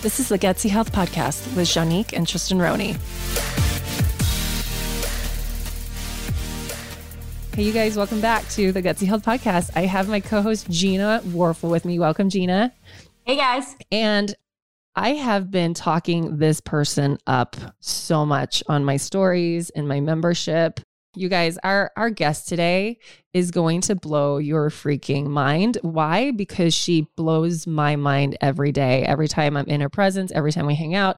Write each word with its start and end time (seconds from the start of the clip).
This 0.00 0.20
is 0.20 0.28
the 0.28 0.38
Gutsy 0.38 0.70
Health 0.70 0.92
Podcast 0.92 1.56
with 1.56 1.66
Janique 1.66 2.12
and 2.12 2.24
Tristan 2.24 2.60
Roney. 2.60 2.92
Hey, 7.56 7.64
you 7.64 7.72
guys, 7.72 7.96
welcome 7.96 8.20
back 8.20 8.48
to 8.50 8.70
the 8.70 8.80
Gutsy 8.80 9.08
Health 9.08 9.24
Podcast. 9.24 9.70
I 9.74 9.86
have 9.86 10.08
my 10.08 10.20
co 10.20 10.40
host 10.40 10.70
Gina 10.70 11.20
Warfel 11.24 11.68
with 11.68 11.84
me. 11.84 11.98
Welcome, 11.98 12.30
Gina. 12.30 12.72
Hey, 13.24 13.34
guys. 13.34 13.74
And 13.90 14.32
I 14.94 15.14
have 15.14 15.50
been 15.50 15.74
talking 15.74 16.38
this 16.38 16.60
person 16.60 17.18
up 17.26 17.56
so 17.80 18.24
much 18.24 18.62
on 18.68 18.84
my 18.84 18.98
stories 18.98 19.70
and 19.70 19.88
my 19.88 19.98
membership. 19.98 20.78
You 21.18 21.28
guys, 21.28 21.58
our 21.64 21.90
our 21.96 22.10
guest 22.10 22.48
today 22.48 22.98
is 23.34 23.50
going 23.50 23.80
to 23.82 23.96
blow 23.96 24.38
your 24.38 24.70
freaking 24.70 25.26
mind. 25.26 25.76
Why? 25.82 26.30
Because 26.30 26.74
she 26.74 27.08
blows 27.16 27.66
my 27.66 27.96
mind 27.96 28.36
every 28.40 28.70
day. 28.70 29.02
Every 29.02 29.26
time 29.26 29.56
I'm 29.56 29.66
in 29.66 29.80
her 29.80 29.88
presence, 29.88 30.30
every 30.30 30.52
time 30.52 30.66
we 30.66 30.76
hang 30.76 30.94
out, 30.94 31.16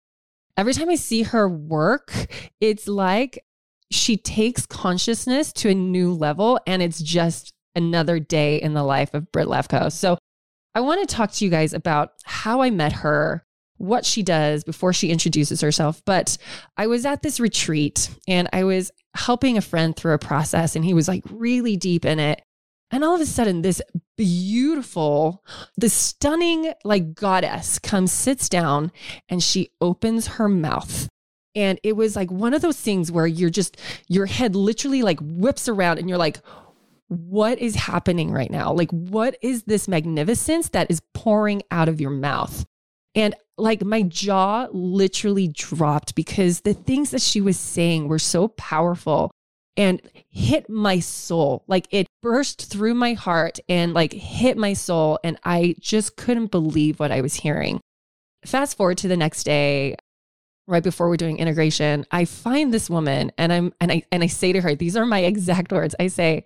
every 0.57 0.73
time 0.73 0.89
I 0.89 0.95
see 0.95 1.23
her 1.25 1.47
work, 1.47 2.13
it's 2.61 2.89
like 2.89 3.45
she 3.91 4.17
takes 4.17 4.65
consciousness 4.65 5.53
to 5.53 5.69
a 5.69 5.75
new 5.75 6.15
level 6.15 6.59
and 6.67 6.81
it's 6.81 7.03
just 7.03 7.53
another 7.75 8.19
day 8.19 8.57
in 8.57 8.73
the 8.73 8.85
life 8.85 9.13
of 9.13 9.31
Britt 9.33 9.49
Lefko. 9.49 9.93
So 9.93 10.17
I 10.75 10.81
want 10.81 11.07
to 11.07 11.15
talk 11.15 11.33
to 11.33 11.45
you 11.45 11.51
guys 11.51 11.75
about 11.75 12.13
how 12.25 12.63
I 12.63 12.71
met 12.71 12.93
her, 12.93 13.45
what 13.81 14.05
she 14.05 14.23
does 14.23 14.63
before 14.63 14.93
she 14.93 15.11
introduces 15.11 15.63
herself. 15.63 16.03
But 16.05 16.37
I 16.77 16.87
was 16.87 17.07
at 17.07 17.23
this 17.23 17.41
retreat 17.41 18.11
and 18.29 18.47
I 18.53 18.65
was 18.65 18.91
helping 19.17 19.57
a 19.57 19.63
friend 19.63 19.97
through 19.97 20.13
a 20.13 20.19
process 20.19 20.77
and 20.77 20.85
he 20.85 20.93
was 20.93 21.09
like 21.09 21.25
really 21.31 21.77
deep 21.77 22.05
in 22.05 22.21
it. 22.21 22.43
And 22.91 23.03
all 23.03 23.15
of 23.15 23.21
a 23.21 23.27
sudden, 23.27 23.63
this 23.63 23.81
beautiful, 24.19 25.43
this 25.77 25.95
stunning, 25.95 26.75
like 26.85 27.15
goddess 27.15 27.79
comes, 27.79 28.13
sits 28.13 28.49
down, 28.49 28.91
and 29.29 29.41
she 29.41 29.71
opens 29.81 30.27
her 30.27 30.49
mouth. 30.49 31.09
And 31.55 31.79
it 31.83 31.95
was 31.95 32.17
like 32.17 32.31
one 32.31 32.53
of 32.53 32.63
those 32.63 32.79
things 32.79 33.11
where 33.11 33.29
you're 33.29 33.49
just, 33.49 33.77
your 34.09 34.27
head 34.27 34.57
literally 34.57 35.03
like 35.03 35.21
whips 35.23 35.69
around 35.69 35.99
and 35.99 36.09
you're 36.09 36.19
like, 36.19 36.41
what 37.07 37.59
is 37.61 37.77
happening 37.77 38.31
right 38.31 38.51
now? 38.51 38.73
Like, 38.73 38.91
what 38.91 39.37
is 39.41 39.63
this 39.63 39.89
magnificence 39.89 40.69
that 40.71 40.91
is 40.91 41.01
pouring 41.15 41.63
out 41.71 41.89
of 41.89 42.01
your 42.01 42.11
mouth? 42.11 42.67
And 43.15 43.35
like 43.59 43.85
my 43.85 44.03
jaw 44.03 44.69
literally 44.73 45.49
dropped 45.49 46.15
because 46.15 46.61
the 46.61 46.75
things 46.75 47.11
that 47.11 47.23
she 47.23 47.41
was 47.41 47.59
saying 47.59 48.09
were 48.09 48.19
so 48.19 48.49
powerful 48.49 49.31
and 49.77 50.01
hit 50.29 50.69
my 50.69 51.01
soul. 51.01 51.65
Like 51.67 51.87
it 51.91 52.07
burst 52.23 52.71
through 52.71 52.95
my 52.95 53.15
heart 53.15 53.59
and 53.69 53.95
like 53.95 54.13
hit 54.13 54.57
my 54.57 54.73
soul. 54.73 55.19
And 55.25 55.39
I 55.45 55.75
just 55.81 56.17
couldn't 56.17 56.51
believe 56.51 57.01
what 57.01 57.13
I 57.13 57.21
was 57.21 57.35
hearing. 57.35 57.81
Fast 58.45 58.77
forward 58.77 58.99
to 58.99 59.09
the 59.09 59.17
next 59.17 59.45
day, 59.45 59.97
right 60.67 60.83
before 60.83 61.09
we're 61.09 61.17
doing 61.17 61.39
integration, 61.39 62.07
I 62.11 62.25
find 62.25 62.73
this 62.73 62.89
woman 62.89 63.33
and 63.37 63.53
I'm 63.53 63.73
and 63.81 63.93
I 63.93 64.03
and 64.11 64.23
I 64.23 64.29
say 64.29 64.53
to 64.53 64.61
her, 64.61 64.75
these 64.75 64.97
are 64.97 65.07
my 65.07 65.21
exact 65.21 65.73
words. 65.73 65.95
I 65.99 66.07
say, 66.07 66.45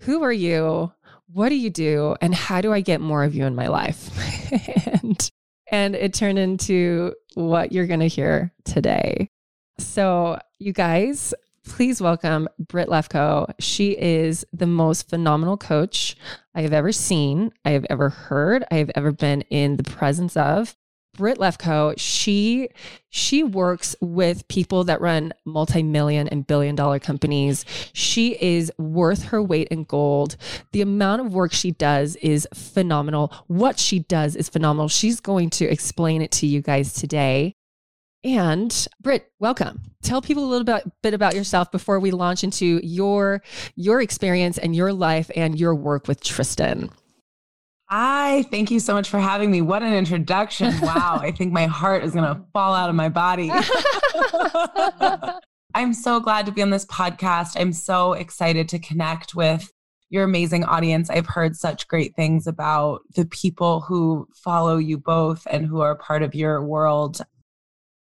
Who 0.00 0.22
are 0.22 0.32
you? 0.32 0.92
What 1.32 1.48
do 1.48 1.54
you 1.54 1.70
do? 1.70 2.16
And 2.20 2.34
how 2.34 2.60
do 2.60 2.72
I 2.72 2.80
get 2.80 3.00
more 3.00 3.24
of 3.24 3.34
you 3.34 3.44
in 3.44 3.54
my 3.54 3.68
life? 3.68 4.10
and 5.02 5.30
and 5.72 5.96
it 5.96 6.14
turned 6.14 6.38
into 6.38 7.14
what 7.34 7.72
you're 7.72 7.86
going 7.86 8.00
to 8.00 8.06
hear 8.06 8.52
today. 8.64 9.30
So, 9.78 10.38
you 10.58 10.72
guys, 10.72 11.34
please 11.64 12.00
welcome 12.00 12.46
Britt 12.58 12.88
Lefko. 12.88 13.52
She 13.58 13.98
is 13.98 14.44
the 14.52 14.66
most 14.66 15.08
phenomenal 15.08 15.56
coach 15.56 16.14
I 16.54 16.60
have 16.60 16.74
ever 16.74 16.92
seen, 16.92 17.52
I 17.64 17.70
have 17.70 17.86
ever 17.88 18.10
heard, 18.10 18.64
I 18.70 18.76
have 18.76 18.90
ever 18.94 19.12
been 19.12 19.40
in 19.42 19.78
the 19.78 19.82
presence 19.82 20.36
of. 20.36 20.76
Britt 21.14 21.38
Lefko, 21.38 21.94
she 21.98 22.68
she 23.10 23.42
works 23.42 23.94
with 24.00 24.48
people 24.48 24.84
that 24.84 25.02
run 25.02 25.34
multi-million 25.44 26.26
and 26.28 26.46
billion 26.46 26.74
dollar 26.74 26.98
companies. 26.98 27.66
She 27.92 28.36
is 28.40 28.72
worth 28.78 29.24
her 29.24 29.42
weight 29.42 29.68
in 29.68 29.84
gold. 29.84 30.36
The 30.72 30.80
amount 30.80 31.20
of 31.20 31.34
work 31.34 31.52
she 31.52 31.72
does 31.72 32.16
is 32.16 32.48
phenomenal. 32.54 33.32
What 33.46 33.78
she 33.78 33.98
does 33.98 34.36
is 34.36 34.48
phenomenal. 34.48 34.88
She's 34.88 35.20
going 35.20 35.50
to 35.50 35.66
explain 35.66 36.22
it 36.22 36.30
to 36.32 36.46
you 36.46 36.62
guys 36.62 36.94
today. 36.94 37.56
And 38.24 38.86
Britt, 39.00 39.30
welcome. 39.38 39.82
Tell 40.02 40.22
people 40.22 40.44
a 40.44 40.46
little 40.46 40.64
bit, 40.64 40.84
bit 41.02 41.12
about 41.12 41.34
yourself 41.34 41.72
before 41.72 41.98
we 41.98 42.12
launch 42.12 42.44
into 42.44 42.80
your 42.82 43.42
your 43.74 44.00
experience 44.00 44.56
and 44.56 44.74
your 44.74 44.92
life 44.92 45.30
and 45.36 45.58
your 45.58 45.74
work 45.74 46.08
with 46.08 46.22
Tristan. 46.22 46.90
Hi, 47.94 48.44
thank 48.44 48.70
you 48.70 48.80
so 48.80 48.94
much 48.94 49.10
for 49.10 49.18
having 49.18 49.50
me. 49.50 49.60
What 49.60 49.82
an 49.82 49.92
introduction. 49.92 50.72
Wow, 50.80 51.18
I 51.20 51.30
think 51.30 51.52
my 51.52 51.66
heart 51.66 52.02
is 52.02 52.14
going 52.14 52.24
to 52.24 52.42
fall 52.54 52.72
out 52.72 52.88
of 52.88 52.96
my 52.96 53.10
body. 53.10 53.52
I'm 55.74 55.92
so 55.92 56.18
glad 56.18 56.46
to 56.46 56.52
be 56.52 56.62
on 56.62 56.70
this 56.70 56.86
podcast. 56.86 57.50
I'm 57.54 57.74
so 57.74 58.14
excited 58.14 58.66
to 58.70 58.78
connect 58.78 59.34
with 59.34 59.70
your 60.08 60.24
amazing 60.24 60.64
audience. 60.64 61.10
I've 61.10 61.26
heard 61.26 61.54
such 61.54 61.86
great 61.86 62.16
things 62.16 62.46
about 62.46 63.02
the 63.14 63.26
people 63.26 63.82
who 63.82 64.26
follow 64.34 64.78
you 64.78 64.96
both 64.96 65.46
and 65.50 65.66
who 65.66 65.82
are 65.82 65.94
part 65.94 66.22
of 66.22 66.34
your 66.34 66.64
world. 66.64 67.20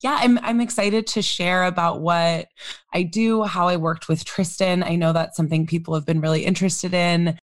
Yeah, 0.02 0.18
I'm 0.20 0.38
I'm 0.38 0.60
excited 0.60 1.08
to 1.08 1.20
share 1.20 1.64
about 1.64 2.00
what 2.00 2.46
I 2.94 3.02
do, 3.02 3.42
how 3.42 3.66
I 3.66 3.76
worked 3.76 4.08
with 4.08 4.24
Tristan. 4.24 4.84
I 4.84 4.94
know 4.94 5.12
that's 5.12 5.36
something 5.36 5.66
people 5.66 5.94
have 5.94 6.06
been 6.06 6.20
really 6.20 6.44
interested 6.44 6.94
in 6.94 7.36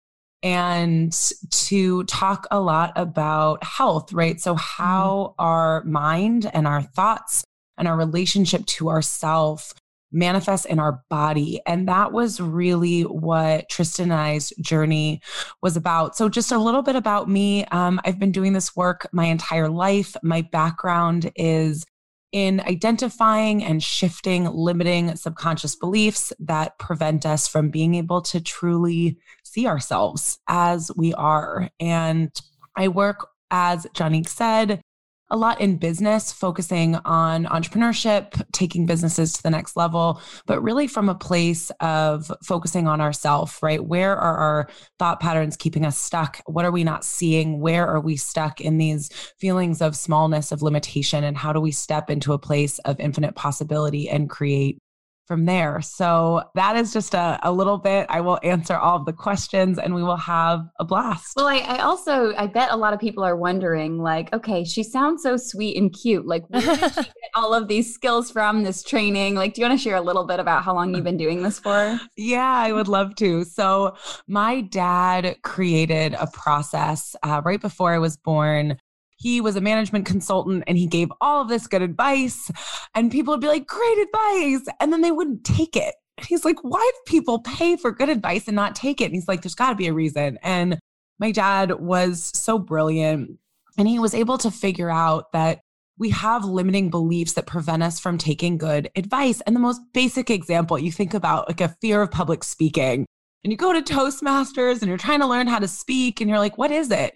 and 0.43 1.13
to 1.51 2.03
talk 2.05 2.47
a 2.51 2.59
lot 2.59 2.93
about 2.95 3.63
health, 3.63 4.13
right? 4.13 4.39
So, 4.39 4.55
how 4.55 5.35
mm-hmm. 5.39 5.45
our 5.45 5.83
mind 5.83 6.49
and 6.53 6.67
our 6.67 6.81
thoughts 6.81 7.43
and 7.77 7.87
our 7.87 7.97
relationship 7.97 8.65
to 8.65 8.89
ourself 8.89 9.73
manifest 10.11 10.65
in 10.65 10.79
our 10.79 11.03
body. 11.09 11.59
And 11.67 11.87
that 11.89 12.11
was 12.13 12.39
really 12.39 13.01
what 13.01 13.67
Tristan 13.69 14.11
and 14.11 14.13
I's 14.13 14.53
journey 14.61 15.21
was 15.61 15.75
about. 15.75 16.15
So, 16.15 16.29
just 16.29 16.51
a 16.51 16.57
little 16.57 16.81
bit 16.81 16.95
about 16.95 17.29
me. 17.29 17.65
Um, 17.65 17.99
I've 18.05 18.19
been 18.19 18.31
doing 18.31 18.53
this 18.53 18.75
work 18.75 19.07
my 19.11 19.25
entire 19.25 19.69
life. 19.69 20.15
My 20.23 20.41
background 20.43 21.31
is 21.35 21.83
in 22.31 22.59
identifying 22.61 23.63
and 23.63 23.81
shifting 23.81 24.45
limiting 24.45 25.15
subconscious 25.15 25.75
beliefs 25.75 26.33
that 26.39 26.77
prevent 26.77 27.25
us 27.25 27.47
from 27.47 27.69
being 27.69 27.95
able 27.95 28.21
to 28.21 28.41
truly 28.41 29.17
see 29.43 29.67
ourselves 29.67 30.39
as 30.47 30.91
we 30.95 31.13
are. 31.13 31.69
And 31.79 32.31
I 32.75 32.89
work, 32.89 33.29
as 33.49 33.85
Janique 33.93 34.27
said, 34.27 34.81
a 35.29 35.37
lot 35.37 35.59
in 35.59 35.77
business, 35.77 36.31
focusing 36.31 36.95
on 37.05 37.45
entrepreneurship, 37.45 38.41
taking 38.53 38.85
businesses 38.85 39.33
to 39.33 39.43
the 39.43 39.49
next 39.49 39.75
level, 39.75 40.21
but 40.45 40.61
really 40.61 40.87
from 40.87 41.09
a 41.09 41.15
place 41.15 41.69
of 41.81 42.31
focusing 42.43 42.87
on 42.87 43.01
ourself, 43.01 43.61
right? 43.61 43.83
Where 43.83 44.15
are 44.15 44.37
our 44.37 44.69
thought 44.99 45.19
patterns 45.19 45.57
keeping 45.57 45.85
us 45.85 45.97
stuck? 45.97 46.41
What 46.45 46.65
are 46.65 46.71
we 46.71 46.83
not 46.83 47.03
seeing? 47.03 47.59
Where 47.59 47.87
are 47.87 47.99
we 47.99 48.15
stuck 48.15 48.61
in 48.61 48.77
these 48.77 49.09
feelings 49.37 49.81
of 49.81 49.95
smallness, 49.95 50.51
of 50.51 50.61
limitation? 50.61 51.23
And 51.23 51.37
how 51.37 51.51
do 51.51 51.59
we 51.59 51.71
step 51.71 52.09
into 52.09 52.33
a 52.33 52.39
place 52.39 52.79
of 52.79 52.99
infinite 52.99 53.35
possibility 53.35 54.09
and 54.09 54.29
create 54.29 54.79
from 55.27 55.45
there. 55.45 55.81
So 55.81 56.43
that 56.55 56.77
is 56.77 56.93
just 56.93 57.13
a, 57.13 57.39
a 57.43 57.51
little 57.51 57.77
bit. 57.77 58.07
I 58.09 58.21
will 58.21 58.39
answer 58.43 58.75
all 58.75 58.95
of 58.97 59.05
the 59.05 59.13
questions 59.13 59.77
and 59.77 59.93
we 59.93 60.01
will 60.01 60.17
have 60.17 60.61
a 60.79 60.85
blast. 60.85 61.33
Well, 61.35 61.47
I, 61.47 61.57
I 61.57 61.79
also, 61.79 62.33
I 62.35 62.47
bet 62.47 62.71
a 62.71 62.77
lot 62.77 62.93
of 62.93 62.99
people 62.99 63.23
are 63.23 63.35
wondering 63.35 63.99
like, 63.99 64.33
okay, 64.33 64.63
she 64.63 64.83
sounds 64.83 65.23
so 65.23 65.35
sweet 65.35 65.77
and 65.77 65.93
cute. 65.93 66.25
Like, 66.25 66.49
where 66.49 66.61
did 66.61 66.93
she 66.93 66.95
get 67.01 67.31
all 67.35 67.53
of 67.53 67.67
these 67.67 67.93
skills 67.93 68.31
from 68.31 68.63
this 68.63 68.83
training? 68.83 69.35
Like, 69.35 69.53
do 69.53 69.61
you 69.61 69.67
want 69.67 69.77
to 69.77 69.83
share 69.83 69.97
a 69.97 70.01
little 70.01 70.25
bit 70.25 70.39
about 70.39 70.63
how 70.63 70.73
long 70.73 70.95
you've 70.95 71.03
been 71.03 71.17
doing 71.17 71.43
this 71.43 71.59
for? 71.59 71.99
Yeah, 72.15 72.43
I 72.49 72.71
would 72.71 72.87
love 72.87 73.15
to. 73.15 73.43
So 73.43 73.95
my 74.27 74.61
dad 74.61 75.37
created 75.43 76.13
a 76.13 76.27
process 76.27 77.15
uh, 77.23 77.41
right 77.43 77.59
before 77.59 77.93
I 77.93 77.99
was 77.99 78.15
born 78.15 78.77
he 79.17 79.41
was 79.41 79.55
a 79.55 79.61
management 79.61 80.05
consultant 80.05 80.63
and 80.67 80.77
he 80.77 80.87
gave 80.87 81.11
all 81.21 81.41
of 81.41 81.49
this 81.49 81.67
good 81.67 81.81
advice. 81.81 82.51
And 82.95 83.11
people 83.11 83.33
would 83.33 83.41
be 83.41 83.47
like, 83.47 83.67
great 83.67 83.97
advice. 83.99 84.67
And 84.79 84.93
then 84.93 85.01
they 85.01 85.11
wouldn't 85.11 85.43
take 85.43 85.75
it. 85.75 85.95
he's 86.25 86.45
like, 86.45 86.59
why 86.61 86.91
do 86.93 87.11
people 87.11 87.39
pay 87.39 87.75
for 87.75 87.91
good 87.91 88.09
advice 88.09 88.47
and 88.47 88.55
not 88.55 88.75
take 88.75 89.01
it? 89.01 89.05
And 89.05 89.15
he's 89.15 89.27
like, 89.27 89.41
there's 89.41 89.55
got 89.55 89.69
to 89.69 89.75
be 89.75 89.87
a 89.87 89.93
reason. 89.93 90.37
And 90.41 90.79
my 91.19 91.31
dad 91.31 91.79
was 91.79 92.31
so 92.33 92.59
brilliant. 92.59 93.39
And 93.77 93.87
he 93.87 93.99
was 93.99 94.13
able 94.13 94.37
to 94.39 94.51
figure 94.51 94.89
out 94.89 95.31
that 95.33 95.59
we 95.99 96.11
have 96.11 96.45
limiting 96.45 96.89
beliefs 96.89 97.33
that 97.33 97.47
prevent 97.47 97.81
us 97.81 97.99
from 97.99 98.17
taking 98.17 98.57
good 98.57 98.89
advice. 98.95 99.41
And 99.41 99.55
the 99.55 99.59
most 99.59 99.81
basic 99.93 100.29
example, 100.29 100.77
you 100.77 100.91
think 100.91 101.13
about 101.13 101.47
like 101.47 101.61
a 101.61 101.75
fear 101.81 102.01
of 102.03 102.11
public 102.11 102.43
speaking. 102.43 103.05
And 103.43 103.51
you 103.51 103.57
go 103.57 103.73
to 103.73 103.81
Toastmasters 103.81 104.81
and 104.81 104.89
you're 104.89 104.97
trying 104.97 105.21
to 105.21 105.27
learn 105.27 105.47
how 105.47 105.59
to 105.59 105.67
speak, 105.67 106.19
and 106.19 106.29
you're 106.29 106.39
like, 106.39 106.57
what 106.57 106.71
is 106.71 106.91
it? 106.91 107.15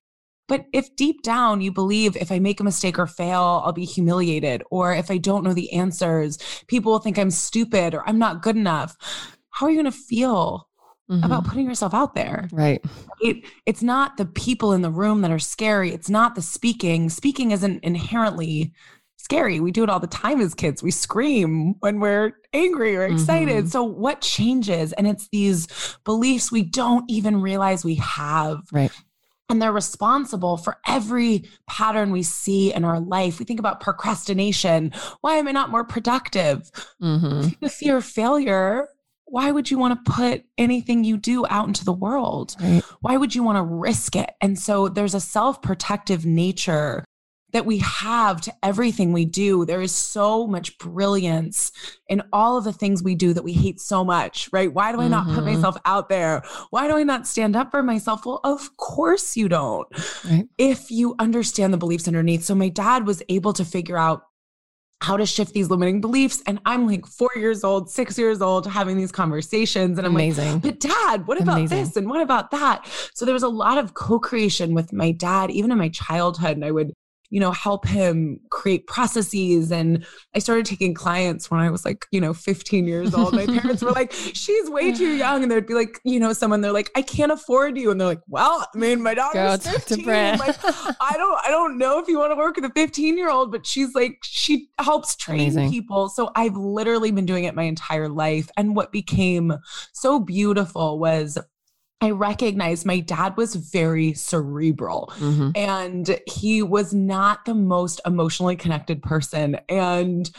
But 0.52 0.66
if 0.74 0.94
deep 0.98 1.22
down 1.24 1.62
you 1.62 1.72
believe 1.72 2.16
if 2.18 2.32
I 2.32 2.40
make 2.40 2.60
a 2.60 2.64
mistake 2.64 3.00
or 3.00 3.08
fail, 3.08 3.62
I'll 3.64 3.72
be 3.72 3.86
humiliated, 3.86 4.64
or 4.70 4.94
if 4.94 5.10
I 5.10 5.18
don't 5.18 5.44
know 5.46 5.54
the 5.54 5.72
answers, 5.72 6.38
people 6.68 6.92
will 6.92 7.00
think 7.00 7.18
I'm 7.18 7.32
stupid 7.32 7.94
or 7.96 8.08
I'm 8.08 8.20
not 8.20 8.42
good 8.42 8.58
enough, 8.58 8.96
how 9.52 9.66
are 9.66 9.70
you 9.70 9.78
going 9.82 9.92
to 9.92 9.98
feel 9.98 10.68
Mhm. 11.10 11.26
about 11.26 11.46
putting 11.46 11.66
yourself 11.66 11.94
out 11.94 12.16
there. 12.16 12.48
right. 12.54 12.82
It, 13.22 13.44
it's 13.66 13.82
not 13.84 14.16
the 14.18 14.26
people 14.26 14.72
in 14.74 14.82
the 14.82 14.90
room 14.92 15.22
that 15.22 15.32
are 15.32 15.40
scary. 15.40 15.92
It's 15.94 16.10
not 16.10 16.36
the 16.36 16.42
speaking. 16.42 17.10
Speaking 17.10 17.52
isn't 17.52 17.84
inherently 17.84 18.72
scary. 19.18 19.60
We 19.60 19.72
do 19.72 19.84
it 19.84 19.90
all 19.90 20.00
the 20.00 20.08
time 20.08 20.40
as 20.42 20.54
kids. 20.54 20.82
We 20.82 20.92
scream 20.92 21.76
when 21.82 22.00
we're 22.00 22.34
angry 22.54 22.96
or 22.96 23.04
excited. 23.04 23.66
Mhm. 23.66 23.70
So, 23.70 23.84
what 23.84 24.22
changes? 24.22 24.94
And 24.94 25.06
it's 25.08 25.28
these 25.34 25.68
beliefs 26.06 26.52
we 26.52 26.64
don't 26.64 27.04
even 27.10 27.42
realize 27.42 27.84
we 27.84 27.96
have. 27.96 28.60
Right. 28.72 28.92
And 29.52 29.62
they're 29.62 29.72
responsible 29.74 30.56
for 30.58 30.78
every 30.88 31.44
pattern 31.68 32.12
we 32.12 32.24
see 32.24 32.74
in 32.74 32.86
our 32.86 33.00
life. 33.02 33.38
We 33.38 33.46
think 33.46 33.60
about 33.60 33.82
procrastination. 33.82 34.94
Why 35.20 35.36
am 35.36 35.48
I 35.48 35.52
not 35.52 35.70
more 35.72 35.84
productive? 35.84 36.72
hmm 37.00 37.50
The 37.60 37.70
fear 37.70 37.98
of 37.98 38.06
failure. 38.06 38.88
Why 39.26 39.52
would 39.52 39.70
you 39.72 39.78
want 39.78 40.04
to 40.06 40.12
put 40.12 40.44
anything 40.58 41.04
you 41.04 41.18
do 41.18 41.46
out 41.48 41.68
into 41.68 41.86
the 41.86 41.94
world? 41.94 42.56
Right. 42.60 42.84
why 43.02 43.18
would 43.18 43.34
you 43.36 43.44
want 43.44 43.58
to 43.58 43.64
risk 43.64 44.16
it? 44.16 44.32
And 44.42 44.58
so 44.58 44.88
there's 44.90 45.14
a 45.16 45.20
self 45.20 45.62
protective 45.62 46.26
nature 46.26 47.04
that 47.54 47.66
we 47.66 47.78
have 47.80 48.42
to 48.42 48.54
everything 48.64 49.12
we 49.14 49.26
do. 49.26 49.66
There 49.66 49.82
is 49.82 49.94
so 49.94 50.48
much 50.48 50.78
brilliance 50.78 51.72
in 52.08 52.22
all 52.32 52.58
of 52.58 52.64
the 52.64 52.74
things 52.74 53.04
we 53.04 53.16
do 53.16 53.34
that 53.34 53.44
we 53.44 53.54
hate 53.54 53.80
so 53.80 54.04
much, 54.04 54.50
right? 54.52 54.74
Why 54.74 54.92
do 54.92 55.02
I 55.02 55.08
not 55.08 55.26
put 55.28 55.44
Mhm. 55.44 55.56
myself 55.56 55.78
out 55.86 56.10
there? 56.10 56.44
Why 56.70 56.88
do 56.88 56.96
I 56.96 57.04
not 57.04 57.28
stand 57.28 57.56
up 57.56 57.72
for 57.72 57.84
myself? 57.84 58.26
Well, 58.26 58.40
of 58.44 58.76
course 58.78 59.36
you 59.36 59.50
don't. 59.50 59.88
Right. 60.26 60.48
If 60.58 60.92
you 60.92 61.16
understand 61.20 61.74
the 61.74 61.78
beliefs 61.78 62.08
underneath. 62.08 62.44
So 62.44 62.56
my 62.56 62.70
dad 62.70 63.06
was 63.06 63.22
able 63.30 63.54
to 63.54 63.66
figure 63.66 63.98
out 63.98 64.24
how 65.04 65.18
to 65.18 65.26
shift 65.26 65.54
these 65.54 65.68
limiting 65.68 66.00
beliefs. 66.00 66.44
And 66.46 66.60
I'm 66.64 66.86
like 66.86 67.08
four 67.08 67.32
years 67.36 67.64
old, 67.64 67.90
six 67.90 68.20
years 68.20 68.40
old, 68.40 68.68
having 68.68 68.98
these 68.98 69.12
conversations. 69.12 69.98
And 69.98 70.06
I'm 70.06 70.14
like, 70.14 70.26
Amazing. 70.38 70.60
but 70.60 70.80
dad, 70.80 71.26
what 71.26 71.42
about 71.42 71.58
Amazing. 71.58 71.78
this? 71.86 71.96
And 71.96 72.08
what 72.08 72.22
about 72.22 72.52
that? 72.52 72.86
So 73.16 73.26
there 73.26 73.34
was 73.34 73.42
a 73.42 73.50
lot 73.50 73.80
of 73.80 73.96
co-creation 73.96 74.76
with 74.76 74.94
my 74.94 75.10
dad, 75.12 75.50
even 75.50 75.72
in 75.72 75.80
my 75.80 75.90
childhood. 75.90 76.52
And 76.56 76.64
I 76.64 76.70
would, 76.70 76.94
you 77.32 77.40
know, 77.40 77.52
help 77.52 77.88
him 77.88 78.40
create 78.50 78.86
processes. 78.88 79.72
And 79.72 80.06
I 80.36 80.40
started 80.40 80.66
taking 80.66 80.94
clients 80.94 81.50
when 81.50 81.62
I 81.62 81.72
was 81.72 81.86
like, 81.86 82.06
you 82.12 82.20
know, 82.20 82.34
15 82.34 82.86
years 82.86 83.16
old. 83.16 83.34
My 83.34 83.46
parents 83.60 83.82
were 83.82 83.92
like, 83.92 84.12
she's 84.12 84.70
way 84.70 84.92
too 84.92 85.16
young. 85.16 85.42
And 85.42 85.52
they'd 85.52 85.66
be 85.66 85.74
like, 85.74 86.00
you 86.04 86.20
know, 86.20 86.34
someone, 86.34 86.60
they're 86.60 86.74
like, 86.74 86.92
I 86.94 87.02
can't 87.02 87.32
afford 87.32 87.78
you. 87.78 87.90
And 87.90 88.00
they're 88.00 88.08
like, 88.08 88.22
well, 88.28 88.68
I 88.76 88.78
mean, 88.78 89.02
my 89.02 89.14
daughter's 89.14 89.64
talk 89.64 89.82
15. 89.82 90.06
Like, 90.06 90.58
I 91.02 91.14
don't, 91.16 91.40
I 91.46 91.50
don't 91.50 91.78
know 91.78 92.00
if 92.00 92.10
you 92.10 92.20
want 92.20 92.34
to 92.34 92.36
work 92.36 92.58
with 92.58 92.66
a 92.66 92.72
15 92.76 93.18
year 93.18 93.32
old, 93.32 93.50
but 93.50 93.66
she's 93.66 93.96
like, 93.96 94.20
she 94.24 94.68
helps 94.80 95.16
train 95.16 95.40
Amazing. 95.40 95.72
people. 95.72 96.10
So 96.10 96.32
I've 96.36 96.58
literally 96.58 97.12
been 97.12 97.26
doing 97.26 97.46
it 97.46 97.56
my 97.56 97.64
entire 97.64 98.10
life. 98.10 98.50
And 98.58 98.76
what 98.76 98.92
became 98.92 99.54
so 99.94 100.20
beautiful 100.20 101.00
was 101.00 101.38
I 102.02 102.10
recognized 102.12 102.86
my 102.86 103.00
dad 103.00 103.38
was 103.38 103.56
very 103.56 104.14
cerebral 104.14 105.12
hmm 105.16 105.52
and 105.56 106.20
he 106.28 106.62
was 106.64 106.94
not 106.94 107.46
the 107.46 107.54
most 107.54 108.02
emotionally 108.06 108.56
connected 108.56 109.04
person. 109.04 109.60
And 109.70 110.30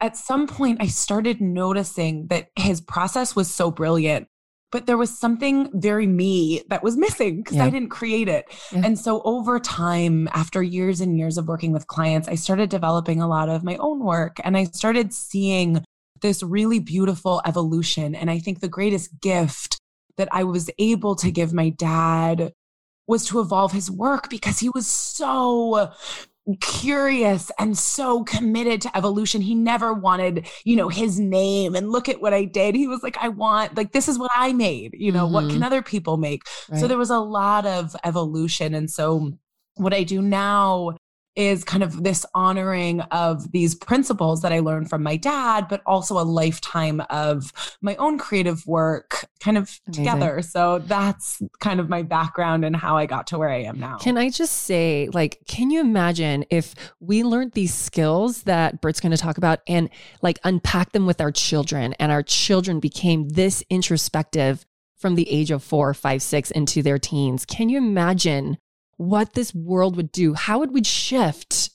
at 0.00 0.16
some 0.16 0.46
point, 0.46 0.78
I 0.80 0.86
started 0.86 1.40
noticing 1.40 2.28
that 2.28 2.50
his 2.56 2.80
process 2.80 3.34
was 3.34 3.52
so 3.52 3.70
brilliant. 3.70 4.28
But 4.70 4.86
there 4.86 4.96
was 4.96 5.18
something 5.18 5.68
very 5.74 6.06
me 6.06 6.62
that 6.68 6.84
was 6.84 6.96
missing 7.06 7.38
because 7.38 7.56
Yeah. 7.56 7.64
I 7.64 7.70
didn't 7.70 7.88
create 7.88 8.28
it. 8.28 8.44
Yeah. 8.70 8.82
And 8.84 8.96
so 8.98 9.20
over 9.24 9.58
time, 9.58 10.28
after 10.32 10.62
years 10.62 11.00
and 11.00 11.18
years 11.18 11.36
of 11.38 11.48
working 11.48 11.72
with 11.72 11.88
clients, 11.88 12.28
I 12.28 12.36
started 12.36 12.70
developing 12.70 13.20
a 13.20 13.26
lot 13.26 13.48
of 13.48 13.64
my 13.64 13.76
own 13.76 14.04
work 14.04 14.38
and 14.44 14.56
I 14.56 14.64
started 14.64 15.12
seeing 15.12 15.82
this 16.22 16.42
really 16.42 16.78
beautiful 16.78 17.42
evolution. 17.46 18.14
And 18.14 18.30
I 18.30 18.38
think 18.38 18.60
the 18.60 18.68
greatest 18.68 19.20
gift 19.20 19.79
that 20.20 20.28
I 20.30 20.44
was 20.44 20.70
able 20.78 21.16
to 21.16 21.30
give 21.30 21.52
my 21.52 21.70
dad 21.70 22.52
was 23.06 23.24
to 23.26 23.40
evolve 23.40 23.72
his 23.72 23.90
work 23.90 24.30
because 24.30 24.60
he 24.60 24.68
was 24.68 24.86
so 24.86 25.90
curious 26.60 27.50
and 27.58 27.76
so 27.76 28.24
committed 28.24 28.80
to 28.82 28.96
evolution. 28.96 29.40
He 29.40 29.54
never 29.54 29.92
wanted, 29.92 30.48
you 30.64 30.76
know, 30.76 30.88
his 30.88 31.18
name 31.18 31.74
and 31.74 31.90
look 31.90 32.08
at 32.08 32.20
what 32.20 32.34
I 32.34 32.44
did. 32.44 32.74
He 32.74 32.86
was 32.86 33.02
like, 33.02 33.16
I 33.20 33.28
want, 33.28 33.76
like, 33.76 33.92
this 33.92 34.08
is 34.08 34.18
what 34.18 34.30
I 34.34 34.52
made, 34.52 34.94
you 34.98 35.12
know, 35.12 35.26
what 35.26 35.44
Mhm. 35.44 35.50
can 35.50 35.62
other 35.62 35.82
people 35.82 36.16
make? 36.16 36.42
So 36.78 36.86
there 36.86 36.98
was 36.98 37.10
a 37.10 37.18
lot 37.18 37.66
of 37.66 37.94
evolution. 38.04 38.74
And 38.74 38.90
so 38.90 39.32
what 39.76 39.94
I 39.94 40.02
do 40.02 40.22
now 40.22 40.96
is 41.40 41.64
kind 41.64 41.82
of 41.82 42.02
this 42.02 42.26
honoring 42.34 43.00
of 43.00 43.50
these 43.52 43.74
principles 43.74 44.42
that 44.42 44.52
I 44.52 44.60
learned 44.60 44.90
from 44.90 45.02
my 45.02 45.16
dad, 45.16 45.66
but 45.68 45.80
also 45.86 46.18
a 46.18 46.22
lifetime 46.22 47.02
of 47.08 47.50
my 47.80 47.96
own 47.96 48.18
creative 48.18 48.66
work 48.66 49.26
kind 49.40 49.56
of 49.56 49.80
Amazing. 49.86 50.04
together. 50.04 50.42
So 50.42 50.80
that's 50.80 51.40
kind 51.60 51.80
of 51.80 51.88
my 51.88 52.02
background 52.02 52.64
and 52.64 52.76
how 52.76 52.98
I 52.98 53.06
got 53.06 53.26
to 53.28 53.38
where 53.38 53.48
I 53.48 53.62
am 53.62 53.80
now. 53.80 53.96
Can 53.96 54.18
I 54.18 54.28
just 54.28 54.52
say, 54.52 55.08
like, 55.14 55.38
can 55.46 55.70
you 55.70 55.80
imagine 55.80 56.44
if 56.50 56.74
we 57.00 57.22
learned 57.24 57.52
these 57.52 57.72
skills 57.72 58.42
that 58.42 58.82
Britt's 58.82 59.00
going 59.00 59.12
to 59.12 59.18
talk 59.18 59.38
about 59.38 59.60
and 59.66 59.88
like 60.20 60.38
unpack 60.44 60.92
them 60.92 61.06
with 61.06 61.20
our 61.22 61.32
children 61.32 61.94
and 61.94 62.12
our 62.12 62.22
children 62.22 62.80
became 62.80 63.30
this 63.30 63.64
introspective 63.70 64.66
from 64.98 65.14
the 65.14 65.30
age 65.30 65.50
of 65.50 65.62
four, 65.62 65.94
five, 65.94 66.20
six 66.20 66.50
into 66.50 66.82
their 66.82 66.98
teens? 66.98 67.46
Can 67.46 67.70
you 67.70 67.78
imagine 67.78 68.58
what 69.00 69.32
this 69.32 69.54
world 69.54 69.96
would 69.96 70.12
do? 70.12 70.34
How 70.34 70.58
would 70.58 70.72
we 70.72 70.84
shift 70.84 71.70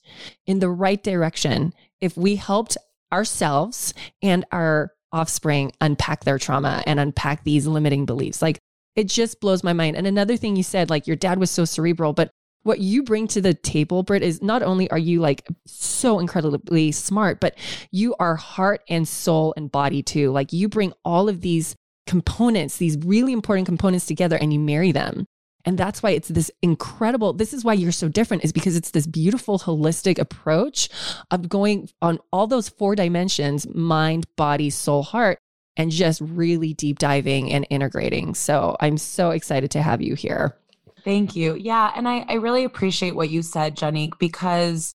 in 0.46 0.60
the 0.60 0.70
right 0.70 1.04
direction 1.04 1.74
if 2.00 2.16
we 2.16 2.36
helped 2.36 2.78
ourselves 3.12 3.96
and 4.22 4.46
our 4.52 4.92
offspring 5.12 5.72
unpack 5.82 6.24
their 6.24 6.38
trauma 6.38 6.84
and 6.86 7.00
unpack 7.00 7.44
these 7.44 7.66
limiting 7.66 8.06
beliefs? 8.06 8.44
Like, 8.44 8.60
it 8.96 9.08
just 9.08 9.42
blows 9.42 9.64
my 9.64 9.74
mind. 9.74 9.96
And 9.96 10.06
another 10.06 10.38
thing 10.38 10.56
you 10.56 10.62
said, 10.62 10.92
like 10.92 11.08
your 11.08 11.16
dad 11.16 11.40
was 11.40 11.50
so 11.50 11.66
cerebral, 11.66 12.14
but 12.14 12.30
what 12.62 12.78
you 12.78 13.02
bring 13.02 13.28
to 13.30 13.42
the 13.42 13.56
table, 13.56 14.04
Britt, 14.04 14.22
is 14.22 14.44
not 14.44 14.62
only 14.62 14.88
are 14.92 14.98
you 15.00 15.20
like 15.20 15.48
so 15.66 16.20
incredibly 16.20 16.92
smart, 16.92 17.40
but 17.40 17.58
you 17.90 18.16
are 18.20 18.36
heart 18.36 18.82
and 18.88 19.08
soul 19.08 19.52
and 19.58 19.72
body 19.72 20.04
too. 20.04 20.32
Like 20.32 20.54
you 20.54 20.70
bring 20.70 20.94
all 21.04 21.28
of 21.28 21.42
these 21.42 21.76
components, 22.06 22.78
these 22.78 23.00
really 23.00 23.34
important 23.34 23.66
components 23.66 24.06
together 24.06 24.36
and 24.36 24.54
you 24.54 24.60
marry 24.60 24.92
them. 24.92 25.26
And 25.66 25.78
that's 25.78 26.04
why 26.04 26.12
it's 26.12 26.30
this 26.30 26.52
incredible. 26.62 27.34
This 27.34 27.54
is 27.54 27.66
why 27.66 27.74
you're 27.74 27.92
so 27.92 28.08
different, 28.08 28.44
is 28.44 28.54
because 28.54 28.76
it's 28.76 28.92
this 28.92 29.08
beautiful, 29.08 29.60
holistic 29.60 30.20
approach 30.20 30.90
of 31.32 31.50
going 31.50 31.90
on 32.02 32.20
all 32.32 32.48
those 32.48 32.70
four 32.70 32.96
dimensions 32.96 33.68
mind, 33.74 34.26
body, 34.36 34.70
soul, 34.70 35.04
heart 35.04 35.40
and 35.78 35.92
just 35.92 36.22
really 36.22 36.74
deep 36.74 37.00
diving 37.00 37.52
and 37.52 37.68
integrating. 37.70 38.34
So 38.34 38.78
I'm 38.80 38.98
so 38.98 39.32
excited 39.32 39.72
to 39.72 39.82
have 39.82 40.02
you 40.02 40.16
here. 40.16 40.56
Thank 41.04 41.36
you. 41.36 41.56
Yeah. 41.56 41.92
And 41.96 42.08
I, 42.08 42.26
I 42.28 42.34
really 42.36 42.64
appreciate 42.64 43.16
what 43.16 43.30
you 43.30 43.42
said, 43.42 43.76
Janique, 43.76 44.18
because 44.20 44.96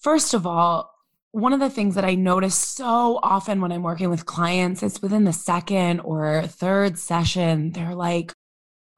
first 0.00 0.34
of 0.34 0.46
all, 0.46 0.92
one 1.32 1.52
of 1.52 1.60
the 1.60 1.70
things 1.70 1.94
that 1.96 2.04
I 2.04 2.14
notice 2.14 2.54
so 2.54 3.20
often 3.22 3.60
when 3.60 3.70
I'm 3.70 3.82
working 3.82 4.08
with 4.08 4.26
clients 4.26 4.82
is 4.82 5.02
within 5.02 5.24
the 5.24 5.32
second 5.34 6.00
or 6.00 6.46
third 6.46 6.98
session, 6.98 7.72
they're 7.72 7.94
like, 7.94 8.32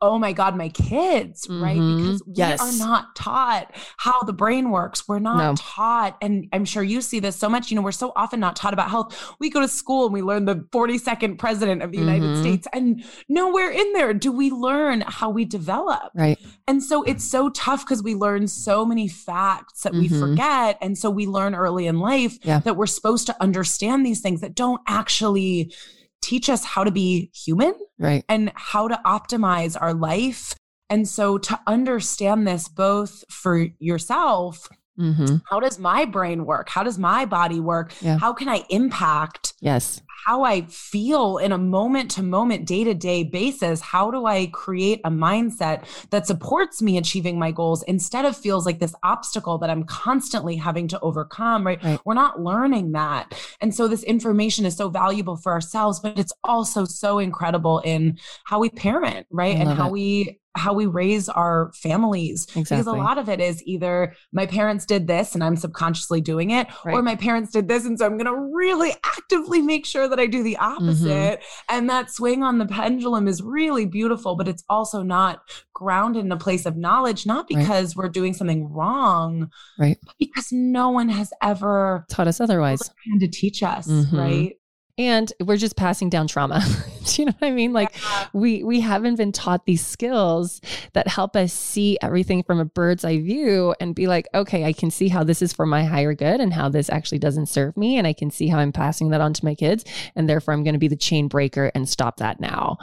oh 0.00 0.16
my 0.18 0.32
God, 0.32 0.56
my 0.56 0.68
kids, 0.68 1.48
right? 1.50 1.76
Mhm. 1.76 1.96
Because 1.96 2.22
we 2.26 2.32
Yes. 2.36 2.60
are 2.60 2.86
not 2.86 3.16
taught 3.16 3.72
how 3.96 4.22
the 4.22 4.32
brain 4.32 4.70
works. 4.70 5.08
We're 5.08 5.18
not 5.18 5.38
No. 5.38 5.54
taught. 5.58 6.16
And 6.22 6.46
I'm 6.52 6.64
sure 6.64 6.84
you 6.84 7.00
see 7.00 7.18
this 7.18 7.34
so 7.34 7.48
much. 7.48 7.70
You 7.70 7.74
know, 7.76 7.82
we're 7.82 7.90
so 7.90 8.12
often 8.14 8.38
not 8.38 8.54
taught 8.54 8.72
about 8.72 8.90
health. 8.90 9.16
We 9.40 9.50
go 9.50 9.60
to 9.60 9.66
school 9.66 10.04
and 10.04 10.12
we 10.14 10.22
learn 10.22 10.44
the 10.44 10.64
42nd 10.70 11.36
president 11.38 11.82
of 11.82 11.90
the 11.90 11.98
United 11.98 12.36
Mhm. 12.36 12.40
States. 12.40 12.68
And 12.72 13.02
nowhere 13.28 13.70
in 13.70 13.92
there 13.92 14.14
do 14.14 14.30
we 14.30 14.50
learn 14.50 15.02
how 15.06 15.30
we 15.30 15.44
develop. 15.44 16.12
Right. 16.14 16.38
And 16.68 16.80
so 16.82 17.02
it's 17.02 17.24
so 17.24 17.48
tough 17.48 17.84
because 17.84 18.02
we 18.02 18.14
learn 18.14 18.46
so 18.46 18.84
many 18.84 19.08
facts 19.08 19.82
that 19.82 19.94
we 19.94 20.08
Mhm. 20.08 20.20
forget. 20.20 20.78
And 20.80 20.96
so 20.96 21.10
we 21.10 21.26
learn 21.26 21.56
early 21.56 21.86
in 21.88 21.98
life 21.98 22.38
Yeah. 22.42 22.60
that 22.60 22.76
we're 22.76 22.86
supposed 22.86 23.26
to 23.26 23.36
understand 23.42 24.06
these 24.06 24.20
things 24.20 24.40
that 24.42 24.54
don't 24.54 24.80
actually 24.86 25.72
teach 26.20 26.48
us 26.50 26.64
how 26.64 26.84
to 26.84 26.90
be 26.90 27.30
human 27.34 27.74
Right. 27.98 28.24
and 28.28 28.52
how 28.54 28.88
to 28.88 29.00
optimize 29.06 29.76
our 29.80 29.94
life. 29.94 30.54
And 30.90 31.06
so 31.08 31.38
to 31.38 31.58
understand 31.66 32.46
this 32.46 32.68
both 32.68 33.24
for 33.30 33.66
yourself, 33.78 34.68
Mm-hmm. 34.98 35.36
how 35.48 35.60
does 35.60 35.78
my 35.78 36.04
brain 36.06 36.44
work? 36.44 36.68
How 36.68 36.82
does 36.82 36.98
my 36.98 37.24
body 37.24 37.60
work? 37.60 37.92
Yeah. 38.00 38.18
How 38.18 38.32
can 38.32 38.48
I 38.48 38.64
impact 38.68 39.54
Yes. 39.60 40.00
How 40.24 40.42
I 40.42 40.62
feel 40.62 41.38
in 41.38 41.52
a 41.52 41.58
moment 41.58 42.10
to 42.12 42.22
moment, 42.22 42.66
day 42.66 42.84
to 42.84 42.94
day 42.94 43.24
basis. 43.24 43.80
How 43.80 44.10
do 44.10 44.26
I 44.26 44.46
create 44.46 45.00
a 45.04 45.10
mindset 45.10 45.84
that 46.10 46.26
supports 46.26 46.82
me 46.82 46.98
achieving 46.98 47.38
my 47.38 47.50
goals 47.50 47.82
instead 47.84 48.24
of 48.24 48.36
feels 48.36 48.66
like 48.66 48.78
this 48.78 48.94
obstacle 49.02 49.58
that 49.58 49.70
I'm 49.70 49.84
constantly 49.84 50.56
having 50.56 50.88
to 50.88 51.00
overcome, 51.00 51.66
right? 51.66 51.82
Right. 51.82 52.00
We're 52.04 52.14
not 52.14 52.40
learning 52.40 52.92
that. 52.92 53.32
And 53.60 53.74
so 53.74 53.88
this 53.88 54.02
information 54.02 54.66
is 54.66 54.76
so 54.76 54.88
valuable 54.88 55.36
for 55.36 55.52
ourselves, 55.52 56.00
but 56.00 56.18
it's 56.18 56.32
also 56.44 56.84
so 56.84 57.18
incredible 57.18 57.80
in 57.80 58.18
how 58.44 58.58
we 58.58 58.70
parent, 58.70 59.26
right? 59.30 59.56
And 59.56 59.68
how 59.68 59.88
it. 59.88 59.92
we 59.92 60.40
how 60.58 60.72
we 60.74 60.86
raise 60.86 61.28
our 61.28 61.70
families. 61.74 62.44
Exactly. 62.54 62.62
Because 62.76 62.86
a 62.86 62.92
lot 62.92 63.16
of 63.18 63.28
it 63.28 63.40
is 63.40 63.62
either 63.64 64.14
my 64.32 64.46
parents 64.46 64.84
did 64.84 65.06
this 65.06 65.34
and 65.34 65.42
I'm 65.42 65.56
subconsciously 65.56 66.20
doing 66.20 66.50
it, 66.50 66.66
Right. 66.84 66.94
or 66.94 67.02
my 67.02 67.16
parents 67.16 67.50
did 67.52 67.68
this. 67.68 67.84
And 67.84 67.98
so 67.98 68.04
I'm 68.06 68.18
going 68.18 68.26
to 68.26 68.50
really 68.54 68.92
actively 69.04 69.62
make 69.62 69.86
sure 69.86 70.08
that 70.08 70.18
I 70.18 70.26
do 70.26 70.42
the 70.42 70.56
opposite. 70.58 71.40
And 71.68 71.88
that 71.88 72.10
swing 72.10 72.42
on 72.42 72.58
the 72.58 72.66
pendulum 72.66 73.28
is 73.28 73.42
really 73.42 73.86
beautiful, 73.86 74.36
but 74.36 74.48
it's 74.48 74.64
also 74.68 75.02
not 75.02 75.40
grounded 75.74 76.24
in 76.24 76.32
a 76.32 76.36
place 76.36 76.66
of 76.66 76.76
knowledge, 76.76 77.24
not 77.24 77.46
Right. 77.52 77.60
because 77.60 77.94
we're 77.96 78.08
doing 78.08 78.34
something 78.34 78.68
wrong, 78.72 79.48
Right. 79.78 79.96
but 80.04 80.14
because 80.18 80.48
no 80.50 80.90
one 80.90 81.08
has 81.08 81.32
ever 81.42 82.04
Taught 82.10 82.26
us 82.28 82.40
otherwise. 82.40 82.80
to 83.20 83.28
teach 83.28 83.62
us, 83.62 83.86
Mhm. 83.86 84.12
right? 84.18 84.52
And 84.98 85.32
we're 85.40 85.56
just 85.56 85.76
passing 85.76 86.10
down 86.10 86.26
trauma. 86.26 86.60
Do 87.04 87.22
you 87.22 87.26
know 87.26 87.34
what 87.38 87.48
I 87.48 87.52
mean? 87.52 87.72
Like 87.72 87.94
we 88.32 88.62
we 88.64 88.80
haven't 88.80 89.16
been 89.16 89.32
taught 89.32 89.64
these 89.64 89.86
skills 89.86 90.60
that 90.92 91.08
help 91.08 91.36
us 91.36 91.52
see 91.52 91.96
everything 92.02 92.42
from 92.42 92.58
a 92.58 92.64
bird's 92.64 93.04
eye 93.04 93.18
view 93.18 93.74
and 93.80 93.94
be 93.94 94.06
like, 94.06 94.26
okay, 94.34 94.64
I 94.64 94.72
can 94.72 94.90
see 94.90 95.08
how 95.08 95.24
this 95.24 95.40
is 95.40 95.52
for 95.52 95.64
my 95.64 95.84
higher 95.84 96.14
good 96.14 96.40
and 96.40 96.52
how 96.52 96.68
this 96.68 96.90
actually 96.90 97.18
doesn't 97.18 97.46
serve 97.46 97.76
me. 97.76 97.96
And 97.96 98.06
I 98.06 98.12
can 98.12 98.30
see 98.30 98.48
how 98.48 98.58
I'm 98.58 98.72
passing 98.72 99.10
that 99.10 99.20
on 99.20 99.32
to 99.34 99.44
my 99.44 99.54
kids. 99.54 99.84
And 100.16 100.28
therefore 100.28 100.52
I'm 100.52 100.64
going 100.64 100.74
to 100.74 100.78
be 100.78 100.88
the 100.88 100.96
chain 100.96 101.28
breaker 101.28 101.70
and 101.74 101.88
stop 101.88 102.18
that 102.18 102.40
now. 102.40 102.78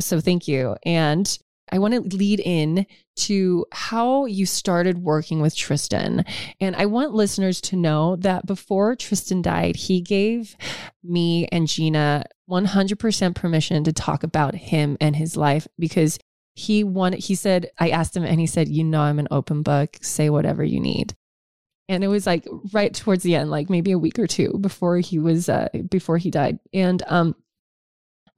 So 0.00 0.20
thank 0.20 0.48
you. 0.48 0.76
And 0.84 1.38
I 1.72 1.78
want 1.78 1.94
to 1.94 2.16
lead 2.16 2.40
in 2.40 2.86
to 3.16 3.66
how 3.72 4.26
you 4.26 4.46
started 4.46 4.98
working 4.98 5.40
with 5.40 5.56
Tristan. 5.56 6.24
And 6.60 6.76
I 6.76 6.86
want 6.86 7.14
listeners 7.14 7.60
to 7.62 7.76
know 7.76 8.16
that 8.16 8.46
before 8.46 8.94
Tristan 8.96 9.42
died, 9.42 9.76
he 9.76 10.00
gave 10.00 10.56
me 11.02 11.46
and 11.50 11.66
Gina 11.66 12.24
100% 12.48 13.34
permission 13.34 13.84
to 13.84 13.92
talk 13.92 14.22
about 14.22 14.54
him 14.54 14.96
and 15.00 15.16
his 15.16 15.36
life 15.36 15.66
because 15.78 16.18
he 16.54 16.82
wanted, 16.82 17.20
he 17.20 17.34
said, 17.34 17.70
I 17.78 17.90
asked 17.90 18.16
him 18.16 18.24
and 18.24 18.40
he 18.40 18.46
said, 18.46 18.68
You 18.68 18.84
know, 18.84 19.00
I'm 19.00 19.18
an 19.18 19.28
open 19.30 19.62
book, 19.62 19.96
say 20.00 20.30
whatever 20.30 20.64
you 20.64 20.80
need. 20.80 21.14
And 21.88 22.04
it 22.04 22.08
was 22.08 22.26
like 22.26 22.46
right 22.72 22.92
towards 22.92 23.22
the 23.22 23.34
end, 23.34 23.50
like 23.50 23.70
maybe 23.70 23.92
a 23.92 23.98
week 23.98 24.18
or 24.18 24.26
two 24.26 24.58
before 24.60 24.98
he 24.98 25.18
was, 25.18 25.48
uh, 25.48 25.68
before 25.88 26.18
he 26.18 26.30
died. 26.30 26.58
And, 26.74 27.02
um, 27.06 27.34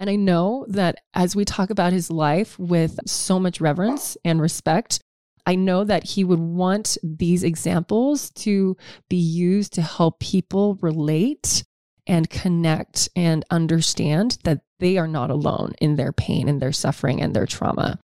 and 0.00 0.08
I 0.08 0.16
know 0.16 0.64
that 0.68 0.96
as 1.12 1.36
we 1.36 1.44
talk 1.44 1.68
about 1.68 1.92
his 1.92 2.10
life 2.10 2.58
with 2.58 2.98
so 3.06 3.38
much 3.38 3.60
reverence 3.60 4.16
and 4.24 4.40
respect, 4.40 5.00
I 5.46 5.56
know 5.56 5.84
that 5.84 6.04
he 6.04 6.24
would 6.24 6.38
want 6.38 6.96
these 7.02 7.44
examples 7.44 8.30
to 8.30 8.78
be 9.10 9.16
used 9.16 9.74
to 9.74 9.82
help 9.82 10.18
people 10.18 10.78
relate 10.80 11.64
and 12.06 12.30
connect 12.30 13.10
and 13.14 13.44
understand 13.50 14.38
that 14.44 14.62
they 14.80 14.96
are 14.96 15.06
not 15.06 15.30
alone 15.30 15.74
in 15.82 15.96
their 15.96 16.12
pain 16.12 16.48
and 16.48 16.62
their 16.62 16.72
suffering 16.72 17.20
and 17.20 17.36
their 17.36 17.46
trauma. 17.46 17.98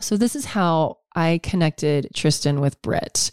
So, 0.00 0.16
this 0.16 0.36
is 0.36 0.44
how 0.44 0.98
I 1.16 1.40
connected 1.42 2.08
Tristan 2.14 2.60
with 2.60 2.80
Britt. 2.82 3.30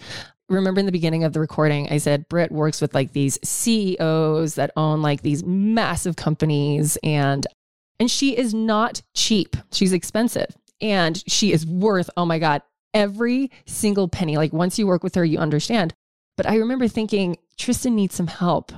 Remember 0.48 0.80
in 0.80 0.86
the 0.86 0.92
beginning 0.92 1.24
of 1.24 1.34
the 1.34 1.40
recording, 1.40 1.90
I 1.92 1.98
said 1.98 2.30
Britt 2.30 2.52
works 2.52 2.80
with 2.80 2.94
like 2.94 3.12
these 3.12 3.38
CEOs 3.44 4.56
that 4.56 4.72
own 4.78 5.02
like 5.02 5.22
these 5.22 5.44
massive 5.44 6.16
companies 6.16 6.98
and 7.04 7.46
and 8.00 8.10
she 8.10 8.38
is 8.38 8.54
not 8.54 9.02
cheap. 9.14 9.56
She's 9.72 9.94
expensive 9.94 10.56
and 10.82 11.22
she 11.28 11.52
is 11.52 11.66
worth, 11.66 12.10
oh 12.18 12.26
my 12.26 12.40
God, 12.40 12.62
every 12.94 13.52
single 13.66 14.08
penny. 14.08 14.38
Like 14.38 14.54
once 14.54 14.78
you 14.78 14.88
work 14.88 15.04
with 15.04 15.16
her, 15.16 15.26
you 15.26 15.38
understand. 15.38 15.94
But 16.38 16.48
I 16.48 16.58
remember 16.58 16.88
thinking, 16.88 17.38
Tristan 17.58 17.96
needs 17.96 18.16
some 18.16 18.28
help. 18.28 18.72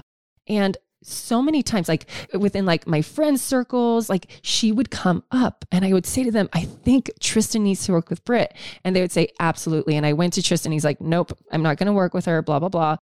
And 0.47 0.77
so 1.03 1.41
many 1.41 1.63
times, 1.63 1.88
like 1.88 2.07
within 2.33 2.65
like 2.65 2.88
my 2.88 3.01
friends' 3.01 3.41
circles, 3.41 4.09
like 4.09 4.27
she 4.41 4.71
would 4.71 4.91
come 4.91 5.24
up 5.31 5.65
and 5.71 5.86
I 5.86 5.93
would 5.93 6.05
say 6.05 6.24
to 6.24 6.31
them, 6.31 6.50
I 6.53 6.63
think 6.63 7.12
Tristan 7.19 7.63
needs 7.63 7.86
to 7.86 7.93
work 7.93 8.09
with 8.09 8.24
Britt. 8.25 8.53
And 8.83 8.95
they 8.95 9.01
would 9.01 9.12
say, 9.12 9.29
absolutely. 9.39 9.95
And 9.95 10.05
I 10.05 10.13
went 10.13 10.33
to 10.33 10.43
Tristan. 10.43 10.71
He's 10.71 10.86
like, 10.86 11.01
nope, 11.01 11.38
I'm 11.51 11.63
not 11.63 11.77
going 11.77 11.88
to 11.88 11.93
work 11.93 12.13
with 12.13 12.25
her, 12.25 12.41
blah, 12.41 12.59
blah, 12.59 12.69
blah. 12.69 12.97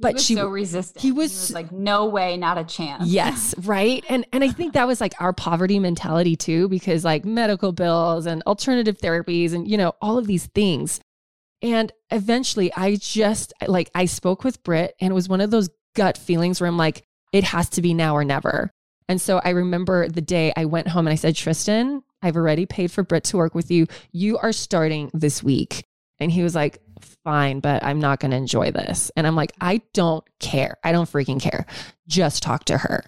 But 0.00 0.10
he 0.10 0.14
was 0.14 0.24
she 0.26 0.34
so 0.34 0.48
resistant. 0.48 1.02
he 1.02 1.12
was- 1.12 1.52
like, 1.52 1.70
no 1.70 2.06
way, 2.06 2.36
not 2.36 2.56
a 2.58 2.64
chance. 2.64 3.06
Yes, 3.06 3.54
right. 3.64 4.04
And 4.08 4.26
and 4.32 4.42
I 4.42 4.48
think 4.48 4.72
that 4.74 4.86
was 4.86 5.00
like 5.00 5.14
our 5.20 5.32
poverty 5.32 5.78
mentality 5.78 6.36
too 6.36 6.68
because 6.68 7.04
like 7.04 7.24
medical 7.24 7.72
bills 7.72 8.26
and 8.26 8.42
alternative 8.44 8.98
therapies 8.98 9.52
and 9.52 9.68
you 9.68 9.76
know 9.76 9.92
all 10.00 10.18
of 10.18 10.26
these 10.26 10.46
things. 10.46 11.00
And 11.62 11.92
eventually 12.10 12.72
I 12.74 12.96
just 12.96 13.52
like 13.66 13.90
I 13.94 14.06
spoke 14.06 14.44
with 14.44 14.62
Britt 14.62 14.94
and 15.00 15.10
it 15.10 15.14
was 15.14 15.28
one 15.28 15.42
of 15.42 15.50
those 15.50 15.68
gut 15.94 16.16
feelings 16.16 16.60
where 16.60 16.68
I'm 16.68 16.78
like 16.78 17.02
it 17.32 17.44
has 17.44 17.68
to 17.70 17.82
be 17.82 17.92
now 17.94 18.16
or 18.16 18.24
never. 18.24 18.70
And 19.08 19.20
so 19.20 19.40
I 19.44 19.50
remember 19.50 20.08
the 20.08 20.20
day 20.22 20.52
I 20.56 20.64
went 20.64 20.88
home 20.88 21.06
and 21.06 21.12
I 21.12 21.16
said, 21.16 21.34
"Tristan, 21.36 22.02
I've 22.22 22.36
already 22.36 22.64
paid 22.64 22.90
for 22.90 23.02
Britt 23.02 23.24
to 23.24 23.36
work 23.36 23.54
with 23.54 23.70
you. 23.70 23.86
You 24.12 24.38
are 24.38 24.52
starting 24.52 25.10
this 25.12 25.42
week." 25.42 25.84
And 26.20 26.30
he 26.30 26.42
was 26.42 26.54
like, 26.54 26.78
fine, 27.24 27.60
but 27.60 27.84
I'm 27.84 28.00
not 28.00 28.20
going 28.20 28.30
to 28.30 28.36
enjoy 28.36 28.70
this. 28.70 29.10
And 29.16 29.26
I'm 29.26 29.36
like, 29.36 29.52
I 29.60 29.82
don't 29.92 30.24
care. 30.38 30.76
I 30.84 30.92
don't 30.92 31.10
freaking 31.10 31.40
care. 31.40 31.66
Just 32.06 32.42
talk 32.42 32.64
to 32.66 32.78
her. 32.78 33.04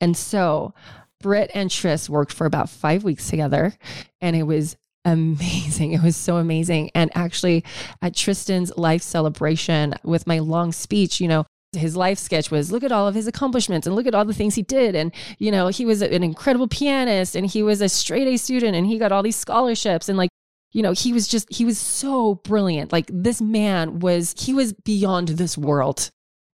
And 0.00 0.16
so 0.16 0.74
Britt 1.20 1.50
and 1.54 1.70
Tris 1.70 2.08
worked 2.08 2.32
for 2.32 2.46
about 2.46 2.70
five 2.70 3.04
weeks 3.04 3.28
together 3.28 3.74
and 4.20 4.36
it 4.36 4.44
was 4.44 4.76
amazing. 5.04 5.92
It 5.98 6.02
was 6.02 6.16
so 6.16 6.36
amazing. 6.36 6.90
And 6.94 7.10
actually, 7.14 7.64
at 8.02 8.14
Tristan's 8.14 8.76
life 8.76 9.02
celebration 9.02 9.94
with 10.04 10.26
my 10.26 10.38
long 10.38 10.72
speech, 10.72 11.20
you 11.20 11.28
know, 11.28 11.44
his 11.72 11.96
life 11.96 12.18
sketch 12.18 12.50
was 12.50 12.72
look 12.72 12.82
at 12.82 12.92
all 12.92 13.06
of 13.06 13.14
his 13.14 13.26
accomplishments 13.26 13.86
and 13.86 13.94
look 13.94 14.06
at 14.06 14.14
all 14.14 14.24
the 14.24 14.34
things 14.34 14.54
he 14.54 14.62
did. 14.62 14.94
And, 14.94 15.12
you 15.38 15.50
know, 15.50 15.68
he 15.68 15.84
was 15.84 16.02
an 16.02 16.22
incredible 16.22 16.68
pianist 16.68 17.36
and 17.36 17.46
he 17.46 17.62
was 17.62 17.80
a 17.80 17.88
straight 17.88 18.26
A 18.26 18.36
student 18.38 18.74
and 18.74 18.86
he 18.86 18.98
got 18.98 19.12
all 19.12 19.22
these 19.22 19.36
scholarships. 19.36 20.08
And 20.08 20.16
like, 20.16 20.27
you 20.72 20.82
know, 20.82 20.92
he 20.92 21.12
was 21.12 21.26
just, 21.28 21.52
he 21.52 21.64
was 21.64 21.78
so 21.78 22.36
brilliant. 22.36 22.92
Like, 22.92 23.10
this 23.12 23.40
man 23.40 24.00
was, 24.00 24.34
he 24.38 24.52
was 24.52 24.72
beyond 24.72 25.28
this 25.28 25.56
world. 25.56 26.10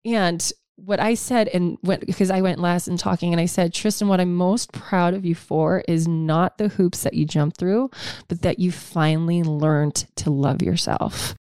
And 0.05 0.51
what 0.75 0.99
I 0.99 1.13
said, 1.13 1.47
and 1.49 1.77
went 1.83 2.05
because 2.07 2.31
I 2.31 2.41
went 2.41 2.59
last 2.59 2.87
in 2.87 2.97
talking, 2.97 3.33
and 3.33 3.39
I 3.39 3.45
said, 3.45 3.73
Tristan, 3.73 4.07
what 4.07 4.19
I'm 4.19 4.33
most 4.35 4.71
proud 4.73 5.13
of 5.13 5.25
you 5.25 5.35
for 5.35 5.83
is 5.87 6.07
not 6.07 6.57
the 6.57 6.69
hoops 6.69 7.03
that 7.03 7.13
you 7.13 7.25
jumped 7.25 7.57
through, 7.57 7.91
but 8.27 8.41
that 8.41 8.59
you 8.59 8.71
finally 8.71 9.43
learned 9.43 10.05
to 10.15 10.31
love 10.31 10.61
yourself. 10.61 11.35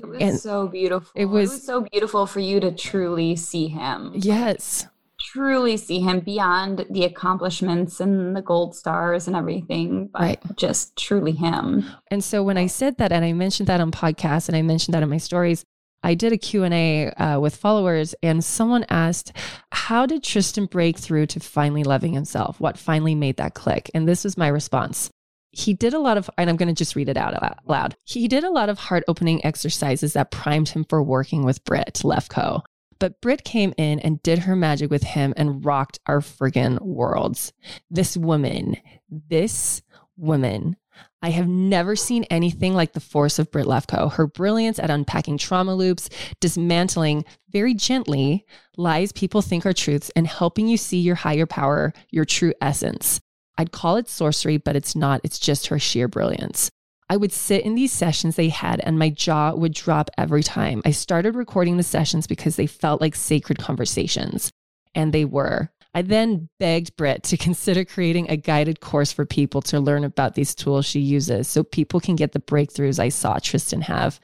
It 0.00 0.06
was 0.06 0.20
And 0.20 0.40
so 0.40 0.66
beautiful. 0.68 1.10
it 1.14 1.26
was- 1.26 1.62
so 1.64 1.82
beautiful 1.92 2.26
for 2.26 2.40
you 2.40 2.58
to 2.60 2.72
truly 2.72 3.36
see 3.36 3.68
him. 3.68 4.12
Yes. 4.16 4.86
Truly 5.22 5.76
see 5.76 6.00
him 6.00 6.20
beyond 6.20 6.84
the 6.90 7.04
accomplishments 7.04 8.00
and 8.00 8.34
the 8.36 8.42
gold 8.42 8.74
stars 8.74 9.26
and 9.26 9.36
everything, 9.36 10.10
but 10.12 10.20
Right. 10.22 10.40
just 10.56 10.96
truly 10.96 11.32
him. 11.32 11.84
And 12.10 12.22
so 12.24 12.42
when 12.42 12.58
I 12.58 12.66
said 12.66 12.98
that, 12.98 13.12
and 13.12 13.24
I 13.24 13.32
mentioned 13.32 13.68
that 13.68 13.80
on 13.80 13.90
podcasts, 13.92 14.48
and 14.48 14.56
I 14.56 14.62
mentioned 14.62 14.94
that 14.94 15.02
in 15.02 15.08
my 15.08 15.18
stories, 15.18 15.64
I 16.02 16.14
did 16.14 16.32
a 16.32 16.36
Q&A 16.38 17.10
uh, 17.12 17.38
with 17.38 17.54
followers 17.54 18.14
and 18.24 18.44
someone 18.44 18.84
asked, 18.90 19.32
how 19.70 20.04
did 20.04 20.24
Tristan 20.24 20.66
break 20.66 20.98
through 20.98 21.26
to 21.26 21.40
finally 21.40 21.84
loving 21.84 22.12
himself? 22.12 22.58
What 22.60 22.76
finally 22.76 23.14
made 23.14 23.36
that 23.36 23.54
click? 23.54 23.88
And 23.94 24.08
this 24.08 24.24
was 24.24 24.36
my 24.36 24.48
response. 24.48 25.10
He 25.52 25.74
did 25.74 25.94
a 25.94 25.98
lot 26.00 26.16
of, 26.16 26.28
and 26.38 26.48
I'm 26.50 26.56
going 26.56 26.74
to 26.74 26.74
just 26.74 26.96
read 26.96 27.08
it 27.10 27.16
out 27.16 27.34
loud. 27.68 27.94
He 28.04 28.26
did 28.26 28.42
a 28.42 28.50
lot 28.50 28.68
of 28.70 28.78
heart 28.78 29.04
opening 29.06 29.44
exercises 29.44 30.14
that 30.14 30.30
primed 30.30 30.70
him 30.70 30.84
for 30.88 31.02
working 31.02 31.44
with 31.44 31.62
Britt 31.62 32.00
Lefko. 32.02 32.62
But 33.02 33.20
Britt 33.20 33.42
came 33.42 33.74
in 33.76 33.98
and 33.98 34.22
did 34.22 34.38
her 34.38 34.54
magic 34.54 34.88
with 34.88 35.02
him 35.02 35.34
and 35.36 35.64
rocked 35.64 35.98
our 36.06 36.20
friggin' 36.20 36.80
worlds. 36.80 37.52
This 37.90 38.16
woman, 38.16 38.76
this 39.10 39.82
woman 40.16 40.76
I 41.20 41.30
have 41.30 41.48
never 41.48 41.96
seen 41.96 42.22
anything 42.30 42.74
like 42.74 42.92
the 42.92 43.00
force 43.00 43.40
of 43.40 43.50
Britt 43.50 43.66
Lefko. 43.66 44.12
Her 44.12 44.28
brilliance 44.28 44.78
at 44.78 44.88
unpacking 44.88 45.38
trauma 45.38 45.74
loops, 45.74 46.10
dismantling 46.40 47.24
very 47.50 47.74
gently 47.74 48.46
lies 48.76 49.10
people 49.10 49.42
think 49.42 49.66
are 49.66 49.72
truths, 49.72 50.12
and 50.14 50.28
helping 50.28 50.68
you 50.68 50.76
see 50.76 51.00
your 51.00 51.16
higher 51.16 51.46
power, 51.46 51.92
your 52.10 52.24
true 52.24 52.54
essence. 52.60 53.20
I'd 53.58 53.72
call 53.72 53.96
it 53.96 54.08
sorcery, 54.08 54.58
but 54.58 54.76
it's 54.76 54.94
not. 54.94 55.20
It's 55.24 55.40
just 55.40 55.66
her 55.66 55.78
sheer 55.80 56.06
brilliance. 56.06 56.70
I 57.12 57.16
would 57.16 57.30
sit 57.30 57.66
in 57.66 57.74
these 57.74 57.92
sessions 57.92 58.36
they 58.36 58.48
had, 58.48 58.80
and 58.80 58.98
my 58.98 59.10
jaw 59.10 59.52
would 59.52 59.74
drop 59.74 60.08
every 60.16 60.42
time. 60.42 60.80
I 60.86 60.92
started 60.92 61.34
recording 61.34 61.76
the 61.76 61.82
sessions 61.82 62.26
because 62.26 62.56
they 62.56 62.66
felt 62.66 63.02
like 63.02 63.14
sacred 63.14 63.58
conversations, 63.58 64.50
and 64.94 65.12
they 65.12 65.26
were. 65.26 65.68
I 65.92 66.00
then 66.00 66.48
begged 66.58 66.96
Britt 66.96 67.22
to 67.24 67.36
consider 67.48 67.84
creating 67.84 68.30
a 68.30 68.38
guided 68.38 68.80
course 68.80 69.12
for 69.12 69.26
people 69.26 69.60
to 69.60 69.78
learn 69.78 70.04
about 70.04 70.36
these 70.36 70.54
tools 70.54 70.86
she 70.86 71.00
uses 71.00 71.48
so 71.48 71.62
people 71.62 72.00
can 72.00 72.16
get 72.16 72.32
the 72.32 72.40
breakthroughs 72.40 72.98
I 72.98 73.10
saw 73.10 73.38
Tristan 73.38 73.82
have. 73.82 74.18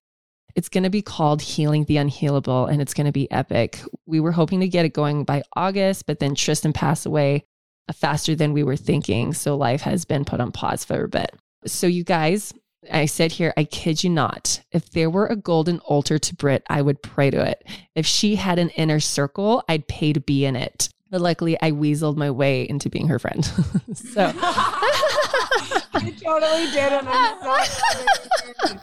It's 0.54 0.70
going 0.70 0.84
to 0.84 0.88
be 0.88 1.02
called 1.02 1.42
Healing 1.42 1.84
the 1.84 1.96
Unhealable 1.96 2.72
and 2.72 2.80
it's 2.80 2.94
going 2.94 3.04
to 3.04 3.12
be 3.12 3.30
epic. 3.30 3.82
We 4.06 4.18
were 4.18 4.32
hoping 4.32 4.60
to 4.60 4.66
get 4.66 4.86
it 4.86 4.94
going 4.94 5.24
by 5.24 5.42
August, 5.54 6.06
but 6.06 6.20
then 6.20 6.34
Tristan 6.34 6.72
passed 6.72 7.04
away 7.04 7.44
uh, 7.86 7.92
faster 7.92 8.34
than 8.34 8.54
we 8.54 8.62
were 8.62 8.76
thinking. 8.76 9.34
So 9.34 9.58
life 9.58 9.82
has 9.82 10.06
been 10.06 10.24
put 10.24 10.40
on 10.40 10.52
pause 10.52 10.86
for 10.86 11.04
a 11.04 11.08
bit. 11.08 11.36
So, 11.66 11.88
you 11.88 12.04
guys, 12.04 12.54
I 12.92 13.06
said 13.06 13.32
here, 13.32 13.52
I 13.56 13.64
kid 13.64 14.04
you 14.04 14.10
not, 14.10 14.60
if 14.72 14.90
there 14.90 15.10
were 15.10 15.26
a 15.26 15.36
golden 15.36 15.80
altar 15.80 16.18
to 16.18 16.34
Britt, 16.34 16.62
I 16.68 16.80
would 16.82 17.02
pray 17.02 17.30
to 17.30 17.44
it. 17.44 17.66
If 17.94 18.06
she 18.06 18.36
had 18.36 18.58
an 18.58 18.70
inner 18.70 19.00
circle, 19.00 19.64
I'd 19.68 19.88
pay 19.88 20.12
to 20.12 20.20
be 20.20 20.44
in 20.44 20.54
it. 20.56 20.88
But 21.10 21.20
luckily, 21.20 21.56
I 21.60 21.72
weaseled 21.72 22.16
my 22.16 22.30
way 22.30 22.68
into 22.68 22.88
being 22.90 23.08
her 23.08 23.18
friend. 23.18 23.44
so, 23.94 24.32
Good 26.00 26.20
totally 26.22 26.66
did, 26.70 26.92
and 26.92 27.08
I'm 27.08 27.42
so 27.42 28.78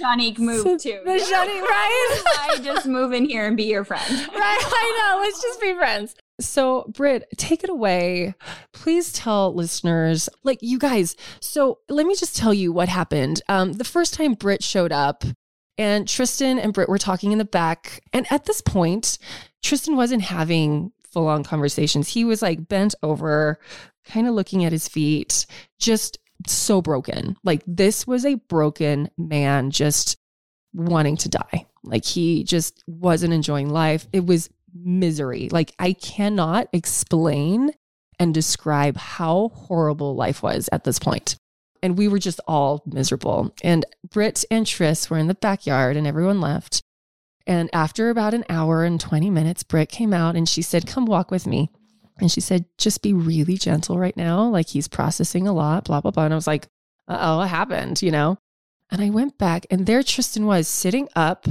Janique 0.00 0.38
move 0.38 0.62
So- 0.62 0.78
too. 0.78 1.00
the 1.04 1.10
Janique, 1.12 1.62
right? 1.62 2.22
I 2.52 2.58
just 2.62 2.86
move 2.86 3.12
in 3.12 3.24
here 3.28 3.46
and 3.46 3.56
be 3.56 3.64
your 3.64 3.84
friend. 3.84 4.08
right? 4.08 4.28
I 4.34 4.98
know. 5.14 5.20
Let's 5.22 5.42
just 5.42 5.60
be 5.60 5.74
friends. 5.74 6.14
So, 6.40 6.90
Britt, 6.94 7.26
take 7.36 7.64
it 7.64 7.70
away. 7.70 8.34
Please 8.72 9.12
tell 9.12 9.54
listeners, 9.54 10.28
like 10.42 10.58
you 10.62 10.78
guys. 10.78 11.16
So, 11.40 11.78
let 11.88 12.06
me 12.06 12.14
just 12.14 12.36
tell 12.36 12.54
you 12.54 12.72
what 12.72 12.88
happened. 12.88 13.42
Um, 13.48 13.74
the 13.74 13.84
first 13.84 14.14
time 14.14 14.34
Britt 14.34 14.62
showed 14.62 14.92
up, 14.92 15.24
and 15.78 16.06
Tristan 16.06 16.58
and 16.58 16.72
Britt 16.72 16.88
were 16.88 16.98
talking 16.98 17.32
in 17.32 17.38
the 17.38 17.44
back. 17.44 18.02
And 18.12 18.26
at 18.30 18.44
this 18.44 18.60
point, 18.60 19.18
Tristan 19.62 19.96
wasn't 19.96 20.22
having 20.22 20.92
full 21.10 21.26
on 21.26 21.44
conversations. 21.44 22.08
He 22.08 22.24
was 22.24 22.42
like 22.42 22.68
bent 22.68 22.94
over, 23.02 23.58
kind 24.04 24.26
of 24.26 24.34
looking 24.34 24.64
at 24.64 24.72
his 24.72 24.88
feet, 24.88 25.46
just 25.78 26.18
so 26.46 26.82
broken. 26.82 27.36
Like, 27.44 27.62
this 27.66 28.06
was 28.06 28.24
a 28.24 28.34
broken 28.34 29.10
man, 29.16 29.70
just 29.70 30.16
wanting 30.72 31.16
to 31.18 31.28
die. 31.28 31.66
Like 31.82 32.04
he 32.04 32.44
just 32.44 32.82
wasn't 32.86 33.32
enjoying 33.32 33.70
life. 33.70 34.06
It 34.12 34.26
was 34.26 34.50
misery. 34.74 35.48
Like 35.50 35.72
I 35.78 35.92
cannot 35.92 36.68
explain 36.72 37.72
and 38.18 38.34
describe 38.34 38.96
how 38.96 39.50
horrible 39.54 40.14
life 40.14 40.42
was 40.42 40.68
at 40.72 40.84
this 40.84 40.98
point. 40.98 41.36
And 41.82 41.96
we 41.96 42.08
were 42.08 42.18
just 42.18 42.40
all 42.46 42.82
miserable. 42.84 43.54
And 43.62 43.86
Britt 44.10 44.44
and 44.50 44.66
Tris 44.66 45.08
were 45.08 45.16
in 45.16 45.28
the 45.28 45.34
backyard 45.34 45.96
and 45.96 46.06
everyone 46.06 46.40
left. 46.40 46.82
And 47.46 47.70
after 47.72 48.10
about 48.10 48.34
an 48.34 48.44
hour 48.50 48.84
and 48.84 49.00
20 49.00 49.30
minutes, 49.30 49.62
Britt 49.62 49.88
came 49.88 50.12
out 50.12 50.36
and 50.36 50.48
she 50.48 50.60
said, 50.60 50.86
Come 50.86 51.06
walk 51.06 51.30
with 51.30 51.46
me. 51.46 51.70
And 52.18 52.30
she 52.30 52.42
said, 52.42 52.66
Just 52.76 53.02
be 53.02 53.14
really 53.14 53.56
gentle 53.56 53.98
right 53.98 54.16
now. 54.16 54.46
Like 54.46 54.68
he's 54.68 54.88
processing 54.88 55.48
a 55.48 55.52
lot, 55.54 55.84
blah, 55.84 56.02
blah, 56.02 56.10
blah. 56.10 56.26
And 56.26 56.34
I 56.34 56.36
was 56.36 56.46
like, 56.46 56.68
Uh 57.08 57.18
oh, 57.18 57.38
what 57.38 57.48
happened? 57.48 58.02
You 58.02 58.10
know? 58.10 58.38
And 58.90 59.00
I 59.00 59.10
went 59.10 59.38
back, 59.38 59.66
and 59.70 59.86
there 59.86 60.02
Tristan 60.02 60.46
was 60.46 60.66
sitting 60.66 61.08
up, 61.14 61.46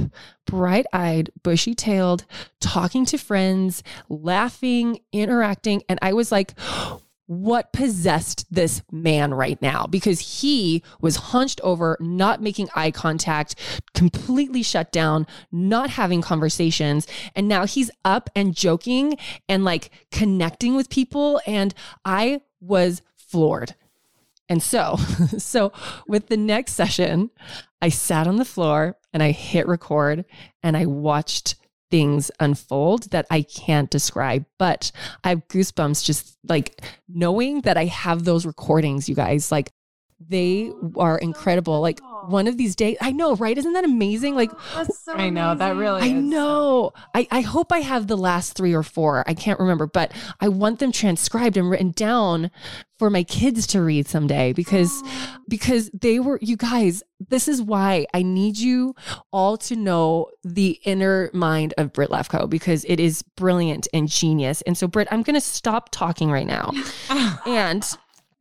bright 0.46 0.86
eyed, 0.92 1.30
bushy 1.42 1.74
tailed, 1.74 2.26
talking 2.60 3.06
to 3.06 3.16
friends, 3.18 3.82
laughing, 4.08 5.00
interacting. 5.12 5.82
And 5.88 5.98
I 6.02 6.12
was 6.12 6.30
like, 6.30 6.52
what 7.30 7.72
possessed 7.72 8.44
this 8.50 8.82
man 8.90 9.32
right 9.32 9.62
now? 9.62 9.86
Because 9.86 10.40
he 10.40 10.82
was 11.00 11.14
hunched 11.16 11.60
over, 11.62 11.96
not 12.00 12.42
making 12.42 12.68
eye 12.74 12.90
contact, 12.90 13.54
completely 13.94 14.64
shut 14.64 14.90
down, 14.90 15.28
not 15.52 15.90
having 15.90 16.22
conversations. 16.22 17.06
And 17.36 17.46
now 17.46 17.66
he's 17.66 17.88
up 18.04 18.30
and 18.34 18.52
joking 18.52 19.16
and 19.48 19.64
like 19.64 19.90
connecting 20.10 20.74
with 20.74 20.90
people. 20.90 21.40
And 21.46 21.72
I 22.04 22.40
was 22.60 23.00
floored. 23.16 23.76
And 24.50 24.62
so, 24.62 24.96
so 25.38 25.72
with 26.06 26.26
the 26.26 26.36
next 26.36 26.72
session, 26.72 27.30
I 27.80 27.88
sat 27.88 28.26
on 28.26 28.36
the 28.36 28.44
floor 28.44 28.96
and 29.14 29.22
I 29.22 29.30
hit 29.30 29.66
record 29.66 30.26
and 30.62 30.76
I 30.76 30.84
watched 30.84 31.54
things 31.90 32.30
unfold 32.38 33.10
that 33.10 33.26
I 33.30 33.42
can't 33.42 33.90
describe, 33.90 34.44
but 34.58 34.92
I 35.24 35.30
have 35.30 35.48
goosebumps 35.48 36.04
just 36.04 36.36
like 36.48 36.82
knowing 37.08 37.62
that 37.62 37.76
I 37.76 37.86
have 37.86 38.24
those 38.24 38.44
recordings, 38.44 39.08
you 39.08 39.14
guys. 39.14 39.50
Like 39.50 39.72
they 40.20 40.70
oh, 40.70 40.92
are 40.98 41.18
incredible. 41.18 41.80
Like 41.80 42.00
one 42.28 42.46
of 42.46 42.56
these 42.58 42.76
days, 42.76 42.96
I 43.00 43.12
know, 43.12 43.34
right? 43.36 43.56
Isn't 43.56 43.72
that 43.72 43.84
amazing? 43.84 44.34
Like 44.34 44.50
That's 44.74 44.98
so 45.00 45.14
I 45.14 45.30
know 45.30 45.54
that 45.54 45.76
really. 45.76 46.02
I 46.02 46.06
is 46.06 46.12
so- 46.12 46.20
know. 46.20 46.92
I, 47.14 47.26
I 47.30 47.40
hope 47.40 47.72
I 47.72 47.80
have 47.80 48.06
the 48.06 48.16
last 48.16 48.56
three 48.56 48.74
or 48.74 48.82
four. 48.82 49.24
I 49.26 49.34
can't 49.34 49.58
remember, 49.58 49.86
but 49.86 50.12
I 50.40 50.48
want 50.48 50.78
them 50.78 50.92
transcribed 50.92 51.56
and 51.56 51.70
written 51.70 51.92
down 51.92 52.50
for 52.98 53.08
my 53.08 53.22
kids 53.22 53.66
to 53.68 53.80
read 53.80 54.06
someday 54.06 54.52
because 54.52 54.90
oh. 54.92 55.36
because 55.48 55.90
they 55.98 56.20
were 56.20 56.38
you 56.42 56.56
guys, 56.56 57.02
this 57.30 57.48
is 57.48 57.62
why 57.62 58.06
I 58.12 58.22
need 58.22 58.58
you 58.58 58.94
all 59.32 59.56
to 59.56 59.76
know 59.76 60.26
the 60.44 60.78
inner 60.84 61.30
mind 61.32 61.72
of 61.78 61.94
Britt 61.94 62.10
Lefko 62.10 62.48
because 62.48 62.84
it 62.84 63.00
is 63.00 63.22
brilliant 63.36 63.88
and 63.94 64.06
genius. 64.06 64.60
And 64.62 64.76
so 64.76 64.86
Britt, 64.86 65.08
I'm 65.10 65.22
gonna 65.22 65.40
stop 65.40 65.88
talking 65.90 66.30
right 66.30 66.46
now 66.46 66.72
and 67.46 67.82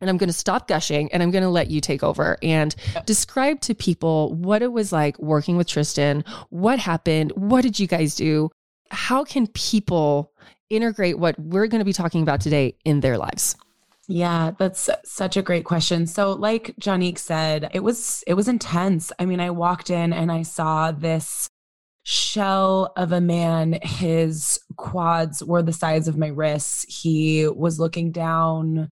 and 0.01 0.10
I'm 0.10 0.18
going 0.18 0.29
to 0.29 0.34
stop 0.34 0.68
gushing 0.68 1.12
and 1.12 1.22
I'm 1.22 1.32
going 1.32 1.44
to 1.44 1.50
let 1.50 1.70
you 1.70 1.82
take 1.82 2.03
over 2.03 2.38
and 2.41 2.75
describe 3.06 3.62
to 3.62 3.75
people 3.75 4.34
what 4.34 4.62
it 4.62 4.71
was 4.71 4.91
like 4.91 5.17
working 5.19 5.58
with 5.58 5.67
Tristan, 5.67 6.23
what 6.50 6.80
happened, 6.80 7.32
what 7.36 7.62
did 7.62 7.80
you 7.80 7.88
guys 7.88 8.15
do? 8.15 8.50
How 8.91 9.23
can 9.23 9.47
people 9.47 10.32
integrate 10.69 11.19
what 11.19 11.38
we're 11.39 11.67
going 11.67 11.80
to 11.80 11.86
be 11.86 11.93
talking 11.93 12.21
about 12.21 12.41
today 12.41 12.76
in 12.86 13.02
their 13.02 13.17
lives? 13.17 13.56
Yeah, 14.08 14.52
that's 14.58 14.89
such 15.06 15.38
a 15.38 15.43
great 15.43 15.65
question. 15.65 16.08
So 16.08 16.32
like 16.32 16.73
Janique 16.82 17.19
said, 17.19 17.69
it 17.73 17.82
was 17.82 18.23
it 18.26 18.34
was 18.34 18.47
intense. 18.47 19.12
I 19.19 19.26
mean, 19.26 19.39
I 19.39 19.52
walked 19.52 19.91
in 19.91 20.13
and 20.13 20.32
I 20.32 20.41
saw 20.41 20.91
this 20.91 21.47
shell 22.02 22.91
of 22.97 23.12
a 23.12 23.21
man. 23.21 23.78
His 23.84 24.60
quads 24.78 25.43
were 25.43 25.62
the 25.62 25.73
size 25.73 26.08
of 26.08 26.17
my 26.17 26.30
wrists. 26.30 26.86
He 26.89 27.47
was 27.47 27.80
looking 27.80 28.12
down. 28.12 28.89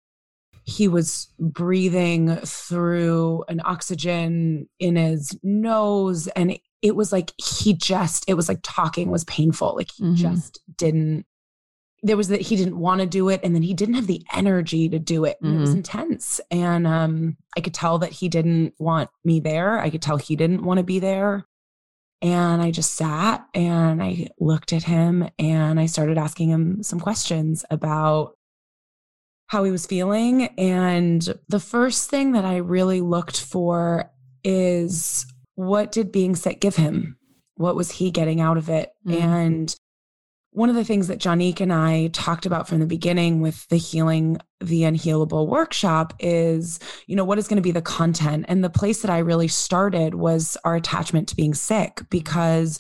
He 0.64 0.88
was 0.88 1.28
breathing 1.38 2.36
through 2.36 3.44
an 3.48 3.60
oxygen 3.64 4.68
in 4.78 4.96
his 4.96 5.38
nose 5.42 6.26
and 6.28 6.58
it 6.82 6.96
was 6.96 7.12
like 7.12 7.32
he 7.38 7.74
just 7.74 8.24
it 8.28 8.34
was 8.34 8.48
like 8.48 8.60
talking 8.62 9.10
was 9.10 9.24
painful. 9.24 9.74
Like 9.76 9.90
he 9.90 10.02
Mhm. 10.04 10.14
just 10.16 10.60
didn't 10.76 11.26
there 12.02 12.18
was 12.18 12.28
that 12.28 12.42
he 12.42 12.54
didn't 12.56 12.78
want 12.78 13.00
to 13.00 13.06
do 13.06 13.30
it 13.30 13.40
and 13.42 13.54
then 13.54 13.62
he 13.62 13.72
didn't 13.72 13.94
have 13.94 14.06
the 14.06 14.22
energy 14.34 14.90
to 14.90 14.98
do 14.98 15.24
it 15.24 15.38
and 15.42 15.56
it 15.56 15.58
was 15.60 15.70
Mhm. 15.70 15.76
intense 15.76 16.38
and 16.50 16.86
um 16.86 17.38
i 17.56 17.60
could 17.62 17.72
tell 17.72 17.98
that 17.98 18.12
he 18.12 18.28
didn't 18.28 18.74
want 18.78 19.08
me 19.24 19.40
there 19.40 19.78
i 19.80 19.88
could 19.88 20.02
tell 20.02 20.18
he 20.18 20.36
didn't 20.36 20.64
want 20.64 20.76
to 20.76 20.84
be 20.84 20.98
there 20.98 21.46
and 22.20 22.60
i 22.60 22.70
just 22.70 22.92
sat 22.94 23.46
and 23.54 24.02
i 24.02 24.28
looked 24.38 24.74
at 24.74 24.82
him 24.82 25.26
and 25.38 25.80
i 25.80 25.86
started 25.86 26.18
asking 26.18 26.50
him 26.50 26.82
some 26.82 27.00
questions 27.00 27.64
about 27.70 28.36
how 29.48 29.64
he 29.64 29.70
was 29.70 29.86
feeling 29.86 30.46
and 30.58 31.34
the 31.48 31.60
first 31.60 32.10
thing 32.10 32.32
that 32.32 32.44
i 32.44 32.56
really 32.56 33.00
looked 33.00 33.40
for 33.40 34.10
is 34.42 35.26
what 35.54 35.92
did 35.92 36.10
being 36.12 36.34
sick 36.34 36.60
give 36.60 36.76
him 36.76 37.16
what 37.56 37.76
was 37.76 37.90
he 37.92 38.10
getting 38.10 38.40
out 38.40 38.56
of 38.56 38.68
it 38.68 38.90
Mhm. 39.06 39.20
and 39.20 39.76
one 40.50 40.68
of 40.68 40.76
the 40.76 40.84
things 40.84 41.08
that 41.08 41.18
Janique 41.18 41.60
and 41.60 41.72
I 41.72 42.10
talked 42.12 42.46
about 42.46 42.68
from 42.68 42.78
the 42.78 42.86
beginning 42.86 43.40
with 43.40 43.66
the 43.70 43.76
Healing 43.76 44.38
the 44.60 44.82
Unhealable 44.82 45.48
workshop 45.48 46.14
is, 46.20 46.78
you 47.08 47.16
know, 47.16 47.24
what 47.24 47.38
is 47.38 47.48
going 47.48 47.56
to 47.56 47.60
be 47.60 47.72
the 47.72 47.82
content? 47.82 48.44
And 48.46 48.62
the 48.62 48.70
place 48.70 49.02
that 49.02 49.10
I 49.10 49.18
really 49.18 49.48
started 49.48 50.14
was 50.14 50.56
our 50.64 50.76
attachment 50.76 51.26
to 51.30 51.34
being 51.34 51.54
sick 51.54 52.02
because 52.08 52.78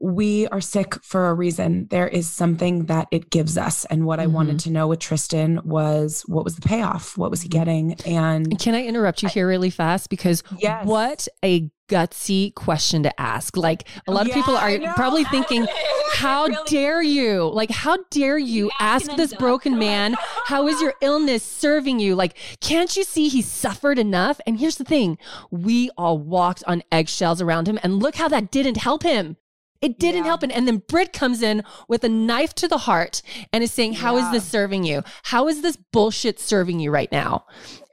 we 0.00 0.46
are 0.48 0.60
sick 0.60 0.94
for 1.04 1.28
a 1.28 1.34
reason. 1.34 1.86
There 1.90 2.08
is 2.08 2.28
something 2.28 2.86
that 2.86 3.08
it 3.10 3.30
gives 3.30 3.58
us. 3.58 3.84
And 3.86 4.06
what 4.06 4.18
I 4.18 4.24
mm-hmm. 4.24 4.32
wanted 4.32 4.58
to 4.60 4.70
know 4.70 4.88
with 4.88 4.98
Tristan 4.98 5.60
was 5.62 6.22
what 6.22 6.44
was 6.44 6.56
the 6.56 6.66
payoff? 6.66 7.18
What 7.18 7.30
was 7.30 7.42
he 7.42 7.48
mm-hmm. 7.48 7.58
getting? 7.58 7.94
And 8.06 8.58
can 8.58 8.74
I 8.74 8.84
interrupt 8.84 9.22
you 9.22 9.28
here 9.28 9.46
really 9.46 9.70
fast? 9.70 10.08
Because 10.08 10.42
Yes. 10.58 10.86
what 10.86 11.28
a 11.44 11.70
gutsy 11.88 12.54
question 12.54 13.02
to 13.02 13.20
ask. 13.20 13.56
Like 13.56 13.88
a 14.06 14.12
lot 14.12 14.26
of 14.26 14.32
people 14.32 14.56
are 14.56 14.78
know. 14.78 14.92
probably 14.94 15.24
thinking, 15.24 15.66
how 16.14 16.46
Really- 16.46 16.56
dare 16.66 17.02
you? 17.02 17.50
Like, 17.52 17.70
how 17.70 17.98
dare 18.10 18.38
you 18.38 18.50
You 18.50 18.70
ask 18.80 19.14
this 19.16 19.32
broken 19.34 19.78
man, 19.78 20.16
how 20.46 20.66
is 20.66 20.80
your 20.82 20.94
illness 21.00 21.42
serving 21.42 22.00
you? 22.00 22.14
Like, 22.14 22.36
can't 22.60 22.94
you 22.96 23.04
see 23.04 23.28
he 23.28 23.42
suffered 23.42 23.98
enough? 23.98 24.40
And 24.46 24.58
here's 24.58 24.76
the 24.76 24.84
thing 24.84 25.18
we 25.50 25.88
all 25.96 26.18
walked 26.18 26.64
on 26.66 26.82
eggshells 26.90 27.40
around 27.40 27.68
him, 27.68 27.78
and 27.82 28.02
look 28.02 28.16
how 28.16 28.28
that 28.28 28.50
didn't 28.50 28.76
help 28.76 29.02
him. 29.02 29.36
It 29.82 29.98
didn't 29.98 30.24
Yeah. 30.24 30.28
help 30.30 30.42
him. 30.42 30.50
And 30.52 30.68
then 30.68 30.82
Britt 30.88 31.12
comes 31.12 31.40
in 31.42 31.62
with 31.88 32.04
a 32.04 32.08
knife 32.08 32.54
to 32.56 32.68
the 32.68 32.78
heart 32.78 33.22
and 33.52 33.64
is 33.64 33.72
saying, 33.72 33.94
How 33.94 34.16
is 34.16 34.24
Yeah. 34.24 34.32
this 34.32 34.44
serving 34.44 34.84
you? 34.84 35.02
How 35.24 35.48
is 35.48 35.62
this 35.62 35.76
bullshit 35.92 36.38
serving 36.38 36.80
you 36.80 36.90
right 36.90 37.10
now? 37.10 37.44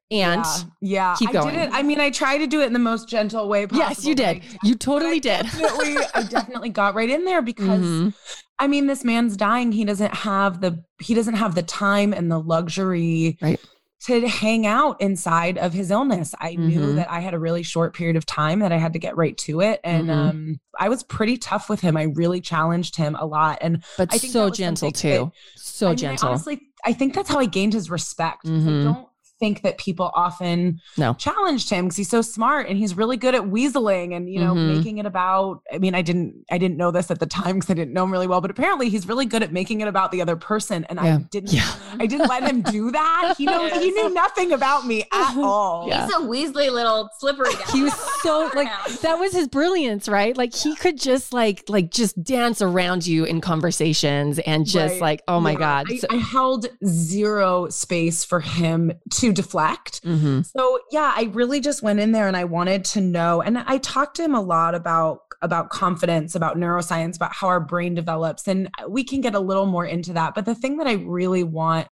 And 0.10 0.45
yeah, 0.80 1.10
yeah. 1.12 1.15
keep 1.19 1.30
I 1.30 1.34
going. 1.34 1.56
did 1.56 1.63
it. 1.63 1.69
I 1.73 1.84
mean, 1.84 2.00
I 2.00 2.10
tried 2.12 2.38
to 2.38 2.47
do 2.47 2.62
it 2.62 2.65
in 2.67 2.73
the 2.73 2.80
most 2.80 3.10
gentle 3.10 3.47
way 3.50 3.67
possible. 3.67 3.89
yes, 3.89 4.06
you 4.06 4.15
did. 4.15 4.41
You 4.63 4.76
totally 4.76 5.17
I 5.17 5.19
did. 5.19 5.43
Definitely, 5.45 5.97
I 6.13 6.23
definitely 6.23 6.69
got 6.69 6.95
right 6.95 7.10
in 7.10 7.26
there 7.26 7.41
because 7.41 7.82
Mhm. 7.82 8.13
I 8.60 8.67
mean, 8.67 8.88
this 8.88 9.04
man's 9.04 9.36
dying. 9.36 9.71
He 9.73 9.84
doesn't 9.84 10.13
have 10.15 10.62
the 10.62 10.82
he 11.00 11.13
doesn't 11.13 11.36
have 11.36 11.56
the 11.56 11.62
time 11.62 12.13
and 12.13 12.32
the 12.32 12.39
luxury 12.39 13.38
Right. 13.41 13.60
To 14.08 14.28
hang 14.28 14.65
out 14.65 15.00
inside 15.02 15.58
of 15.58 15.74
his 15.74 15.91
illness. 15.91 16.34
I 16.39 16.56
knew 16.56 16.80
Mhm. 16.80 16.96
that 16.96 17.12
I 17.12 17.20
had 17.20 17.34
a 17.34 17.39
really 17.39 17.63
short 17.63 17.93
period 17.93 18.15
of 18.15 18.26
time 18.26 18.60
that 18.60 18.72
I 18.72 18.78
had 18.78 18.93
to 18.93 19.00
get 19.00 19.15
right 19.17 19.38
to 19.39 19.62
it, 19.62 19.80
and 19.84 20.08
Mhm. 20.08 20.30
um, 20.30 20.60
I 20.80 20.89
was 20.89 21.04
pretty 21.04 21.38
tough 21.38 21.70
with 21.70 21.82
him. 21.82 21.98
I 21.98 22.04
really 22.04 22.39
challenged 22.41 22.96
him 22.96 23.15
a 23.20 23.26
lot, 23.26 23.58
and 23.62 23.84
But 23.98 24.13
I 24.13 24.17
think 24.17 24.34
so 24.34 24.50
gentle 24.50 24.91
too. 24.91 25.32
So 25.56 25.88
I 25.88 25.89
mean, 25.91 25.98
gentle. 25.98 26.28
I 26.28 26.32
honestly, 26.32 26.62
I 26.86 26.93
think 26.93 27.13
that's 27.13 27.30
how 27.30 27.39
I 27.39 27.46
gained 27.46 27.74
his 27.74 27.89
respect. 27.89 28.46
Mhm. 28.46 28.82
I 28.82 28.84
don't 28.86 29.08
think 29.39 29.62
that 29.62 29.78
people 29.78 30.12
often 30.15 30.80
No. 30.97 31.13
challenged 31.13 31.69
him 31.69 31.86
because 31.86 31.97
he's 31.97 32.10
so 32.10 32.21
smart 32.21 32.67
and 32.67 32.78
he's 32.78 32.95
really 32.97 33.17
good 33.17 33.36
at 33.36 33.41
weaseling 33.43 34.15
and 34.15 34.30
you 34.30 34.39
know 34.39 34.54
Mhm. 34.54 34.78
making 34.78 34.97
it 34.97 35.06
about. 35.06 35.62
I 35.71 35.78
mean, 35.78 35.93
I 35.95 36.02
didn't 36.02 36.34
I 36.52 36.58
didn't 36.58 36.78
know 36.78 36.91
this 36.91 37.12
at 37.12 37.19
the 37.19 37.26
time 37.26 37.56
because 37.56 37.69
I 37.69 37.73
didn't 37.73 37.93
know 37.93 38.04
him 38.04 38.12
really 38.12 38.28
well, 38.28 38.41
but 38.41 38.50
apparently 38.52 38.89
he's 38.89 39.08
really 39.08 39.26
good 39.26 39.43
at 39.43 39.52
making 39.54 39.82
it 39.82 39.88
about 39.88 40.12
the 40.12 40.21
other 40.21 40.36
person. 40.36 40.86
And 40.89 41.00
I 41.00 41.17
didn't 41.17 41.54
Yeah. 41.54 41.69
I 42.00 42.06
didn't 42.08 42.28
let 42.30 42.43
him 42.43 42.62
do 42.62 42.91
that. 42.91 43.36
He 43.38 43.45
knows 43.45 43.71
he 43.73 43.91
knew 43.91 44.10
nothing 44.13 44.52
about 44.54 44.86
me 44.88 45.04
at 45.13 45.38
all. 45.38 45.88
Yeah. 45.88 46.06
He's 46.06 46.15
a 46.15 46.19
weaselly 46.19 46.71
little 46.71 47.10
slippery 47.19 47.54
guy. 47.54 47.71
He 47.71 47.84
was 47.84 47.93
so 48.23 48.50
like 48.56 48.69
that 49.02 49.15
was 49.19 49.34
his 49.34 49.47
brilliance, 49.47 50.08
right? 50.10 50.36
Like 50.36 50.56
he 50.56 50.76
could 50.76 51.00
just 51.00 51.34
like 51.34 51.63
like 51.67 51.91
just 51.91 52.21
dance 52.23 52.62
around 52.62 53.06
you 53.06 53.23
in 53.26 53.41
conversations 53.41 54.39
and 54.39 54.65
just 54.65 54.93
Right. 54.93 55.02
like, 55.02 55.21
oh 55.28 55.39
my 55.39 55.52
Yeah. 55.52 55.58
God. 55.60 55.86
I, 55.91 55.95
So- 55.97 56.08
I 56.10 56.15
held 56.17 56.67
zero 56.86 57.67
space 57.69 58.23
for 58.23 58.39
him 58.39 58.91
to 59.15 59.27
deflect. 59.32 60.04
Mhm. 60.04 60.46
So 60.46 60.80
yeah, 60.92 61.13
I 61.16 61.30
really 61.34 61.60
just 61.60 61.82
went 61.84 62.00
in 62.00 62.12
there 62.12 62.28
and 62.28 62.38
I 62.38 62.44
wanted 62.46 62.86
to 62.86 63.02
know. 63.02 63.42
And 63.42 63.58
I 63.58 63.78
talked 63.78 64.18
to 64.18 64.24
him 64.24 64.36
a 64.36 64.42
lot 64.42 64.76
about 64.76 65.20
about 65.44 65.70
confidence, 65.70 66.34
about 66.34 66.58
neuroscience, 66.58 67.16
about 67.16 67.32
how 67.32 67.48
our 67.48 67.60
brain 67.60 67.94
develops. 67.94 68.48
And 68.48 68.70
we 68.90 69.04
can 69.04 69.22
get 69.22 69.36
a 69.36 69.40
little 69.40 69.68
more 69.68 69.86
into 69.86 70.12
that. 70.13 70.34
But 70.34 70.46
the 70.46 70.56
thing 70.56 70.78
that 70.78 70.88
I 70.88 70.94
really 70.94 71.44
want 71.44 71.88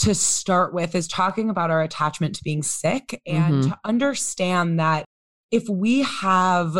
to 0.00 0.14
start 0.14 0.74
with 0.74 0.94
is 0.94 1.08
talking 1.08 1.48
about 1.48 1.70
our 1.70 1.80
attachment 1.80 2.34
to 2.34 2.44
being 2.44 2.62
sick 2.62 3.22
and 3.26 3.64
Mhm. 3.64 3.68
to 3.70 3.78
understand 3.84 4.78
that 4.78 5.06
if 5.50 5.68
we 5.70 6.02
have 6.02 6.76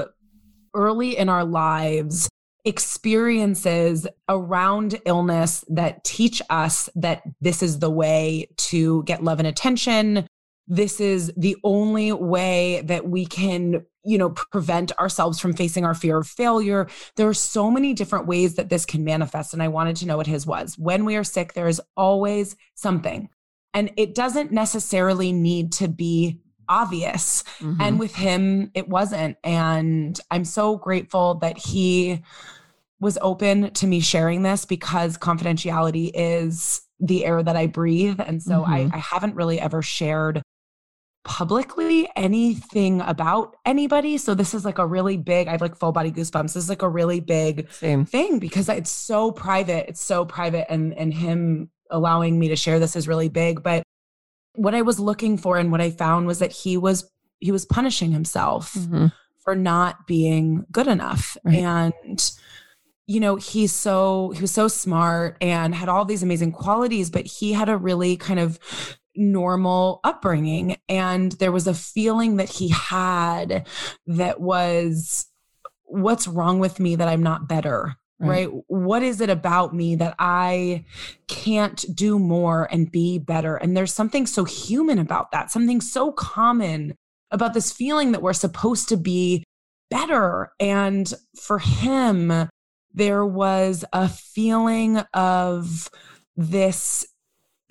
early 0.74 1.16
in 1.16 1.28
our 1.30 1.44
lives 1.44 2.28
experiences 2.64 4.06
around 4.28 5.00
illness 5.04 5.64
that 5.68 6.04
teach 6.04 6.40
us 6.48 6.88
that 6.94 7.22
this 7.40 7.62
is 7.62 7.78
the 7.78 7.90
way 7.90 8.48
to 8.56 9.02
get 9.04 9.24
love 9.24 9.38
and 9.38 9.48
attention. 9.48 10.26
This 10.68 11.00
is 11.00 11.32
the 11.36 11.56
only 11.64 12.12
way 12.12 12.82
that 12.82 13.08
we 13.08 13.26
can 13.26 13.84
you 14.04 14.18
know 14.18 14.30
prevent 14.30 14.96
ourselves 14.98 15.38
from 15.38 15.52
facing 15.52 15.84
our 15.84 15.94
fear 15.94 16.18
of 16.18 16.26
failure. 16.26 16.88
There 17.16 17.28
are 17.28 17.34
so 17.34 17.70
many 17.70 17.94
different 17.94 18.26
ways 18.26 18.54
that 18.54 18.68
this 18.68 18.84
can 18.84 19.04
manifest 19.04 19.52
and 19.52 19.62
i 19.62 19.68
wanted 19.68 19.96
to 19.96 20.06
know 20.06 20.16
what 20.16 20.26
his 20.26 20.46
was. 20.46 20.76
When 20.78 21.04
we 21.04 21.16
are 21.16 21.24
sick 21.24 21.54
there 21.54 21.68
is 21.68 21.80
always 21.96 22.56
something. 22.74 23.28
And 23.74 23.90
it 23.96 24.14
doesn't 24.14 24.52
necessarily 24.52 25.32
need 25.32 25.72
to 25.74 25.88
be 25.88 26.40
obvious. 26.80 27.44
Mhm. 27.60 27.76
and 27.80 27.98
with 27.98 28.14
him 28.14 28.70
it 28.74 28.88
wasn't. 28.88 29.36
And 29.44 30.18
i'm 30.30 30.44
so 30.44 30.76
grateful 30.76 31.26
that 31.44 31.56
he 31.58 32.22
was 33.00 33.18
open 33.20 33.70
to 33.80 33.86
me 33.86 33.98
sharing 34.00 34.42
this 34.42 34.64
because 34.64 35.18
confidentiality 35.18 36.10
is 36.14 36.82
the 37.00 37.24
air 37.24 37.42
that 37.42 37.56
i 37.56 37.66
breathe. 37.66 38.20
And 38.28 38.40
so 38.42 38.64
I, 38.64 38.78
Mhm. 38.84 38.94
I 38.94 38.98
haven't 38.98 39.34
really 39.34 39.58
ever 39.60 39.82
shared 39.82 40.40
publicly 41.24 42.08
anything 42.16 43.00
about 43.00 43.54
anybody. 43.64 44.18
So 44.18 44.34
this 44.34 44.54
is 44.54 44.64
like 44.64 44.78
a 44.78 44.86
really 44.86 45.16
big 45.16 45.46
i 45.48 45.52
have 45.52 45.60
like 45.60 45.76
full 45.76 45.92
body 45.92 46.10
goosebumps. 46.10 46.54
This 46.54 46.64
is 46.64 46.68
like 46.68 46.82
a 46.82 46.88
really 46.88 47.20
big 47.20 47.70
Same. 47.72 48.04
thing 48.04 48.38
because 48.40 48.68
it's 48.68 48.90
so 48.90 49.30
private. 49.30 49.88
It's 49.88 50.00
so 50.02 50.24
private. 50.24 50.66
And 50.70 50.92
and 50.94 51.14
him 51.14 51.70
allowing 51.90 52.38
me 52.38 52.48
to 52.48 52.56
share 52.56 52.78
this 52.80 52.96
is 52.96 53.06
really 53.06 53.28
big. 53.28 53.62
But 53.62 53.82
what 54.54 54.74
i 54.74 54.82
was 54.82 54.98
looking 55.00 55.36
for 55.36 55.56
and 55.58 55.70
what 55.72 55.80
i 55.80 55.90
found 55.90 56.26
was 56.26 56.38
that 56.38 56.52
he 56.52 56.76
was 56.76 57.10
he 57.40 57.50
was 57.52 57.64
punishing 57.64 58.12
himself 58.12 58.74
Mhm. 58.74 59.12
for 59.38 59.54
not 59.54 60.06
being 60.06 60.64
good 60.70 60.86
enough 60.86 61.36
Right. 61.44 61.56
and 61.58 62.32
you 63.06 63.18
know 63.20 63.36
he's 63.36 63.72
so 63.72 64.30
he 64.34 64.40
was 64.40 64.52
so 64.52 64.68
smart 64.68 65.36
and 65.40 65.74
had 65.74 65.88
all 65.88 66.04
these 66.04 66.22
amazing 66.22 66.52
qualities 66.52 67.10
but 67.10 67.26
he 67.26 67.52
had 67.52 67.68
a 67.68 67.76
really 67.76 68.16
kind 68.16 68.38
of 68.38 68.58
normal 69.16 70.00
upbringing 70.04 70.76
and 70.88 71.32
there 71.32 71.52
was 71.52 71.66
a 71.66 71.74
feeling 71.74 72.36
that 72.36 72.48
he 72.48 72.68
had 72.68 73.66
that 74.06 74.40
was 74.40 75.26
what's 75.84 76.26
wrong 76.26 76.58
with 76.60 76.80
me 76.80 76.96
that 76.96 77.08
i'm 77.08 77.22
not 77.22 77.48
better 77.48 77.94
Right. 78.22 78.48
right? 78.48 78.62
What 78.68 79.02
is 79.02 79.20
it 79.20 79.30
about 79.30 79.74
me 79.74 79.96
that 79.96 80.14
i 80.18 80.84
can't 81.26 81.84
do 81.94 82.18
more 82.18 82.68
and 82.70 82.90
be 82.90 83.18
better? 83.18 83.56
And 83.56 83.76
there's 83.76 83.92
something 83.92 84.26
so 84.26 84.44
human 84.44 84.98
about 84.98 85.32
that 85.32 85.50
something 85.50 85.80
so 85.80 86.12
common 86.12 86.94
about 87.30 87.54
this 87.54 87.72
feeling 87.72 88.12
that 88.12 88.22
we're 88.22 88.32
supposed 88.32 88.88
to 88.90 88.96
be 88.96 89.42
better. 89.90 90.52
And 90.60 91.12
for 91.40 91.58
him 91.58 92.48
there 92.94 93.26
was 93.26 93.84
a 93.92 94.08
feeling 94.08 94.98
of 95.14 95.90
this 96.36 97.06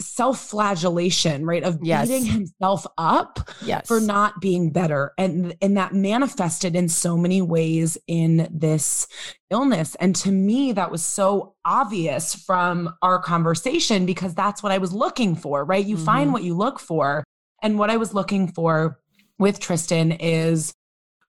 self-flagellation 0.02 1.46
right 1.46 1.64
of 1.64 1.80
Yes. 1.82 2.08
beating 2.08 2.26
himself 2.26 2.86
up 2.98 3.50
Yes. 3.64 3.88
for 3.88 4.00
not 4.00 4.42
being 4.42 4.72
better 4.72 5.14
and 5.18 5.56
and 5.62 5.78
that 5.78 5.94
manifested 5.94 6.76
in 6.76 6.90
so 6.90 7.18
many 7.18 7.42
ways 7.42 7.98
in 8.08 8.48
this 8.52 9.08
illness 9.50 9.96
and 9.96 10.16
to 10.18 10.32
me 10.32 10.72
that 10.74 10.92
was 10.92 11.04
so 11.04 11.56
obvious 11.66 12.36
from 12.36 12.94
our 13.02 13.20
conversation 13.20 14.06
because 14.06 14.34
that's 14.34 14.62
what 14.64 14.72
I 14.72 14.78
was 14.78 14.94
looking 14.94 15.36
for 15.36 15.64
right 15.66 15.86
you 15.86 15.98
Mhm. 15.98 16.06
find 16.06 16.34
what 16.34 16.44
you 16.44 16.54
look 16.56 16.80
for 16.80 17.24
and 17.64 17.78
what 17.80 17.90
I 17.90 17.98
was 17.98 18.14
looking 18.14 18.48
for 18.52 19.00
with 19.40 19.60
Tristan 19.60 20.12
is 20.14 20.74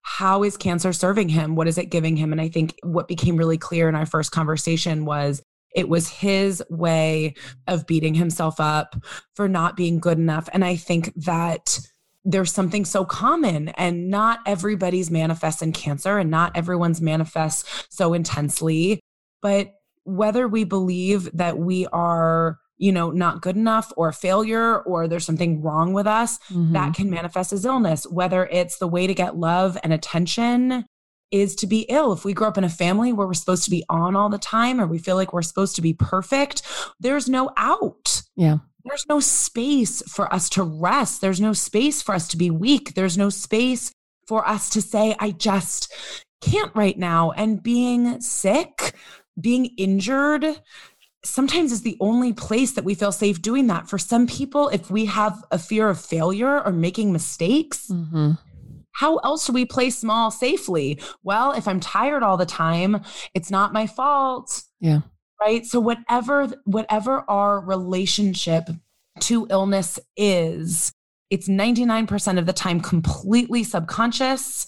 how 0.03 0.43
is 0.43 0.57
cancer 0.57 0.93
serving 0.93 1.29
him 1.29 1.55
what 1.55 1.69
is 1.69 1.79
it 1.79 1.91
giving 1.91 2.17
him 2.17 2.33
and 2.33 2.41
I 2.41 2.49
think 2.49 2.75
what 2.83 3.07
became 3.09 3.37
really 3.37 3.59
clear 3.59 3.89
in 3.89 3.95
our 3.95 4.07
first 4.07 4.33
conversation 4.33 5.05
was 5.05 5.43
it 5.75 5.89
was 5.89 6.09
his 6.09 6.63
way 6.71 7.35
of 7.67 7.87
beating 7.87 8.15
himself 8.15 8.61
up 8.61 8.97
for 9.35 9.49
not 9.49 9.77
being 9.77 9.99
good 9.99 10.19
enough. 10.19 10.49
And 10.53 10.65
I 10.65 10.77
think 10.77 11.13
that 11.25 11.79
there's 12.25 12.53
something 12.53 12.85
so 12.85 13.05
common 13.05 13.69
and 13.71 14.09
not 14.09 14.41
everybody's 14.47 15.11
manifests 15.11 15.63
in 15.63 15.73
cancer 15.73 16.19
and 16.19 16.31
not 16.31 16.57
everyone's 16.57 17.01
manifests 17.01 17.87
so 17.91 18.15
intensely. 18.15 19.01
But 19.41 19.73
whether 20.05 20.47
we 20.47 20.65
believe 20.65 21.29
that 21.33 21.59
we 21.59 21.87
are, 21.89 22.59
you 22.79 22.93
know, 22.93 23.11
not 23.11 23.43
good 23.43 23.57
enough 23.57 23.93
or 23.97 24.09
a 24.09 24.13
failure 24.13 24.81
or 24.83 25.09
there's 25.09 25.25
something 25.25 25.63
wrong 25.63 25.93
with 25.93 26.07
us, 26.07 26.39
Mhm. 26.51 26.73
that 26.73 26.95
can 26.95 27.11
manifest 27.11 27.53
as 27.53 27.65
illness, 27.65 28.05
whether 28.09 28.47
it's 28.47 28.79
the 28.79 28.89
way 28.89 29.07
to 29.07 29.15
get 29.15 29.37
love 29.37 29.77
and 29.83 29.93
attention 29.93 30.85
is 31.33 31.57
to 31.57 31.67
be 31.67 31.81
ill. 31.89 32.13
If 32.13 32.25
we 32.25 32.35
grow 32.35 32.49
up 32.49 32.59
in 32.59 32.65
a 32.65 32.69
family 32.69 33.13
where 33.13 33.27
we're 33.27 33.35
supposed 33.35 33.65
to 33.65 33.71
be 33.71 33.85
on 33.89 34.15
all 34.15 34.29
the 34.29 34.39
time 34.39 34.81
or 34.81 34.87
we 34.87 34.99
feel 34.99 35.17
like 35.17 35.33
we're 35.33 35.43
supposed 35.43 35.75
to 35.77 35.83
be 35.83 35.95
perfect, 35.95 36.63
there's 37.01 37.29
no 37.29 37.51
out. 37.57 38.23
Yeah. 38.37 38.59
There's 38.85 39.07
no 39.09 39.21
space 39.21 40.03
for 40.09 40.33
us 40.33 40.49
to 40.51 40.63
rest. 40.63 41.21
There's 41.21 41.41
no 41.41 41.53
space 41.53 42.03
for 42.03 42.15
us 42.15 42.29
to 42.29 42.37
be 42.37 42.51
weak. 42.51 42.95
There's 42.95 43.17
no 43.17 43.31
space 43.31 43.93
for 44.27 44.47
us 44.47 44.71
to 44.71 44.83
say, 44.83 45.17
I 45.19 45.31
just 45.31 45.93
can't 46.41 46.75
right 46.75 46.99
now. 46.99 47.31
And 47.31 47.63
being 47.63 48.21
sick, 48.21 48.95
being 49.41 49.67
injured, 49.79 50.45
sometimes 51.25 51.71
is 51.71 51.83
the 51.83 51.97
only 52.01 52.33
place 52.33 52.73
that 52.73 52.85
we 52.85 52.95
feel 52.95 53.13
safe 53.13 53.41
doing 53.41 53.69
that. 53.69 53.89
For 53.89 53.99
some 53.99 54.27
people, 54.27 54.69
if 54.69 54.91
we 54.91 55.05
have 55.07 55.45
a 55.53 55.59
fear 55.59 55.89
of 55.89 56.01
failure 56.01 56.61
or 56.61 56.73
making 56.73 57.13
mistakes, 57.13 57.87
Mhm. 57.89 58.39
How 58.93 59.17
else 59.19 59.47
do 59.47 59.53
we 59.53 59.65
play 59.65 59.91
small 59.91 60.31
safely? 60.31 61.01
Well, 61.23 61.53
if 61.53 61.67
I'm 61.67 61.81
tired 61.81 62.23
all 62.23 62.37
the 62.37 62.47
time, 62.47 63.03
it's 63.35 63.51
not 63.51 63.73
my 63.73 63.87
fault. 63.87 64.63
Yeah. 64.81 65.01
Right? 65.41 65.67
So 65.67 65.81
whatever 65.81 66.49
whatever 66.65 67.25
our 67.29 67.61
relationship 67.61 68.69
to 69.21 69.47
illness 69.51 69.99
is, 70.17 70.93
it's 71.31 71.49
99% 71.49 72.39
of 72.39 72.47
the 72.47 72.53
time 72.53 72.81
completely 72.81 73.65
subconscious 73.65 74.67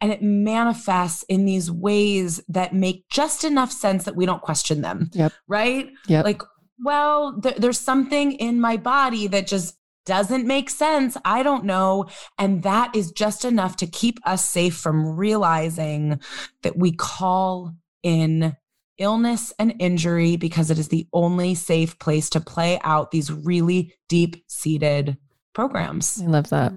and 0.00 0.12
it 0.12 0.22
manifests 0.22 1.22
in 1.24 1.44
these 1.44 1.70
ways 1.70 2.42
that 2.48 2.74
make 2.74 3.08
just 3.10 3.44
enough 3.44 3.70
sense 3.70 4.04
that 4.04 4.16
we 4.16 4.26
don't 4.26 4.42
question 4.42 4.80
them. 4.80 5.10
Yep. 5.12 5.32
Right? 5.46 5.90
Yep. 6.08 6.24
Like, 6.24 6.42
well, 6.82 7.38
th- 7.40 7.56
there's 7.56 7.78
something 7.78 8.32
in 8.32 8.60
my 8.60 8.76
body 8.76 9.26
that 9.26 9.46
just 9.46 9.76
doesn't 10.10 10.44
make 10.44 10.68
sense. 10.68 11.16
I 11.24 11.44
don't 11.44 11.64
know. 11.64 12.06
And 12.36 12.64
that 12.64 12.96
is 12.96 13.12
just 13.12 13.44
enough 13.44 13.76
to 13.76 13.86
keep 13.86 14.18
us 14.26 14.44
safe 14.44 14.76
from 14.76 15.14
realizing 15.14 16.18
that 16.62 16.76
we 16.76 16.90
call 16.90 17.76
in 18.02 18.56
illness 18.98 19.52
and 19.60 19.72
injury 19.78 20.34
because 20.34 20.68
it 20.68 20.80
is 20.80 20.88
the 20.88 21.06
only 21.12 21.54
safe 21.54 21.96
place 22.00 22.28
to 22.30 22.40
play 22.40 22.80
out 22.82 23.12
these 23.12 23.30
really 23.30 23.94
deep 24.08 24.42
seated 24.48 25.16
programs. 25.54 26.20
I 26.20 26.26
love 26.26 26.50
that. 26.50 26.72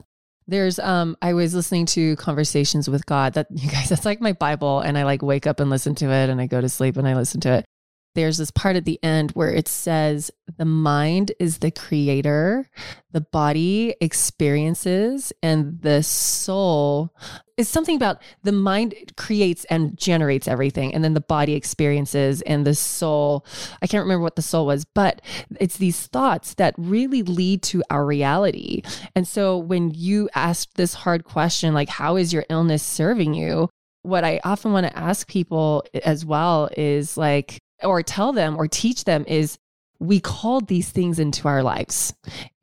There's 0.45 0.77
um 0.77 1.17
I 1.19 1.33
was 1.33 1.55
listening 1.55 1.87
to 1.87 2.15
conversations 2.17 2.87
with 2.87 3.03
God 3.07 3.33
that 3.33 3.47
you 3.51 3.67
guys 3.67 3.89
that's 3.89 4.05
like 4.05 4.21
my 4.21 4.33
Bible 4.33 4.81
and 4.81 4.95
I 4.95 5.05
like 5.05 5.23
wake 5.23 5.47
up 5.47 5.59
and 5.59 5.71
listen 5.71 5.95
to 5.95 6.11
it 6.11 6.29
and 6.29 6.39
I 6.39 6.45
go 6.45 6.61
to 6.61 6.69
sleep 6.69 6.97
and 6.97 7.07
I 7.07 7.15
listen 7.15 7.41
to 7.41 7.53
it. 7.53 7.65
There's 8.15 8.37
this 8.37 8.51
part 8.51 8.75
at 8.75 8.85
the 8.85 8.99
end 9.03 9.31
where 9.31 9.51
it 9.51 9.67
says 9.67 10.31
the 10.57 10.65
mind 10.65 11.31
is 11.39 11.59
the 11.59 11.71
creator, 11.71 12.69
the 13.11 13.21
body 13.21 13.95
experiences, 14.01 15.33
and 15.41 15.81
the 15.81 16.03
soul 16.03 17.13
is 17.57 17.69
something 17.69 17.95
about 17.95 18.21
the 18.43 18.51
mind 18.51 18.95
creates 19.15 19.65
and 19.65 19.97
generates 19.97 20.47
everything, 20.47 20.93
and 20.93 21.03
then 21.03 21.13
the 21.13 21.21
body 21.21 21.53
experiences, 21.53 22.41
and 22.43 22.65
the 22.65 22.75
soul. 22.75 23.45
I 23.81 23.87
can't 23.87 24.03
remember 24.03 24.23
what 24.23 24.35
the 24.35 24.41
soul 24.41 24.65
was, 24.65 24.85
but 24.85 25.21
it's 25.59 25.77
these 25.77 26.07
thoughts 26.07 26.55
that 26.55 26.75
really 26.77 27.23
lead 27.23 27.61
to 27.63 27.83
our 27.89 28.05
reality. 28.05 28.81
And 29.15 29.27
so 29.27 29.57
when 29.57 29.91
you 29.91 30.29
asked 30.35 30.75
this 30.75 30.93
hard 30.93 31.23
question, 31.23 31.73
like, 31.73 31.89
how 31.89 32.15
is 32.15 32.33
your 32.33 32.45
illness 32.49 32.83
serving 32.83 33.33
you? 33.33 33.69
What 34.01 34.23
I 34.23 34.41
often 34.43 34.73
want 34.73 34.87
to 34.87 34.97
ask 34.97 35.27
people 35.27 35.85
as 36.03 36.25
well 36.25 36.69
is 36.75 37.17
like, 37.17 37.59
or 37.83 38.03
tell 38.03 38.33
them 38.33 38.55
or 38.57 38.67
teach 38.67 39.03
them 39.03 39.25
is 39.27 39.57
we 40.03 40.19
called 40.19 40.67
these 40.67 40.89
things 40.89 41.17
into 41.17 41.47
our 41.47 41.63
lives 41.63 42.13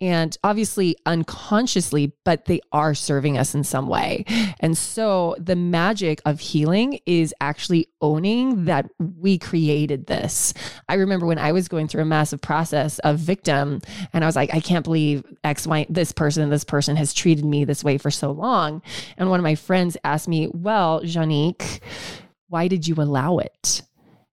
and 0.01 0.37
obviously 0.45 0.97
unconsciously, 1.07 2.13
but 2.25 2.45
they 2.45 2.61
are 2.71 2.95
serving 2.95 3.39
us 3.39 3.55
in 3.55 3.65
some 3.65 3.89
way. 3.89 4.25
And 4.61 4.77
so 4.77 5.37
the 5.39 5.57
magic 5.57 6.21
of 6.27 6.39
healing 6.41 7.01
is 7.07 7.35
actually 7.41 7.89
owning 8.03 8.67
that 8.67 8.91
we 8.99 9.39
created 9.39 10.07
this. 10.07 10.53
I 10.89 10.95
remember 10.95 11.25
when 11.25 11.39
I 11.39 11.53
was 11.53 11.69
going 11.69 11.89
through 11.89 12.03
a 12.03 12.07
massive 12.07 12.43
process 12.43 12.99
of 13.01 13.19
victim 13.19 13.81
and 14.13 14.23
I 14.23 14.27
was 14.27 14.37
like, 14.37 14.53
I 14.53 14.61
can't 14.61 14.85
believe 14.85 15.25
X, 15.43 15.67
Y, 15.67 15.87
this 15.89 16.13
person, 16.13 16.51
this 16.51 16.65
person 16.65 16.97
has 16.97 17.15
treated 17.15 17.45
me 17.45 17.65
this 17.65 17.83
way 17.83 17.97
for 17.97 18.11
so 18.11 18.33
long. 18.33 18.83
And 19.17 19.31
one 19.31 19.41
of 19.41 19.45
my 19.45 19.55
friends 19.55 19.97
asked 20.05 20.29
me, 20.29 20.49
Well, 20.53 21.01
Janique, 21.03 21.81
why 22.49 22.69
did 22.69 22.87
you 22.87 22.97
allow 22.97 23.39
it? 23.39 23.83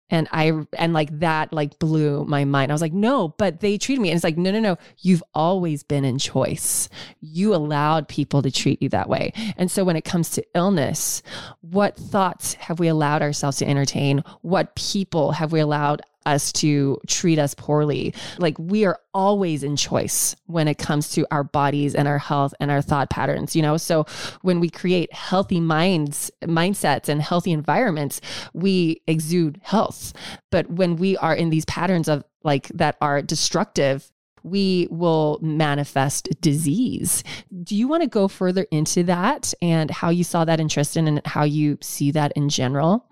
And 0.10 0.28
I 0.32 0.66
and 0.78 0.94
like 0.94 1.20
that 1.20 1.52
like 1.52 1.80
blew 1.80 2.26
my 2.26 2.46
mind. 2.46 2.72
I 2.72 2.76
was 2.76 2.82
like, 2.82 2.94
no, 2.94 3.30
but 3.38 3.60
they 3.60 3.78
treated 3.78 4.02
me. 4.02 4.10
And 4.10 4.16
it's 4.16 4.24
like, 4.24 4.38
no, 4.38 4.52
no, 4.52 4.60
no. 4.60 4.78
You've 5.00 5.24
always 5.34 5.84
been 5.84 6.06
in 6.06 6.18
choice. 6.18 6.90
You 7.20 7.54
allowed 7.54 8.08
people 8.08 8.42
to 8.42 8.52
treat 8.52 8.82
you 8.82 8.90
that 8.90 9.10
way. 9.10 9.34
And 9.58 9.70
so 9.70 9.84
when 9.84 9.96
it 9.96 10.06
comes 10.06 10.30
to 10.32 10.44
illness, 10.56 11.22
what 11.62 11.98
thoughts 11.98 12.54
have 12.56 12.80
we 12.80 12.88
allowed 12.88 13.22
ourselves 13.22 13.58
to 13.58 13.68
entertain? 13.68 14.24
What 14.42 14.76
people 14.76 15.32
have 15.34 15.52
we 15.52 15.60
allowed 15.60 16.02
us 16.28 16.52
to 16.52 17.00
treat 17.08 17.40
us 17.40 17.56
poorly. 17.56 18.14
Like 18.38 18.58
we 18.60 18.86
are 18.86 19.00
always 19.14 19.64
in 19.64 19.76
choice 19.76 20.36
when 20.46 20.68
it 20.68 20.78
comes 20.78 21.10
to 21.12 21.26
our 21.32 21.44
bodies 21.44 21.96
and 21.96 22.08
our 22.08 22.20
health 22.20 22.54
and 22.60 22.70
our 22.70 22.82
thought 22.82 23.10
patterns, 23.10 23.56
you 23.56 23.62
know? 23.62 23.78
So 23.78 24.06
when 24.42 24.60
we 24.60 24.70
create 24.70 25.12
healthy 25.14 25.60
minds, 25.60 26.30
mindsets 26.44 27.10
and 27.10 27.22
healthy 27.22 27.52
environments, 27.52 28.22
we 28.54 29.02
exude 29.08 29.60
health. 29.64 30.14
But 30.52 30.70
when 30.70 30.98
we 30.98 31.18
are 31.18 31.34
in 31.34 31.50
these 31.50 31.66
patterns 31.66 32.08
of 32.08 32.24
like 32.44 32.68
that 32.70 32.98
are 33.02 33.22
destructive, 33.22 34.12
we 34.44 34.88
will 34.90 35.40
manifest 35.42 36.30
disease. 36.42 37.24
Do 37.64 37.76
you 37.76 37.88
want 37.88 38.04
to 38.04 38.10
go 38.10 38.28
further 38.28 38.66
into 38.72 39.04
that 39.04 39.54
and 39.62 39.92
how 39.92 40.10
you 40.10 40.24
saw 40.24 40.46
that 40.46 40.60
in 40.60 40.70
Tristan 40.70 41.08
and 41.08 41.22
how 41.26 41.44
you 41.44 41.78
see 41.82 42.12
that 42.12 42.32
in 42.36 42.50
general? 42.50 43.10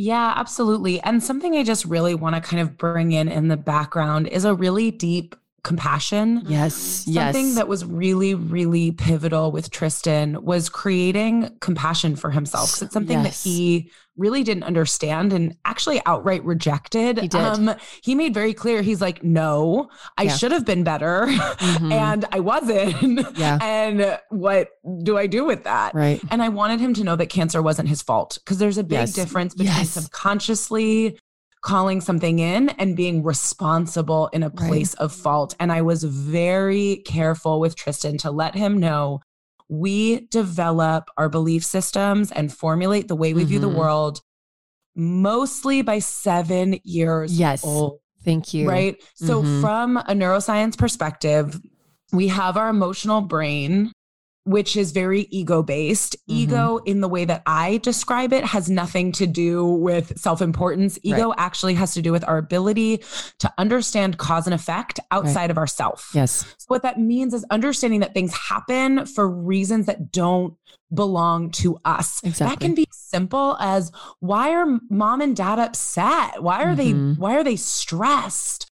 Yeah, 0.00 0.32
absolutely. 0.36 1.00
And 1.00 1.20
something 1.20 1.56
I 1.56 1.64
just 1.64 1.84
really 1.84 2.14
want 2.14 2.36
to 2.36 2.40
kind 2.40 2.62
of 2.62 2.78
bring 2.78 3.10
in 3.10 3.26
in 3.28 3.48
the 3.48 3.56
background 3.56 4.28
is 4.28 4.44
a 4.44 4.54
really 4.54 4.92
deep 4.92 5.34
compassion. 5.68 6.42
Yes. 6.46 6.74
Something 6.74 7.46
yes. 7.48 7.54
that 7.56 7.68
was 7.68 7.84
really, 7.84 8.34
really 8.34 8.90
pivotal 8.90 9.52
with 9.52 9.70
Tristan 9.70 10.42
was 10.42 10.70
creating 10.70 11.58
compassion 11.60 12.16
for 12.16 12.30
himself. 12.30 12.80
It's 12.80 12.94
something 12.94 13.22
yes. 13.22 13.42
that 13.44 13.48
he 13.48 13.90
really 14.16 14.42
didn't 14.42 14.62
understand 14.62 15.34
and 15.34 15.54
actually 15.66 16.00
outright 16.06 16.42
rejected. 16.42 17.18
He 17.18 17.28
did. 17.28 17.38
Um, 17.38 17.74
he 18.02 18.14
made 18.14 18.32
very 18.32 18.54
clear 18.54 18.80
he's 18.80 19.02
like, 19.02 19.22
no, 19.22 19.90
I 20.16 20.22
yeah. 20.22 20.36
should 20.38 20.52
have 20.52 20.64
been 20.64 20.84
better 20.84 21.26
mm-hmm. 21.26 21.92
and 21.92 22.24
I 22.32 22.40
wasn't. 22.40 23.36
Yeah. 23.36 23.58
and 23.62 24.18
what 24.30 24.70
do 25.02 25.18
I 25.18 25.26
do 25.26 25.44
with 25.44 25.64
that? 25.64 25.94
Right. 25.94 26.20
And 26.30 26.42
I 26.42 26.48
wanted 26.48 26.80
him 26.80 26.94
to 26.94 27.04
know 27.04 27.14
that 27.14 27.26
cancer 27.26 27.60
wasn't 27.60 27.90
his 27.90 28.00
fault 28.00 28.38
because 28.42 28.56
there's 28.56 28.78
a 28.78 28.84
big 28.84 29.00
yes. 29.00 29.12
difference 29.12 29.54
between 29.54 29.76
yes. 29.76 29.90
subconsciously 29.90 31.18
calling 31.60 32.00
something 32.00 32.38
in 32.38 32.68
and 32.70 32.96
being 32.96 33.22
responsible 33.22 34.28
in 34.32 34.42
a 34.42 34.50
place 34.50 34.94
right. 34.98 35.04
of 35.04 35.12
fault. 35.12 35.54
And 35.58 35.72
I 35.72 35.82
was 35.82 36.04
very 36.04 37.02
careful 37.04 37.60
with 37.60 37.76
Tristan 37.76 38.18
to 38.18 38.30
let 38.30 38.54
him 38.54 38.78
know 38.78 39.20
we 39.68 40.20
develop 40.28 41.10
our 41.16 41.28
belief 41.28 41.64
systems 41.64 42.32
and 42.32 42.52
formulate 42.52 43.08
the 43.08 43.16
way 43.16 43.34
we 43.34 43.42
mm-hmm. 43.42 43.48
view 43.48 43.58
the 43.58 43.68
mm-hmm. 43.68 43.78
world 43.78 44.20
mostly 44.94 45.82
by 45.82 45.98
seven 45.98 46.78
years 46.84 47.38
yes. 47.38 47.64
old. 47.64 48.00
Thank 48.24 48.52
you. 48.52 48.68
Right. 48.68 48.96
So, 49.14 49.42
mm-hmm. 49.42 49.60
from 49.60 49.96
a 49.96 50.12
neuroscience 50.12 50.76
perspective, 50.76 51.60
we 52.12 52.28
have 52.28 52.56
our 52.56 52.68
emotional 52.68 53.20
brain, 53.20 53.92
which 54.48 54.78
is 54.78 54.92
very 54.92 55.28
ego 55.30 55.62
based. 55.62 56.16
Mm-hmm. 56.20 56.38
Ego, 56.38 56.76
in 56.78 57.02
the 57.02 57.08
way 57.08 57.26
that 57.26 57.42
I 57.44 57.76
describe 57.78 58.32
it, 58.32 58.44
has 58.44 58.70
nothing 58.70 59.12
to 59.12 59.26
do 59.26 59.64
with 59.66 60.18
self 60.18 60.40
importance. 60.40 60.98
Ego 61.02 61.28
right. 61.28 61.38
actually 61.38 61.74
has 61.74 61.92
to 61.94 62.02
do 62.02 62.12
with 62.12 62.26
our 62.26 62.38
ability 62.38 63.02
to 63.40 63.52
understand 63.58 64.16
cause 64.16 64.46
and 64.46 64.54
effect 64.54 65.00
outside 65.10 65.42
right. 65.42 65.50
of 65.50 65.58
ourself. 65.58 66.10
Yes. 66.14 66.46
So 66.56 66.64
what 66.68 66.82
that 66.82 66.98
means 66.98 67.34
is 67.34 67.44
understanding 67.50 68.00
that 68.00 68.14
things 68.14 68.34
happen 68.34 69.04
for 69.04 69.28
reasons 69.28 69.84
that 69.84 70.10
don't 70.12 70.54
belong 70.94 71.50
to 71.50 71.78
us. 71.84 72.22
Exactly. 72.24 72.54
That 72.54 72.60
can 72.60 72.74
be 72.74 72.86
simple 72.90 73.58
as 73.60 73.92
why 74.20 74.54
are 74.54 74.80
mom 74.88 75.20
and 75.20 75.36
dad 75.36 75.58
upset? 75.58 76.42
Why 76.42 76.62
are 76.62 76.74
mm-hmm. 76.74 77.12
they 77.12 77.20
why 77.20 77.36
are 77.36 77.44
they 77.44 77.56
stressed? 77.56 78.70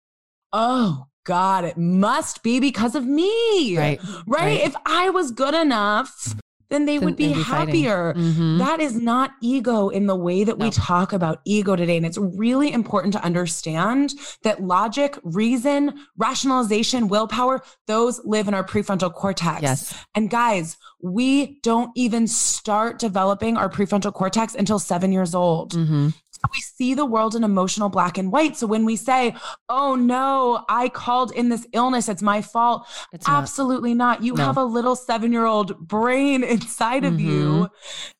Oh 0.52 1.06
God, 1.24 1.64
it 1.64 1.76
must 1.76 2.42
be 2.42 2.60
because 2.60 2.94
of 2.94 3.06
me. 3.06 3.76
Right. 3.76 4.00
Right. 4.02 4.24
right. 4.26 4.60
If 4.60 4.74
I 4.86 5.10
was 5.10 5.30
good 5.30 5.54
enough, 5.54 6.34
then 6.72 6.86
they 6.86 6.96
then 6.96 7.04
would 7.04 7.16
be, 7.16 7.34
be 7.34 7.42
happier. 7.42 8.14
Mm-hmm. 8.14 8.58
That 8.58 8.80
is 8.80 8.96
not 8.96 9.32
ego 9.42 9.90
in 9.90 10.06
the 10.06 10.16
way 10.16 10.42
that 10.42 10.58
no. 10.58 10.64
we 10.64 10.70
talk 10.70 11.12
about 11.12 11.40
ego 11.44 11.76
today. 11.76 11.98
And 11.98 12.06
it's 12.06 12.16
really 12.16 12.72
important 12.72 13.12
to 13.12 13.22
understand 13.22 14.14
that 14.42 14.62
logic, 14.62 15.18
reason, 15.22 15.92
rationalization, 16.16 17.08
willpower, 17.08 17.62
those 17.86 18.20
live 18.24 18.48
in 18.48 18.54
our 18.54 18.64
prefrontal 18.64 19.12
cortex. 19.12 19.62
Yes. 19.62 20.04
And 20.14 20.30
guys, 20.30 20.78
we 21.02 21.60
don't 21.60 21.90
even 21.94 22.26
start 22.26 22.98
developing 22.98 23.58
our 23.58 23.68
prefrontal 23.68 24.12
cortex 24.12 24.54
until 24.54 24.78
seven 24.78 25.12
years 25.12 25.34
old. 25.34 25.72
Mm-hmm 25.72 26.08
we 26.50 26.60
see 26.60 26.94
the 26.94 27.06
world 27.06 27.34
in 27.34 27.44
emotional 27.44 27.88
black 27.88 28.18
and 28.18 28.32
white. 28.32 28.56
So 28.56 28.66
when 28.66 28.84
we 28.84 28.96
say, 28.96 29.34
oh 29.68 29.94
no, 29.94 30.64
I 30.68 30.88
called 30.88 31.32
in 31.32 31.48
this 31.48 31.66
illness, 31.72 32.08
it's 32.08 32.22
my 32.22 32.42
fault. 32.42 32.86
It's 33.12 33.28
Absolutely 33.28 33.94
not. 33.94 34.20
not. 34.20 34.24
You 34.24 34.34
no. 34.34 34.44
have 34.44 34.56
a 34.56 34.64
little 34.64 34.96
seven 34.96 35.32
year 35.32 35.46
old 35.46 35.78
brain 35.78 36.42
inside 36.52 37.04
of 37.04 37.14
mm-hmm. 37.14 37.28
you 37.28 37.68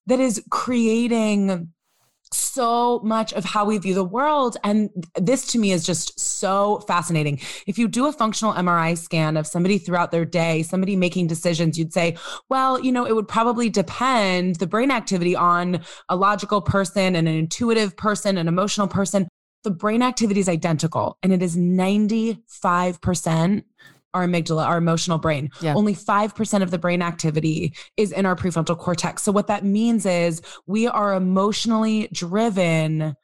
that 0.07 0.21
is 0.21 0.43
creating 0.51 1.73
so 2.35 3.01
much 3.01 3.33
of 3.33 3.45
how 3.45 3.65
we 3.65 3.79
view 3.79 3.95
the 3.95 4.05
world. 4.05 4.57
And 4.65 4.91
this 5.17 5.47
to 5.49 5.59
me 5.59 5.73
is 5.73 5.85
just 5.85 6.19
so 6.19 6.81
fascinating. 6.87 7.41
If 7.67 7.79
you 7.79 7.89
do 7.89 8.07
a 8.07 8.13
functional 8.13 8.55
MRI 8.55 8.97
scan 8.99 9.37
of 9.37 9.47
somebody 9.47 9.79
throughout 9.79 10.11
their 10.11 10.25
day, 10.25 10.63
somebody 10.63 10.97
making 10.97 11.27
decisions, 11.27 11.79
you'd 11.79 11.93
say, 11.93 12.17
well, 12.49 12.81
you 12.81 12.93
know, 12.93 13.07
it 13.07 13.15
would 13.15 13.29
probably 13.29 13.71
depend 13.71 14.57
the 14.57 14.67
brain 14.67 14.91
activity 14.91 15.37
on 15.37 15.83
a 16.09 16.17
logical 16.17 16.61
person 16.61 17.17
and 17.17 17.29
an 17.29 17.35
intuitive 17.35 17.97
person, 17.97 18.39
an 18.39 18.49
emotional 18.49 18.89
person. 18.89 19.29
The 19.65 19.71
brain 19.71 20.03
activity 20.03 20.41
is 20.41 20.49
identical 20.49 21.19
and 21.23 21.33
it 21.33 21.43
is 21.43 21.57
95% 21.57 23.63
our 24.15 24.27
amygdala, 24.27 24.67
our 24.67 24.79
emotional 24.79 25.19
brain. 25.19 25.51
Yeah. 25.61 25.75
Only 25.75 25.95
5% 25.95 26.63
of 26.63 26.71
the 26.71 26.79
brain 26.79 27.03
activity 27.03 27.75
is 27.97 28.13
in 28.13 28.25
our 28.27 28.37
prefrontal 28.37 28.79
cortex. 28.79 29.23
So, 29.23 29.33
what 29.33 29.49
that 29.49 29.65
means 29.65 30.07
is 30.07 30.41
we 30.67 30.87
are 30.87 31.15
emotionally 31.15 32.09
driven 32.13 33.17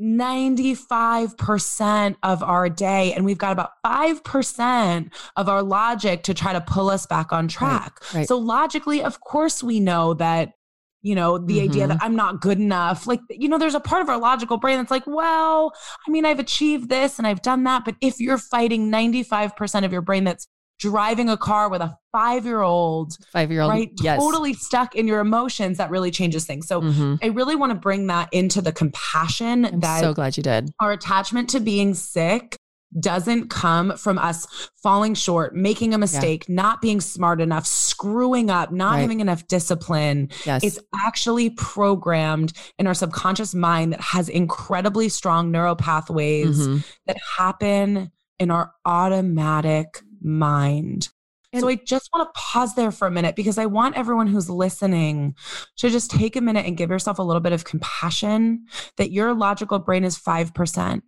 95% 0.00 2.16
of 2.22 2.42
our 2.42 2.70
day, 2.70 3.12
and 3.12 3.24
we've 3.24 3.38
got 3.38 3.52
about 3.52 3.70
5% 3.84 5.10
of 5.36 5.48
our 5.48 5.62
logic 5.62 6.24
to 6.24 6.34
try 6.34 6.52
to 6.52 6.60
pull 6.60 6.90
us 6.90 7.06
back 7.06 7.32
on 7.32 7.46
track. 7.48 7.98
Right, 8.00 8.14
right. 8.20 8.28
So, 8.28 8.38
logically, 8.38 9.02
of 9.02 9.20
course, 9.20 9.62
we 9.62 9.80
know 9.80 10.14
that 10.14 10.54
you 11.02 11.14
know, 11.14 11.38
the 11.38 11.58
mm-hmm. 11.58 11.70
idea 11.70 11.86
that 11.86 11.98
mm-hmm. 11.98 12.06
I'm 12.06 12.16
not 12.16 12.40
good 12.40 12.58
enough. 12.58 13.06
Like, 13.06 13.20
you 13.30 13.48
know, 13.48 13.58
there's 13.58 13.74
a 13.74 13.80
part 13.80 14.02
of 14.02 14.08
our 14.08 14.18
logical 14.18 14.58
brain 14.58 14.78
that's 14.78 14.90
like, 14.90 15.06
well, 15.06 15.72
I 16.06 16.10
mean, 16.10 16.24
I've 16.24 16.38
achieved 16.38 16.88
this 16.88 17.18
and 17.18 17.26
I've 17.26 17.42
done 17.42 17.64
that. 17.64 17.84
But 17.84 17.96
if 18.00 18.20
you're 18.20 18.38
fighting 18.38 18.90
95% 18.90 19.84
of 19.84 19.92
your 19.92 20.02
brain 20.02 20.24
that's 20.24 20.46
driving 20.78 21.28
a 21.28 21.36
car 21.36 21.68
with 21.68 21.82
a 21.82 21.94
five 22.10 22.44
year 22.44 22.62
old, 22.62 23.16
five 23.32 23.50
year 23.50 23.62
old, 23.62 23.70
right? 23.70 23.90
Yes. 24.02 24.18
Totally 24.18 24.54
stuck 24.54 24.94
in 24.94 25.06
your 25.06 25.20
emotions, 25.20 25.78
that 25.78 25.90
really 25.90 26.10
changes 26.10 26.46
things. 26.46 26.66
So 26.66 26.80
mm-hmm. 26.80 27.16
I 27.22 27.28
really 27.28 27.54
want 27.54 27.70
to 27.70 27.78
bring 27.78 28.06
that 28.08 28.28
into 28.32 28.60
the 28.60 28.72
compassion 28.72 29.66
I'm 29.66 29.80
that 29.80 30.00
so 30.00 30.14
glad 30.14 30.36
you 30.36 30.42
did. 30.42 30.70
Our 30.80 30.92
attachment 30.92 31.50
to 31.50 31.60
being 31.60 31.94
sick 31.94 32.56
doesn't 32.98 33.48
come 33.48 33.96
from 33.96 34.18
us 34.18 34.70
falling 34.82 35.14
short, 35.14 35.54
making 35.54 35.94
a 35.94 35.98
mistake, 35.98 36.46
yeah. 36.48 36.54
not 36.54 36.82
being 36.82 37.00
smart 37.00 37.40
enough, 37.40 37.66
screwing 37.66 38.50
up, 38.50 38.72
not 38.72 38.92
right. 38.92 39.00
having 39.00 39.20
enough 39.20 39.46
discipline. 39.46 40.28
Yes. 40.44 40.64
It's 40.64 40.78
actually 41.06 41.50
programmed 41.50 42.52
in 42.78 42.86
our 42.86 42.94
subconscious 42.94 43.54
mind 43.54 43.92
that 43.92 44.00
has 44.00 44.28
incredibly 44.28 45.08
strong 45.08 45.50
neural 45.50 45.76
pathways 45.76 46.58
mm-hmm. 46.58 46.78
that 47.06 47.16
happen 47.38 48.10
in 48.38 48.50
our 48.50 48.72
automatic 48.84 50.02
mind. 50.20 51.08
And 51.52 51.62
so 51.62 51.68
I 51.68 51.74
just 51.74 52.08
want 52.12 52.28
to 52.28 52.40
pause 52.40 52.76
there 52.76 52.92
for 52.92 53.08
a 53.08 53.10
minute 53.10 53.34
because 53.34 53.58
I 53.58 53.66
want 53.66 53.96
everyone 53.96 54.28
who's 54.28 54.48
listening 54.48 55.34
to 55.78 55.90
just 55.90 56.10
take 56.10 56.36
a 56.36 56.40
minute 56.40 56.64
and 56.64 56.76
give 56.76 56.90
yourself 56.90 57.18
a 57.18 57.22
little 57.22 57.40
bit 57.40 57.52
of 57.52 57.64
compassion 57.64 58.66
that 58.98 59.10
your 59.10 59.34
logical 59.34 59.80
brain 59.80 60.04
is 60.04 60.16
5%. 60.16 61.02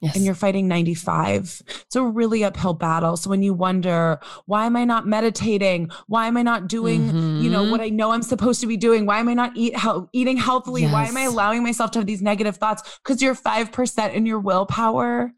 Yes. 0.00 0.16
And 0.16 0.24
you're 0.24 0.34
fighting 0.34 0.68
95. 0.68 1.62
It's 1.66 1.96
a 1.96 2.02
really 2.02 2.44
uphill 2.44 2.74
battle. 2.74 3.16
So 3.16 3.30
when 3.30 3.42
you 3.42 3.54
wonder, 3.54 4.20
why 4.44 4.66
am 4.66 4.76
I 4.76 4.84
not 4.84 5.06
meditating? 5.06 5.90
Why 6.08 6.26
am 6.26 6.36
I 6.36 6.42
not 6.42 6.68
doing, 6.68 7.08
mm-hmm. 7.08 7.42
you 7.42 7.48
know, 7.48 7.62
what 7.62 7.80
mm-hmm. 7.80 7.86
I 7.86 7.88
know 7.88 8.10
I'm 8.10 8.22
supposed 8.22 8.60
to 8.60 8.66
be 8.66 8.76
doing? 8.76 9.06
Why 9.06 9.18
am 9.18 9.28
I 9.28 9.34
not 9.34 9.52
eat 9.56 9.78
he- 9.78 10.04
eating 10.12 10.36
healthily? 10.36 10.82
Yes. 10.82 10.92
Why 10.92 11.06
am 11.06 11.16
I 11.16 11.22
allowing 11.22 11.62
myself 11.62 11.90
to 11.92 12.00
have 12.00 12.06
these 12.06 12.20
negative 12.20 12.56
thoughts? 12.56 12.98
Because 13.02 13.22
you're 13.22 13.34
5% 13.34 14.12
in 14.12 14.26
your 14.26 14.40
willpower 14.40 15.32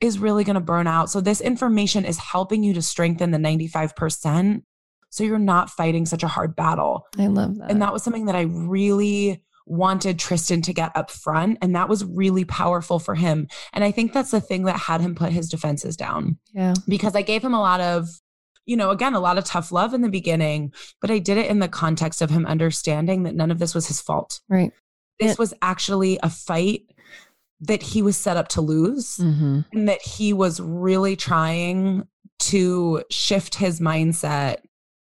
is 0.00 0.18
really 0.18 0.44
going 0.44 0.54
to 0.54 0.60
burn 0.60 0.86
out. 0.86 1.10
So 1.10 1.20
this 1.20 1.40
information 1.40 2.04
is 2.04 2.18
helping 2.18 2.62
you 2.62 2.74
to 2.74 2.82
strengthen 2.82 3.30
the 3.30 3.38
95%. 3.38 4.62
So 5.10 5.24
you're 5.24 5.38
not 5.38 5.68
fighting 5.68 6.06
such 6.06 6.22
a 6.22 6.28
hard 6.28 6.56
battle. 6.56 7.06
I 7.18 7.26
love 7.26 7.58
that. 7.58 7.70
And 7.70 7.82
that 7.82 7.92
was 7.92 8.02
something 8.02 8.26
that 8.26 8.36
I 8.36 8.42
really 8.42 9.42
wanted 9.66 10.18
Tristan 10.18 10.62
to 10.62 10.72
get 10.72 10.92
up 10.94 11.10
front. 11.10 11.58
And 11.62 11.74
that 11.74 11.88
was 11.88 12.04
really 12.04 12.44
powerful 12.44 12.98
for 12.98 13.14
him. 13.14 13.48
And 13.72 13.84
I 13.84 13.90
think 13.90 14.12
that's 14.12 14.30
the 14.30 14.40
thing 14.40 14.64
that 14.64 14.76
had 14.76 15.00
him 15.00 15.14
put 15.14 15.32
his 15.32 15.48
defenses 15.48 15.96
down. 15.96 16.38
Yeah. 16.52 16.74
Because 16.88 17.14
I 17.14 17.22
gave 17.22 17.42
him 17.42 17.54
a 17.54 17.60
lot 17.60 17.80
of, 17.80 18.08
you 18.66 18.76
know, 18.76 18.90
again, 18.90 19.14
a 19.14 19.20
lot 19.20 19.38
of 19.38 19.44
tough 19.44 19.72
love 19.72 19.94
in 19.94 20.02
the 20.02 20.08
beginning, 20.08 20.72
but 21.00 21.10
I 21.10 21.18
did 21.18 21.38
it 21.38 21.50
in 21.50 21.58
the 21.58 21.68
context 21.68 22.22
of 22.22 22.30
him 22.30 22.46
understanding 22.46 23.24
that 23.24 23.34
none 23.34 23.50
of 23.50 23.58
this 23.58 23.74
was 23.74 23.88
his 23.88 24.00
fault. 24.00 24.40
Right. 24.48 24.72
This 25.18 25.32
it- 25.32 25.38
was 25.38 25.54
actually 25.62 26.18
a 26.22 26.30
fight 26.30 26.82
that 27.60 27.82
he 27.82 28.02
was 28.02 28.16
set 28.16 28.36
up 28.36 28.48
to 28.48 28.60
lose 28.60 29.18
mm-hmm. 29.18 29.60
and 29.72 29.88
that 29.88 30.02
he 30.02 30.32
was 30.32 30.60
really 30.60 31.14
trying 31.14 32.06
to 32.40 33.04
shift 33.08 33.54
his 33.54 33.78
mindset. 33.78 34.56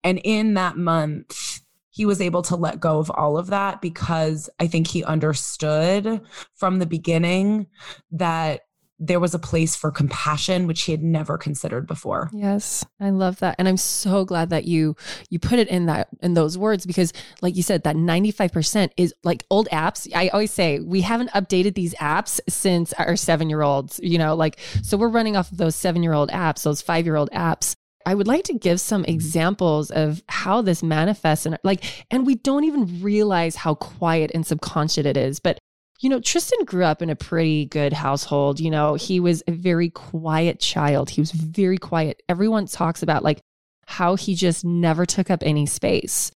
And 0.04 0.20
in 0.24 0.54
that 0.54 0.76
month, 0.76 1.59
he 1.90 2.06
was 2.06 2.20
able 2.20 2.42
to 2.42 2.56
let 2.56 2.80
go 2.80 2.98
of 2.98 3.10
all 3.10 3.36
of 3.36 3.48
that 3.48 3.80
because 3.80 4.48
I 4.58 4.66
think 4.66 4.86
he 4.86 5.04
understood 5.04 6.20
from 6.54 6.78
the 6.78 6.86
beginning 6.86 7.66
that 8.12 8.62
there 9.02 9.18
was 9.18 9.34
a 9.34 9.38
place 9.38 9.74
for 9.74 9.90
compassion 9.90 10.66
which 10.66 10.82
he 10.82 10.92
had 10.92 11.02
never 11.02 11.38
considered 11.38 11.86
before. 11.86 12.28
Yes, 12.34 12.84
I 13.00 13.08
love 13.08 13.38
that. 13.38 13.56
And 13.58 13.66
I'm 13.66 13.78
so 13.78 14.26
glad 14.26 14.50
that 14.50 14.66
you 14.66 14.94
you 15.30 15.38
put 15.38 15.58
it 15.58 15.68
in 15.68 15.86
that 15.86 16.08
in 16.22 16.34
those 16.34 16.58
words 16.58 16.84
because 16.84 17.14
like 17.40 17.56
you 17.56 17.62
said 17.62 17.84
that 17.84 17.96
95% 17.96 18.90
is 18.98 19.14
like 19.24 19.46
old 19.50 19.68
apps. 19.70 20.06
I 20.14 20.28
always 20.28 20.50
say 20.50 20.80
we 20.80 21.00
haven't 21.00 21.30
updated 21.30 21.74
these 21.74 21.94
apps 21.94 22.40
since 22.46 22.92
our 22.92 23.14
7-year-olds, 23.14 24.00
you 24.02 24.18
know, 24.18 24.36
like 24.36 24.60
so 24.82 24.98
we're 24.98 25.08
running 25.08 25.34
off 25.34 25.50
of 25.50 25.56
those 25.56 25.76
7-year-old 25.76 26.28
apps, 26.28 26.62
those 26.62 26.82
5-year-old 26.82 27.30
apps 27.30 27.76
I 28.06 28.14
would 28.14 28.26
like 28.26 28.44
to 28.44 28.54
give 28.54 28.80
some 28.80 29.02
mm-hmm. 29.02 29.12
examples 29.12 29.90
of 29.90 30.22
how 30.28 30.62
this 30.62 30.82
manifests 30.82 31.46
and 31.46 31.58
like 31.64 31.84
and 32.10 32.26
we 32.26 32.36
don't 32.36 32.64
even 32.64 33.02
realize 33.02 33.56
how 33.56 33.74
quiet 33.74 34.30
and 34.34 34.46
subconscious 34.46 35.04
it 35.06 35.16
is. 35.16 35.40
But 35.40 35.58
you 36.00 36.08
know, 36.08 36.20
Tristan 36.20 36.64
grew 36.64 36.84
up 36.84 37.02
in 37.02 37.10
a 37.10 37.16
pretty 37.16 37.66
good 37.66 37.92
household. 37.92 38.58
You 38.58 38.70
know, 38.70 38.94
he 38.94 39.20
was 39.20 39.42
a 39.46 39.52
very 39.52 39.90
quiet 39.90 40.58
child. 40.58 41.10
He 41.10 41.20
was 41.20 41.30
very 41.30 41.76
quiet. 41.76 42.22
Everyone 42.28 42.66
talks 42.66 43.02
about 43.02 43.22
like 43.22 43.40
how 43.86 44.16
he 44.16 44.34
just 44.34 44.64
never 44.64 45.04
took 45.04 45.30
up 45.30 45.42
any 45.42 45.66
space. 45.66 46.32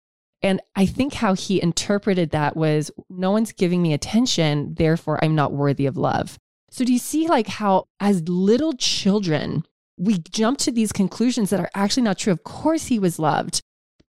And 0.43 0.63
I 0.75 0.87
think 0.87 1.13
how 1.13 1.35
he 1.35 1.63
interpreted 1.63 2.31
that 2.31 2.57
was 2.57 2.91
no 3.11 3.31
one's 3.31 3.53
giving 3.53 3.83
me 3.83 3.93
attention, 3.93 4.75
therefore 4.75 5.23
I'm 5.23 5.35
not 5.35 5.53
worthy 5.53 5.85
of 5.85 5.99
love. 5.99 6.39
So 6.71 6.85
do 6.85 6.93
you 6.93 6.99
see 6.99 7.29
like 7.29 7.49
how 7.49 7.85
as 7.99 8.27
little 8.29 8.73
children, 8.75 9.65
we 10.01 10.19
jump 10.31 10.59
to 10.59 10.73
these 10.73 10.93
conclusions 10.93 11.51
that 11.51 11.61
are 11.61 11.71
actually 11.75 12.03
not 12.03 12.19
true. 12.19 12.33
Of 12.33 12.43
course, 12.43 12.87
he 12.87 12.99
was 12.99 13.19
loved, 13.19 13.61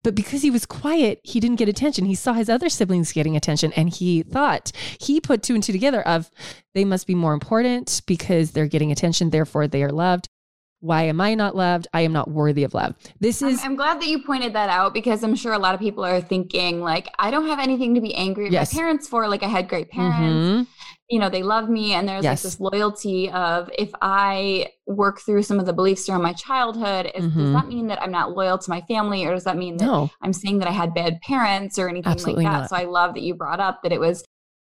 but 0.04 0.16
because 0.16 0.42
he 0.42 0.50
was 0.50 0.66
quiet, 0.66 1.20
he 1.24 1.42
didn't 1.42 1.58
get 1.58 1.68
attention. 1.68 2.06
He 2.06 2.16
saw 2.16 2.34
his 2.34 2.50
other 2.50 2.70
siblings 2.70 3.12
getting 3.12 3.36
attention 3.36 3.74
and 3.74 3.90
he 3.90 4.24
thought 4.24 4.72
he 5.00 5.20
put 5.20 5.44
two 5.44 5.54
and 5.54 5.62
two 5.62 5.74
together 5.74 6.02
of 6.02 6.32
they 6.74 6.86
must 6.86 7.08
be 7.08 7.14
more 7.14 7.34
important 7.34 8.02
because 8.08 8.52
they're 8.52 8.68
getting 8.68 8.92
attention, 8.92 9.30
therefore 9.30 9.68
they 9.68 9.84
are 9.84 9.92
loved. 9.92 10.30
Why 10.80 11.04
am 11.04 11.22
I 11.22 11.36
not 11.36 11.56
loved? 11.56 11.88
I 11.94 12.02
am 12.02 12.14
not 12.14 12.32
worthy 12.32 12.64
of 12.64 12.74
love. 12.74 12.96
This 13.20 13.44
is. 13.44 13.60
I'm, 13.60 13.72
I'm, 13.72 13.76
glad 13.76 14.02
that 14.02 14.08
you 14.08 14.24
pointed 14.24 14.54
that 14.54 14.70
out 14.70 14.96
because 14.96 15.24
I'm 15.24 15.36
sure 15.36 15.54
a 15.54 15.60
lot 15.60 15.76
of 15.76 15.80
people 15.80 16.04
are 16.04 16.22
thinking, 16.22 16.82
like, 16.82 17.14
I 17.20 17.30
don't 17.30 17.46
have 17.46 17.60
anything 17.60 17.94
to 17.94 18.02
be 18.02 18.16
angry 18.16 18.48
at 18.48 18.52
yes. 18.52 18.74
my 18.74 18.80
parents 18.80 19.08
for. 19.08 19.28
Like, 19.28 19.44
I 19.44 19.48
had 19.48 19.70
great 19.70 19.92
parents. 19.92 20.18
Mm-hmm 20.18 20.91
you 21.12 21.20
know 21.20 21.30
they 21.30 21.44
love 21.44 21.70
me 21.70 21.94
and 21.94 22.08
there's 22.08 22.24
yes. 22.24 22.44
like 22.44 22.52
this 22.52 22.60
loyalty 22.60 23.30
of 23.32 23.70
if 23.78 23.92
i 24.02 24.68
work 24.88 25.20
through 25.20 25.44
some 25.44 25.60
of 25.60 25.66
the 25.66 25.74
beliefs 25.74 26.06
from 26.06 26.22
my 26.22 26.34
childhood 26.34 27.12
is, 27.14 27.26
mm-hmm. 27.26 27.40
does 27.40 27.54
that 27.54 27.68
mean 27.68 27.88
that 27.88 28.02
i'm 28.02 28.12
not 28.12 28.32
loyal 28.32 28.58
to 28.58 28.70
my 28.70 28.82
family 28.82 29.26
or 29.26 29.34
does 29.34 29.44
that 29.44 29.58
mean 29.58 29.76
that 29.78 29.86
no. 29.86 30.10
i'm 30.22 30.34
saying 30.34 30.58
that 30.60 30.68
i 30.68 30.72
had 30.72 30.94
bad 30.94 31.20
parents 31.22 31.78
or 31.78 31.90
anything 31.90 32.12
Absolutely 32.12 32.46
like 32.46 32.54
that 32.54 32.60
not. 32.62 32.70
so 32.70 32.76
i 32.78 32.86
love 32.86 33.14
that 33.14 33.24
you 33.24 33.36
brought 33.36 33.60
up 33.60 33.84
that 33.84 33.92
it 33.92 34.00
was 34.00 34.24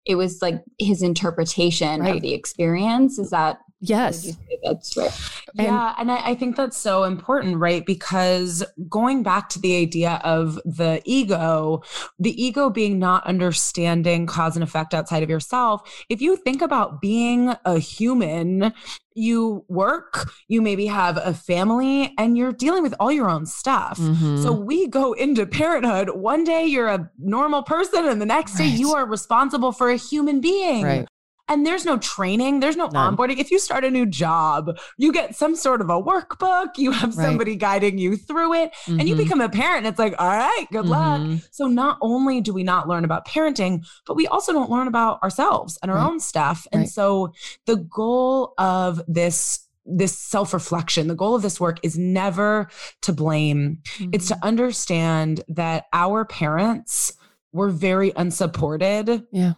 it 0.05 0.16
was 0.16 0.42
like 0.42 0.62
his 0.78 1.00
interpretation 1.02 2.00
right. 2.00 2.16
of 2.16 2.22
the 2.22 2.35
experience 2.35 3.18
is 3.18 3.31
that 3.31 3.59
Yes. 3.85 4.37
That's 4.62 4.97
right. 4.97 5.11
And, 5.59 5.66
yeah. 5.66 5.95
And 5.99 6.12
I, 6.12 6.29
I, 6.29 6.35
think 6.37 6.55
that's 6.55 6.77
so 6.77 7.03
important, 7.03 7.59
right? 7.59 7.85
Because 7.85 8.62
going 8.88 9.25
back 9.25 9.49
to 9.51 9.59
the 9.59 9.77
idea 9.77 10.21
of 10.23 10.55
the 10.64 11.03
ego, 11.05 11.83
the 12.16 12.40
ego 12.40 12.71
being 12.71 13.01
not 13.01 13.27
understanding 13.27 14.27
cause 14.27 14.55
and 14.55 14.62
effect 14.62 14.95
outside 14.95 15.25
of 15.25 15.29
yourself, 15.29 15.83
if 16.09 16.23
you 16.23 16.37
think 16.37 16.62
about 16.62 17.01
being 17.01 17.57
a 17.64 17.81
human, 17.81 18.73
you 19.16 19.64
work, 19.66 20.31
you 20.47 20.62
maybe 20.62 20.87
have 20.87 21.16
a 21.16 21.35
family, 21.35 22.14
and 22.18 22.38
you're 22.38 22.53
dealing 22.53 22.85
with 22.85 22.95
all 23.01 23.11
your 23.11 23.29
own 23.29 23.47
stuff. 23.47 23.99
Mm-hmm. 23.99 24.42
So 24.45 24.53
we 24.53 24.87
go 24.87 25.12
into 25.12 25.45
parenthood. 25.45 26.11
One 26.11 26.45
day 26.45 26.66
you're 26.66 26.88
a 26.88 27.11
normal 27.18 27.64
person, 27.64 28.07
and 28.07 28.21
the 28.21 28.27
next 28.27 28.53
right. 28.61 28.71
day 28.71 28.77
you 28.77 28.95
are 28.95 29.07
responsible 29.07 29.73
for 29.73 29.90
a 29.90 29.97
human 29.97 30.40
being. 30.40 30.85
Right 30.85 31.09
and 31.48 31.66
there's 31.66 31.85
no 31.85 31.98
training, 31.98 32.61
there's 32.61 32.76
no 32.76 32.87
None. 32.87 33.16
onboarding. 33.16 33.38
If 33.38 33.50
you 33.50 33.59
start 33.59 33.85
a 33.85 33.90
new 33.90 34.07
job, 34.07 34.78
you 34.96 35.12
get 35.12 35.35
some 35.35 35.57
sort 35.57 35.81
of 35.81 35.90
a 35.90 36.00
workbook, 36.00 36.78
you 36.78 36.92
have 36.92 37.12
somebody 37.14 37.52
right. 37.52 37.61
guiding 37.61 37.98
you 37.98 38.16
through 38.16 38.55
it, 38.55 38.72
mm-hmm. 38.72 39.00
and 39.00 39.09
you 39.09 39.14
mm-hmm. 39.14 39.24
become 39.24 39.40
a 39.40 39.48
parent. 39.48 39.78
and 39.78 39.87
It's 39.88 39.98
like, 39.98 40.14
all 40.18 40.28
right, 40.28 40.66
good 40.70 40.85
mm-hmm. 40.85 41.33
luck. 41.33 41.40
So 41.50 41.66
not 41.66 41.98
only 42.00 42.40
do 42.40 42.52
we 42.52 42.62
not 42.62 42.88
learn 42.88 43.05
about 43.05 43.26
parenting, 43.26 43.85
but 44.07 44.16
we 44.16 44.26
also 44.26 44.52
don't 44.52 44.70
learn 44.70 44.87
about 44.87 45.22
ourselves 45.22 45.78
and 45.83 45.90
our 45.90 45.98
right. 45.98 46.07
own 46.07 46.20
stuff. 46.20 46.66
And 46.72 46.83
right. 46.83 46.88
so 46.88 47.33
the 47.66 47.76
goal 47.76 48.55
of 48.59 49.02
this 49.09 49.66
this 49.85 50.16
self 50.16 50.55
reflection, 50.55 51.09
the 51.09 51.14
goal 51.16 51.35
of 51.35 51.42
this 51.42 51.59
work 51.59 51.78
is 51.83 51.98
never 51.98 52.68
to 53.02 53.12
blame. 53.12 53.78
Mm-hmm. 53.96 54.11
It's 54.12 54.28
to 54.28 54.35
mm-hmm. 54.35 54.46
understand 54.46 55.42
that 55.48 55.87
our 55.92 56.24
parents 56.24 57.14
were 57.52 57.68
very 57.68 58.12
unsupported 58.14 59.26
yeah. 59.33 59.55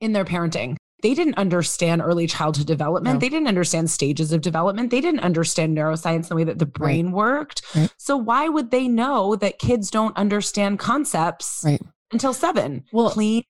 in 0.00 0.12
their 0.12 0.26
parenting 0.26 0.76
they 1.02 1.14
didn't 1.14 1.36
understand 1.36 2.00
early 2.00 2.26
childhood 2.26 2.66
development. 2.66 3.14
No. 3.14 3.20
They 3.20 3.28
didn't 3.28 3.48
understand 3.48 3.90
stages 3.90 4.32
of 4.32 4.40
development. 4.40 4.90
They 4.90 5.00
didn't 5.00 5.20
understand 5.20 5.76
neuroscience 5.76 6.28
the 6.28 6.36
way 6.36 6.44
that 6.44 6.58
the 6.58 6.66
brain 6.66 7.06
right. 7.06 7.14
worked. 7.14 7.62
Right. 7.74 7.92
So 7.98 8.16
why 8.16 8.48
would 8.48 8.70
they 8.70 8.88
know 8.88 9.36
that 9.36 9.58
kids 9.58 9.90
don't 9.90 10.16
understand 10.16 10.78
concepts 10.78 11.62
right. 11.64 11.82
until 12.12 12.32
seven? 12.32 12.84
Well, 12.92 13.10
clean, 13.10 13.42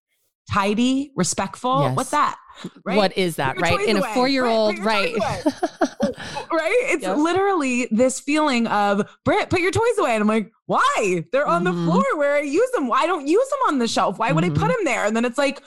tidy, 0.50 1.12
respectful. 1.14 1.82
Yes. 1.82 1.96
What's 1.96 2.10
that? 2.10 2.36
Right? 2.84 2.96
What 2.96 3.16
is 3.16 3.36
that, 3.36 3.60
right? 3.60 3.80
In 3.80 3.96
a 3.96 4.02
four 4.14 4.28
year 4.28 4.44
old, 4.44 4.78
right? 4.78 5.14
right. 5.16 6.76
It's 6.90 7.02
yep. 7.02 7.16
literally 7.16 7.88
this 7.90 8.20
feeling 8.20 8.66
of, 8.66 9.08
Britt, 9.24 9.50
put 9.50 9.60
your 9.60 9.70
toys 9.70 9.98
away. 9.98 10.14
And 10.14 10.22
I'm 10.22 10.28
like, 10.28 10.52
why? 10.66 11.24
They're 11.32 11.46
on 11.46 11.64
mm-hmm. 11.64 11.86
the 11.86 11.92
floor 11.92 12.04
where 12.16 12.36
I 12.36 12.40
use 12.40 12.70
them. 12.72 12.88
Why 12.88 13.06
don't 13.06 13.26
use 13.26 13.48
them 13.48 13.58
on 13.68 13.78
the 13.78 13.88
shelf? 13.88 14.18
Why 14.18 14.32
would 14.32 14.44
mm-hmm. 14.44 14.52
I 14.52 14.54
put 14.54 14.70
mm-hmm. 14.70 14.84
them 14.84 14.84
there? 14.84 15.06
And 15.06 15.16
then 15.16 15.24
it's 15.24 15.38
like, 15.38 15.62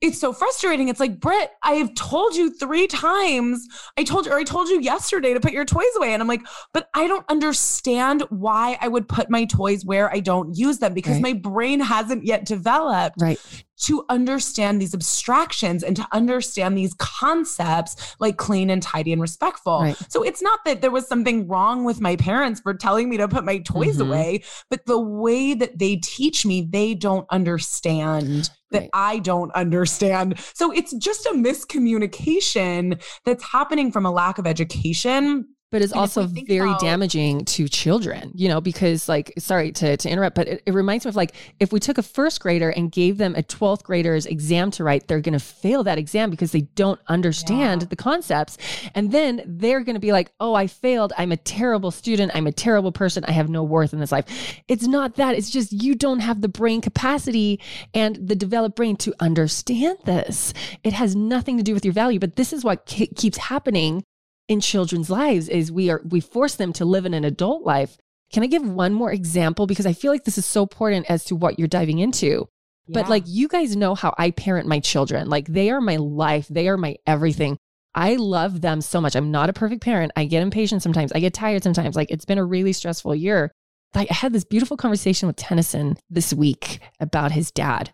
it's 0.00 0.18
so 0.18 0.32
frustrating. 0.32 0.88
It's 0.88 1.00
like, 1.00 1.18
Britt, 1.18 1.50
I 1.62 1.72
have 1.74 1.94
told 1.94 2.34
you 2.34 2.50
three 2.50 2.86
times. 2.86 3.66
I 3.96 4.04
told 4.04 4.26
you, 4.26 4.32
or 4.32 4.38
I 4.38 4.44
told 4.44 4.68
you 4.68 4.80
yesterday 4.80 5.32
to 5.32 5.40
put 5.40 5.52
your 5.52 5.64
toys 5.64 5.84
away. 5.96 6.12
And 6.12 6.20
I'm 6.20 6.28
like, 6.28 6.42
but 6.72 6.88
I 6.94 7.06
don't 7.06 7.24
understand 7.30 8.22
why 8.28 8.76
I 8.80 8.88
would 8.88 9.08
put 9.08 9.30
my 9.30 9.44
toys 9.46 9.84
where 9.84 10.12
I 10.12 10.20
don't 10.20 10.56
use 10.56 10.78
them 10.78 10.92
because 10.92 11.14
right. 11.14 11.22
my 11.22 11.32
brain 11.32 11.80
hasn't 11.80 12.26
yet 12.26 12.44
developed. 12.44 13.16
Right. 13.20 13.40
To 13.82 14.04
understand 14.08 14.80
these 14.80 14.94
abstractions 14.94 15.82
and 15.82 15.96
to 15.96 16.06
understand 16.12 16.76
these 16.76 16.94
concepts 16.94 18.16
like 18.20 18.36
clean 18.36 18.70
and 18.70 18.82
tidy 18.82 19.12
and 19.12 19.20
respectful. 19.20 19.80
Right. 19.80 19.96
So 20.08 20.22
it's 20.22 20.42
not 20.42 20.60
that 20.64 20.80
there 20.80 20.90
was 20.90 21.08
something 21.08 21.48
wrong 21.48 21.84
with 21.84 22.00
my 22.00 22.16
parents 22.16 22.60
for 22.60 22.74
telling 22.74 23.08
me 23.08 23.16
to 23.16 23.28
put 23.28 23.44
my 23.44 23.58
toys 23.58 23.98
mm-hmm. 23.98 24.08
away, 24.08 24.44
but 24.70 24.86
the 24.86 25.00
way 25.00 25.54
that 25.54 25.78
they 25.78 25.96
teach 25.96 26.46
me, 26.46 26.68
they 26.70 26.94
don't 26.94 27.26
understand 27.30 28.50
that 28.70 28.80
right. 28.80 28.90
I 28.92 29.18
don't 29.20 29.52
understand. 29.52 30.38
So 30.54 30.70
it's 30.70 30.92
just 30.94 31.26
a 31.26 31.30
miscommunication 31.30 33.02
that's 33.24 33.44
happening 33.44 33.92
from 33.92 34.06
a 34.06 34.10
lack 34.10 34.38
of 34.38 34.46
education 34.46 35.48
but 35.74 35.82
it's 35.82 35.90
and 35.90 36.02
also 36.02 36.28
very 36.28 36.70
about- 36.70 36.80
damaging 36.80 37.44
to 37.44 37.66
children, 37.66 38.30
you 38.32 38.48
know, 38.48 38.60
because 38.60 39.08
like, 39.08 39.32
sorry 39.38 39.72
to, 39.72 39.96
to 39.96 40.08
interrupt, 40.08 40.36
but 40.36 40.46
it, 40.46 40.62
it, 40.66 40.72
reminds 40.72 41.04
me 41.04 41.08
of 41.08 41.16
like, 41.16 41.34
if 41.58 41.72
we 41.72 41.80
took 41.80 41.98
a 41.98 42.02
first 42.02 42.38
grader 42.38 42.70
and 42.70 42.92
gave 42.92 43.18
them 43.18 43.34
a 43.34 43.42
12th 43.42 43.82
grader's 43.82 44.24
exam 44.24 44.70
to 44.70 44.84
write, 44.84 45.08
they're 45.08 45.20
going 45.20 45.32
to 45.32 45.44
fail 45.44 45.82
that 45.82 45.98
exam 45.98 46.30
because 46.30 46.52
they 46.52 46.60
don't 46.76 47.00
understand 47.08 47.82
yeah. 47.82 47.88
the 47.88 47.96
concepts. 47.96 48.56
And 48.94 49.10
then 49.10 49.42
they're 49.46 49.80
going 49.80 49.96
to 49.96 50.00
be 50.00 50.12
like, 50.12 50.30
oh, 50.38 50.54
I 50.54 50.68
failed. 50.68 51.12
I'm 51.18 51.32
a 51.32 51.36
terrible 51.36 51.90
student. 51.90 52.30
I'm 52.36 52.46
a 52.46 52.52
terrible 52.52 52.92
person. 52.92 53.24
I 53.24 53.32
have 53.32 53.48
no 53.48 53.64
worth 53.64 53.92
in 53.92 53.98
this 53.98 54.12
life. 54.12 54.26
It's 54.68 54.86
not 54.86 55.16
that. 55.16 55.34
It's 55.34 55.50
just 55.50 55.72
you 55.72 55.96
don't 55.96 56.20
have 56.20 56.40
the 56.40 56.48
brain 56.48 56.82
capacity 56.82 57.58
and 57.92 58.14
the 58.14 58.36
developed 58.36 58.76
brain 58.76 58.94
to 58.98 59.12
understand 59.18 59.98
this. 60.04 60.54
It 60.84 60.92
has 60.92 61.16
nothing 61.16 61.56
to 61.56 61.64
do 61.64 61.74
with 61.74 61.84
your 61.84 61.94
value, 61.94 62.20
but 62.20 62.36
this 62.36 62.52
is 62.52 62.62
what 62.62 62.86
keeps 62.86 63.38
happening 63.38 64.04
in 64.48 64.60
children's 64.60 65.10
lives 65.10 65.48
is 65.48 65.72
we 65.72 65.90
are 65.90 66.02
we 66.04 66.20
force 66.20 66.56
them 66.56 66.72
to 66.74 66.84
live 66.84 67.06
in 67.06 67.14
an 67.14 67.24
adult 67.24 67.64
life. 67.64 67.96
Can 68.32 68.42
I 68.42 68.46
give 68.46 68.68
one 68.68 68.92
more 68.92 69.12
example 69.12 69.66
because 69.66 69.86
I 69.86 69.92
feel 69.92 70.12
like 70.12 70.24
this 70.24 70.38
is 70.38 70.46
so 70.46 70.62
important 70.62 71.06
as 71.08 71.24
to 71.26 71.36
what 71.36 71.58
you're 71.58 71.68
diving 71.68 71.98
into. 71.98 72.48
Yeah. 72.86 73.00
But 73.00 73.08
like 73.08 73.24
you 73.26 73.48
guys 73.48 73.76
know 73.76 73.94
how 73.94 74.14
I 74.18 74.30
parent 74.30 74.66
my 74.66 74.80
children. 74.80 75.28
Like 75.28 75.46
they 75.46 75.70
are 75.70 75.80
my 75.80 75.96
life, 75.96 76.48
they 76.48 76.68
are 76.68 76.76
my 76.76 76.96
everything. 77.06 77.56
I 77.94 78.16
love 78.16 78.60
them 78.60 78.80
so 78.80 79.00
much. 79.00 79.14
I'm 79.14 79.30
not 79.30 79.48
a 79.48 79.52
perfect 79.52 79.82
parent. 79.82 80.12
I 80.16 80.24
get 80.24 80.42
impatient 80.42 80.82
sometimes. 80.82 81.12
I 81.12 81.20
get 81.20 81.32
tired 81.32 81.62
sometimes. 81.62 81.94
Like 81.94 82.10
it's 82.10 82.24
been 82.24 82.38
a 82.38 82.44
really 82.44 82.72
stressful 82.72 83.14
year. 83.14 83.52
Like 83.94 84.10
I 84.10 84.14
had 84.14 84.32
this 84.32 84.44
beautiful 84.44 84.76
conversation 84.76 85.28
with 85.28 85.36
Tennyson 85.36 85.96
this 86.10 86.34
week 86.34 86.80
about 86.98 87.30
his 87.32 87.52
dad 87.52 87.92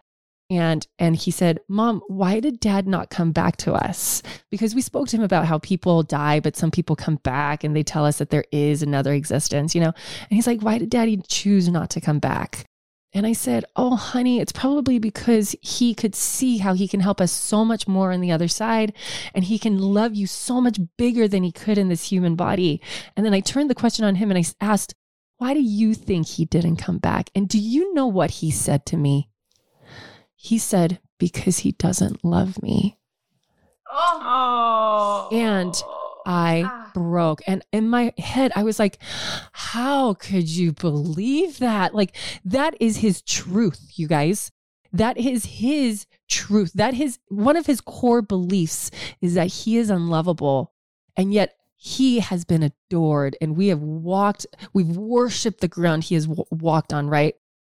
and 0.51 0.87
and 0.99 1.17
he 1.17 1.31
said 1.31 1.61
mom 1.69 2.03
why 2.09 2.41
did 2.41 2.61
dad 2.61 2.87
not 2.87 3.09
come 3.09 3.33
back 3.33 3.57
to 3.57 3.73
us 3.73 4.23
because 4.51 4.75
we 4.75 4.83
spoke 4.83 5.09
to 5.09 5.17
him 5.17 5.23
about 5.23 5.47
how 5.47 5.59
people 5.59 6.03
die 6.03 6.41
but 6.41 6.57
some 6.57 6.71
people 6.71 6.97
come 6.97 7.17
back 7.17 7.65
and 7.65 7.75
they 7.75 7.83
tell 7.83 8.05
us 8.05 8.19
that 8.19 8.31
there 8.31 8.45
is 8.51 8.83
another 8.83 9.13
existence 9.13 9.75
you 9.75 9.81
know 9.81 9.93
and 10.29 10.37
he's 10.37 10.47
like 10.47 10.61
why 10.61 10.77
did 10.77 10.91
daddy 10.91 11.23
choose 11.29 11.69
not 11.69 11.89
to 11.89 12.01
come 12.01 12.19
back 12.19 12.67
and 13.13 13.27
I 13.27 13.33
said, 13.33 13.65
Oh, 13.75 13.97
honey, 13.97 14.41
it's 14.41 14.53
probably 14.53 14.99
because 14.99 15.57
he 15.61 15.95
could 15.95 16.15
see 16.15 16.59
how 16.59 16.75
he 16.75 16.87
can 16.87 17.01
help 17.01 17.21
us 17.21 17.33
so 17.33 17.65
much 17.65 17.89
more 17.89 18.13
on 18.13 18.21
the 18.21 18.31
other 18.31 18.47
side. 18.47 18.93
And 19.35 19.45
he 19.45 19.59
can 19.59 19.79
love 19.79 20.15
you 20.15 20.27
so 20.27 20.61
much 20.61 20.79
bigger 20.97 21.27
than 21.27 21.43
he 21.43 21.51
could 21.51 21.77
in 21.77 21.89
this 21.89 22.11
human 22.11 22.37
body. 22.37 22.81
And 23.17 23.27
then 23.27 23.35
I 23.35 23.41
turned 23.41 23.69
the 23.69 23.75
question 23.75 24.05
on 24.05 24.15
him 24.15 24.31
and 24.31 24.39
I 24.39 24.45
asked, 24.65 24.95
Why 25.39 25.55
do 25.55 25.61
you 25.61 25.95
think 25.95 26.29
he 26.29 26.45
didn't 26.45 26.77
come 26.77 26.99
back? 26.99 27.31
And 27.35 27.49
do 27.49 27.59
you 27.59 27.93
know 27.95 28.07
what 28.07 28.31
he 28.31 28.51
said 28.53 28.87
to 28.87 28.97
me? 28.97 29.30
He 30.43 30.57
said, 30.57 31.01
Because 31.19 31.59
he 31.59 31.73
doesn't 31.73 32.25
love 32.25 32.63
me. 32.63 32.97
Oh. 33.93 35.29
And 35.31 35.75
I 36.25 36.63
ah. 36.65 36.91
broke. 36.95 37.43
And 37.47 37.63
in 37.73 37.91
my 37.91 38.15
head, 38.17 38.51
I 38.57 38.63
was 38.63 38.79
like, 38.79 38.97
How 39.53 40.15
could 40.15 40.49
you 40.49 40.73
believe 40.73 41.59
that? 41.59 41.95
Like, 41.95 42.17
that 42.43 42.75
is 42.81 42.97
his 42.97 43.21
truth, 43.21 43.93
you 43.97 44.09
guys. 44.09 44.51
That 44.95 45.19
is 45.19 45.45
his 45.45 46.07
truth. 46.27 46.73
That 46.73 46.95
his 46.95 47.19
one 47.29 47.57
of 47.57 47.67
his 47.67 47.83
core 47.83 48.23
beliefs 48.23 48.91
is 49.21 49.35
that 49.35 49.49
he 49.49 49.77
is 49.77 49.91
unlovable. 49.91 50.73
And 51.19 51.35
yet 51.35 51.55
he 51.77 52.21
has 52.21 52.47
been 52.47 52.63
adored 52.63 53.37
and 53.43 53.59
we 53.59 53.69
have 53.69 53.83
walked, 53.83 54.47
we've 54.73 54.97
worshiped 54.97 55.61
the 55.61 55.69
ground 55.69 56.05
he 56.05 56.15
has 56.15 56.27
w- 56.27 56.45
walked 56.51 56.95
on, 56.95 57.09
right? 57.11 57.35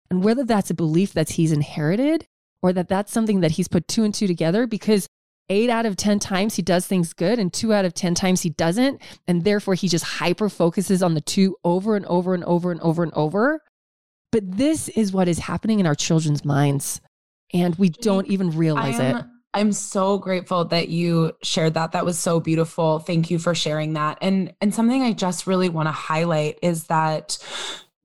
And 0.10 0.24
whether 0.24 0.44
that's 0.44 0.72
a 0.72 0.76
belief 0.76 1.14
that 1.14 1.30
he's 1.30 1.52
inherited 1.52 2.28
or 2.66 2.74
that 2.74 2.90
that's 2.90 3.12
something 3.12 3.42
that 3.42 3.52
he's 3.52 3.68
put 3.68 3.88
two 3.88 4.04
and 4.04 4.12
two 4.12 4.26
together 4.26 4.66
because 4.66 5.08
eight 5.50 5.70
out 5.70 5.86
of 5.86 5.96
10 5.96 6.18
times 6.18 6.56
he 6.56 6.64
does 6.64 6.88
things 6.88 7.14
good 7.14 7.38
and 7.38 7.54
two 7.54 7.72
out 7.72 7.86
of 7.86 7.94
10 7.94 8.16
times 8.16 8.42
he 8.42 8.50
doesn't. 8.50 9.00
And 9.28 9.44
therefore 9.44 9.76
he 9.76 9.88
just 9.88 10.04
hyper 10.04 10.50
focuses 10.50 11.04
on 11.04 11.14
the 11.14 11.22
two 11.22 11.58
over 11.64 11.96
and 11.96 12.08
over 12.08 12.34
and 12.34 12.44
over 12.44 12.72
and 12.72 12.82
over 12.82 13.04
and 13.04 13.14
over. 13.14 13.62
But 14.32 14.58
this 14.58 14.90
is 14.90 15.12
what 15.12 15.28
is 15.28 15.38
happening 15.38 15.80
in 15.80 15.86
our 15.86 15.94
children's 15.94 16.44
minds. 16.44 17.02
And 17.54 17.76
we 17.76 17.90
don't 17.90 18.26
even 18.26 18.50
realize 18.58 19.00
am, 19.00 19.18
it. 19.18 19.26
I'm 19.54 19.72
so 19.72 20.18
grateful 20.18 20.66
that 20.66 20.90
you 20.90 21.34
shared 21.44 21.76
that. 21.76 21.92
That 21.92 22.04
was 22.04 22.18
so 22.18 22.40
beautiful. 22.40 22.98
Thank 22.98 23.30
you 23.30 23.38
for 23.38 23.54
sharing 23.54 23.94
that. 23.94 24.18
And 24.22 24.56
and 24.60 24.74
something 24.74 25.04
I 25.04 25.14
just 25.14 25.46
really 25.46 25.70
want 25.70 25.88
to 25.88 25.92
highlight 25.92 26.58
is 26.64 26.86
that 26.86 27.38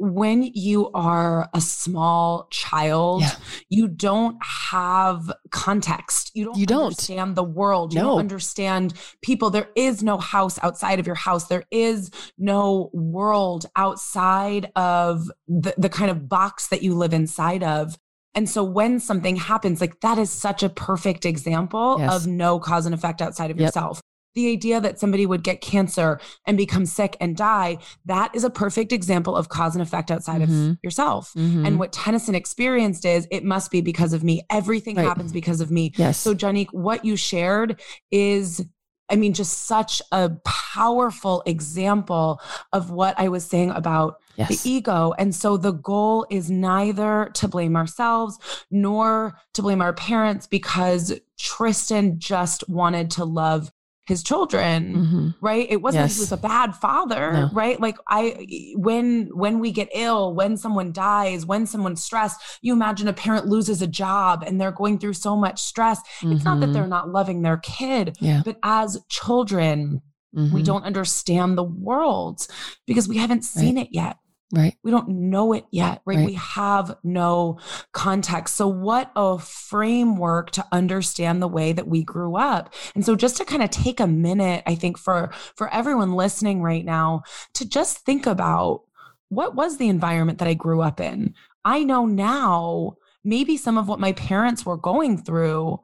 when 0.00 0.42
you 0.42 0.90
are 0.92 1.50
a 1.52 1.60
small 1.60 2.48
child, 2.50 3.20
yeah. 3.20 3.34
you 3.68 3.86
don't 3.86 4.38
have 4.42 5.30
context. 5.50 6.30
You 6.34 6.46
don't, 6.46 6.56
you 6.56 6.64
don't. 6.64 6.84
understand 6.84 7.36
the 7.36 7.44
world. 7.44 7.92
You 7.92 8.00
don't 8.00 8.18
understand 8.18 8.94
people. 9.22 9.50
There 9.50 9.68
is 9.76 10.02
no 10.02 10.16
house 10.16 10.58
outside 10.62 11.00
of 11.00 11.06
your 11.06 11.16
house. 11.16 11.48
There 11.48 11.64
is 11.70 12.10
no 12.38 12.88
world 12.94 13.66
outside 13.76 14.72
of 14.74 15.30
the, 15.46 15.74
the 15.76 15.90
kind 15.90 16.10
of 16.10 16.30
box 16.30 16.68
that 16.68 16.82
you 16.82 16.94
live 16.94 17.12
inside 17.12 17.62
of. 17.62 17.98
And 18.34 18.48
so 18.48 18.64
when 18.64 19.00
something 19.00 19.36
happens, 19.36 19.82
like 19.82 20.00
that 20.00 20.16
is 20.16 20.30
such 20.30 20.62
a 20.62 20.70
perfect 20.70 21.26
example 21.26 21.96
yes. 21.98 22.14
of 22.14 22.26
no 22.26 22.58
cause 22.58 22.86
and 22.86 22.94
effect 22.94 23.20
outside 23.20 23.50
of 23.50 23.58
yep. 23.58 23.66
yourself 23.66 24.00
the 24.34 24.50
idea 24.50 24.80
that 24.80 24.98
somebody 24.98 25.26
would 25.26 25.42
get 25.42 25.60
cancer 25.60 26.20
and 26.46 26.56
become 26.56 26.86
sick 26.86 27.16
and 27.20 27.36
die, 27.36 27.78
that 28.04 28.34
is 28.34 28.44
a 28.44 28.50
perfect 28.50 28.92
example 28.92 29.36
of 29.36 29.48
cause 29.48 29.74
and 29.74 29.82
effect 29.82 30.10
outside 30.10 30.40
mm-hmm. 30.42 30.70
of 30.70 30.78
yourself. 30.82 31.32
Mm-hmm. 31.36 31.66
And 31.66 31.78
what 31.78 31.92
Tennyson 31.92 32.34
experienced 32.34 33.04
is 33.04 33.26
it 33.30 33.44
must 33.44 33.70
be 33.70 33.80
because 33.80 34.12
of 34.12 34.22
me. 34.22 34.42
Everything 34.50 34.96
right. 34.96 35.06
happens 35.06 35.32
because 35.32 35.60
of 35.60 35.70
me. 35.70 35.92
Yes. 35.96 36.18
So, 36.18 36.34
Janique, 36.34 36.72
what 36.72 37.04
you 37.04 37.16
shared 37.16 37.80
is 38.10 38.64
I 39.10 39.16
mean, 39.16 39.34
just 39.34 39.64
such 39.64 40.00
a 40.12 40.30
powerful 40.44 41.42
example 41.44 42.40
of 42.72 42.90
what 42.90 43.18
I 43.18 43.28
was 43.28 43.44
saying 43.44 43.70
about 43.70 44.20
yes. 44.36 44.62
the 44.62 44.70
ego. 44.70 45.12
And 45.18 45.34
so 45.34 45.56
the 45.56 45.72
goal 45.72 46.26
is 46.30 46.48
neither 46.48 47.30
to 47.34 47.48
blame 47.48 47.76
ourselves 47.76 48.38
nor 48.70 49.36
to 49.54 49.62
blame 49.62 49.82
our 49.82 49.92
parents 49.92 50.46
because 50.46 51.18
Tristan 51.38 52.20
just 52.20 52.68
wanted 52.68 53.10
to 53.12 53.24
love 53.24 53.72
his 54.06 54.22
children 54.22 54.94
mm-hmm. 54.94 55.28
right 55.40 55.66
it 55.70 55.80
wasn't 55.80 56.02
yes. 56.02 56.16
he 56.16 56.20
was 56.20 56.32
a 56.32 56.36
bad 56.36 56.74
father 56.74 57.32
no. 57.32 57.50
right 57.52 57.80
like 57.80 57.96
i 58.08 58.46
when 58.76 59.28
when 59.32 59.60
we 59.60 59.70
get 59.70 59.88
ill 59.94 60.34
when 60.34 60.56
someone 60.56 60.90
dies 60.90 61.46
when 61.46 61.66
someone's 61.66 62.02
stressed 62.02 62.40
you 62.62 62.72
imagine 62.72 63.08
a 63.08 63.12
parent 63.12 63.46
loses 63.46 63.82
a 63.82 63.86
job 63.86 64.42
and 64.44 64.60
they're 64.60 64.72
going 64.72 64.98
through 64.98 65.12
so 65.12 65.36
much 65.36 65.60
stress 65.60 66.00
mm-hmm. 66.00 66.32
it's 66.32 66.44
not 66.44 66.60
that 66.60 66.66
mm-hmm. 66.66 66.72
they're 66.72 66.86
not 66.86 67.10
loving 67.10 67.42
their 67.42 67.58
kid 67.58 68.16
yeah. 68.20 68.42
but 68.44 68.58
as 68.62 68.98
children 69.08 70.00
mm-hmm. 70.34 70.54
we 70.54 70.62
don't 70.62 70.84
understand 70.84 71.56
the 71.56 71.62
world 71.62 72.46
because 72.86 73.06
we 73.06 73.16
haven't 73.16 73.42
seen 73.42 73.76
right. 73.76 73.86
it 73.86 73.90
yet 73.92 74.16
Right. 74.52 74.74
We 74.82 74.90
don't 74.90 75.08
know 75.08 75.52
it 75.52 75.64
yet, 75.70 76.02
right? 76.04 76.18
right? 76.18 76.26
We 76.26 76.34
have 76.34 76.96
no 77.04 77.60
context. 77.92 78.56
So, 78.56 78.66
what 78.66 79.12
a 79.14 79.38
framework 79.38 80.50
to 80.52 80.66
understand 80.72 81.40
the 81.40 81.48
way 81.48 81.72
that 81.72 81.86
we 81.86 82.02
grew 82.02 82.36
up. 82.36 82.74
And 82.94 83.04
so, 83.04 83.14
just 83.14 83.36
to 83.36 83.44
kind 83.44 83.62
of 83.62 83.70
take 83.70 84.00
a 84.00 84.08
minute, 84.08 84.64
I 84.66 84.74
think 84.74 84.98
for 84.98 85.30
for 85.54 85.72
everyone 85.72 86.14
listening 86.14 86.62
right 86.62 86.84
now, 86.84 87.22
to 87.54 87.68
just 87.68 87.98
think 87.98 88.26
about 88.26 88.82
what 89.28 89.54
was 89.54 89.76
the 89.76 89.88
environment 89.88 90.38
that 90.40 90.48
I 90.48 90.54
grew 90.54 90.80
up 90.80 91.00
in. 91.00 91.34
I 91.64 91.84
know 91.84 92.06
now 92.06 92.96
maybe 93.22 93.56
some 93.56 93.78
of 93.78 93.86
what 93.86 94.00
my 94.00 94.12
parents 94.12 94.66
were 94.66 94.76
going 94.76 95.16
through, 95.16 95.78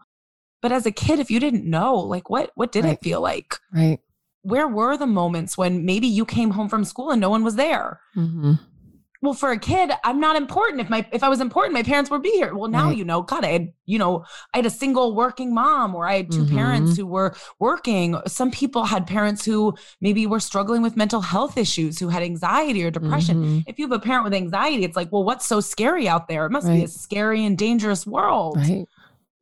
but 0.61 0.73
as 0.73 0.87
a 0.87 0.91
kid, 0.91 1.21
if 1.21 1.31
you 1.31 1.39
didn't 1.39 1.65
know, 1.65 1.95
like 1.95 2.29
what 2.29 2.51
what 2.57 2.73
did 2.73 2.85
right. 2.85 2.95
it 2.95 3.01
feel 3.01 3.21
like? 3.21 3.55
Right 3.73 4.01
where 4.47 4.69
were 4.69 4.97
the 4.97 5.07
moments 5.07 5.59
when 5.59 5.85
maybe 5.85 6.07
you 6.07 6.25
came 6.25 6.51
home 6.51 6.69
from 6.69 6.85
school 6.85 7.11
and 7.11 7.21
no 7.21 7.31
one 7.31 7.43
was 7.43 7.57
there? 7.57 8.01
Mm-hmm. 8.17 8.55
Well, 9.23 9.35
for 9.35 9.51
a 9.51 9.59
kid, 9.59 9.91
I'm 10.05 10.21
not 10.21 10.37
important. 10.37 10.81
If 10.81 10.89
my 10.89 11.05
if 11.11 11.25
I 11.25 11.29
was 11.29 11.41
important, 11.41 11.73
my 11.73 11.83
parents 11.83 12.11
would 12.11 12.23
be 12.23 12.31
here. 12.31 12.55
Well, 12.55 12.71
now 12.71 12.89
right. 12.89 12.97
you 12.97 13.05
know, 13.05 13.23
God, 13.23 13.45
I 13.45 13.49
had 13.49 13.73
you 13.85 13.99
know, 13.99 14.25
I 14.55 14.59
had 14.59 14.67
a 14.67 14.71
single 14.71 15.17
working 15.17 15.53
mom, 15.53 15.97
or 15.97 16.07
I 16.07 16.19
had 16.19 16.31
2 16.31 16.39
mm-hmm. 16.39 16.55
parents 16.55 16.97
who 16.97 17.07
were 17.07 17.35
working. 17.59 18.21
Some 18.27 18.51
people 18.53 18.85
had 18.85 19.07
parents 19.07 19.45
who 19.45 19.75
maybe 20.01 20.27
were 20.27 20.39
struggling 20.39 20.83
with 20.83 20.97
mental 20.97 21.23
health 21.23 21.57
issues, 21.59 21.99
who 21.99 22.09
had 22.09 22.23
anxiety 22.23 22.85
or 22.85 22.91
depression. 22.91 23.37
Mm-hmm. 23.37 23.59
If 23.67 23.79
you 23.79 23.89
have 23.89 23.99
a 24.01 24.05
parent 24.05 24.25
with 24.25 24.35
anxiety, 24.35 24.85
it's 24.85 24.97
like, 24.97 25.11
well, 25.11 25.25
what's 25.25 25.47
so 25.47 25.61
scary 25.61 26.07
out 26.09 26.29
there? 26.29 26.47
It 26.47 26.53
must 26.53 26.69
right. 26.69 26.77
be 26.77 26.85
a 26.85 26.89
scary 26.89 27.45
and 27.45 27.59
dangerous 27.59 28.07
world. 28.07 28.59
Right. 28.59 28.87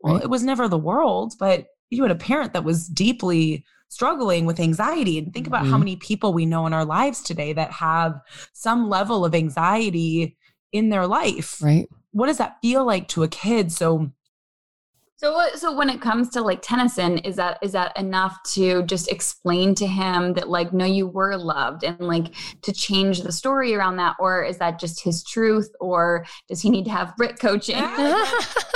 Well, 0.00 0.16
it 0.16 0.30
was 0.30 0.44
never 0.44 0.68
the 0.68 0.78
world, 0.78 1.34
but 1.38 1.66
you 1.90 2.02
had 2.02 2.12
a 2.12 2.16
parent 2.16 2.52
that 2.52 2.64
was 2.64 2.86
deeply 2.86 3.64
struggling 3.94 4.44
with 4.44 4.58
anxiety. 4.58 5.18
And 5.18 5.32
think 5.32 5.46
about 5.46 5.62
mm-hmm. 5.62 5.70
how 5.70 5.78
many 5.78 5.96
people 5.96 6.32
we 6.32 6.46
know 6.46 6.66
in 6.66 6.72
our 6.72 6.84
lives 6.84 7.22
today 7.22 7.52
that 7.52 7.70
have 7.70 8.20
some 8.52 8.88
level 8.88 9.24
of 9.24 9.34
anxiety 9.34 10.36
in 10.72 10.88
their 10.88 11.06
life. 11.06 11.62
Right. 11.62 11.88
What 12.10 12.26
does 12.26 12.38
that 12.38 12.58
feel 12.60 12.84
like 12.84 13.06
to 13.08 13.22
a 13.22 13.28
kid? 13.28 13.70
So 13.70 14.10
So, 15.16 15.46
so 15.54 15.74
when 15.74 15.88
it 15.90 16.00
comes 16.00 16.28
to 16.30 16.42
like 16.42 16.60
Tennyson, 16.60 17.18
is 17.18 17.36
that 17.36 17.58
is 17.62 17.72
that 17.72 17.96
enough 17.96 18.36
to 18.54 18.82
just 18.82 19.10
explain 19.10 19.74
to 19.76 19.86
him 19.86 20.34
that 20.34 20.48
like 20.48 20.72
no, 20.72 20.84
you 20.84 21.06
were 21.06 21.36
loved, 21.36 21.84
and 21.84 21.98
like 22.00 22.34
to 22.62 22.72
change 22.72 23.22
the 23.22 23.30
story 23.30 23.74
around 23.74 23.96
that, 23.96 24.16
or 24.18 24.42
is 24.42 24.58
that 24.58 24.80
just 24.80 25.02
his 25.02 25.22
truth, 25.22 25.70
or 25.80 26.26
does 26.48 26.60
he 26.60 26.68
need 26.68 26.84
to 26.86 26.90
have 26.90 27.16
Britt 27.16 27.38
coaching? 27.38 27.76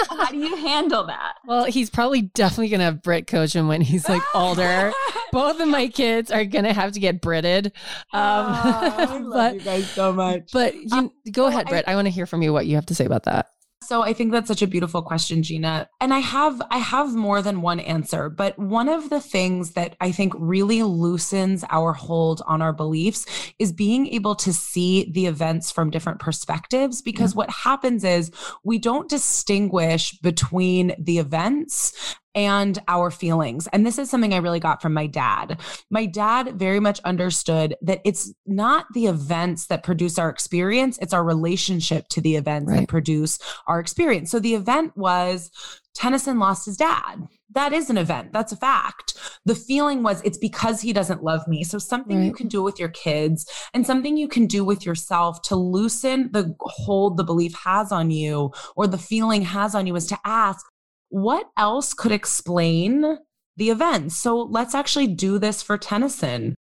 How 0.09 0.27
do 0.31 0.37
you 0.37 0.57
handle 0.57 1.05
that? 1.07 1.35
Well, 1.45 1.65
he's 1.65 1.91
probably 1.91 2.23
definitely 2.23 2.69
gonna 2.69 2.85
have 2.85 3.03
Britt 3.03 3.27
coaching 3.27 3.67
when 3.67 3.81
he's 3.81 4.09
like 4.09 4.23
older. 4.35 4.93
Both 5.33 5.61
of 5.61 5.69
my 5.69 5.89
kids 5.89 6.31
are 6.31 6.45
gonna 6.45 6.73
have 6.73 6.93
to 6.93 7.01
get 7.01 7.21
Britted. 7.21 7.67
Um, 7.67 7.73
oh, 8.13 8.95
I 8.99 9.19
love 9.19 9.33
but, 9.33 9.55
you 9.55 9.61
guys 9.61 9.91
so 9.91 10.13
much. 10.13 10.51
But 10.53 10.75
you, 10.77 10.89
um, 10.93 11.13
go 11.33 11.47
ahead, 11.47 11.67
Britt. 11.67 11.85
I, 11.89 11.93
I 11.93 11.95
want 11.97 12.07
to 12.07 12.11
hear 12.11 12.27
from 12.27 12.43
you 12.43 12.53
what 12.53 12.67
you 12.67 12.77
have 12.77 12.87
to 12.87 12.95
say 12.95 13.05
about 13.05 13.25
that. 13.25 13.49
So 13.83 14.03
I 14.03 14.13
think 14.13 14.33
that's 14.33 14.49
such 14.49 14.61
a 14.61 14.67
beautiful 14.67 15.03
question, 15.03 15.43
Gina. 15.43 15.89
And 16.01 16.13
I 16.13 16.19
have 16.19 16.61
I 16.71 16.79
have 16.79 17.15
more 17.15 17.41
than 17.41 17.63
one 17.63 17.81
answer, 17.81 18.29
but 18.29 18.59
one 18.59 18.89
of 18.89 19.09
the 19.09 19.21
things 19.21 19.73
that 19.73 19.97
I 20.01 20.13
think 20.13 20.35
really 20.37 20.83
loosens 20.83 21.65
our 21.71 21.93
hold 21.93 22.43
on 22.47 22.61
our 22.61 22.73
beliefs 22.73 23.25
is 23.59 23.73
being 23.73 24.09
able 24.09 24.35
to 24.37 24.53
see 24.53 25.11
the 25.11 25.27
events 25.27 25.71
from 25.71 25.91
different 25.91 26.19
perspectives 26.19 27.01
because 27.01 27.31
mm-hmm. 27.31 27.39
what 27.39 27.51
happens 27.51 28.05
is 28.05 28.31
we 28.65 28.79
don't 28.79 29.09
distinguish 29.09 30.13
between 30.21 30.95
the 30.99 31.19
events 31.19 32.17
and 32.35 32.79
our 32.89 33.11
feelings. 33.11 33.67
And 33.69 33.87
this 33.87 33.99
is 33.99 34.11
something 34.11 34.35
I 34.35 34.39
really 34.39 34.61
got 34.61 34.83
from 34.83 34.95
my 34.95 35.07
dad. 35.07 35.61
My 35.91 36.07
dad 36.07 36.59
very 36.59 36.81
much 36.81 37.01
understood 37.01 37.75
that 37.83 38.01
it's 38.05 38.33
not 38.47 38.87
the 38.95 39.07
events 39.07 39.67
that 39.67 39.83
produce 39.83 40.19
our 40.19 40.29
experience, 40.29 40.99
it's 41.01 41.15
our 41.15 41.25
relationship 41.25 42.09
to 42.09 42.21
the 42.21 42.37
events 42.37 42.71
right. 42.71 42.81
that 42.81 42.89
produce 42.89 43.39
our 43.67 43.81
experience. 43.81 44.31
So 44.31 44.39
the 44.39 44.55
event 44.55 44.97
was 44.97 45.51
Tennyson 45.95 46.39
lost 46.39 46.67
his 46.67 46.77
dad. 46.77 47.27
That 47.55 47.73
is 47.73 47.91
an 47.91 47.99
event. 47.99 48.33
That's 48.33 48.53
a 48.53 48.57
fact. 48.57 49.15
The 49.47 49.55
feeling 49.55 50.03
was 50.03 50.23
it's 50.23 50.39
because 50.39 50.81
he 50.81 50.93
doesn't 50.93 51.25
love 51.25 51.49
me. 51.49 51.65
So 51.65 51.79
something 51.79 52.19
right. 52.19 52.27
you 52.27 52.33
can 52.33 52.47
do 52.47 52.63
with 52.63 52.79
your 52.79 52.91
kids 52.91 53.51
and 53.75 53.87
something 53.87 54.17
you 54.17 54.29
can 54.29 54.47
do 54.47 54.65
with 54.65 54.87
yourself 54.87 55.43
to 55.43 55.57
loosen 55.57 56.31
the 56.33 56.55
hold 56.61 57.17
the 57.17 57.25
belief 57.25 57.55
has 57.65 57.91
on 57.91 58.11
you 58.11 58.53
or 58.77 58.87
the 58.87 58.99
feeling 58.99 59.43
has 59.43 59.75
on 59.75 59.87
you 59.87 59.97
is 59.97 60.07
to 60.07 60.19
ask, 60.25 60.65
what 61.09 61.49
else 61.57 61.95
could 61.95 62.13
explain 62.13 63.19
the 63.57 63.71
event? 63.71 64.13
So 64.13 64.43
let's 64.43 64.75
actually 64.75 65.09
do 65.09 65.39
this 65.39 65.63
for 65.63 65.79
Tennyson. 65.79 66.55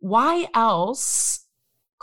Why 0.00 0.48
else 0.54 1.40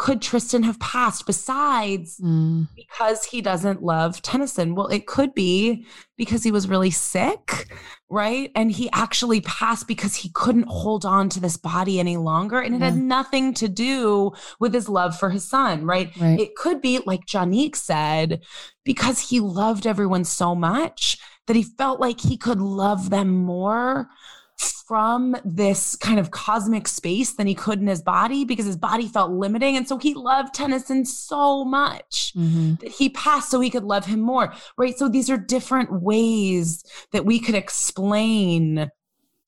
could 0.02 0.20
Tristan 0.20 0.64
have 0.64 0.80
passed 0.80 1.28
besides 1.28 2.18
mm. 2.20 2.68
because 2.76 3.24
he 3.24 3.40
doesn't 3.40 3.84
love 3.84 4.20
Tennyson? 4.24 4.74
Well, 4.74 4.88
it 4.88 5.06
could 5.06 5.36
be 5.36 5.86
because 6.18 6.44
he 6.44 6.52
was 6.52 6.68
really 6.68 6.90
sick, 6.90 7.72
right? 8.10 8.52
And 8.56 8.72
he 8.72 8.90
actually 8.94 9.42
passed 9.42 9.88
because 9.88 10.16
he 10.16 10.30
couldn't 10.30 10.68
hold 10.68 11.06
on 11.06 11.30
to 11.30 11.40
this 11.40 11.56
body 11.56 12.00
any 12.00 12.18
longer. 12.18 12.60
And 12.60 12.74
it 12.74 12.80
yeah. 12.80 12.86
had 12.86 12.98
nothing 12.98 13.54
to 13.56 13.68
do 13.68 14.32
with 14.60 14.74
his 14.74 14.90
love 14.90 15.20
for 15.20 15.30
his 15.30 15.48
son, 15.48 15.86
right? 15.86 16.10
right? 16.18 16.40
It 16.40 16.56
could 16.56 16.82
be, 16.82 17.00
like 17.06 17.28
Janique 17.28 17.76
said, 17.76 18.42
because 18.84 19.20
he 19.30 19.40
loved 19.40 19.86
everyone 19.86 20.24
so 20.24 20.56
much 20.56 21.20
that 21.48 21.56
he 21.56 21.64
felt 21.64 22.00
like 22.00 22.20
he 22.20 22.38
could 22.38 22.60
love 22.60 23.10
them 23.10 23.30
more 23.30 24.10
from 24.92 25.36
this 25.46 25.96
kind 25.96 26.20
of 26.20 26.32
cosmic 26.32 26.88
space 26.88 27.34
than 27.34 27.48
he 27.48 27.56
could 27.56 27.80
in 27.80 27.88
his 27.88 28.02
body 28.02 28.44
because 28.44 28.66
his 28.66 28.78
body 28.78 29.08
felt 29.08 29.32
limiting. 29.32 29.78
And 29.78 29.88
so 29.88 29.98
he 29.98 30.14
loved 30.14 30.54
Tennyson 30.54 31.06
so 31.06 31.64
much 31.64 32.34
mm-hmm. 32.36 32.76
that 32.82 32.92
he 32.92 33.10
passed 33.10 33.50
so 33.50 33.60
he 33.60 33.70
could 33.70 33.86
love 33.86 34.06
him 34.06 34.20
more. 34.20 34.54
Right. 34.78 34.98
So 34.98 35.08
these 35.08 35.30
are 35.30 35.38
different 35.38 36.02
ways 36.02 36.84
that 37.12 37.26
we 37.26 37.40
could 37.40 37.56
explain 37.56 38.92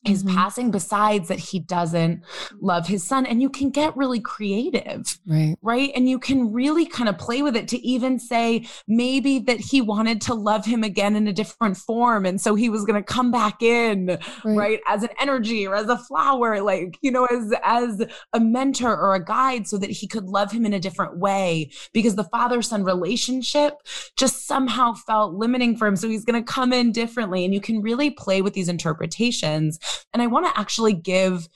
his 0.04 0.22
mm-hmm. 0.22 0.34
passing 0.34 0.70
besides 0.70 1.28
that 1.28 1.38
he 1.38 1.58
doesn't 1.58 2.22
love 2.60 2.86
his 2.86 3.02
son 3.02 3.26
and 3.26 3.40
you 3.40 3.48
can 3.48 3.70
get 3.70 3.96
really 3.96 4.20
creative 4.20 5.18
right 5.26 5.56
right 5.62 5.90
and 5.94 6.08
you 6.08 6.18
can 6.18 6.52
really 6.52 6.86
kind 6.86 7.08
of 7.08 7.16
play 7.18 7.42
with 7.42 7.56
it 7.56 7.68
to 7.68 7.78
even 7.86 8.18
say 8.18 8.66
maybe 8.86 9.38
that 9.38 9.58
he 9.58 9.80
wanted 9.80 10.20
to 10.20 10.34
love 10.34 10.64
him 10.64 10.82
again 10.82 11.16
in 11.16 11.26
a 11.26 11.32
different 11.32 11.76
form 11.76 12.26
and 12.26 12.40
so 12.40 12.54
he 12.54 12.68
was 12.68 12.84
going 12.84 13.02
to 13.02 13.12
come 13.12 13.30
back 13.30 13.62
in 13.62 14.18
right. 14.44 14.56
right. 14.56 14.80
as 14.88 15.02
an 15.02 15.10
energy 15.20 15.66
or 15.66 15.74
as 15.74 15.88
a 15.88 15.98
flower 15.98 16.60
like 16.60 16.98
you 17.00 17.10
know 17.10 17.24
as 17.26 17.52
as 17.62 18.04
a 18.32 18.40
mentor 18.40 18.96
or 18.96 19.14
a 19.14 19.24
guide 19.24 19.66
so 19.66 19.78
that 19.78 19.90
he 19.90 20.06
could 20.06 20.24
love 20.24 20.52
him 20.52 20.66
in 20.66 20.72
a 20.72 20.80
different 20.80 21.18
way 21.18 21.70
because 21.92 22.16
the 22.16 22.24
father 22.24 22.60
son 22.62 22.84
relationship 22.84 23.74
just 24.16 24.46
somehow 24.46 24.92
felt 24.92 25.34
limiting 25.34 25.76
for 25.76 25.86
him 25.86 25.96
so 25.96 26.08
he's 26.08 26.24
going 26.24 26.42
to 26.42 26.52
come 26.52 26.72
in 26.72 26.92
differently 26.92 27.44
and 27.44 27.54
you 27.54 27.60
can 27.60 27.80
really 27.80 28.10
play 28.10 28.42
with 28.42 28.52
these 28.54 28.68
interpretations 28.68 29.78
and 30.12 30.22
I 30.22 30.26
want 30.26 30.46
to 30.46 30.58
actually 30.58 30.92
give 30.92 31.48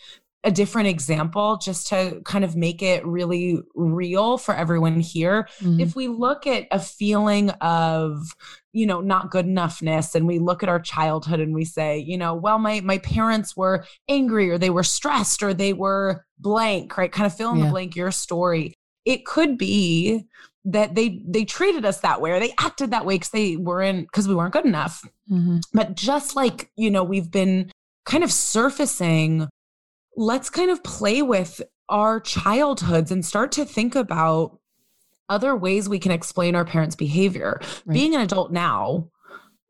a 0.45 0.51
different 0.51 0.89
example 0.89 1.57
just 1.57 1.89
to 1.89 2.20
kind 2.24 2.45
of 2.45 2.55
make 2.55 2.80
it 2.80 3.05
really 3.05 3.59
real 3.74 4.39
for 4.39 4.55
everyone 4.55 5.01
here. 5.01 5.49
Mm-hmm. 5.61 5.80
If 5.80 5.97
we 5.97 6.07
look 6.07 6.47
at 6.47 6.68
a 6.70 6.78
feeling 6.78 7.51
of, 7.61 8.36
you 8.72 8.86
know, 8.86 9.01
not 9.01 9.30
good 9.30 9.47
enoughness 9.47 10.14
and 10.14 10.28
we 10.28 10.39
look 10.39 10.62
at 10.62 10.68
our 10.68 10.78
childhood 10.78 11.41
and 11.41 11.55
we 11.55 11.64
say, 11.64 11.99
you 11.99 12.16
know, 12.16 12.34
well, 12.34 12.59
my 12.59 12.80
my 12.80 12.99
parents 12.99 13.57
were 13.57 13.84
angry 14.09 14.49
or 14.49 14.59
they 14.59 14.70
were 14.70 14.84
stressed 14.84 15.43
or 15.43 15.53
they 15.53 15.72
were 15.72 16.24
blank, 16.39 16.97
right? 16.97 17.11
Kind 17.11 17.26
of 17.26 17.36
fill 17.36 17.51
in 17.51 17.59
yeah. 17.59 17.64
the 17.64 17.70
blank 17.70 17.97
your 17.97 18.12
story. 18.12 18.74
It 19.05 19.26
could 19.26 19.59
be 19.59 20.24
that 20.66 20.95
they 20.95 21.20
they 21.26 21.45
treated 21.45 21.84
us 21.84 22.01
that 22.01 22.20
way 22.20 22.30
or 22.30 22.39
they 22.39 22.55
acted 22.61 22.93
that 22.93 23.05
way 23.05 23.16
because 23.16 23.30
they 23.30 23.57
weren't 23.57 24.07
because 24.07 24.28
we 24.28 24.36
weren't 24.36 24.53
good 24.53 24.66
enough. 24.66 25.03
Mm-hmm. 25.28 25.59
But 25.74 25.97
just 25.97 26.36
like, 26.36 26.70
you 26.76 26.91
know, 26.91 27.03
we've 27.03 27.30
been 27.30 27.72
kind 28.09 28.24
of 28.24 28.32
surfacing, 28.32 29.46
let's 30.16 30.50
kind 30.50 30.70
of 30.70 30.82
play 30.82 31.22
with 31.22 31.62
our 31.88 32.20
childhoods 32.20 33.12
and 33.12 33.24
start 33.24 33.52
to 33.52 33.64
think 33.64 33.94
about 33.94 34.59
other 35.28 35.54
ways 35.54 35.88
we 35.88 35.98
can 35.98 36.11
explain 36.11 36.56
our 36.56 36.64
parents' 36.64 36.96
behavior. 36.96 37.61
Right. 37.84 37.94
Being 37.94 38.14
an 38.14 38.22
adult 38.22 38.50
now, 38.50 39.11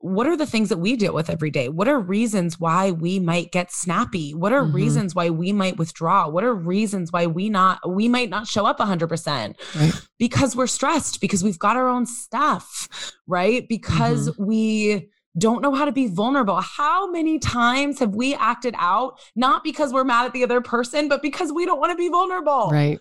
what 0.00 0.28
are 0.28 0.36
the 0.36 0.46
things 0.46 0.68
that 0.68 0.78
we 0.78 0.94
deal 0.94 1.12
with 1.12 1.28
every 1.28 1.50
day? 1.50 1.68
What 1.68 1.88
are 1.88 1.98
reasons 1.98 2.60
why 2.60 2.92
we 2.92 3.18
might 3.18 3.50
get 3.50 3.72
snappy? 3.72 4.32
What 4.32 4.52
are 4.52 4.62
mm-hmm. 4.62 4.76
reasons 4.76 5.14
why 5.16 5.30
we 5.30 5.52
might 5.52 5.76
withdraw? 5.76 6.28
What 6.28 6.44
are 6.44 6.54
reasons 6.54 7.10
why 7.10 7.26
we 7.26 7.50
not 7.50 7.80
we 7.88 8.08
might 8.08 8.30
not 8.30 8.46
show 8.46 8.64
up 8.64 8.78
100%? 8.78 9.54
Right. 9.74 9.92
Because 10.16 10.54
we're 10.54 10.68
stressed, 10.68 11.20
because 11.20 11.42
we've 11.42 11.58
got 11.58 11.76
our 11.76 11.88
own 11.88 12.06
stuff, 12.06 12.88
right? 13.26 13.66
Because 13.68 14.30
mm-hmm. 14.30 14.44
we 14.44 15.08
don't 15.38 15.62
know 15.62 15.74
how 15.74 15.84
to 15.84 15.92
be 15.92 16.06
vulnerable. 16.06 16.60
How 16.60 17.10
many 17.10 17.38
times 17.38 17.98
have 18.00 18.14
we 18.14 18.34
acted 18.34 18.74
out, 18.78 19.18
not 19.36 19.64
because 19.64 19.92
we're 19.92 20.04
mad 20.04 20.26
at 20.26 20.32
the 20.32 20.44
other 20.44 20.60
person, 20.60 21.08
but 21.08 21.22
because 21.22 21.52
we 21.52 21.66
don't 21.66 21.80
want 21.80 21.92
to 21.92 21.96
be 21.96 22.08
vulnerable? 22.08 22.68
Right. 22.70 23.00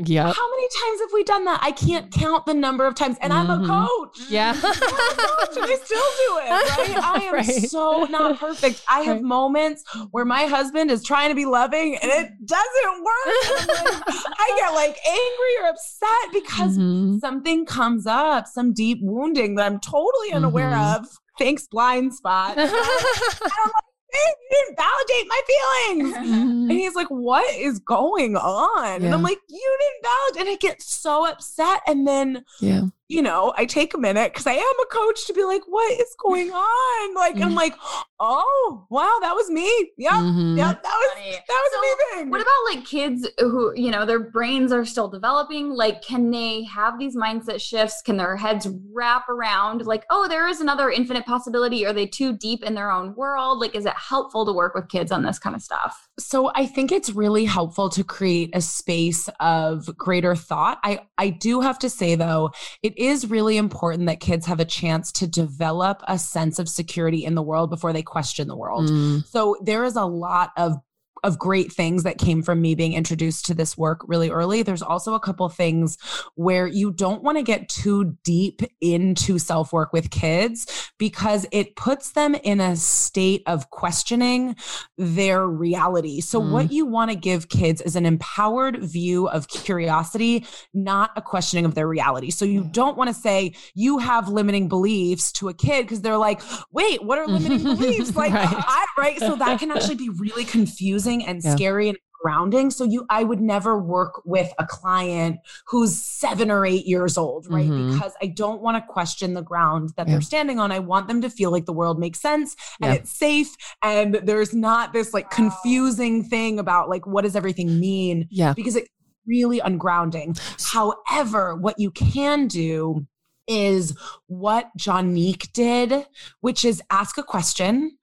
Yeah. 0.00 0.32
How 0.32 0.50
many 0.50 0.68
times 0.80 1.00
have 1.00 1.10
we 1.12 1.24
done 1.24 1.44
that? 1.46 1.58
I 1.60 1.72
can't 1.72 2.12
count 2.12 2.46
the 2.46 2.54
number 2.54 2.86
of 2.86 2.94
times. 2.94 3.16
And 3.20 3.32
mm-hmm. 3.32 3.50
I'm 3.50 3.62
a 3.62 3.64
mm-hmm. 3.64 3.86
coach. 3.86 4.30
Yeah. 4.30 4.50
I'm 4.54 4.72
coach 4.72 5.56
and 5.56 5.64
I 5.64 5.78
still 5.82 5.98
do 5.98 6.38
it. 6.38 6.50
Right. 6.50 7.04
I 7.04 7.24
am 7.26 7.34
right. 7.34 7.44
so 7.44 8.04
not 8.04 8.38
perfect. 8.38 8.84
I 8.88 9.00
have 9.00 9.16
right. 9.16 9.24
moments 9.24 9.82
where 10.12 10.24
my 10.24 10.44
husband 10.44 10.92
is 10.92 11.02
trying 11.02 11.30
to 11.30 11.34
be 11.34 11.46
loving 11.46 11.96
and 11.96 12.12
it 12.12 12.30
doesn't 12.46 13.04
work. 13.04 13.66
Like, 13.68 14.14
I 14.38 14.54
get 14.56 14.74
like 14.74 14.96
angry 15.04 15.54
or 15.62 15.68
upset 15.70 16.32
because 16.32 16.78
mm-hmm. 16.78 17.18
something 17.18 17.66
comes 17.66 18.06
up, 18.06 18.46
some 18.46 18.72
deep 18.72 19.00
wounding 19.02 19.56
that 19.56 19.66
I'm 19.66 19.80
totally 19.80 20.32
unaware 20.32 20.70
mm-hmm. 20.70 21.02
of 21.02 21.18
thanks 21.38 21.66
blind 21.66 22.14
spot. 22.14 22.58
and 22.58 22.68
I'm 22.68 22.72
like, 22.72 23.84
you 24.12 24.34
didn't 24.50 24.76
validate 24.76 25.28
my 25.28 25.40
feelings. 25.46 26.14
Mm-hmm. 26.14 26.70
And 26.70 26.72
he's 26.72 26.94
like, 26.94 27.08
what 27.08 27.54
is 27.54 27.78
going 27.78 28.36
on? 28.36 29.00
Yeah. 29.00 29.06
And 29.06 29.14
I'm 29.14 29.22
like, 29.22 29.38
you 29.48 29.78
didn't 29.80 30.02
validate. 30.02 30.40
And 30.40 30.50
I 30.50 30.56
get 30.56 30.82
so 30.82 31.26
upset. 31.26 31.80
And 31.86 32.06
then 32.06 32.44
yeah 32.60 32.82
you 33.08 33.22
know, 33.22 33.54
I 33.56 33.64
take 33.64 33.94
a 33.94 33.98
minute 33.98 34.32
because 34.34 34.46
I 34.46 34.52
am 34.52 34.80
a 34.82 34.86
coach 34.92 35.26
to 35.26 35.32
be 35.32 35.42
like, 35.42 35.62
what 35.66 35.98
is 35.98 36.14
going 36.18 36.50
on? 36.50 37.14
Like, 37.14 37.34
mm-hmm. 37.34 37.44
I'm 37.44 37.54
like, 37.54 37.74
oh, 38.20 38.86
wow, 38.90 39.16
that 39.22 39.32
was 39.32 39.50
me. 39.50 39.92
Yep. 39.96 40.12
Mm-hmm. 40.12 40.58
Yep. 40.58 40.82
That 40.82 40.92
was, 40.92 41.36
that 41.48 41.70
was 41.72 42.16
so 42.16 42.24
me. 42.24 42.30
What 42.30 42.42
about 42.42 42.74
like 42.74 42.84
kids 42.84 43.26
who, 43.38 43.72
you 43.74 43.90
know, 43.90 44.04
their 44.04 44.20
brains 44.20 44.72
are 44.72 44.84
still 44.84 45.08
developing? 45.08 45.70
Like, 45.70 46.02
can 46.02 46.30
they 46.30 46.64
have 46.64 46.98
these 46.98 47.16
mindset 47.16 47.62
shifts? 47.62 48.02
Can 48.02 48.18
their 48.18 48.36
heads 48.36 48.68
wrap 48.92 49.26
around 49.30 49.86
like, 49.86 50.04
oh, 50.10 50.28
there 50.28 50.46
is 50.46 50.60
another 50.60 50.90
infinite 50.90 51.24
possibility? 51.24 51.86
Are 51.86 51.94
they 51.94 52.06
too 52.06 52.36
deep 52.36 52.62
in 52.62 52.74
their 52.74 52.90
own 52.90 53.14
world? 53.14 53.58
Like, 53.58 53.74
is 53.74 53.86
it 53.86 53.94
helpful 53.96 54.44
to 54.44 54.52
work 54.52 54.74
with 54.74 54.88
kids 54.88 55.10
on 55.10 55.22
this 55.22 55.38
kind 55.38 55.56
of 55.56 55.62
stuff? 55.62 56.08
So 56.18 56.52
I 56.54 56.66
think 56.66 56.92
it's 56.92 57.10
really 57.10 57.46
helpful 57.46 57.88
to 57.88 58.04
create 58.04 58.50
a 58.52 58.60
space 58.60 59.30
of 59.40 59.96
greater 59.96 60.36
thought. 60.36 60.78
I, 60.84 61.00
I 61.16 61.30
do 61.30 61.62
have 61.62 61.78
to 61.78 61.88
say 61.88 62.14
though, 62.14 62.50
it 62.82 62.97
is 62.98 63.30
really 63.30 63.56
important 63.56 64.06
that 64.06 64.20
kids 64.20 64.46
have 64.46 64.60
a 64.60 64.64
chance 64.64 65.12
to 65.12 65.26
develop 65.26 66.02
a 66.08 66.18
sense 66.18 66.58
of 66.58 66.68
security 66.68 67.24
in 67.24 67.34
the 67.34 67.42
world 67.42 67.70
before 67.70 67.92
they 67.92 68.02
question 68.02 68.48
the 68.48 68.56
world. 68.56 68.88
Mm. 68.88 69.26
So 69.26 69.56
there 69.62 69.84
is 69.84 69.96
a 69.96 70.04
lot 70.04 70.50
of 70.56 70.76
of 71.24 71.38
great 71.38 71.72
things 71.72 72.02
that 72.02 72.18
came 72.18 72.42
from 72.42 72.60
me 72.60 72.74
being 72.74 72.92
introduced 72.92 73.46
to 73.46 73.54
this 73.54 73.76
work 73.76 74.00
really 74.06 74.30
early. 74.30 74.62
There's 74.62 74.82
also 74.82 75.14
a 75.14 75.20
couple 75.20 75.48
things 75.48 75.98
where 76.34 76.66
you 76.66 76.92
don't 76.92 77.22
want 77.22 77.38
to 77.38 77.42
get 77.42 77.68
too 77.68 78.16
deep 78.24 78.62
into 78.80 79.38
self 79.38 79.72
work 79.72 79.92
with 79.92 80.10
kids 80.10 80.92
because 80.98 81.46
it 81.52 81.76
puts 81.76 82.12
them 82.12 82.34
in 82.34 82.60
a 82.60 82.76
state 82.76 83.42
of 83.46 83.70
questioning 83.70 84.56
their 84.96 85.46
reality. 85.46 86.20
So, 86.20 86.40
mm. 86.40 86.50
what 86.50 86.72
you 86.72 86.86
want 86.86 87.10
to 87.10 87.16
give 87.16 87.48
kids 87.48 87.80
is 87.80 87.96
an 87.96 88.06
empowered 88.06 88.82
view 88.82 89.28
of 89.28 89.48
curiosity, 89.48 90.46
not 90.74 91.10
a 91.16 91.22
questioning 91.22 91.64
of 91.64 91.74
their 91.74 91.88
reality. 91.88 92.30
So, 92.30 92.44
you 92.44 92.64
don't 92.64 92.96
want 92.96 93.08
to 93.08 93.14
say 93.14 93.54
you 93.74 93.98
have 93.98 94.28
limiting 94.28 94.68
beliefs 94.68 95.32
to 95.32 95.48
a 95.48 95.54
kid 95.54 95.82
because 95.82 96.02
they're 96.02 96.16
like, 96.16 96.40
wait, 96.72 97.02
what 97.02 97.18
are 97.18 97.26
limiting 97.26 97.62
beliefs? 97.64 98.14
Like, 98.14 98.32
right. 98.32 98.48
I, 98.50 98.86
right. 98.96 99.18
So, 99.18 99.36
that 99.36 99.58
can 99.58 99.70
actually 99.76 99.96
be 99.96 100.10
really 100.10 100.44
confusing 100.44 101.07
confusing 101.08 101.28
and 101.28 101.44
yeah. 101.44 101.54
scary 101.54 101.88
and 101.88 101.98
grounding. 102.20 102.70
So 102.70 102.84
you 102.84 103.06
I 103.10 103.22
would 103.22 103.40
never 103.40 103.78
work 103.78 104.22
with 104.24 104.52
a 104.58 104.66
client 104.66 105.38
who's 105.66 105.96
7 105.96 106.50
or 106.50 106.66
8 106.66 106.84
years 106.84 107.16
old, 107.16 107.46
right? 107.48 107.68
Mm-hmm. 107.68 107.94
Because 107.94 108.12
I 108.20 108.26
don't 108.26 108.60
want 108.60 108.76
to 108.76 108.92
question 108.92 109.34
the 109.34 109.42
ground 109.42 109.90
that 109.96 110.06
yeah. 110.06 110.14
they're 110.14 110.20
standing 110.20 110.58
on. 110.58 110.72
I 110.72 110.80
want 110.80 111.06
them 111.06 111.22
to 111.22 111.30
feel 111.30 111.52
like 111.52 111.66
the 111.66 111.72
world 111.72 111.98
makes 111.98 112.20
sense 112.20 112.56
and 112.80 112.92
yeah. 112.92 113.00
it's 113.00 113.10
safe 113.10 113.54
and 113.82 114.14
there's 114.24 114.52
not 114.52 114.92
this 114.92 115.14
like 115.14 115.30
confusing 115.30 116.24
thing 116.24 116.58
about 116.58 116.88
like 116.88 117.06
what 117.06 117.22
does 117.22 117.36
everything 117.36 117.78
mean? 117.78 118.26
Yeah. 118.30 118.52
Because 118.52 118.74
it 118.74 118.88
really 119.26 119.60
ungrounding. 119.60 120.40
However, 120.72 121.54
what 121.54 121.78
you 121.78 121.90
can 121.90 122.48
do 122.48 123.06
is 123.46 123.96
what 124.26 124.70
Jonique 124.76 125.52
did, 125.52 126.06
which 126.40 126.64
is 126.64 126.82
ask 126.90 127.16
a 127.16 127.22
question 127.22 127.97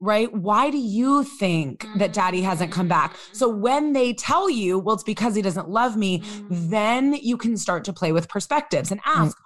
right? 0.00 0.32
Why 0.32 0.70
do 0.70 0.78
you 0.78 1.24
think 1.24 1.82
that 1.82 1.90
mm-hmm. 1.90 2.12
daddy 2.12 2.42
hasn't 2.42 2.72
come 2.72 2.88
back? 2.88 3.16
So 3.32 3.50
mm-hmm. 3.50 3.60
when 3.60 3.92
they 3.92 4.14
tell 4.14 4.48
you, 4.48 4.78
well, 4.78 4.94
it's 4.94 5.04
because 5.04 5.34
he 5.34 5.42
doesn't 5.42 5.68
love 5.68 5.96
me, 5.96 6.20
mm-hmm. 6.20 6.70
then 6.70 7.14
you 7.14 7.36
can 7.36 7.56
start 7.56 7.84
to 7.84 7.92
play 7.92 8.12
with 8.12 8.28
perspectives 8.28 8.90
and 8.90 9.02
mm. 9.02 9.06
ask, 9.06 9.36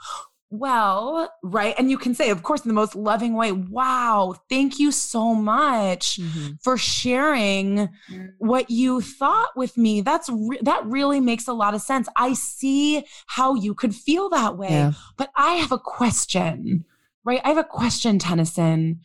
well, 0.51 1.29
right. 1.43 1.75
And 1.77 1.91
you 1.91 1.99
can 1.99 2.15
say, 2.15 2.31
of 2.31 2.45
course, 2.45 2.65
in 2.65 2.69
the 2.69 2.75
most 2.75 2.95
loving 2.95 3.35
way, 3.35 3.51
wow, 3.51 4.37
thank 4.49 4.79
you 4.79 4.93
so 4.93 5.35
much 5.35 6.21
mm-hmm. 6.21 6.53
for 6.63 6.77
sharing 6.77 7.89
mm. 8.09 8.29
what 8.39 8.71
you 8.71 9.01
thought 9.01 9.51
with 9.57 9.77
me. 9.77 10.01
That's 10.01 10.31
re- 10.31 10.61
that 10.63 10.87
really 10.87 11.19
makes 11.19 11.49
a 11.49 11.53
lot 11.53 11.75
of 11.75 11.81
sense. 11.81 12.09
I 12.17 12.35
see 12.35 13.05
how 13.27 13.57
you 13.57 13.75
could 13.75 13.97
feel 13.97 14.31
that 14.31 14.57
way. 14.57 14.71
Yeah. 14.71 14.93
But 15.17 15.31
I 15.37 15.55
have 15.55 15.73
a 15.73 15.79
question, 15.79 16.85
right? 17.25 17.41
I 17.45 17.49
have 17.49 17.59
a 17.59 17.65
question, 17.65 18.21
Tennyson 18.21 19.01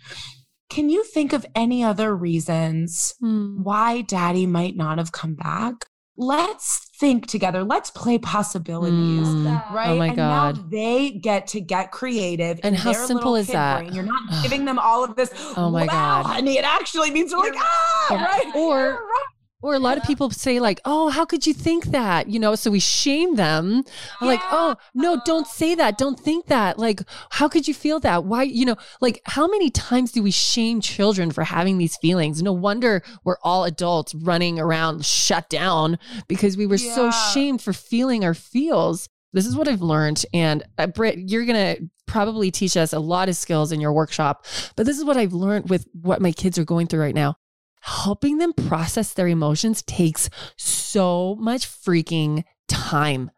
can 0.70 0.90
you 0.90 1.04
think 1.04 1.34
of 1.34 1.46
any 1.56 1.84
other 1.84 2.16
reasons 2.16 3.16
hmm. 3.20 3.62
why 3.62 4.02
daddy 4.02 4.46
might 4.46 4.76
not 4.76 4.98
have 4.98 5.12
come 5.12 5.36
back? 5.36 5.86
Let's 6.16 6.90
think 7.00 7.28
together. 7.28 7.64
Let's 7.64 7.92
play 7.92 8.18
possibilities. 8.18 9.26
Mm. 9.26 9.72
Right. 9.72 9.90
Oh 9.90 9.98
my 9.98 10.08
and 10.08 10.16
God. 10.18 10.58
Now 10.58 10.68
they 10.70 11.12
get 11.12 11.48
to 11.48 11.62
get 11.62 11.94
creative. 11.94 12.60
And 12.62 12.76
how 12.76 12.92
simple 12.92 13.38
is 13.38 13.48
that? 13.48 13.80
Brain. 13.80 13.94
You're 13.94 14.04
not 14.04 14.22
giving 14.44 14.66
them 14.66 14.78
all 14.78 15.06
of 15.06 15.16
this. 15.16 15.32
Oh 15.56 15.70
my 15.70 15.86
wow, 15.86 16.24
God. 16.24 16.26
honey, 16.26 16.58
it 16.58 16.66
actually 16.66 17.12
means 17.12 17.34
we're 17.34 17.40
like, 17.40 17.54
ah, 17.56 18.08
yeah. 18.12 18.26
right. 18.26 18.56
Or, 18.56 18.92
right. 18.96 19.26
Or 19.62 19.74
a 19.74 19.80
lot 19.80 19.98
yeah. 19.98 20.04
of 20.04 20.08
people 20.08 20.30
say 20.30 20.62
like, 20.62 20.80
"Oh, 20.86 21.10
how 21.10 21.26
could 21.26 21.46
you 21.46 21.54
think 21.54 21.86
that?" 21.88 22.30
You 22.30 22.40
know, 22.40 22.56
so 22.56 22.72
we 22.72 22.80
shame 22.80 23.36
them. 23.36 23.84
Yeah. 24.22 24.28
Like, 24.28 24.40
"Oh, 24.52 24.78
no, 24.94 25.22
don't 25.26 25.48
say 25.48 25.76
that. 25.76 25.98
Don't 25.98 26.18
think 26.18 26.46
that." 26.46 26.80
Like, 26.80 27.02
"How 27.32 27.50
could 27.50 27.68
you 27.68 27.74
feel 27.74 28.00
that?" 28.00 28.24
Why, 28.24 28.44
you 28.44 28.66
know, 28.66 28.78
like 29.02 29.22
how 29.26 29.48
many 29.48 29.70
times 29.70 30.14
do 30.14 30.24
we 30.24 30.32
shame 30.32 30.80
children 30.80 31.32
for 31.32 31.44
having 31.44 31.78
these 31.78 31.98
feelings? 31.98 32.42
No 32.42 32.54
wonder 32.54 33.04
we're 33.26 33.38
all 33.44 33.66
adults 33.66 34.16
running 34.16 34.60
around 34.60 35.06
shut 35.06 35.50
down 35.50 36.00
because 36.30 36.56
we 36.56 36.66
were 36.66 36.76
yeah. 36.76 36.96
so 36.96 37.12
shamed 37.12 37.62
for 37.62 37.74
feeling 37.74 38.24
our 38.24 38.34
feels. 38.34 39.10
This 39.34 39.46
is 39.46 39.56
what 39.58 39.68
I've 39.68 39.82
learned 39.82 40.26
and 40.34 40.64
uh, 40.78 40.88
Britt, 40.88 41.20
you're 41.30 41.46
going 41.46 41.76
to 41.76 41.90
probably 42.08 42.50
teach 42.50 42.76
us 42.76 42.94
a 42.94 43.00
lot 43.00 43.30
of 43.30 43.36
skills 43.36 43.72
in 43.72 43.80
your 43.80 43.94
workshop, 43.94 44.46
but 44.76 44.88
this 44.88 44.98
is 44.98 45.06
what 45.06 45.18
I've 45.18 45.34
learned 45.34 45.70
with 45.70 45.86
what 45.94 46.20
my 46.22 46.32
kids 46.32 46.58
are 46.58 46.66
going 46.66 46.88
through 46.88 47.02
right 47.02 47.14
now 47.14 47.36
helping 47.80 48.38
them 48.38 48.54
process 48.54 49.14
their 49.14 49.28
emotions 49.28 49.82
takes 49.84 50.30
so 50.58 51.36
much 51.40 51.68
freaking 51.68 52.44
time. 52.68 53.32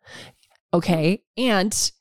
Okay. 0.74 1.24
And 1.38 1.92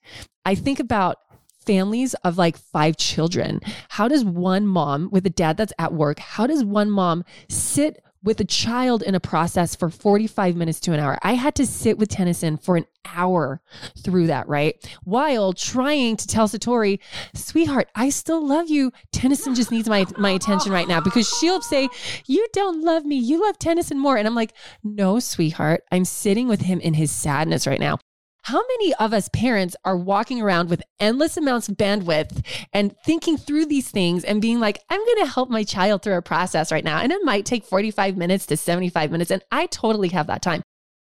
I 0.44 0.54
think 0.54 0.80
about 0.80 1.18
families 1.66 2.14
of 2.24 2.38
like 2.38 2.56
five 2.56 2.96
children. 2.96 3.60
How 3.88 4.08
does 4.08 4.24
one 4.24 4.66
mom 4.66 5.10
with 5.12 5.26
a 5.26 5.30
dad 5.30 5.56
that's 5.56 5.72
at 5.78 5.92
work, 5.92 6.18
how 6.18 6.46
does 6.46 6.64
one 6.64 6.90
mom 6.90 7.24
sit 7.48 8.02
with 8.22 8.40
a 8.40 8.44
child 8.44 9.02
in 9.02 9.14
a 9.14 9.20
process 9.20 9.74
for 9.74 9.88
45 9.88 10.56
minutes 10.56 10.80
to 10.80 10.92
an 10.92 11.00
hour. 11.00 11.18
I 11.22 11.34
had 11.34 11.54
to 11.56 11.66
sit 11.66 11.98
with 11.98 12.08
Tennyson 12.08 12.56
for 12.56 12.76
an 12.76 12.86
hour 13.06 13.60
through 14.04 14.26
that, 14.26 14.48
right? 14.48 14.76
While 15.04 15.52
trying 15.52 16.16
to 16.16 16.26
tell 16.26 16.48
Satori, 16.48 16.98
sweetheart, 17.34 17.88
I 17.94 18.10
still 18.10 18.46
love 18.46 18.68
you. 18.68 18.92
Tennyson 19.12 19.54
just 19.54 19.70
needs 19.70 19.88
my, 19.88 20.04
my 20.18 20.30
attention 20.30 20.72
right 20.72 20.88
now 20.88 21.00
because 21.00 21.28
she'll 21.28 21.62
say, 21.62 21.88
you 22.26 22.46
don't 22.52 22.82
love 22.82 23.04
me. 23.04 23.16
You 23.16 23.42
love 23.42 23.58
Tennyson 23.58 23.98
more. 23.98 24.16
And 24.16 24.26
I'm 24.26 24.34
like, 24.34 24.52
no, 24.84 25.18
sweetheart, 25.18 25.84
I'm 25.90 26.04
sitting 26.04 26.48
with 26.48 26.60
him 26.60 26.80
in 26.80 26.94
his 26.94 27.10
sadness 27.10 27.66
right 27.66 27.80
now. 27.80 27.98
How 28.42 28.60
many 28.78 28.94
of 28.94 29.12
us 29.12 29.28
parents 29.28 29.76
are 29.84 29.96
walking 29.96 30.40
around 30.40 30.70
with 30.70 30.82
endless 30.98 31.36
amounts 31.36 31.68
of 31.68 31.76
bandwidth 31.76 32.44
and 32.72 32.94
thinking 33.04 33.36
through 33.36 33.66
these 33.66 33.90
things 33.90 34.24
and 34.24 34.40
being 34.40 34.60
like, 34.60 34.82
I'm 34.88 35.04
going 35.04 35.24
to 35.24 35.30
help 35.30 35.50
my 35.50 35.62
child 35.62 36.02
through 36.02 36.16
a 36.16 36.22
process 36.22 36.72
right 36.72 36.84
now. 36.84 36.98
And 36.98 37.12
it 37.12 37.22
might 37.22 37.44
take 37.44 37.64
45 37.64 38.16
minutes 38.16 38.46
to 38.46 38.56
75 38.56 39.10
minutes. 39.10 39.30
And 39.30 39.42
I 39.52 39.66
totally 39.66 40.08
have 40.08 40.26
that 40.28 40.42
time. 40.42 40.62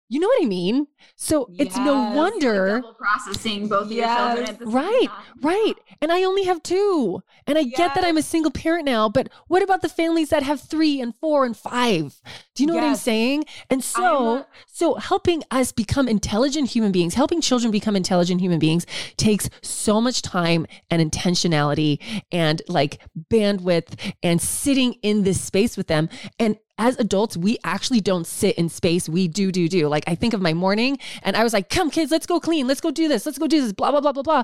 You 0.09 0.21
know 0.21 0.29
what 0.29 0.45
I 0.45 0.47
mean? 0.47 0.87
So 1.17 1.49
yes, 1.51 1.67
it's 1.67 1.77
no 1.79 2.13
wonder 2.13 2.81
like 2.81 2.97
processing 2.97 3.67
both 3.67 3.91
yes. 3.91 4.37
your 4.37 4.47
children 4.47 4.73
right, 4.73 5.09
right. 5.43 5.75
And 6.01 6.13
I 6.13 6.23
only 6.23 6.45
have 6.45 6.63
two, 6.63 7.23
and 7.47 7.59
I 7.59 7.63
yes. 7.63 7.77
get 7.77 7.95
that 7.97 8.05
I'm 8.05 8.17
a 8.17 8.23
single 8.23 8.53
parent 8.53 8.85
now. 8.85 9.09
But 9.09 9.31
what 9.49 9.63
about 9.63 9.83
the 9.83 9.89
families 9.89 10.29
that 10.29 10.45
have 10.45 10.61
three 10.61 11.01
and 11.01 11.13
four 11.17 11.45
and 11.45 11.57
five? 11.57 12.21
Do 12.57 12.63
you 12.63 12.67
know 12.69 12.75
what 12.75 12.85
I'm 12.85 12.97
saying? 12.97 13.45
And 13.71 13.85
so, 13.85 14.37
a- 14.39 14.47
so 14.67 14.95
helping 14.95 15.43
us 15.51 15.73
become 15.73 16.09
intelligent 16.09 16.71
human 16.71 16.91
beings, 16.93 17.15
helping 17.15 17.41
children 17.41 17.71
become 17.71 17.97
intelligent 17.97 18.41
human 18.41 18.59
beings, 18.59 18.87
takes 19.17 19.49
so 19.63 20.01
much 20.01 20.23
time 20.23 20.67
and 20.91 21.01
intentionality 21.01 22.01
and 22.33 22.63
like 22.69 23.01
bandwidth 23.31 23.99
and 24.23 24.41
sitting 24.41 24.95
in 25.03 25.23
this 25.23 25.41
space 25.41 25.77
with 25.77 25.87
them. 25.87 26.09
And 26.39 26.59
as 26.79 26.99
adults, 26.99 27.37
we 27.37 27.59
actually 27.65 28.01
don't 28.01 28.27
sit 28.27 28.57
in 28.57 28.69
space. 28.69 29.09
We 29.09 29.29
do, 29.29 29.53
do, 29.53 29.69
do. 29.69 29.89
Like 29.89 30.05
I 30.07 30.15
think 30.15 30.35
of 30.35 30.41
my 30.41 30.53
morning 30.55 30.99
and 31.23 31.37
I 31.37 31.45
was 31.45 31.53
like, 31.53 31.69
come 31.69 31.91
kids, 31.91 32.11
let's 32.11 32.27
go 32.27 32.41
clean. 32.41 32.67
Let's 32.67 32.81
go 32.81 32.91
do 32.91 33.09
this. 33.09 33.25
Let's 33.27 33.39
go 33.39 33.47
do 33.47 33.63
this, 33.63 33.73
blah, 33.73 33.91
blah, 33.91 34.01
blah, 34.01 34.13
blah, 34.13 34.23
blah 34.23 34.43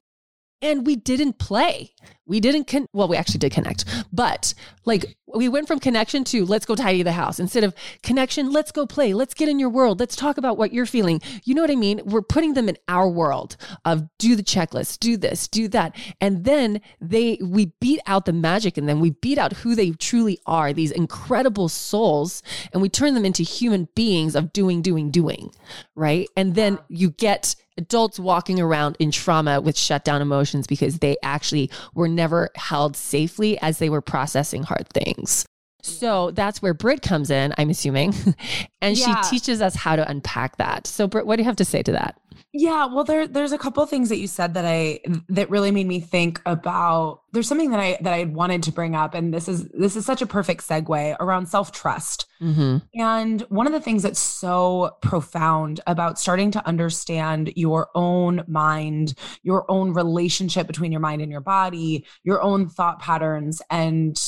and 0.62 0.86
we 0.86 0.94
didn't 0.94 1.38
play. 1.38 1.92
We 2.32 2.40
didn't 2.40 2.66
con- 2.66 2.86
well, 2.94 3.08
we 3.08 3.18
actually 3.18 3.40
did 3.40 3.52
connect, 3.52 3.84
but 4.10 4.54
like 4.86 5.18
we 5.26 5.50
went 5.50 5.68
from 5.68 5.78
connection 5.80 6.24
to 6.24 6.46
let's 6.46 6.64
go 6.64 6.74
tidy 6.74 7.02
the 7.02 7.12
house 7.12 7.38
instead 7.38 7.62
of 7.62 7.74
connection, 8.02 8.50
let's 8.50 8.72
go 8.72 8.86
play, 8.86 9.12
let's 9.12 9.34
get 9.34 9.50
in 9.50 9.58
your 9.58 9.68
world, 9.68 10.00
let's 10.00 10.16
talk 10.16 10.38
about 10.38 10.56
what 10.56 10.72
you're 10.72 10.86
feeling. 10.86 11.20
You 11.44 11.54
know 11.54 11.60
what 11.60 11.70
I 11.70 11.76
mean? 11.76 12.00
We're 12.06 12.22
putting 12.22 12.54
them 12.54 12.70
in 12.70 12.78
our 12.88 13.06
world 13.06 13.58
of 13.84 14.08
do 14.18 14.34
the 14.34 14.42
checklist, 14.42 15.00
do 15.00 15.18
this, 15.18 15.46
do 15.46 15.68
that. 15.68 15.94
And 16.22 16.44
then 16.44 16.80
they 17.02 17.38
we 17.42 17.72
beat 17.82 18.00
out 18.06 18.24
the 18.24 18.32
magic 18.32 18.78
and 18.78 18.88
then 18.88 19.00
We 19.00 19.10
beat 19.10 19.36
out 19.36 19.52
who 19.52 19.74
they 19.74 19.90
truly 19.90 20.38
are, 20.46 20.72
these 20.72 20.90
incredible 20.90 21.68
souls, 21.68 22.42
and 22.72 22.80
we 22.80 22.88
turn 22.88 23.12
them 23.12 23.26
into 23.26 23.42
human 23.42 23.88
beings 23.94 24.34
of 24.34 24.54
doing, 24.54 24.80
doing, 24.80 25.10
doing. 25.10 25.50
Right. 25.94 26.30
And 26.34 26.54
then 26.54 26.78
you 26.88 27.10
get 27.10 27.56
adults 27.78 28.18
walking 28.18 28.60
around 28.60 28.96
in 28.98 29.10
trauma 29.10 29.60
with 29.60 29.76
shutdown 29.76 30.20
emotions 30.20 30.66
because 30.66 30.98
they 30.98 31.16
actually 31.22 31.70
were 31.94 32.08
never 32.08 32.21
held 32.56 32.96
safely 32.96 33.58
as 33.58 33.78
they 33.78 33.90
were 33.90 34.00
processing 34.00 34.62
hard 34.62 34.88
things. 34.88 35.44
So 35.82 36.30
that's 36.30 36.62
where 36.62 36.74
Britt 36.74 37.02
comes 37.02 37.30
in, 37.30 37.52
I'm 37.58 37.70
assuming. 37.70 38.14
and 38.80 38.96
yeah. 38.96 39.22
she 39.22 39.30
teaches 39.30 39.60
us 39.60 39.74
how 39.74 39.96
to 39.96 40.08
unpack 40.08 40.56
that. 40.56 40.86
So 40.86 41.06
Britt, 41.08 41.26
what 41.26 41.36
do 41.36 41.42
you 41.42 41.46
have 41.46 41.56
to 41.56 41.64
say 41.64 41.82
to 41.82 41.92
that? 41.92 42.18
Yeah, 42.54 42.84
well 42.84 43.04
there 43.04 43.26
there's 43.26 43.52
a 43.52 43.58
couple 43.58 43.84
things 43.86 44.10
that 44.10 44.18
you 44.18 44.26
said 44.26 44.54
that 44.54 44.66
I 44.66 45.00
that 45.30 45.48
really 45.48 45.70
made 45.70 45.86
me 45.86 46.00
think 46.00 46.40
about 46.44 47.22
there's 47.32 47.48
something 47.48 47.70
that 47.70 47.80
I 47.80 47.96
that 48.02 48.12
I 48.12 48.24
wanted 48.24 48.62
to 48.64 48.72
bring 48.72 48.94
up 48.94 49.14
and 49.14 49.32
this 49.32 49.48
is 49.48 49.68
this 49.68 49.96
is 49.96 50.04
such 50.04 50.20
a 50.20 50.26
perfect 50.26 50.66
segue 50.66 51.16
around 51.18 51.46
self-trust. 51.46 52.26
Mm-hmm. 52.42 52.78
And 53.00 53.40
one 53.42 53.66
of 53.66 53.72
the 53.72 53.80
things 53.80 54.02
that's 54.02 54.20
so 54.20 54.98
profound 55.00 55.80
about 55.86 56.18
starting 56.18 56.50
to 56.50 56.66
understand 56.66 57.54
your 57.56 57.88
own 57.94 58.44
mind, 58.46 59.14
your 59.42 59.64
own 59.70 59.94
relationship 59.94 60.66
between 60.66 60.92
your 60.92 61.00
mind 61.00 61.22
and 61.22 61.32
your 61.32 61.40
body, 61.40 62.04
your 62.22 62.42
own 62.42 62.68
thought 62.68 63.00
patterns 63.00 63.62
and 63.70 64.18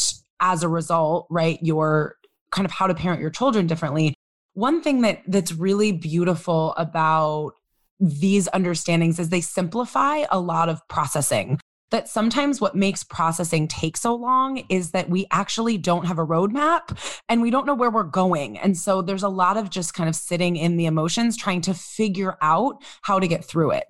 as 0.45 0.63
a 0.63 0.69
result, 0.69 1.27
right, 1.31 1.59
your 1.63 2.17
kind 2.51 2.67
of 2.67 2.71
how 2.71 2.87
to 2.87 2.95
parent 2.95 3.21
your 3.21 3.31
children 3.31 3.67
differently. 3.67 4.15
One 4.53 4.83
thing 4.83 5.01
that 5.01 5.23
that's 5.27 5.53
really 5.53 5.91
beautiful 5.91 6.75
about 6.77 7.55
these 7.99 8.47
understandings 8.49 9.19
is 9.19 9.31
they 9.31 9.41
simplify 9.41 10.25
a 10.31 10.39
lot 10.39 10.69
of 10.69 10.87
processing. 10.89 11.59
that 11.95 12.09
sometimes 12.09 12.61
what 12.61 12.75
makes 12.75 13.05
processing 13.05 13.69
take 13.69 13.97
so 13.97 14.17
long 14.17 14.65
is 14.69 14.91
that 14.91 15.09
we 15.09 15.29
actually 15.31 15.79
don't 15.79 16.07
have 16.07 16.19
a 16.19 16.27
roadmap 16.27 17.21
and 17.29 17.41
we 17.41 17.51
don't 17.51 17.67
know 17.67 17.75
where 17.75 17.89
we're 17.89 18.03
going. 18.03 18.59
And 18.59 18.77
so 18.77 19.01
there's 19.01 19.23
a 19.23 19.29
lot 19.29 19.57
of 19.57 19.71
just 19.71 19.95
kind 19.95 20.09
of 20.09 20.17
sitting 20.17 20.57
in 20.57 20.77
the 20.77 20.87
emotions, 20.87 21.37
trying 21.37 21.61
to 21.61 21.73
figure 21.73 22.37
out 22.43 22.83
how 23.03 23.21
to 23.21 23.29
get 23.29 23.45
through 23.45 23.71
it. 23.71 23.85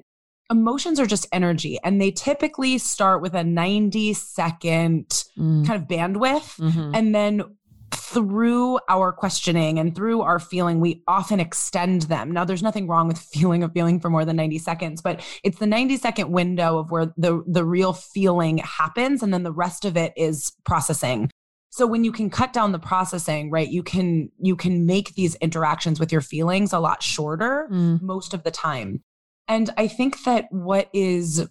Emotions 0.54 1.00
are 1.00 1.06
just 1.06 1.26
energy 1.32 1.78
and 1.82 2.00
they 2.00 2.12
typically 2.12 2.78
start 2.78 3.20
with 3.20 3.34
a 3.34 3.42
90 3.42 4.14
second 4.14 5.08
mm. 5.36 5.66
kind 5.66 5.82
of 5.82 5.88
bandwidth. 5.88 6.56
Mm-hmm. 6.58 6.92
And 6.94 7.14
then 7.14 7.42
through 7.92 8.78
our 8.88 9.12
questioning 9.12 9.80
and 9.80 9.96
through 9.96 10.22
our 10.22 10.38
feeling, 10.38 10.78
we 10.78 11.02
often 11.08 11.40
extend 11.40 12.02
them. 12.02 12.30
Now, 12.30 12.44
there's 12.44 12.62
nothing 12.62 12.86
wrong 12.86 13.08
with 13.08 13.18
feeling 13.32 13.64
a 13.64 13.68
feeling 13.68 13.98
for 13.98 14.10
more 14.10 14.24
than 14.24 14.36
90 14.36 14.58
seconds, 14.58 15.02
but 15.02 15.20
it's 15.42 15.58
the 15.58 15.66
90 15.66 15.96
second 15.96 16.30
window 16.30 16.78
of 16.78 16.92
where 16.92 17.06
the, 17.16 17.42
the 17.48 17.64
real 17.64 17.92
feeling 17.92 18.58
happens. 18.58 19.22
And 19.22 19.34
then 19.34 19.42
the 19.42 19.52
rest 19.52 19.84
of 19.84 19.96
it 19.96 20.12
is 20.16 20.52
processing. 20.64 21.30
So 21.70 21.88
when 21.88 22.04
you 22.04 22.12
can 22.12 22.30
cut 22.30 22.52
down 22.52 22.70
the 22.70 22.78
processing, 22.78 23.50
right, 23.50 23.68
you 23.68 23.82
can 23.82 24.30
you 24.40 24.54
can 24.54 24.86
make 24.86 25.16
these 25.16 25.34
interactions 25.36 25.98
with 25.98 26.12
your 26.12 26.20
feelings 26.20 26.72
a 26.72 26.78
lot 26.78 27.02
shorter 27.02 27.68
mm. 27.68 28.00
most 28.00 28.32
of 28.32 28.44
the 28.44 28.52
time. 28.52 29.02
And 29.46 29.70
I 29.76 29.88
think 29.88 30.24
that 30.24 30.50
what 30.50 30.88
is 30.92 31.46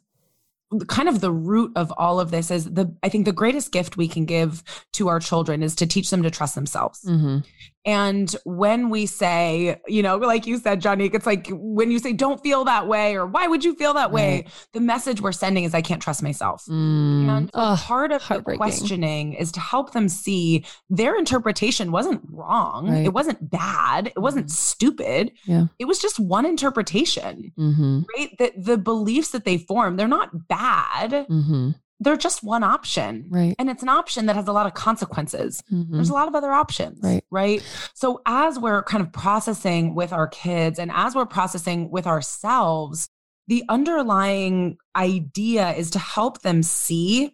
kind 0.87 1.07
of 1.07 1.21
the 1.21 1.31
root 1.31 1.71
of 1.75 1.93
all 1.97 2.19
of 2.19 2.31
this 2.31 2.49
is 2.49 2.65
the 2.65 2.91
i 3.03 3.09
think 3.09 3.25
the 3.25 3.31
greatest 3.31 3.71
gift 3.71 3.97
we 3.97 4.07
can 4.07 4.25
give 4.25 4.63
to 4.91 5.07
our 5.07 5.19
children 5.19 5.61
is 5.61 5.75
to 5.75 5.85
teach 5.85 6.09
them 6.09 6.23
to 6.23 6.31
trust 6.31 6.55
themselves 6.55 7.01
mm-hmm. 7.03 7.39
And 7.86 8.34
when 8.45 8.89
we 8.89 9.05
say, 9.05 9.81
you 9.88 10.01
know, 10.01 10.17
like 10.17 10.47
you 10.47 10.57
said, 10.57 10.79
Jonique, 10.79 11.13
it's 11.13 11.25
like 11.25 11.47
when 11.51 11.91
you 11.91 11.99
say, 11.99 12.13
don't 12.13 12.41
feel 12.41 12.63
that 12.63 12.88
way, 12.88 13.15
or 13.15 13.25
why 13.25 13.47
would 13.47 13.63
you 13.63 13.75
feel 13.75 13.93
that 13.95 14.11
way? 14.11 14.45
The 14.71 14.79
message 14.79 15.19
we're 15.19 15.34
sending 15.34 15.65
is, 15.65 15.73
I 15.73 15.81
can't 15.81 16.01
trust 16.01 16.23
myself. 16.23 16.63
Mm. 16.65 17.27
And 17.27 17.51
oh, 17.53 17.75
part 17.77 18.11
of 18.13 18.25
the 18.27 18.41
questioning 18.55 19.34
is 19.34 19.51
to 19.53 19.59
help 19.59 19.91
them 19.91 20.07
see 20.07 20.65
their 20.89 21.17
interpretation 21.17 21.91
wasn't 21.91 22.21
wrong. 22.29 22.89
Right. 22.89 23.05
It 23.05 23.13
wasn't 23.13 23.49
bad. 23.49 24.07
It 24.07 24.19
wasn't 24.19 24.45
mm-hmm. 24.45 24.53
stupid. 24.53 25.31
Yeah. 25.45 25.65
It 25.77 25.86
was 25.86 25.99
just 25.99 26.19
one 26.19 26.45
interpretation, 26.45 27.51
mm-hmm. 27.57 28.01
right? 28.17 28.29
That 28.39 28.53
the 28.63 28.77
beliefs 28.77 29.31
that 29.31 29.43
they 29.43 29.57
form, 29.57 29.97
they're 29.97 30.07
not 30.07 30.47
bad. 30.47 31.11
Mm-hmm 31.11 31.71
they're 32.04 32.18
just 32.18 32.43
one 32.43 32.64
option. 32.64 33.26
Right. 33.30 33.56
And 33.58 33.70
it's 33.70 33.82
an 33.82 33.89
option 33.89 34.26
that 34.26 34.36
has 34.36 34.47
a 34.47 34.51
lot 34.51 34.66
of 34.66 34.74
consequences. 34.74 35.64
Mm-hmm. 35.72 35.95
There's 35.95 36.10
a 36.10 36.14
lot 36.14 36.28
of 36.28 36.36
other 36.36 36.51
options. 36.51 36.99
Right. 37.01 37.24
Right. 37.32 37.64
So 37.93 38.22
as 38.26 38.60
we're 38.60 38.84
kind 38.84 39.01
of 39.01 39.12
processing 39.12 39.95
with 39.95 40.12
our 40.12 40.28
kids 40.28 40.80
and 40.80 40.91
as 40.93 41.16
we're 41.16 41.26
processing 41.26 41.89
with 41.89 42.06
ourselves, 42.06 43.10
the 43.47 43.64
underlying 43.70 44.78
idea 44.95 45.72
is 45.72 45.91
to 45.91 45.99
help 45.99 46.41
them 46.41 46.64
see 46.64 47.32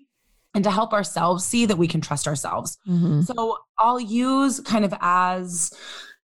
and 0.54 0.64
to 0.64 0.72
help 0.72 0.94
ourselves 0.94 1.46
see 1.46 1.66
that 1.66 1.78
we 1.78 1.88
can 1.88 2.02
trust 2.02 2.28
ourselves. 2.28 2.78
Mm-hmm. 2.88 3.22
So 3.22 3.58
I'll 3.78 4.00
use 4.00 4.60
kind 4.60 4.86
of 4.86 4.94
as 5.02 5.72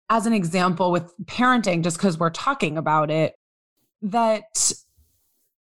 as 0.09 0.25
an 0.25 0.33
example 0.33 0.91
with 0.91 1.13
parenting 1.25 1.81
just 1.83 1.97
cuz 1.97 2.19
we're 2.19 2.29
talking 2.29 2.77
about 2.77 3.09
it 3.09 3.35
that 4.01 4.43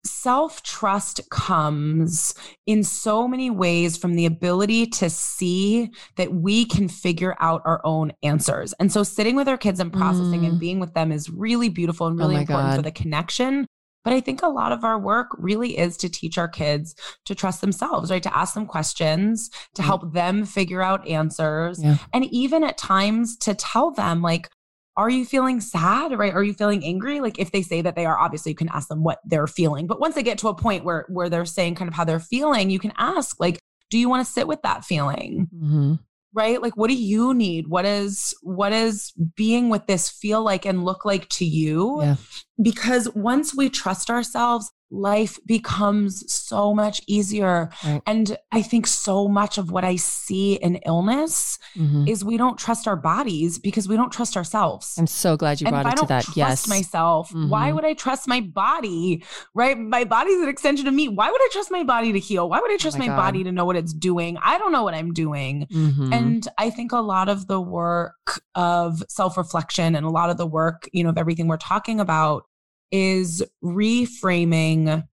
self 0.05 0.63
trust 0.63 1.21
comes 1.31 2.35
in 2.67 2.83
so 2.83 3.27
many 3.27 3.51
ways 3.51 3.97
from 3.97 4.15
the 4.15 4.27
ability 4.27 4.87
to 4.87 5.09
see 5.11 5.91
that 6.17 6.33
we 6.33 6.65
can 6.65 6.89
figure 6.89 7.37
out 7.41 7.63
our 7.65 7.81
own 7.85 8.13
answers. 8.23 8.73
And 8.75 8.93
so, 8.93 9.03
sitting 9.03 9.37
with 9.37 9.49
our 9.49 9.59
kids 9.59 9.81
and 9.81 9.93
processing 9.93 10.43
mm. 10.43 10.49
and 10.49 10.61
being 10.61 10.81
with 10.81 10.95
them 10.95 11.13
is 11.13 11.31
really 11.31 11.69
beautiful 11.69 12.07
and 12.07 12.21
oh 12.21 12.25
really 12.25 12.37
oh 12.37 12.41
important 12.41 12.71
God. 12.71 12.77
for 12.77 12.83
the 12.83 12.93
connection. 12.93 13.67
But 14.05 14.15
I 14.15 14.21
think 14.21 14.43
a 14.43 14.49
lot 14.49 14.73
of 14.73 14.85
our 14.85 14.99
work 14.99 15.29
really 15.39 15.79
is 15.79 15.97
to 15.99 16.09
teach 16.09 16.37
our 16.37 16.49
kids 16.49 16.95
to 17.25 17.35
trust 17.35 17.61
themselves, 17.61 18.11
right? 18.11 18.23
To 18.23 18.37
ask 18.37 18.55
them 18.55 18.67
questions, 18.67 19.49
to 19.75 19.83
help 19.83 20.13
them 20.13 20.45
figure 20.45 20.83
out 20.83 21.07
answers. 21.07 21.83
Yeah. 21.83 21.99
And 22.13 22.25
even 22.27 22.65
at 22.65 22.79
times 22.79 23.37
to 23.39 23.55
tell 23.55 23.93
them, 23.93 24.21
like, 24.21 24.49
are 24.97 25.11
you 25.11 25.25
feeling 25.25 25.61
sad 25.61 26.17
right? 26.19 26.33
Are 26.33 26.43
you 26.43 26.55
feeling 26.55 26.85
angry? 26.85 27.21
Like 27.21 27.39
if 27.39 27.51
they 27.51 27.63
say 27.63 27.81
that 27.83 27.97
they 27.97 28.07
are 28.07 28.19
obviously 28.19 28.53
you 28.53 28.57
can 28.57 28.69
ask 28.69 28.89
them 28.89 29.03
what 29.03 29.21
they're 29.25 29.47
feeling. 29.47 29.87
But 29.87 30.01
once 30.01 30.15
they 30.15 30.23
get 30.23 30.39
to 30.39 30.49
a 30.49 30.55
point 30.55 30.85
where 30.85 31.07
where 31.09 31.29
they're 31.29 31.45
saying 31.45 31.77
kind 31.77 31.89
of 31.89 31.95
how 31.95 32.05
they're 32.05 32.21
feeling 32.21 32.71
you 32.71 32.79
can 32.79 32.93
ask 32.99 33.41
like 33.41 33.59
do 33.91 33.99
you 33.99 34.09
want 34.09 34.27
to 34.27 34.33
sit 34.33 34.49
with 34.49 34.63
that 34.63 34.85
feeling? 34.85 35.49
Mm-hmm. 35.55 35.95
right? 36.33 36.63
Like 36.63 36.77
what 36.77 36.89
do 36.89 36.97
you 36.97 37.35
need? 37.35 37.69
What 37.69 37.85
is 37.85 38.35
what 38.43 38.73
is 38.73 39.13
being 39.37 39.69
with 39.69 39.87
this 39.87 40.09
feel 40.09 40.43
like 40.43 40.65
and 40.67 40.85
look 40.85 41.05
like 41.05 41.29
to 41.31 41.45
you? 41.45 42.01
Yeah. 42.03 42.17
Because 42.63 43.09
once 43.15 43.55
we 43.55 43.69
trust 43.69 44.11
ourselves 44.11 44.71
life 44.93 45.39
becomes 45.47 46.31
so 46.31 46.75
much 46.75 47.01
easier. 47.07 47.71
Right. 47.85 48.03
And 48.07 48.37
I 48.53 48.63
think 48.63 48.87
so 48.87 49.27
much 49.27 49.57
of 49.57 49.71
what 49.71 49.85
I 49.85 49.97
see 49.97 50.55
in 50.55 50.77
illness 50.87 51.59
mm-hmm. 51.75 52.07
is 52.07 52.25
we 52.25 52.37
don't 52.37 52.59
trust 52.59 52.87
our 52.87 52.97
bodies 52.97 53.59
because 53.59 53.89
we 53.89 53.97
don't 53.97 54.13
trust 54.13 54.37
ourselves. 54.37 54.95
I'm 54.99 55.07
so 55.07 55.37
glad 55.37 55.61
you 55.61 55.67
and 55.67 55.75
brought 55.75 55.95
it 55.95 56.01
to 56.03 56.07
that. 56.07 56.37
yes. 56.37 56.69
myself. 56.69 57.31
Mm-hmm. 57.31 57.49
Why 57.49 57.73
would 57.73 57.87
I 57.87 57.95
trust 57.95 58.29
my 58.29 58.43
body? 58.43 59.25
Right? 59.55 59.79
My 59.79 60.05
body's 60.05 60.41
an 60.43 60.49
extension 60.49 60.87
of 60.87 60.95
me. 60.95 61.09
Why 61.09 61.31
would 61.31 61.41
I 61.41 61.49
trust 61.53 61.71
my 61.71 61.85
body 61.85 62.13
to 62.13 62.19
heal? 62.19 62.49
Why 62.49 62.61
would 62.61 62.71
I 62.71 62.75
oh 62.75 62.79
trust 62.79 62.97
oh 62.97 63.01
my, 63.01 63.09
my 63.09 63.17
body 63.17 63.43
to 63.45 63.53
know 63.53 63.65
what 63.65 63.77
it's 63.77 63.95
doing? 63.95 64.37
I 64.43 64.59
don't 64.59 64.73
know 64.73 64.83
what 64.83 64.95
I'm 64.95 65.15
doing. 65.15 65.67
Mm-hmm. 65.73 66.13
And 66.13 66.49
I 66.59 66.69
think 66.69 66.93
a 66.93 66.99
lot 66.99 67.31
of 67.31 67.47
the 67.47 67.61
work 67.61 68.43
of 68.55 69.03
self-reflection 69.09 69.97
and 69.97 70.05
a 70.05 70.11
lot 70.11 70.29
of 70.29 70.37
the 70.37 70.47
work, 70.47 70.89
you 70.93 71.03
know, 71.03 71.11
of 71.11 71.19
everything 71.19 71.49
we're 71.49 71.57
talking 71.57 71.99
about 71.99 72.45
is 72.93 73.43
reframing 73.65 75.07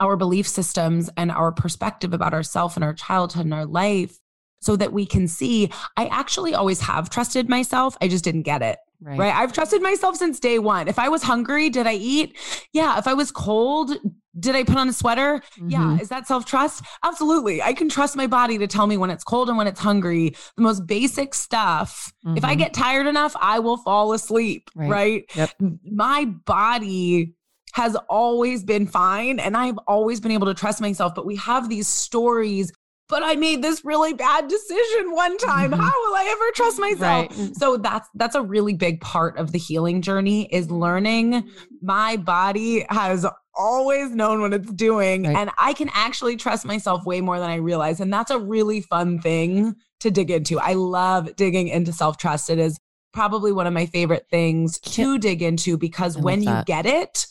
our 0.00 0.16
belief 0.16 0.46
systems 0.46 1.10
and 1.16 1.30
our 1.30 1.52
perspective 1.52 2.14
about 2.14 2.32
ourselves 2.32 2.76
and 2.76 2.84
our 2.84 2.94
childhood 2.94 3.44
and 3.44 3.52
our 3.52 3.66
life 3.66 4.18
so 4.60 4.76
that 4.76 4.92
we 4.92 5.04
can 5.04 5.28
see 5.28 5.70
I 5.96 6.06
actually 6.06 6.54
always 6.54 6.80
have 6.80 7.10
trusted 7.10 7.48
myself. 7.48 7.96
I 8.00 8.08
just 8.08 8.24
didn't 8.24 8.42
get 8.42 8.62
it. 8.62 8.78
Right. 9.00 9.18
right. 9.18 9.34
I've 9.34 9.52
trusted 9.52 9.80
myself 9.80 10.16
since 10.16 10.40
day 10.40 10.58
one. 10.58 10.88
If 10.88 10.98
I 10.98 11.08
was 11.08 11.22
hungry, 11.22 11.70
did 11.70 11.86
I 11.86 11.94
eat? 11.94 12.36
Yeah. 12.72 12.98
If 12.98 13.06
I 13.06 13.14
was 13.14 13.30
cold, 13.30 13.92
did 14.38 14.56
I 14.56 14.64
put 14.64 14.76
on 14.76 14.88
a 14.88 14.92
sweater? 14.92 15.42
Mm-hmm. 15.58 15.70
Yeah. 15.70 15.98
Is 16.00 16.08
that 16.08 16.26
self 16.26 16.44
trust? 16.44 16.84
Absolutely. 17.04 17.62
I 17.62 17.72
can 17.74 17.88
trust 17.88 18.16
my 18.16 18.26
body 18.26 18.58
to 18.58 18.66
tell 18.66 18.86
me 18.86 18.96
when 18.96 19.10
it's 19.10 19.24
cold 19.24 19.48
and 19.48 19.56
when 19.56 19.66
it's 19.66 19.80
hungry. 19.80 20.34
The 20.56 20.62
most 20.62 20.86
basic 20.86 21.34
stuff. 21.34 22.12
Mm-hmm. 22.26 22.38
If 22.38 22.44
I 22.44 22.52
mm-hmm. 22.52 22.58
get 22.60 22.74
tired 22.74 23.06
enough, 23.06 23.36
I 23.40 23.60
will 23.60 23.76
fall 23.76 24.12
asleep. 24.12 24.68
Right. 24.74 24.90
right? 24.90 25.24
Yep. 25.34 25.50
My 25.84 26.24
body 26.24 27.34
has 27.74 27.96
always 28.08 28.64
been 28.64 28.86
fine 28.86 29.38
and 29.38 29.56
I've 29.56 29.78
always 29.86 30.20
been 30.20 30.32
able 30.32 30.46
to 30.46 30.54
trust 30.54 30.80
myself. 30.80 31.14
But 31.14 31.26
we 31.26 31.36
have 31.36 31.68
these 31.68 31.86
stories 31.86 32.72
but 33.08 33.22
I 33.22 33.36
made 33.36 33.62
this 33.62 33.84
really 33.84 34.12
bad 34.12 34.48
decision 34.48 35.12
one 35.12 35.38
time. 35.38 35.70
Mm-hmm. 35.70 35.80
How 35.80 35.88
will 35.88 36.14
I 36.16 36.28
ever 36.30 36.52
trust 36.54 36.78
myself? 36.78 37.38
Right. 37.38 37.56
So 37.56 37.76
that's 37.76 38.08
that's 38.14 38.34
a 38.34 38.42
really 38.42 38.74
big 38.74 39.00
part 39.00 39.38
of 39.38 39.52
the 39.52 39.58
healing 39.58 40.02
journey 40.02 40.46
is 40.52 40.70
learning 40.70 41.48
my 41.80 42.16
body 42.16 42.86
has 42.90 43.26
always 43.54 44.10
known 44.10 44.40
what 44.40 44.54
it's 44.54 44.72
doing 44.72 45.24
right. 45.24 45.36
and 45.36 45.50
I 45.58 45.72
can 45.72 45.90
actually 45.92 46.36
trust 46.36 46.64
myself 46.64 47.04
way 47.04 47.20
more 47.20 47.40
than 47.40 47.50
I 47.50 47.56
realize 47.56 47.98
and 47.98 48.12
that's 48.12 48.30
a 48.30 48.38
really 48.38 48.80
fun 48.82 49.20
thing 49.20 49.74
to 50.00 50.10
dig 50.10 50.30
into. 50.30 50.60
I 50.60 50.74
love 50.74 51.34
digging 51.34 51.68
into 51.68 51.92
self-trust. 51.92 52.50
It 52.50 52.58
is 52.58 52.78
probably 53.12 53.52
one 53.52 53.66
of 53.66 53.72
my 53.72 53.86
favorite 53.86 54.26
things 54.30 54.78
to 54.80 55.18
dig 55.18 55.42
into 55.42 55.76
because 55.76 56.16
when 56.16 56.42
you 56.42 56.62
get 56.66 56.86
it, 56.86 57.26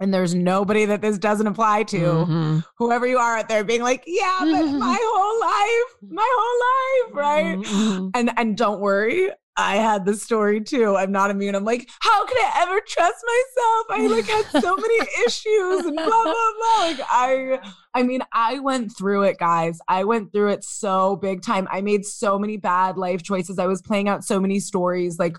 and 0.00 0.12
there's 0.12 0.34
nobody 0.34 0.84
that 0.86 1.00
this 1.00 1.18
doesn't 1.18 1.46
apply 1.46 1.84
to, 1.84 1.98
mm-hmm. 1.98 2.58
whoever 2.78 3.06
you 3.06 3.18
are 3.18 3.38
out 3.38 3.48
there 3.48 3.64
being 3.64 3.82
like, 3.82 4.04
yeah, 4.06 4.38
but 4.40 4.66
my 4.66 4.98
whole 5.00 5.40
life, 5.40 6.10
my 6.10 6.28
whole 6.36 6.60
life, 6.60 7.16
right? 7.16 7.58
Mm-hmm. 7.58 8.08
And 8.14 8.30
and 8.36 8.56
don't 8.56 8.80
worry, 8.80 9.30
I 9.56 9.76
had 9.76 10.04
the 10.04 10.14
story 10.14 10.60
too. 10.60 10.96
I'm 10.96 11.12
not 11.12 11.30
immune. 11.30 11.54
I'm 11.54 11.64
like, 11.64 11.88
how 12.00 12.26
could 12.26 12.38
I 12.38 12.62
ever 12.62 12.80
trust 12.86 13.24
myself? 13.24 13.86
I 13.90 14.06
like 14.08 14.26
had 14.26 14.62
so 14.62 14.76
many 14.76 14.98
issues 15.26 15.86
and 15.86 15.96
blah 15.96 16.06
blah 16.06 16.32
blah. 16.32 16.84
Like 16.84 17.00
I 17.10 17.60
I 17.94 18.02
mean, 18.02 18.22
I 18.32 18.58
went 18.58 18.96
through 18.96 19.22
it, 19.22 19.38
guys. 19.38 19.78
I 19.86 20.02
went 20.02 20.32
through 20.32 20.50
it 20.50 20.64
so 20.64 21.14
big 21.16 21.42
time. 21.42 21.68
I 21.70 21.80
made 21.80 22.04
so 22.04 22.38
many 22.38 22.56
bad 22.56 22.96
life 22.96 23.22
choices. 23.22 23.58
I 23.58 23.66
was 23.66 23.80
playing 23.80 24.08
out 24.08 24.24
so 24.24 24.40
many 24.40 24.58
stories. 24.58 25.18
Like, 25.18 25.38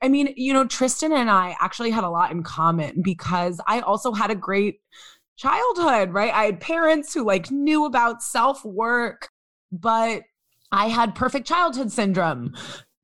I 0.00 0.08
mean, 0.08 0.32
you 0.36 0.52
know, 0.52 0.64
Tristan 0.64 1.12
and 1.12 1.28
I 1.28 1.56
actually 1.60 1.90
had 1.90 2.04
a 2.04 2.10
lot 2.10 2.30
in 2.30 2.44
common 2.44 3.02
because 3.02 3.60
I 3.66 3.80
also 3.80 4.12
had 4.12 4.30
a 4.30 4.36
great 4.36 4.80
childhood, 5.36 6.12
right? 6.12 6.32
I 6.32 6.44
had 6.44 6.60
parents 6.60 7.12
who 7.12 7.24
like 7.24 7.50
knew 7.50 7.84
about 7.86 8.22
self 8.22 8.64
work, 8.64 9.30
but 9.72 10.22
I 10.70 10.88
had 10.88 11.14
perfect 11.14 11.46
childhood 11.46 11.90
syndrome 11.90 12.54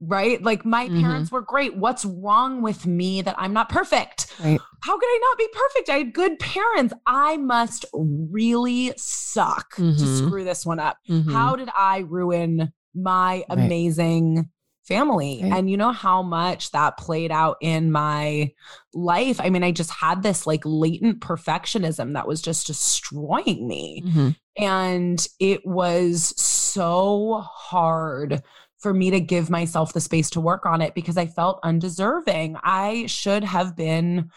right? 0.03 0.43
Like 0.43 0.65
my 0.65 0.89
mm-hmm. 0.89 1.01
parents 1.01 1.31
were 1.31 1.41
great. 1.41 1.77
What's 1.77 2.05
wrong 2.05 2.61
with 2.61 2.87
me 2.87 3.23
that 3.23 3.37
I'm 3.39 3.53
not 3.53 3.69
perfect? 3.69 4.33
Right. 4.43 4.61
How 4.83 4.99
could 4.99 5.07
I 5.07 5.21
not 5.23 5.39
be 5.39 5.49
perfect? 5.53 5.89
I 5.89 5.99
had 5.99 6.13
good 6.13 6.39
parents. 6.39 6.95
I 7.07 7.37
must 7.37 7.85
really 7.93 8.93
suck 8.97 9.77
mm-hmm. 9.77 9.97
to 9.97 10.17
screw 10.17 10.45
this 10.45 10.67
one 10.67 10.81
up. 10.81 10.99
Mm-hmm. 11.09 11.33
How 11.33 11.57
did 11.57 11.69
I 11.77 11.99
ruin 12.01 12.73
my 12.95 13.45
amazing 13.49 14.51
family. 14.85 15.41
Right. 15.43 15.53
And 15.53 15.71
you 15.71 15.77
know 15.77 15.93
how 15.93 16.23
much 16.23 16.71
that 16.73 16.97
played 16.97 17.31
out 17.31 17.57
in 17.61 17.93
my 17.93 18.53
life. 18.93 19.41
I 19.41 19.51
mean, 19.51 19.63
I 19.63 19.71
just 19.71 19.91
had 19.91 20.23
this 20.23 20.47
like 20.47 20.63
latent 20.65 21.21
perfectionism 21.21 22.15
that 22.15 22.27
was 22.27 22.43
just 22.43 22.67
destroying 22.67 23.67
me. 23.67 24.03
Mm-hmm. 24.05 24.29
And 24.59 25.27
it 25.41 25.65
was 25.65 26.35
so 26.41 27.43
hard 27.49 28.43
for 28.83 28.93
me 28.93 29.11
to 29.11 29.21
give 29.21 29.49
myself 29.49 29.93
the 29.93 30.01
space 30.01 30.29
to 30.31 30.41
work 30.41 30.67
on 30.67 30.83
it 30.83 30.95
because 30.95 31.17
I 31.17 31.27
felt 31.27 31.61
undeserving. 31.63 32.57
I 32.63 33.07
should 33.07 33.45
have 33.45 33.77
been 33.77 34.31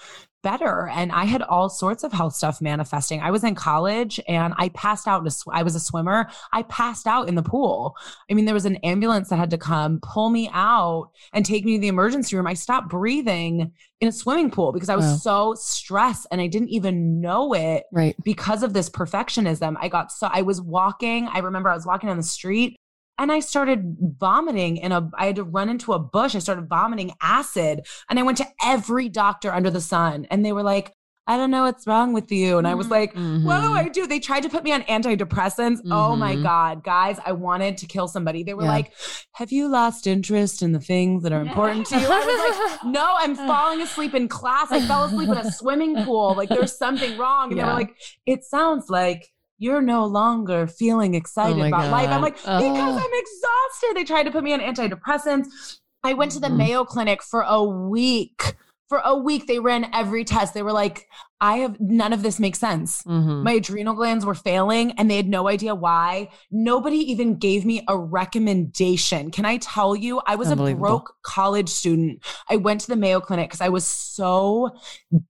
better. 0.45 0.87
And 0.89 1.11
I 1.11 1.25
had 1.25 1.41
all 1.41 1.69
sorts 1.69 2.03
of 2.03 2.13
health 2.13 2.35
stuff 2.35 2.61
manifesting. 2.61 3.19
I 3.19 3.31
was 3.31 3.43
in 3.43 3.55
college 3.55 4.19
and 4.27 4.53
I 4.57 4.69
passed 4.69 5.07
out. 5.07 5.29
Sw- 5.31 5.47
I 5.51 5.63
was 5.63 5.73
a 5.73 5.79
swimmer. 5.79 6.29
I 6.53 6.61
passed 6.63 7.07
out 7.07 7.27
in 7.27 7.33
the 7.33 7.41
pool. 7.41 7.95
I 8.29 8.35
mean, 8.35 8.45
there 8.45 8.53
was 8.53 8.67
an 8.67 8.75
ambulance 8.77 9.29
that 9.29 9.39
had 9.39 9.49
to 9.49 9.57
come 9.57 9.99
pull 10.03 10.29
me 10.29 10.47
out 10.53 11.09
and 11.33 11.43
take 11.43 11.65
me 11.65 11.77
to 11.77 11.81
the 11.81 11.87
emergency 11.87 12.35
room. 12.35 12.45
I 12.45 12.53
stopped 12.53 12.89
breathing 12.89 13.71
in 14.01 14.07
a 14.07 14.11
swimming 14.11 14.51
pool 14.51 14.71
because 14.71 14.89
I 14.89 14.95
was 14.95 15.05
wow. 15.05 15.15
so 15.15 15.55
stressed 15.55 16.27
and 16.29 16.39
I 16.39 16.45
didn't 16.45 16.69
even 16.69 17.19
know 17.21 17.53
it. 17.53 17.85
Right. 17.91 18.15
Because 18.23 18.61
of 18.61 18.73
this 18.73 18.87
perfectionism. 18.87 19.75
I 19.81 19.87
got 19.87 20.11
so, 20.11 20.29
I 20.31 20.43
was 20.43 20.61
walking. 20.61 21.27
I 21.27 21.39
remember 21.39 21.71
I 21.71 21.75
was 21.75 21.87
walking 21.87 22.09
on 22.09 22.17
the 22.17 22.23
street 22.23 22.77
and 23.17 23.31
I 23.31 23.39
started 23.39 23.95
vomiting 24.19 24.77
in 24.77 24.91
a 24.91 25.09
I 25.17 25.27
had 25.27 25.35
to 25.37 25.43
run 25.43 25.69
into 25.69 25.93
a 25.93 25.99
bush. 25.99 26.35
I 26.35 26.39
started 26.39 26.67
vomiting 26.67 27.13
acid 27.21 27.85
and 28.09 28.19
I 28.19 28.23
went 28.23 28.37
to 28.39 28.47
every 28.63 29.09
doctor 29.09 29.51
under 29.51 29.69
the 29.69 29.81
sun 29.81 30.27
and 30.29 30.45
they 30.45 30.51
were 30.51 30.63
like, 30.63 30.93
I 31.27 31.37
don't 31.37 31.49
know 31.49 31.63
what's 31.63 31.87
wrong 31.87 32.13
with 32.13 32.31
you. 32.31 32.59
And 32.59 32.67
I 32.67 32.75
was 32.75 32.89
like, 32.89 33.15
mm-hmm. 33.15 33.45
what 33.45 33.61
do 33.61 33.73
I 33.73 33.87
do? 33.87 34.05
They 34.05 34.19
tried 34.19 34.43
to 34.43 34.49
put 34.49 34.63
me 34.63 34.71
on 34.71 34.83
antidepressants. 34.83 35.77
Mm-hmm. 35.77 35.91
Oh 35.91 36.15
my 36.15 36.33
mm-hmm. 36.33 36.43
God, 36.43 36.83
guys, 36.83 37.17
I 37.25 37.31
wanted 37.31 37.79
to 37.79 37.87
kill 37.87 38.07
somebody. 38.07 38.43
They 38.43 38.53
were 38.53 38.63
yeah. 38.63 38.69
like, 38.69 38.93
Have 39.33 39.51
you 39.51 39.67
lost 39.67 40.05
interest 40.05 40.61
in 40.61 40.71
the 40.71 40.79
things 40.79 41.23
that 41.23 41.33
are 41.33 41.41
important 41.41 41.87
to 41.87 41.99
you? 41.99 42.05
I 42.07 42.19
was 42.19 42.69
like, 42.69 42.93
No, 42.93 43.15
I'm 43.17 43.35
falling 43.47 43.81
asleep 43.81 44.13
in 44.13 44.27
class. 44.27 44.71
I 44.71 44.85
fell 44.85 45.05
asleep 45.05 45.29
in 45.29 45.37
a 45.37 45.51
swimming 45.51 46.03
pool. 46.03 46.35
Like 46.35 46.49
there's 46.49 46.77
something 46.77 47.17
wrong. 47.17 47.49
And 47.49 47.57
yeah. 47.57 47.63
they 47.63 47.69
were 47.71 47.79
like, 47.79 47.95
It 48.27 48.43
sounds 48.43 48.89
like 48.89 49.27
you're 49.57 49.81
no 49.81 50.05
longer 50.05 50.67
feeling 50.67 51.15
excited 51.15 51.61
oh 51.61 51.65
about 51.67 51.83
God. 51.83 51.91
life. 51.91 52.09
I'm 52.09 52.21
like, 52.21 52.37
oh. 52.45 52.59
because 52.59 52.95
I'm 52.95 53.13
exhausted. 53.13 53.95
They 53.95 54.03
tried 54.03 54.23
to 54.23 54.31
put 54.31 54.43
me 54.43 54.53
on 54.53 54.59
antidepressants. 54.59 55.79
I 56.03 56.13
went 56.13 56.31
to 56.33 56.39
the 56.39 56.47
mm-hmm. 56.47 56.57
Mayo 56.57 56.85
Clinic 56.85 57.23
for 57.23 57.41
a 57.41 57.63
week 57.63 58.55
for 58.87 59.01
a 59.03 59.17
week 59.17 59.47
they 59.47 59.59
ran 59.59 59.89
every 59.93 60.23
test. 60.23 60.53
They 60.53 60.63
were 60.63 60.73
like 60.73 61.07
i 61.41 61.57
have 61.57 61.77
none 61.81 62.13
of 62.13 62.23
this 62.23 62.39
makes 62.39 62.59
sense. 62.59 63.03
Mm-hmm. 63.03 63.43
my 63.43 63.53
adrenal 63.53 63.93
glands 63.93 64.25
were 64.25 64.33
failing 64.33 64.93
and 64.93 65.11
they 65.11 65.17
had 65.17 65.27
no 65.27 65.47
idea 65.47 65.75
why. 65.75 66.29
Nobody 66.49 66.97
even 67.11 67.37
gave 67.37 67.65
me 67.65 67.83
a 67.87 67.97
recommendation. 67.97 69.31
Can 69.31 69.45
i 69.45 69.57
tell 69.57 69.95
you? 69.95 70.21
I 70.25 70.35
was 70.35 70.49
a 70.51 70.55
broke 70.55 71.13
college 71.23 71.69
student. 71.69 72.23
I 72.49 72.55
went 72.55 72.81
to 72.81 72.87
the 72.87 72.95
mayo 72.95 73.19
clinic 73.19 73.49
because 73.49 73.61
i 73.61 73.69
was 73.69 73.85
so 73.85 74.71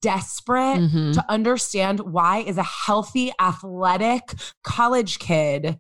desperate 0.01 0.79
mm-hmm. 0.79 1.11
to 1.13 1.25
understand 1.29 1.99
why 1.99 2.39
is 2.39 2.57
a 2.57 2.63
healthy 2.63 3.31
athletic 3.39 4.33
college 4.63 5.19
kid 5.19 5.79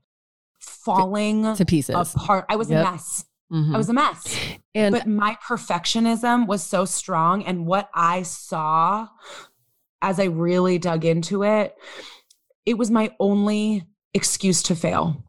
falling 0.59 1.55
to 1.55 1.65
pieces. 1.65 1.95
apart. 2.15 2.45
I 2.49 2.55
was 2.55 2.69
yep. 2.69 2.85
a 2.85 2.91
mess 2.91 3.25
Mm-hmm. 3.51 3.75
I 3.75 3.77
was 3.77 3.89
a 3.89 3.93
mess. 3.93 4.37
And 4.73 4.93
but 4.93 5.07
my 5.07 5.37
perfectionism 5.47 6.47
was 6.47 6.63
so 6.63 6.85
strong. 6.85 7.43
And 7.43 7.65
what 7.65 7.89
I 7.93 8.23
saw 8.23 9.07
as 10.01 10.19
I 10.19 10.25
really 10.25 10.77
dug 10.77 11.05
into 11.05 11.43
it, 11.43 11.75
it 12.65 12.77
was 12.77 12.91
my 12.91 13.11
only 13.19 13.83
excuse 14.13 14.63
to 14.63 14.75
fail. 14.75 15.23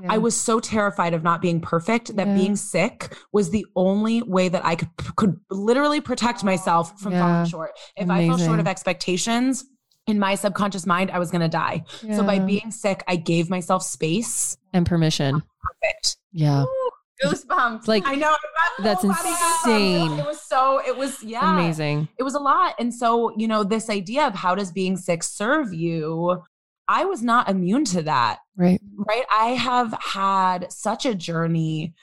Yeah. 0.00 0.12
I 0.12 0.18
was 0.18 0.38
so 0.38 0.58
terrified 0.58 1.14
of 1.14 1.22
not 1.22 1.40
being 1.40 1.60
perfect 1.60 2.16
that 2.16 2.26
yeah. 2.26 2.34
being 2.34 2.56
sick 2.56 3.16
was 3.32 3.50
the 3.50 3.64
only 3.76 4.22
way 4.22 4.48
that 4.48 4.64
I 4.64 4.74
could 4.74 4.88
could 5.16 5.38
literally 5.50 6.00
protect 6.00 6.42
myself 6.42 6.98
from 7.00 7.12
yeah. 7.12 7.20
falling 7.20 7.46
short. 7.46 7.72
If 7.96 8.04
Amazing. 8.04 8.32
I 8.32 8.36
fell 8.36 8.46
short 8.46 8.60
of 8.60 8.66
expectations, 8.66 9.64
in 10.06 10.18
my 10.18 10.34
subconscious 10.34 10.84
mind, 10.84 11.10
I 11.12 11.18
was 11.18 11.30
going 11.30 11.42
to 11.42 11.48
die. 11.48 11.84
So 12.00 12.22
by 12.24 12.38
being 12.38 12.70
sick, 12.70 13.02
I 13.08 13.16
gave 13.16 13.48
myself 13.48 13.82
space 13.84 14.56
and 14.72 14.84
permission. 14.84 15.42
Perfect. 15.62 16.18
Yeah. 16.32 16.64
Ooh 16.64 16.90
goosebumps. 17.22 17.86
Like 17.86 18.04
I 18.06 18.14
know 18.14 18.34
that's 18.82 19.04
insane. 19.04 20.18
It 20.18 20.26
was 20.26 20.40
so 20.40 20.80
it 20.86 20.96
was 20.96 21.22
yeah 21.22 21.54
amazing. 21.54 22.08
It 22.18 22.22
was 22.22 22.34
a 22.34 22.40
lot, 22.40 22.74
and 22.78 22.92
so 22.92 23.32
you 23.36 23.46
know 23.48 23.64
this 23.64 23.90
idea 23.90 24.26
of 24.26 24.34
how 24.34 24.54
does 24.54 24.72
being 24.72 24.96
sick 24.96 25.22
serve 25.22 25.72
you. 25.72 26.42
I 26.86 27.04
was 27.06 27.22
not 27.22 27.48
immune 27.48 27.84
to 27.86 28.02
that. 28.02 28.40
Right. 28.56 28.80
Right. 28.94 29.24
I 29.30 29.50
have 29.50 29.94
had 30.00 30.70
such 30.70 31.06
a 31.06 31.14
journey 31.14 31.94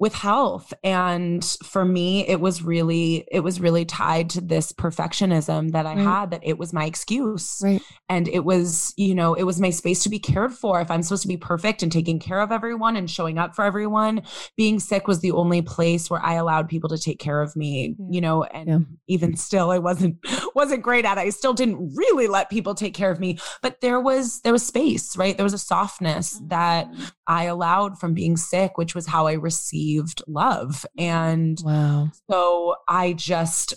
with 0.00 0.12
health 0.12 0.74
and 0.82 1.56
for 1.62 1.84
me 1.84 2.26
it 2.26 2.40
was 2.40 2.62
really 2.64 3.24
it 3.30 3.40
was 3.40 3.60
really 3.60 3.84
tied 3.84 4.28
to 4.28 4.40
this 4.40 4.72
perfectionism 4.72 5.70
that 5.70 5.86
i 5.86 5.94
right. 5.94 5.98
had 5.98 6.30
that 6.32 6.40
it 6.42 6.58
was 6.58 6.72
my 6.72 6.84
excuse 6.84 7.60
right. 7.62 7.80
and 8.08 8.26
it 8.26 8.44
was 8.44 8.92
you 8.96 9.14
know 9.14 9.34
it 9.34 9.44
was 9.44 9.60
my 9.60 9.70
space 9.70 10.02
to 10.02 10.08
be 10.08 10.18
cared 10.18 10.52
for 10.52 10.80
if 10.80 10.90
i'm 10.90 11.00
supposed 11.00 11.22
to 11.22 11.28
be 11.28 11.36
perfect 11.36 11.80
and 11.80 11.92
taking 11.92 12.18
care 12.18 12.40
of 12.40 12.50
everyone 12.50 12.96
and 12.96 13.08
showing 13.08 13.38
up 13.38 13.54
for 13.54 13.64
everyone 13.64 14.20
being 14.56 14.80
sick 14.80 15.06
was 15.06 15.20
the 15.20 15.30
only 15.30 15.62
place 15.62 16.10
where 16.10 16.20
i 16.24 16.34
allowed 16.34 16.68
people 16.68 16.90
to 16.90 16.98
take 16.98 17.20
care 17.20 17.40
of 17.40 17.54
me 17.54 17.94
yeah. 17.96 18.06
you 18.10 18.20
know 18.20 18.42
and 18.42 18.68
yeah. 18.68 18.78
even 19.06 19.36
still 19.36 19.70
i 19.70 19.78
wasn't 19.78 20.16
wasn't 20.56 20.82
great 20.82 21.04
at 21.04 21.18
it 21.18 21.20
i 21.20 21.30
still 21.30 21.54
didn't 21.54 21.94
really 21.94 22.26
let 22.26 22.50
people 22.50 22.74
take 22.74 22.94
care 22.94 23.12
of 23.12 23.20
me 23.20 23.38
but 23.62 23.80
there 23.80 24.00
was 24.00 24.40
there 24.40 24.52
was 24.52 24.66
space 24.66 25.16
right 25.16 25.36
there 25.36 25.44
was 25.44 25.54
a 25.54 25.58
softness 25.58 26.40
that 26.48 26.90
mm-hmm. 26.90 27.04
i 27.28 27.44
allowed 27.44 27.96
from 27.96 28.12
being 28.12 28.36
sick 28.36 28.76
which 28.76 28.96
was 28.96 29.06
how 29.06 29.28
i 29.28 29.34
received 29.34 29.83
received 29.84 30.22
love. 30.26 30.86
And 30.98 31.58
wow. 31.62 32.10
so 32.30 32.76
I 32.88 33.12
just 33.12 33.74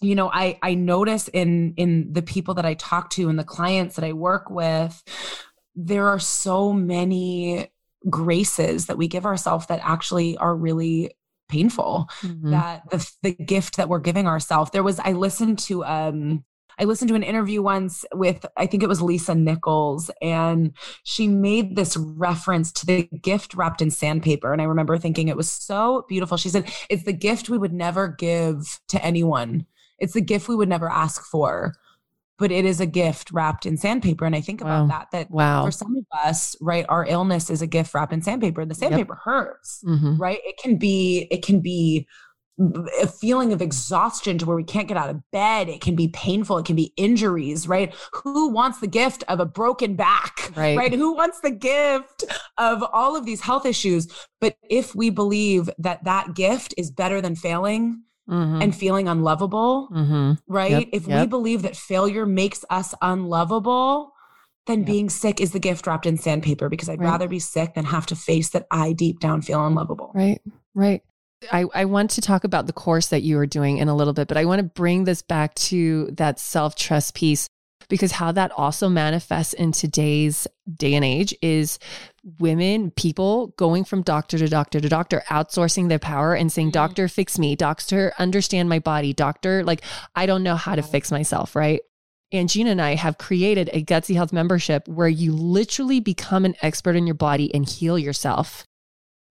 you 0.00 0.16
know 0.16 0.28
i 0.34 0.58
i 0.60 0.74
notice 0.74 1.28
in 1.28 1.72
in 1.76 2.12
the 2.12 2.20
people 2.20 2.52
that 2.52 2.66
i 2.66 2.74
talk 2.74 3.08
to 3.08 3.28
and 3.28 3.38
the 3.38 3.44
clients 3.44 3.94
that 3.94 4.04
i 4.04 4.12
work 4.12 4.50
with 4.50 5.02
there 5.76 6.08
are 6.08 6.18
so 6.18 6.72
many 6.72 7.70
graces 8.10 8.86
that 8.86 8.98
we 8.98 9.06
give 9.06 9.24
ourselves 9.24 9.66
that 9.68 9.80
actually 9.82 10.36
are 10.38 10.54
really 10.54 11.14
painful 11.48 12.06
mm-hmm. 12.20 12.50
that 12.50 12.82
the, 12.90 13.10
the 13.22 13.32
gift 13.32 13.76
that 13.76 13.88
we're 13.88 14.00
giving 14.00 14.26
ourselves 14.26 14.72
there 14.72 14.82
was 14.82 14.98
i 14.98 15.12
listened 15.12 15.60
to 15.60 15.84
um 15.84 16.44
I 16.78 16.84
listened 16.84 17.08
to 17.08 17.14
an 17.14 17.22
interview 17.22 17.62
once 17.62 18.04
with, 18.12 18.44
I 18.56 18.66
think 18.66 18.82
it 18.82 18.88
was 18.88 19.02
Lisa 19.02 19.34
Nichols, 19.34 20.10
and 20.20 20.72
she 21.04 21.28
made 21.28 21.76
this 21.76 21.96
reference 21.96 22.72
to 22.72 22.86
the 22.86 23.08
gift 23.22 23.54
wrapped 23.54 23.82
in 23.82 23.90
sandpaper. 23.90 24.52
And 24.52 24.60
I 24.60 24.66
remember 24.66 24.98
thinking 24.98 25.28
it 25.28 25.36
was 25.36 25.50
so 25.50 26.04
beautiful. 26.08 26.36
She 26.36 26.48
said, 26.48 26.72
It's 26.88 27.04
the 27.04 27.12
gift 27.12 27.48
we 27.48 27.58
would 27.58 27.72
never 27.72 28.08
give 28.08 28.80
to 28.88 29.04
anyone, 29.04 29.66
it's 29.98 30.14
the 30.14 30.20
gift 30.20 30.48
we 30.48 30.56
would 30.56 30.68
never 30.68 30.90
ask 30.90 31.24
for. 31.24 31.74
But 32.36 32.50
it 32.50 32.64
is 32.64 32.80
a 32.80 32.86
gift 32.86 33.30
wrapped 33.30 33.64
in 33.64 33.76
sandpaper. 33.76 34.24
And 34.24 34.34
I 34.34 34.40
think 34.40 34.60
about 34.60 34.82
wow. 34.82 34.86
that, 34.88 35.10
that 35.12 35.30
wow. 35.30 35.64
for 35.64 35.70
some 35.70 35.96
of 35.96 36.04
us, 36.26 36.56
right, 36.60 36.84
our 36.88 37.06
illness 37.06 37.48
is 37.48 37.62
a 37.62 37.66
gift 37.66 37.94
wrapped 37.94 38.12
in 38.12 38.22
sandpaper. 38.22 38.60
And 38.60 38.68
the 38.68 38.74
sandpaper 38.74 39.14
yep. 39.14 39.22
hurts, 39.22 39.84
mm-hmm. 39.86 40.16
right? 40.16 40.40
It 40.42 40.56
can 40.60 40.76
be, 40.76 41.28
it 41.30 41.44
can 41.44 41.60
be 41.60 42.08
a 42.58 43.06
feeling 43.08 43.52
of 43.52 43.60
exhaustion 43.60 44.38
to 44.38 44.46
where 44.46 44.56
we 44.56 44.64
can't 44.64 44.86
get 44.86 44.96
out 44.96 45.10
of 45.10 45.28
bed. 45.32 45.68
It 45.68 45.80
can 45.80 45.96
be 45.96 46.08
painful. 46.08 46.58
It 46.58 46.66
can 46.66 46.76
be 46.76 46.92
injuries, 46.96 47.66
right? 47.66 47.92
Who 48.12 48.48
wants 48.48 48.78
the 48.78 48.86
gift 48.86 49.24
of 49.28 49.40
a 49.40 49.46
broken 49.46 49.96
back, 49.96 50.52
right? 50.56 50.76
right? 50.76 50.92
Who 50.92 51.14
wants 51.14 51.40
the 51.40 51.50
gift 51.50 52.24
of 52.58 52.84
all 52.92 53.16
of 53.16 53.26
these 53.26 53.40
health 53.40 53.66
issues? 53.66 54.06
But 54.40 54.56
if 54.70 54.94
we 54.94 55.10
believe 55.10 55.68
that 55.78 56.04
that 56.04 56.34
gift 56.34 56.74
is 56.78 56.90
better 56.90 57.20
than 57.20 57.36
failing, 57.36 58.02
Mm-hmm. 58.26 58.62
and 58.62 58.74
feeling 58.74 59.06
unlovable, 59.06 59.86
mm-hmm. 59.92 60.32
right? 60.46 60.70
Yep, 60.70 60.88
if 60.94 61.06
yep. 61.06 61.20
we 61.20 61.26
believe 61.26 61.60
that 61.60 61.76
failure 61.76 62.24
makes 62.24 62.64
us 62.70 62.94
unlovable, 63.02 64.14
then 64.66 64.78
yep. 64.78 64.86
being 64.86 65.10
sick 65.10 65.42
is 65.42 65.52
the 65.52 65.58
gift 65.58 65.86
wrapped 65.86 66.06
in 66.06 66.16
sandpaper 66.16 66.70
because 66.70 66.88
I'd 66.88 67.00
right. 67.00 67.10
rather 67.10 67.28
be 67.28 67.38
sick 67.38 67.74
than 67.74 67.84
have 67.84 68.06
to 68.06 68.16
face 68.16 68.48
that 68.48 68.66
I 68.70 68.94
deep 68.94 69.20
down 69.20 69.42
feel 69.42 69.66
unlovable. 69.66 70.10
Right, 70.14 70.40
right. 70.74 71.02
I, 71.52 71.64
I 71.74 71.84
want 71.84 72.10
to 72.12 72.20
talk 72.20 72.44
about 72.44 72.66
the 72.66 72.72
course 72.72 73.08
that 73.08 73.22
you 73.22 73.38
are 73.38 73.46
doing 73.46 73.78
in 73.78 73.88
a 73.88 73.94
little 73.94 74.12
bit, 74.12 74.28
but 74.28 74.36
I 74.36 74.44
want 74.44 74.60
to 74.60 74.64
bring 74.64 75.04
this 75.04 75.22
back 75.22 75.54
to 75.54 76.10
that 76.12 76.38
self 76.38 76.74
trust 76.74 77.14
piece 77.14 77.48
because 77.88 78.12
how 78.12 78.32
that 78.32 78.50
also 78.52 78.88
manifests 78.88 79.52
in 79.52 79.72
today's 79.72 80.46
day 80.72 80.94
and 80.94 81.04
age 81.04 81.34
is 81.42 81.78
women, 82.38 82.90
people 82.90 83.48
going 83.58 83.84
from 83.84 84.02
doctor 84.02 84.38
to 84.38 84.48
doctor 84.48 84.80
to 84.80 84.88
doctor, 84.88 85.22
outsourcing 85.28 85.88
their 85.88 85.98
power 85.98 86.34
and 86.34 86.50
saying, 86.50 86.68
mm-hmm. 86.68 86.72
Doctor, 86.72 87.08
fix 87.08 87.38
me. 87.38 87.56
Doctor, 87.56 88.12
understand 88.18 88.68
my 88.68 88.78
body. 88.78 89.12
Doctor, 89.12 89.62
like, 89.64 89.82
I 90.14 90.26
don't 90.26 90.42
know 90.42 90.56
how 90.56 90.74
to 90.74 90.82
fix 90.82 91.10
myself, 91.10 91.54
right? 91.54 91.80
And 92.32 92.48
Gina 92.48 92.70
and 92.70 92.82
I 92.82 92.94
have 92.94 93.18
created 93.18 93.70
a 93.72 93.84
Gutsy 93.84 94.14
Health 94.16 94.32
membership 94.32 94.88
where 94.88 95.08
you 95.08 95.32
literally 95.32 96.00
become 96.00 96.44
an 96.44 96.56
expert 96.62 96.96
in 96.96 97.06
your 97.06 97.14
body 97.14 97.54
and 97.54 97.68
heal 97.68 97.98
yourself. 97.98 98.64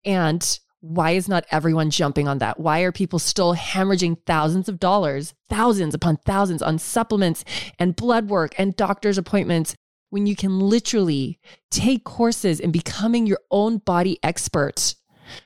And 0.05 0.59
why 0.83 1.11
is 1.11 1.29
not 1.29 1.45
everyone 1.49 1.89
jumping 1.89 2.27
on 2.27 2.39
that? 2.39 2.59
Why 2.59 2.81
are 2.81 2.91
people 2.91 3.17
still 3.17 3.55
hemorrhaging 3.55 4.17
thousands 4.25 4.67
of 4.67 4.81
dollars, 4.81 5.33
thousands 5.49 5.95
upon 5.95 6.17
thousands 6.17 6.61
on 6.61 6.77
supplements 6.77 7.45
and 7.79 7.95
blood 7.95 8.27
work 8.27 8.53
and 8.57 8.75
doctor's 8.75 9.17
appointments 9.17 9.75
when 10.09 10.27
you 10.27 10.35
can 10.35 10.59
literally 10.59 11.39
take 11.71 12.03
courses 12.03 12.59
in 12.59 12.71
becoming 12.71 13.25
your 13.25 13.39
own 13.49 13.77
body 13.77 14.19
expert 14.23 14.95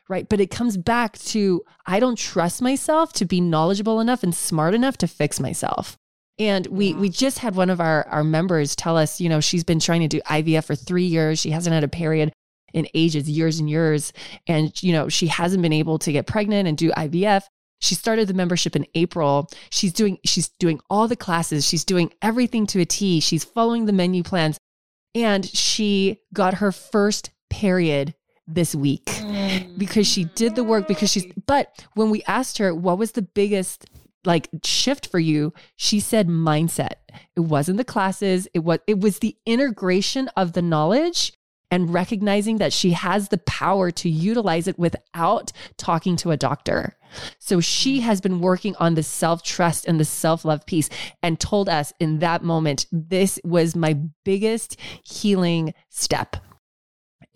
right? 0.10 0.28
But 0.28 0.42
it 0.42 0.50
comes 0.50 0.76
back 0.76 1.20
to 1.20 1.64
I 1.86 2.00
don't 2.00 2.18
trust 2.18 2.64
myself 2.64 3.14
to 3.14 3.26
be 3.26 3.40
knowledgeable 3.40 4.00
enough 4.00 4.24
and 4.24 4.34
smart 4.34 4.74
enough 4.74 4.98
to 4.98 5.08
fix 5.08 5.40
myself. 5.40 5.98
And 6.40 6.66
we 6.66 6.96
we 6.96 7.10
just 7.10 7.40
had 7.40 7.56
one 7.56 7.70
of 7.70 7.80
our 7.80 8.08
our 8.08 8.24
members 8.24 8.76
tell 8.76 8.98
us, 8.98 9.22
you 9.22 9.30
know, 9.30 9.40
she's 9.40 9.64
been 9.64 9.80
trying 9.80 10.02
to 10.02 10.08
do 10.08 10.20
IVF 10.22 10.66
for 10.66 10.76
3 10.76 11.04
years. 11.04 11.40
She 11.40 11.52
hasn't 11.52 11.76
had 11.76 11.84
a 11.84 11.88
period 11.88 12.34
in 12.78 12.88
ages, 12.94 13.30
years 13.30 13.60
and 13.60 13.70
years, 13.70 14.14
and 14.48 14.72
you 14.84 14.94
know, 14.94 15.10
she 15.10 15.28
hasn't 15.28 15.62
been 15.62 15.74
able 15.74 15.98
to 16.00 16.12
get 16.12 16.28
pregnant 16.28 16.68
and 16.68 16.78
do 16.78 16.92
IVF. 16.92 17.44
She 17.80 17.96
started 17.96 18.28
the 18.28 18.34
membership 18.34 18.76
in 18.76 18.86
April. 18.96 19.50
She's 19.70 19.94
doing 19.94 20.20
she's 20.26 20.50
doing 20.60 20.80
all 20.90 21.08
the 21.08 21.16
classes. 21.16 21.68
She's 21.68 21.86
doing 21.86 22.12
everything 22.22 22.66
to 22.68 22.82
a 22.82 22.86
T. 22.86 23.20
She's 23.20 23.44
following 23.44 23.86
the 23.86 23.94
menu 23.94 24.24
plans 24.24 24.60
and 25.16 25.46
she 25.46 26.20
got 26.34 26.56
her 26.56 26.72
first 26.72 27.32
period 27.50 28.14
this 28.48 28.76
week 28.76 29.06
mm. 29.06 29.78
because 29.78 30.08
she 30.08 30.26
did 30.36 30.56
the 30.56 30.64
work 30.64 30.88
because 30.88 31.12
she's 31.12 31.26
but 31.46 31.86
when 31.96 32.10
we 32.10 32.24
asked 32.24 32.58
her 32.60 32.74
what 32.74 32.98
was 32.98 33.12
the 33.12 33.22
biggest 33.22 33.86
like 34.26 34.48
shift 34.64 35.08
for 35.08 35.20
you 35.20 35.54
she 35.76 36.00
said 36.00 36.28
mindset 36.28 36.94
it 37.36 37.42
wasn't 37.42 37.78
the 37.78 37.84
classes 37.84 38.48
it 38.54 38.60
was 38.60 38.80
it 38.88 39.00
was 39.00 39.20
the 39.20 39.36
integration 39.46 40.30
of 40.38 40.54
the 40.54 40.62
knowledge 40.62 41.34
and 41.70 41.94
recognizing 41.94 42.58
that 42.58 42.74
she 42.74 42.92
has 42.92 43.30
the 43.30 43.38
power 43.40 43.92
to 43.92 44.10
utilize 44.10 44.68
it 44.68 44.80
without 44.80 45.52
talking 45.78 46.16
to 46.18 46.32
a 46.32 46.38
doctor. 46.38 46.96
So 47.40 47.60
she 47.60 48.02
has 48.02 48.22
been 48.22 48.40
working 48.40 48.76
on 48.80 48.96
the 48.96 49.04
self 49.04 49.44
trust 49.44 49.88
and 49.88 50.00
the 50.00 50.06
self 50.06 50.46
love 50.46 50.66
piece 50.66 50.90
and 51.22 51.40
told 51.40 51.70
us 51.70 51.94
in 52.00 52.20
that 52.20 52.44
moment, 52.44 52.86
this 52.92 53.40
was 53.44 53.76
my 53.76 53.98
biggest 54.24 54.78
healing 55.04 55.74
step. 55.90 56.38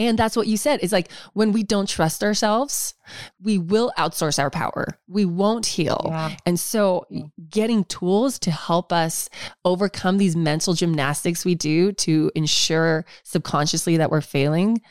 And 0.01 0.17
that's 0.17 0.35
what 0.35 0.47
you 0.47 0.57
said 0.57 0.79
is 0.81 0.91
like 0.91 1.11
when 1.33 1.51
we 1.51 1.61
don't 1.61 1.87
trust 1.87 2.23
ourselves, 2.23 2.95
we 3.39 3.59
will 3.59 3.91
outsource 3.99 4.39
our 4.39 4.49
power. 4.49 4.87
We 5.07 5.25
won't 5.25 5.67
heal. 5.67 6.01
Yeah. 6.05 6.35
And 6.45 6.59
so 6.59 7.05
getting 7.49 7.83
tools 7.83 8.39
to 8.39 8.51
help 8.51 8.91
us 8.91 9.29
overcome 9.63 10.17
these 10.17 10.35
mental 10.35 10.73
gymnastics 10.73 11.45
we 11.45 11.53
do 11.53 11.91
to 11.93 12.31
ensure 12.33 13.05
subconsciously 13.23 13.97
that 13.97 14.09
we're 14.09 14.21
failing 14.21 14.81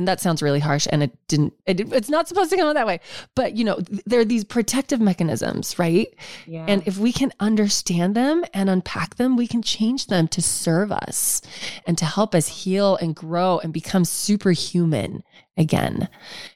and 0.00 0.08
that 0.08 0.18
sounds 0.18 0.40
really 0.40 0.60
harsh 0.60 0.86
and 0.90 1.02
it 1.02 1.12
didn't 1.28 1.52
it, 1.66 1.92
it's 1.92 2.08
not 2.08 2.26
supposed 2.26 2.48
to 2.48 2.56
come 2.56 2.66
out 2.66 2.72
that 2.72 2.86
way 2.86 2.98
but 3.34 3.54
you 3.54 3.62
know 3.62 3.78
there 4.06 4.18
are 4.18 4.24
these 4.24 4.44
protective 4.44 4.98
mechanisms 4.98 5.78
right 5.78 6.14
yeah. 6.46 6.64
and 6.66 6.82
if 6.86 6.96
we 6.96 7.12
can 7.12 7.30
understand 7.38 8.14
them 8.14 8.42
and 8.54 8.70
unpack 8.70 9.16
them 9.16 9.36
we 9.36 9.46
can 9.46 9.60
change 9.60 10.06
them 10.06 10.26
to 10.26 10.40
serve 10.40 10.90
us 10.90 11.42
and 11.86 11.98
to 11.98 12.06
help 12.06 12.34
us 12.34 12.48
heal 12.48 12.96
and 12.96 13.14
grow 13.14 13.58
and 13.58 13.74
become 13.74 14.06
superhuman 14.06 15.22
again 15.58 16.08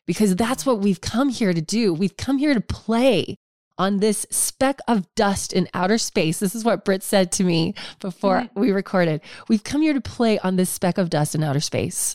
because 0.07 0.35
that's 0.37 0.65
what 0.65 0.81
we've 0.81 1.03
come 1.03 1.29
here 1.29 1.53
to 1.53 1.61
do 1.61 1.93
we've 1.93 2.17
come 2.17 2.39
here 2.39 2.55
to 2.55 2.63
play 2.63 3.37
on 3.77 3.99
this 3.99 4.25
speck 4.31 4.79
of 4.87 5.13
dust 5.17 5.53
in 5.53 5.67
outer 5.75 5.99
space. 5.99 6.39
This 6.39 6.55
is 6.55 6.65
what 6.65 6.85
Britt 6.85 7.03
said 7.03 7.33
to 7.33 7.43
me 7.43 7.75
before 7.99 8.43
mm-hmm. 8.43 8.61
we 8.61 8.71
recorded. 8.71 9.21
We've 9.49 9.65
come 9.65 9.83
here 9.83 9.93
to 9.93 10.01
play 10.01 10.39
on 10.39 10.55
this 10.55 10.71
speck 10.71 10.97
of 10.97 11.11
dust 11.11 11.35
in 11.35 11.43
outer 11.43 11.59
space. 11.59 12.15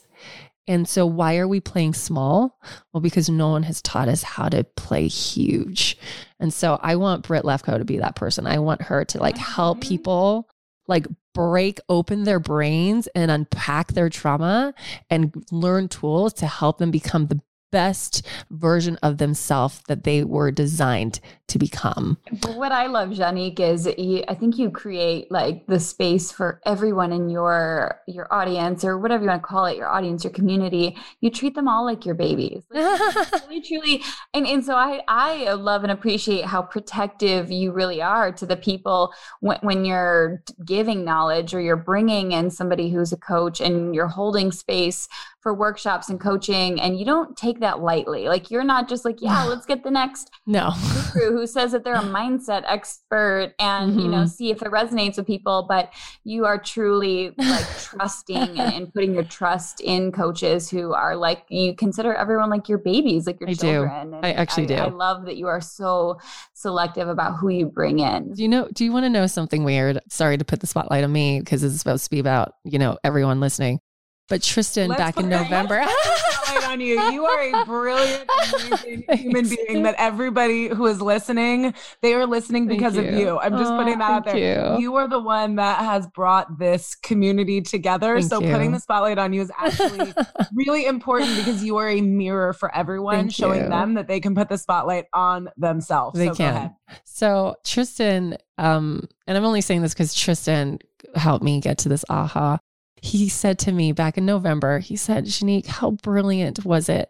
And 0.70 0.88
so, 0.88 1.04
why 1.04 1.38
are 1.38 1.48
we 1.48 1.60
playing 1.60 1.96
small? 1.96 2.60
Well, 2.94 3.02
because 3.02 3.28
no 3.28 3.50
one 3.50 3.64
has 3.64 3.82
taught 3.82 4.08
us 4.08 4.22
how 4.22 4.50
to 4.50 4.64
play 4.64 5.08
huge. 5.08 5.98
And 6.40 6.54
so, 6.54 6.80
I 6.84 6.96
want 6.96 7.26
Britt 7.26 7.44
Lefko 7.44 7.80
to 7.80 7.86
be 7.86 7.98
that 7.98 8.16
person. 8.16 8.46
I 8.46 8.60
want 8.60 8.84
her 8.84 9.04
to 9.04 9.18
like 9.18 9.36
help 9.36 9.80
mm-hmm. 9.80 9.90
people 9.90 10.50
like 10.88 11.08
break 11.34 11.80
open 11.90 12.24
their 12.24 12.40
brains 12.40 13.08
and 13.16 13.32
unpack 13.32 13.94
their 13.94 14.10
trauma 14.10 14.76
and 15.10 15.34
learn 15.52 15.88
tools 15.88 16.34
to 16.34 16.46
help 16.46 16.78
them 16.78 16.92
become 16.92 17.26
the 17.28 17.42
best 17.72 18.26
version 18.50 18.98
of 19.04 19.18
themselves 19.18 19.82
that 19.88 20.04
they 20.04 20.24
were 20.24 20.52
designed 20.52 21.20
to 21.48 21.58
become. 21.58 22.18
What 22.56 22.72
I 22.72 22.88
love, 22.88 23.10
Janique, 23.10 23.60
is 23.60 23.88
you, 23.98 24.24
I 24.28 24.36
think 24.36 24.58
you 24.58 24.70
create 24.70 25.32
like 25.32 25.66
the 25.68 25.80
space 25.80 26.32
for 26.32 26.62
everyone 26.66 27.12
in 27.12 27.30
your 27.30 28.00
your 28.08 28.32
audience 28.32 28.86
or 28.86 28.98
whatever 28.98 29.24
you 29.24 29.30
want 29.30 29.42
to 29.42 29.48
call 29.48 29.66
it, 29.66 29.78
your 29.78 29.88
audience, 29.88 30.24
your 30.24 30.34
community. 30.34 30.96
You 31.22 31.32
treat 31.32 31.56
them 31.56 31.68
all 31.68 31.86
like 31.86 32.06
your 32.06 32.16
babies. 32.16 32.64
Like, 32.70 33.00
really, 33.50 33.62
truly. 33.62 34.04
And, 34.34 34.46
and 34.46 34.64
so 34.64 34.76
I, 34.76 35.02
I 35.08 35.54
love 35.54 35.84
and 35.84 35.92
appreciate 35.92 36.46
how 36.46 36.62
protective 36.62 37.52
you 37.52 37.72
really 37.72 38.02
are 38.02 38.32
to 38.32 38.46
the 38.46 38.58
people 38.58 39.12
when, 39.40 39.58
when 39.62 39.86
you're 39.86 40.44
giving 40.66 41.04
knowledge 41.04 41.54
or 41.54 41.62
you're 41.62 41.76
bringing 41.76 42.32
in 42.32 42.52
somebody 42.52 42.92
who's 42.92 43.12
a 43.12 43.18
coach 43.18 43.60
and 43.60 43.96
you're 43.96 44.08
holding 44.08 44.52
space 44.52 45.08
for 45.42 45.54
workshops 45.54 46.10
and 46.10 46.20
coaching 46.20 46.82
and 46.82 47.00
you 47.00 47.06
don't 47.06 47.38
take 47.38 47.62
that 47.62 47.80
lightly. 47.80 48.28
Like 48.28 48.52
you're 48.52 48.64
not 48.64 48.90
just 48.90 49.06
like, 49.06 49.22
yeah, 49.22 49.44
let's 49.48 49.66
get 49.66 49.84
the 49.84 49.92
next 49.92 50.32
no 50.46 50.72
guru 51.14 51.32
who 51.32 51.48
says 51.48 51.72
that 51.72 51.84
they're 51.84 51.96
a 51.96 52.00
mindset 52.00 52.64
expert 52.66 53.54
and 53.60 53.92
mm-hmm. 53.92 54.00
you 54.00 54.08
know 54.08 54.18
mm-hmm. 54.18 54.28
see 54.28 54.52
if 54.52 54.62
it 54.62 54.70
resonates 54.70 55.18
with 55.18 55.28
people, 55.28 55.66
but 55.68 55.92
you 56.24 56.46
are 56.46 56.58
truly 56.58 57.34
like 57.38 57.66
trusting 57.80 58.38
and, 58.38 58.74
and, 58.74 58.94
putting 58.94 59.14
your 59.14 59.24
trust 59.24 59.82
in 59.82 60.12
coaches 60.12 60.70
who 60.70 60.94
are 60.94 61.16
like 61.16 61.46
you 61.50 61.76
consider 61.76 62.14
everyone 62.14 62.50
like 62.50 62.68
your 62.68 62.78
babies, 62.78 63.28
like 63.28 63.40
your 63.40 63.50
I 63.50 63.54
children. 63.54 64.12
Do. 64.12 64.20
I 64.22 64.34
actually 64.34 64.64
I, 64.64 64.68
do. 64.68 64.76
I 64.76 64.88
love 64.88 65.26
that 65.26 65.38
you 65.38 65.48
are 65.48 65.62
so 65.62 66.20
selective 66.54 67.08
about 67.08 67.38
who 67.38 67.50
you 67.50 67.68
bring 67.68 68.00
in. 68.00 68.34
Do 68.34 68.42
you 68.42 68.50
know 68.50 68.68
do 68.74 68.84
you 68.84 68.92
want 68.92 69.06
to 69.06 69.10
know 69.10 69.28
something 69.28 69.64
weird? 69.64 70.00
Sorry 70.10 70.38
to 70.38 70.46
put 70.46 70.60
the 70.60 70.68
spotlight 70.68 71.04
on 71.04 71.12
me 71.12 71.40
because 71.40 71.64
it's 71.64 71.78
supposed 71.78 72.04
to 72.06 72.10
be 72.10 72.20
about, 72.20 72.54
you 72.64 72.80
know, 72.80 72.98
everyone 73.04 73.40
listening. 73.40 73.80
But 74.30 74.44
Tristan 74.44 74.90
let's 74.90 75.00
back 75.00 75.18
in 75.18 75.28
November. 75.28 75.84
on 76.70 76.80
you. 76.80 77.02
You 77.12 77.26
are 77.26 77.62
a 77.62 77.66
brilliant, 77.66 78.30
amazing 78.54 79.04
human 79.10 79.50
being 79.50 79.84
that 79.84 79.96
everybody 79.98 80.68
who 80.68 80.86
is 80.86 81.02
listening, 81.02 81.74
they 82.02 82.14
are 82.14 82.26
listening 82.26 82.68
because 82.68 82.96
you. 82.96 83.02
of 83.02 83.14
you. 83.14 83.40
I'm 83.40 83.58
just 83.58 83.72
oh, 83.72 83.78
putting 83.78 84.00
that 84.00 84.12
out 84.12 84.26
there. 84.26 84.76
You. 84.76 84.80
you. 84.80 84.96
are 84.96 85.08
the 85.08 85.20
one 85.20 85.56
that 85.56 85.80
has 85.80 86.08
brought 86.08 86.60
this 86.60 86.96
community 86.96 87.62
together. 87.62 88.20
Thank 88.20 88.30
so 88.30 88.42
you. 88.42 88.52
putting 88.52 88.72
the 88.72 88.80
spotlight 88.80 89.18
on 89.18 89.34
you 89.34 89.42
is 89.42 89.52
actually 89.58 90.14
really 90.54 90.86
important 90.86 91.36
because 91.38 91.64
you 91.64 91.78
are 91.78 91.90
a 91.90 92.02
mirror 92.02 92.54
for 92.54 92.74
everyone, 92.76 93.16
Thank 93.16 93.34
showing 93.34 93.70
them 93.70 93.96
that 93.96 94.08
they 94.08 94.20
can 94.20 94.36
put 94.36 94.50
the 94.50 94.58
spotlight 94.58 95.06
on 95.14 95.50
themselves. 95.58 96.18
They 96.18 96.28
so 96.28 96.36
can. 96.36 96.76
So 97.04 97.56
Tristan, 97.64 98.38
um, 98.58 99.08
and 99.28 99.38
I'm 99.38 99.46
only 99.46 99.62
saying 99.62 99.82
this 99.82 99.94
because 99.94 100.14
Tristan 100.14 100.80
helped 101.16 101.44
me 101.44 101.60
get 101.60 101.80
to 101.80 101.90
this 101.90 102.06
aha 102.10 102.60
he 103.02 103.30
said 103.30 103.60
to 103.60 103.72
me 103.72 103.92
back 103.92 104.18
in 104.18 104.26
November, 104.26 104.80
he 104.80 104.96
said, 104.96 105.26
Janique, 105.26 105.68
how 105.68 105.92
brilliant 105.92 106.66
was 106.66 106.90
it? 106.90 107.10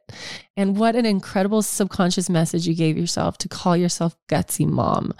And 0.57 0.77
what 0.77 0.95
an 0.95 1.05
incredible 1.05 1.61
subconscious 1.61 2.29
message 2.29 2.67
you 2.67 2.75
gave 2.75 2.97
yourself 2.97 3.37
to 3.39 3.49
call 3.49 3.77
yourself 3.77 4.15
gutsy 4.27 4.67
mom 4.67 5.13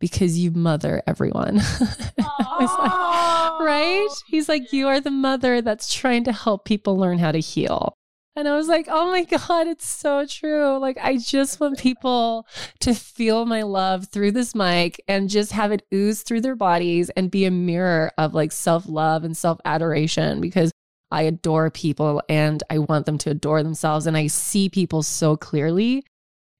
because 0.00 0.38
you 0.38 0.50
mother 0.50 1.02
everyone. 1.06 1.56
like, 2.18 3.60
right? 3.60 4.08
He's 4.26 4.48
like, 4.48 4.72
you 4.72 4.88
are 4.88 5.00
the 5.00 5.10
mother 5.10 5.60
that's 5.60 5.92
trying 5.92 6.24
to 6.24 6.32
help 6.32 6.64
people 6.64 6.96
learn 6.96 7.18
how 7.18 7.32
to 7.32 7.40
heal. 7.40 7.94
And 8.36 8.46
I 8.46 8.54
was 8.54 8.68
like, 8.68 8.86
oh 8.88 9.10
my 9.10 9.24
God, 9.48 9.66
it's 9.66 9.88
so 9.88 10.26
true. 10.26 10.78
Like, 10.78 10.98
I 11.00 11.16
just 11.16 11.58
want 11.58 11.78
people 11.78 12.46
to 12.80 12.94
feel 12.94 13.46
my 13.46 13.62
love 13.62 14.08
through 14.08 14.32
this 14.32 14.54
mic 14.54 15.02
and 15.08 15.30
just 15.30 15.52
have 15.52 15.72
it 15.72 15.86
ooze 15.92 16.22
through 16.22 16.42
their 16.42 16.54
bodies 16.54 17.10
and 17.10 17.30
be 17.30 17.46
a 17.46 17.50
mirror 17.50 18.12
of 18.18 18.34
like 18.34 18.52
self 18.52 18.86
love 18.86 19.24
and 19.24 19.36
self 19.36 19.58
adoration 19.64 20.40
because 20.40 20.70
I 21.10 21.22
adore 21.22 21.70
people 21.70 22.22
and 22.28 22.62
I 22.68 22.78
want 22.78 23.06
them 23.06 23.16
to 23.18 23.30
adore 23.30 23.62
themselves. 23.62 24.06
And 24.06 24.16
I 24.16 24.26
see 24.26 24.68
people 24.68 25.02
so 25.02 25.36
clearly 25.36 26.04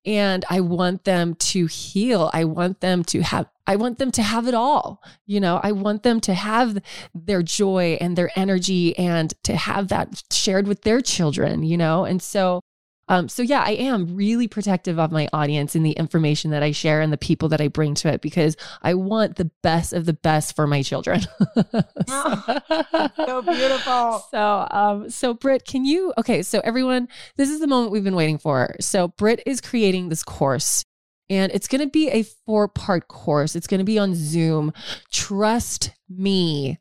and 0.07 0.45
I 0.49 0.61
want 0.61 1.05
them 1.05 1.35
to 1.35 1.67
heal. 1.67 2.31
I 2.33 2.45
want 2.45 2.81
them 2.81 3.05
to 3.05 3.23
have 3.23 3.47
I 3.67 3.75
want 3.75 3.99
them 3.99 4.13
to 4.13 4.23
have 4.23 4.47
it 4.47 4.55
all. 4.55 5.03
You 5.27 5.41
know, 5.41 5.61
I 5.63 5.73
want 5.73 6.05
them 6.05 6.21
to 6.21 6.35
have 6.35 6.79
their 7.15 7.43
joy 7.43 7.99
and 8.01 8.17
their 8.17 8.31
energy 8.37 8.97
and 8.97 9.35
to 9.43 9.57
have 9.57 9.89
that 9.89 10.23
shared 10.31 10.69
with 10.69 10.83
their 10.83 11.01
children, 11.01 11.65
you 11.65 11.77
know? 11.77 12.05
And 12.05 12.23
so 12.23 12.61
um, 13.09 13.29
so 13.29 13.43
yeah, 13.43 13.63
I 13.65 13.73
am 13.73 14.17
really 14.17 14.49
protective 14.49 14.99
of 14.99 15.13
my 15.13 15.29
audience 15.33 15.75
and 15.75 15.87
the 15.87 15.93
information 15.93 16.51
that 16.51 16.63
I 16.63 16.73
share 16.73 17.01
and 17.01 17.13
the 17.13 17.19
people 17.19 17.49
that 17.51 17.61
I 17.61 17.69
bring 17.69 17.95
to 17.97 18.09
it 18.09 18.21
because 18.21 18.57
I 18.83 18.95
want 18.95 19.37
the 19.37 19.51
best 19.63 19.93
of 19.93 20.07
the 20.07 20.13
best 20.13 20.57
for 20.57 20.67
my 20.67 20.83
children. 20.83 21.21
so, 22.09 22.43
so 23.17 23.43
beautiful. 23.43 24.25
So, 24.37 24.67
um, 24.71 25.11
so 25.11 25.35
Britt, 25.35 25.65
can 25.65 25.85
you? 25.85 26.13
Okay, 26.19 26.43
so 26.43 26.61
everyone, 26.65 27.09
this 27.37 27.49
is 27.49 27.61
the 27.61 27.67
moment 27.67 27.93
we've 27.93 28.05
been 28.05 28.17
waiting 28.17 28.39
for. 28.39 28.75
So 28.81 29.09
Britt 29.09 29.43
is 29.47 29.61
creating 29.61 30.09
this 30.09 30.23
course. 30.23 30.85
And 31.29 31.53
it's 31.53 31.69
going 31.69 31.81
to 31.81 31.91
be 31.91 32.09
a 32.09 32.23
four 32.23 32.69
part 32.69 33.09
course. 33.09 33.57
It's 33.57 33.67
going 33.67 33.79
to 33.79 33.85
be 33.85 33.99
on 33.99 34.15
Zoom. 34.15 34.73
Trust 35.11 35.93
me, 36.09 36.79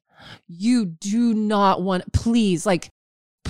you 0.47 0.85
do 0.85 1.33
not 1.33 1.81
want, 1.81 2.11
please, 2.13 2.65
like, 2.65 2.89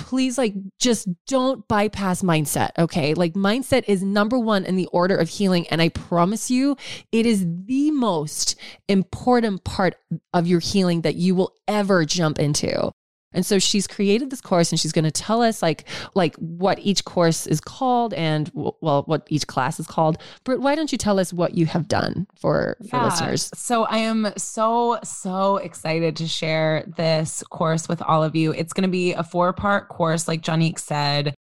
please 0.06 0.38
like 0.38 0.54
just 0.78 1.08
don't 1.26 1.66
bypass 1.66 2.22
mindset 2.22 2.70
okay? 2.78 3.12
Like 3.12 3.34
mindset 3.34 3.82
is 3.88 4.04
number 4.04 4.38
1 4.38 4.64
in 4.64 4.76
the 4.76 4.86
order 4.86 5.16
of 5.16 5.28
healing 5.28 5.66
and 5.68 5.82
i 5.82 5.88
promise 5.88 6.48
you 6.50 6.76
it 7.10 7.26
is 7.26 7.44
the 7.66 7.90
most 7.90 8.54
important 8.88 9.64
part 9.64 9.96
of 10.32 10.46
your 10.46 10.60
healing 10.60 11.00
that 11.02 11.16
you 11.16 11.34
will 11.34 11.52
ever 11.66 12.04
jump 12.04 12.38
into 12.38 12.92
And 13.32 13.44
so 13.44 13.58
she's 13.58 13.86
created 13.86 14.30
this 14.30 14.40
course 14.40 14.72
and 14.72 14.80
she's 14.80 14.92
going 14.92 15.04
to 15.04 15.10
tell 15.10 15.42
us 15.42 15.62
like 15.62 15.84
like 16.14 16.34
what 16.36 16.78
each 16.80 17.04
course 17.04 17.46
is 17.46 17.60
called 17.60 18.14
and 18.14 18.50
well 18.54 19.02
what 19.06 19.26
each 19.28 19.46
class 19.46 19.78
is 19.78 19.86
called. 19.86 20.18
Britt, 20.44 20.60
why 20.60 20.74
don't 20.74 20.90
you 20.90 20.98
tell 20.98 21.18
us 21.18 21.32
what 21.32 21.54
you 21.54 21.66
have 21.66 21.88
done 21.88 22.26
for 22.34 22.76
for 22.88 22.96
yeah. 22.96 23.04
listeners? 23.04 23.50
So 23.54 23.84
I 23.84 23.98
am 23.98 24.32
so 24.36 24.98
so 25.02 25.56
excited 25.58 26.16
to 26.16 26.26
share 26.26 26.84
this 26.96 27.42
course 27.50 27.88
with 27.88 28.00
all 28.02 28.22
of 28.22 28.34
you. 28.34 28.52
It's 28.52 28.72
going 28.72 28.82
to 28.82 28.88
be 28.88 29.12
a 29.12 29.22
four-part 29.22 29.88
course 29.88 30.26
like 30.28 30.42
Jonique 30.42 30.78
said. 30.78 31.34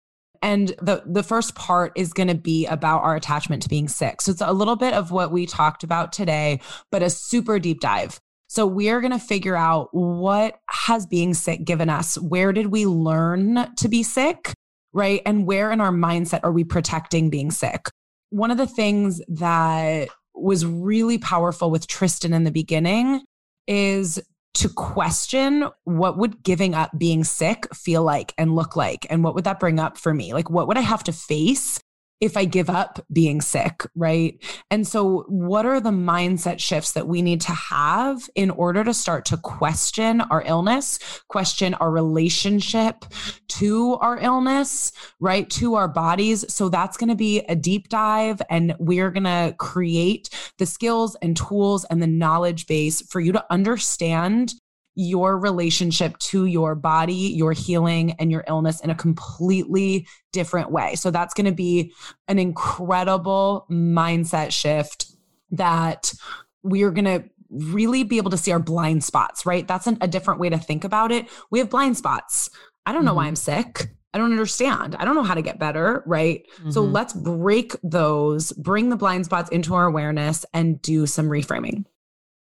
And 0.42 0.70
the 0.82 1.04
the 1.06 1.24
first 1.24 1.56
part 1.56 1.94
is 1.96 2.12
going 2.12 2.28
to 2.28 2.36
be 2.36 2.66
about 2.66 3.04
our 3.04 3.16
attachment 3.16 3.64
to 3.64 3.70
being 3.70 3.88
sick. 3.88 4.22
So 4.22 4.32
it's 4.32 4.42
a 4.42 4.52
little 4.52 4.76
bit 4.76 4.94
of 4.94 5.12
what 5.12 5.32
we 5.32 5.46
talked 5.46 5.84
about 5.84 6.12
today, 6.12 6.60
but 6.92 7.02
a 7.02 7.10
super 7.10 7.60
deep 7.60 7.80
dive. 7.80 8.20
So 8.54 8.68
we 8.68 8.90
are 8.90 9.02
going 9.02 9.14
to 9.14 9.18
figure 9.18 9.56
out 9.56 9.90
what 9.94 10.60
has 10.70 11.08
being 11.08 11.34
sick 11.34 11.66
given 11.66 11.90
us. 11.90 12.20
Where 12.20 12.54
did 12.54 12.68
we 12.68 12.86
learn 12.86 13.74
to 13.78 13.90
be 13.90 14.04
sick? 14.04 14.54
Right. 14.94 15.24
And 15.26 15.48
where 15.48 15.72
in 15.72 15.82
our 15.82 15.92
mindset 15.92 16.42
are 16.44 16.52
we 16.52 16.64
protecting 16.64 17.32
being 17.32 17.50
sick? 17.50 17.88
One 18.30 18.52
of 18.52 18.60
the 18.60 18.68
things 18.68 19.24
that 19.28 20.10
was 20.36 20.68
really 20.68 21.18
powerful 21.18 21.72
with 21.72 21.88
Tristan 21.88 22.32
in 22.32 22.44
the 22.44 22.52
beginning 22.52 23.22
is 23.66 24.22
to 24.54 24.70
question 24.70 25.68
what 25.86 26.20
would 26.20 26.44
giving 26.44 26.76
up 26.76 26.92
being 26.96 27.24
sick 27.24 27.66
feel 27.74 28.04
like 28.04 28.36
and 28.38 28.54
look 28.54 28.76
like 28.76 29.08
and 29.10 29.24
what 29.24 29.34
would 29.34 29.46
that 29.46 29.60
bring 29.60 29.80
up 29.80 29.98
for 29.98 30.14
me 30.14 30.32
like 30.32 30.48
what 30.48 30.68
would 30.68 30.78
i 30.78 30.82
have 30.82 31.04
to 31.04 31.12
face 31.12 31.80
if 32.24 32.38
I 32.38 32.46
give 32.46 32.70
up 32.70 33.06
being 33.12 33.42
sick, 33.42 33.86
right? 33.96 34.42
And 34.72 34.88
so, 34.88 35.26
what 35.28 35.66
are 35.66 35.82
the 35.82 35.90
mindset 35.90 36.60
shifts 36.60 36.94
that 36.94 37.06
we 37.06 37.22
need 37.22 37.42
to 37.42 37.52
have 37.52 38.30
in 38.34 38.50
order 38.50 38.82
to 38.86 38.94
start 38.94 39.26
to 39.26 39.38
question 39.38 40.22
our 40.22 40.42
illness, 40.46 41.00
question 41.28 41.74
our 41.74 41.92
relationship 41.92 43.04
to 43.50 43.96
our 43.96 44.18
illness, 44.20 44.94
right? 45.20 45.50
To 45.50 45.76
our 45.76 45.90
bodies. 45.90 46.46
So, 46.48 46.70
that's 46.70 46.96
going 46.96 47.10
to 47.10 47.16
be 47.16 47.40
a 47.50 47.58
deep 47.58 47.90
dive, 47.90 48.42
and 48.50 48.74
we're 48.80 49.12
going 49.12 49.26
to 49.26 49.54
create 49.60 50.30
the 50.58 50.66
skills 50.66 51.18
and 51.22 51.36
tools 51.36 51.84
and 51.90 52.02
the 52.02 52.08
knowledge 52.08 52.68
base 52.68 53.02
for 53.02 53.20
you 53.20 53.34
to 53.34 53.46
understand 53.52 54.54
your 54.96 55.38
relationship 55.38 56.18
to 56.20 56.46
your 56.46 56.76
body, 56.76 57.14
your 57.14 57.52
healing, 57.52 58.12
and 58.20 58.32
your 58.32 58.44
illness 58.48 58.80
in 58.82 58.90
a 58.90 58.96
completely 58.96 60.08
different 60.32 60.72
way. 60.72 60.96
So 60.96 61.12
that's 61.12 61.34
going 61.34 61.46
to 61.46 61.52
be 61.52 61.94
an 62.28 62.40
incredible 62.40 63.66
mindset 63.70 64.52
shift 64.52 65.08
that 65.52 66.14
we 66.62 66.84
are 66.84 66.92
going 66.92 67.06
to 67.06 67.24
really 67.50 68.04
be 68.04 68.18
able 68.18 68.32
to 68.32 68.38
see 68.38 68.52
our 68.52 68.60
blind 68.60 69.04
spots, 69.04 69.46
right? 69.46 69.68
That's 69.68 69.88
an, 69.88 69.98
a 70.02 70.08
different 70.08 70.40
way 70.40 70.50
to 70.50 70.58
think 70.58 70.84
about 70.84 71.12
it. 71.12 71.28
We 71.52 71.60
have 71.60 71.70
blind 71.70 71.98
spots. 71.98 72.50
I 72.86 72.92
don't 72.92 73.06
know 73.06 73.12
mm-hmm. 73.12 73.18
why 73.18 73.28
I'm 73.28 73.36
sick. 73.36 73.92
I 74.14 74.20
don't 74.20 74.32
understand. 74.32 74.96
I 74.96 75.06
don't 75.06 75.16
know 75.16 75.24
how 75.24 75.34
to 75.34 75.42
get 75.42 75.60
better, 75.60 76.04
right? 76.06 76.46
Mm-hmm. 76.58 76.72
So 76.72 76.82
let's 76.82 77.14
break 77.14 77.76
those, 77.84 78.52
bring 78.54 78.90
the 78.90 78.96
blind 78.96 79.26
spots 79.26 79.50
into 79.50 79.74
our 79.74 79.86
awareness 79.86 80.46
and 80.54 80.82
do 80.82 81.08
some 81.08 81.28
reframing. 81.28 81.86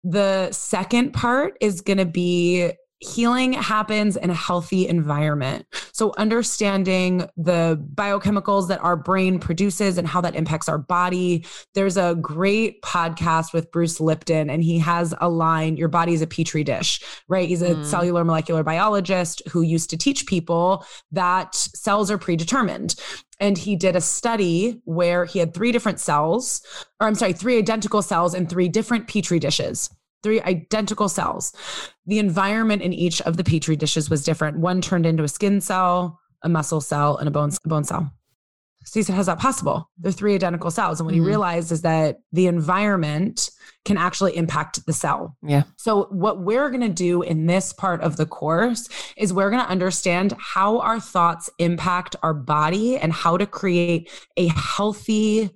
The 0.09 0.49
second 0.53 1.11
part 1.11 1.57
is 1.59 1.81
going 1.81 1.97
to 1.97 2.05
be 2.05 2.71
healing 2.99 3.53
happens 3.53 4.15
in 4.15 4.29
a 4.29 4.33
healthy 4.33 4.87
environment. 4.87 5.65
So, 5.91 6.13
understanding 6.17 7.27
the 7.35 7.83
biochemicals 7.93 8.69
that 8.69 8.81
our 8.81 8.95
brain 8.95 9.39
produces 9.39 9.97
and 9.97 10.07
how 10.07 10.21
that 10.21 10.35
impacts 10.35 10.67
our 10.67 10.77
body. 10.77 11.45
There's 11.75 11.97
a 11.97 12.15
great 12.15 12.81
podcast 12.81 13.53
with 13.53 13.71
Bruce 13.71 13.99
Lipton, 13.99 14.49
and 14.49 14.63
he 14.63 14.79
has 14.79 15.13
a 15.19 15.29
line 15.29 15.77
Your 15.77 15.89
body 15.89 16.13
is 16.13 16.21
a 16.21 16.27
petri 16.27 16.63
dish, 16.63 17.01
right? 17.27 17.47
He's 17.47 17.61
a 17.61 17.75
mm. 17.75 17.85
cellular 17.85 18.23
molecular 18.23 18.63
biologist 18.63 19.41
who 19.49 19.61
used 19.61 19.89
to 19.89 19.97
teach 19.97 20.25
people 20.25 20.85
that 21.11 21.53
cells 21.53 22.09
are 22.09 22.17
predetermined. 22.17 22.95
And 23.39 23.57
he 23.57 23.75
did 23.75 23.95
a 23.95 24.01
study 24.01 24.81
where 24.85 25.25
he 25.25 25.37
had 25.37 25.53
three 25.53 25.71
different 25.71 25.99
cells, 25.99 26.63
or 26.99 27.07
I'm 27.07 27.13
sorry, 27.13 27.33
three 27.33 27.59
identical 27.59 28.01
cells 28.01 28.33
in 28.33 28.47
three 28.47 28.69
different 28.69 29.07
petri 29.07 29.37
dishes 29.37 29.91
three 30.27 30.41
identical 30.41 31.07
cells. 31.07 31.53
The 32.05 32.19
environment 32.19 32.81
in 32.81 32.91
each 32.91 33.21
of 33.21 33.37
the 33.37 33.45
petri 33.45 33.77
dishes 33.77 34.09
was 34.09 34.25
different. 34.25 34.59
One 34.59 34.81
turned 34.81 35.05
into 35.05 35.23
a 35.23 35.29
skin 35.29 35.61
cell, 35.61 36.19
a 36.43 36.49
muscle 36.49 36.81
cell, 36.81 37.15
and 37.15 37.29
a 37.29 37.31
bone, 37.31 37.49
a 37.63 37.69
bone 37.69 37.85
cell. 37.85 38.11
So 38.83 38.99
he 38.99 39.03
said, 39.03 39.15
How's 39.15 39.27
that 39.27 39.39
possible? 39.39 39.89
They're 39.97 40.11
three 40.11 40.35
identical 40.35 40.69
cells. 40.69 40.99
And 40.99 41.07
what 41.07 41.15
mm-hmm. 41.15 41.23
he 41.23 41.29
realized 41.29 41.71
is 41.71 41.81
that 41.83 42.17
the 42.33 42.47
environment 42.47 43.49
can 43.85 43.97
actually 43.97 44.35
impact 44.35 44.85
the 44.85 44.91
cell. 44.91 45.37
Yeah. 45.41 45.63
So, 45.77 46.07
what 46.11 46.41
we're 46.41 46.69
going 46.69 46.81
to 46.81 46.89
do 46.89 47.21
in 47.21 47.45
this 47.45 47.71
part 47.71 48.01
of 48.01 48.17
the 48.17 48.25
course 48.25 48.89
is 49.15 49.31
we're 49.31 49.49
going 49.49 49.63
to 49.63 49.69
understand 49.69 50.33
how 50.37 50.79
our 50.79 50.99
thoughts 50.99 51.49
impact 51.57 52.17
our 52.21 52.33
body 52.33 52.97
and 52.97 53.13
how 53.13 53.37
to 53.37 53.45
create 53.45 54.11
a 54.35 54.47
healthy 54.47 55.51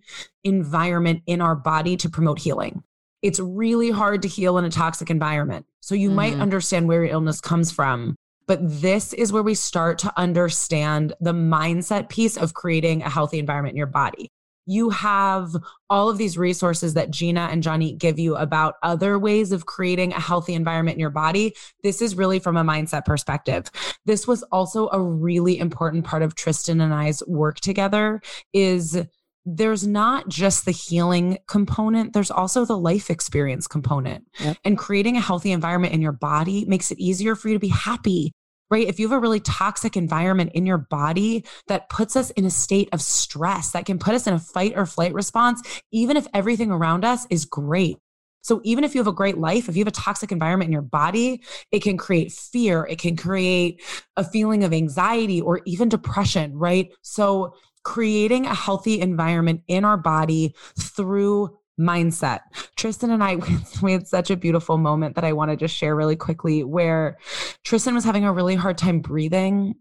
environment 0.45 1.23
in 1.27 1.41
our 1.41 1.57
body 1.57 1.97
to 1.97 2.09
promote 2.09 2.39
healing 2.39 2.83
it's 3.21 3.39
really 3.39 3.91
hard 3.91 4.21
to 4.23 4.27
heal 4.27 4.57
in 4.57 4.65
a 4.65 4.69
toxic 4.69 5.09
environment. 5.09 5.65
So 5.79 5.95
you 5.95 6.09
mm-hmm. 6.09 6.15
might 6.15 6.33
understand 6.35 6.87
where 6.87 7.03
your 7.03 7.13
illness 7.13 7.41
comes 7.41 7.71
from. 7.71 8.15
But 8.47 8.59
this 8.81 9.13
is 9.13 9.31
where 9.31 9.43
we 9.43 9.53
start 9.53 9.99
to 9.99 10.13
understand 10.17 11.13
the 11.21 11.33
mindset 11.33 12.09
piece 12.09 12.37
of 12.37 12.53
creating 12.53 13.01
a 13.01 13.09
healthy 13.09 13.39
environment 13.39 13.73
in 13.73 13.77
your 13.77 13.87
body. 13.87 14.29
You 14.65 14.89
have 14.89 15.55
all 15.89 16.09
of 16.09 16.17
these 16.17 16.37
resources 16.37 16.93
that 16.93 17.11
Gina 17.11 17.47
and 17.51 17.63
Johnny 17.63 17.93
give 17.93 18.19
you 18.19 18.35
about 18.35 18.75
other 18.83 19.17
ways 19.17 19.51
of 19.51 19.65
creating 19.65 20.13
a 20.13 20.19
healthy 20.19 20.53
environment 20.53 20.95
in 20.95 20.99
your 20.99 21.09
body. 21.09 21.55
This 21.83 22.01
is 22.01 22.15
really 22.15 22.39
from 22.39 22.57
a 22.57 22.63
mindset 22.63 23.05
perspective. 23.05 23.71
This 24.05 24.27
was 24.27 24.43
also 24.43 24.89
a 24.91 25.01
really 25.01 25.57
important 25.57 26.05
part 26.05 26.21
of 26.21 26.35
Tristan 26.35 26.81
and 26.81 26.93
I's 26.93 27.23
work 27.27 27.59
together 27.59 28.21
is 28.53 29.01
there's 29.45 29.85
not 29.85 30.27
just 30.29 30.65
the 30.65 30.71
healing 30.71 31.37
component, 31.47 32.13
there's 32.13 32.31
also 32.31 32.65
the 32.65 32.77
life 32.77 33.09
experience 33.09 33.67
component. 33.67 34.27
Yep. 34.39 34.57
And 34.63 34.77
creating 34.77 35.17
a 35.17 35.21
healthy 35.21 35.51
environment 35.51 35.93
in 35.93 36.01
your 36.01 36.11
body 36.11 36.65
makes 36.65 36.91
it 36.91 36.99
easier 36.99 37.35
for 37.35 37.47
you 37.47 37.55
to 37.55 37.59
be 37.59 37.69
happy. 37.69 38.33
Right. 38.69 38.87
If 38.87 38.99
you 39.01 39.09
have 39.09 39.17
a 39.17 39.19
really 39.19 39.41
toxic 39.41 39.97
environment 39.97 40.51
in 40.53 40.65
your 40.65 40.77
body 40.77 41.43
that 41.67 41.89
puts 41.89 42.15
us 42.15 42.29
in 42.31 42.45
a 42.45 42.49
state 42.49 42.87
of 42.93 43.01
stress, 43.01 43.71
that 43.71 43.85
can 43.85 43.99
put 43.99 44.15
us 44.15 44.27
in 44.27 44.33
a 44.33 44.39
fight 44.39 44.73
or 44.77 44.85
flight 44.85 45.13
response, 45.13 45.61
even 45.91 46.15
if 46.15 46.25
everything 46.33 46.71
around 46.71 47.03
us 47.03 47.27
is 47.29 47.43
great. 47.43 47.97
So 48.43 48.61
even 48.63 48.83
if 48.83 48.95
you 48.95 48.99
have 49.01 49.07
a 49.07 49.13
great 49.13 49.37
life, 49.37 49.67
if 49.67 49.75
you 49.75 49.81
have 49.81 49.89
a 49.89 49.91
toxic 49.91 50.31
environment 50.31 50.69
in 50.69 50.73
your 50.73 50.81
body, 50.81 51.41
it 51.71 51.83
can 51.83 51.97
create 51.97 52.31
fear. 52.31 52.87
It 52.89 52.97
can 52.97 53.17
create 53.17 53.81
a 54.15 54.23
feeling 54.23 54.63
of 54.63 54.73
anxiety 54.73 55.41
or 55.41 55.61
even 55.65 55.89
depression, 55.89 56.57
right? 56.57 56.91
So 57.01 57.53
creating 57.83 58.45
a 58.45 58.53
healthy 58.53 59.01
environment 59.01 59.61
in 59.67 59.85
our 59.85 59.97
body 59.97 60.55
through 60.79 61.57
mindset. 61.79 62.41
Tristan 62.75 63.11
and 63.11 63.23
I, 63.23 63.37
we 63.81 63.91
had 63.91 64.07
such 64.07 64.29
a 64.29 64.37
beautiful 64.37 64.77
moment 64.77 65.15
that 65.15 65.23
I 65.23 65.33
want 65.33 65.51
to 65.51 65.57
just 65.57 65.75
share 65.75 65.95
really 65.95 66.15
quickly 66.15 66.63
where 66.63 67.17
Tristan 67.63 67.95
was 67.95 68.03
having 68.03 68.25
a 68.25 68.33
really 68.33 68.55
hard 68.55 68.77
time 68.77 68.99
breathing 68.99 69.75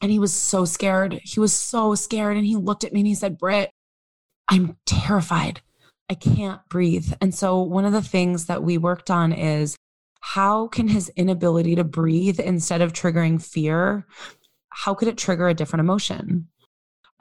and 0.00 0.10
he 0.10 0.18
was 0.18 0.34
so 0.34 0.64
scared. 0.64 1.20
He 1.22 1.40
was 1.40 1.52
so 1.52 1.94
scared. 1.94 2.36
And 2.36 2.46
he 2.46 2.56
looked 2.56 2.84
at 2.84 2.92
me 2.92 3.00
and 3.00 3.06
he 3.06 3.14
said, 3.14 3.38
Britt, 3.38 3.70
I'm 4.48 4.76
terrified. 4.84 5.60
I 6.10 6.14
can't 6.14 6.60
breathe. 6.68 7.12
And 7.20 7.34
so 7.34 7.62
one 7.62 7.84
of 7.84 7.92
the 7.92 8.02
things 8.02 8.46
that 8.46 8.62
we 8.62 8.76
worked 8.76 9.10
on 9.10 9.32
is 9.32 9.76
how 10.20 10.68
can 10.68 10.88
his 10.88 11.10
inability 11.16 11.74
to 11.76 11.84
breathe 11.84 12.40
instead 12.40 12.82
of 12.82 12.92
triggering 12.92 13.42
fear, 13.42 14.06
how 14.70 14.94
could 14.94 15.08
it 15.08 15.16
trigger 15.16 15.48
a 15.48 15.54
different 15.54 15.80
emotion? 15.80 16.48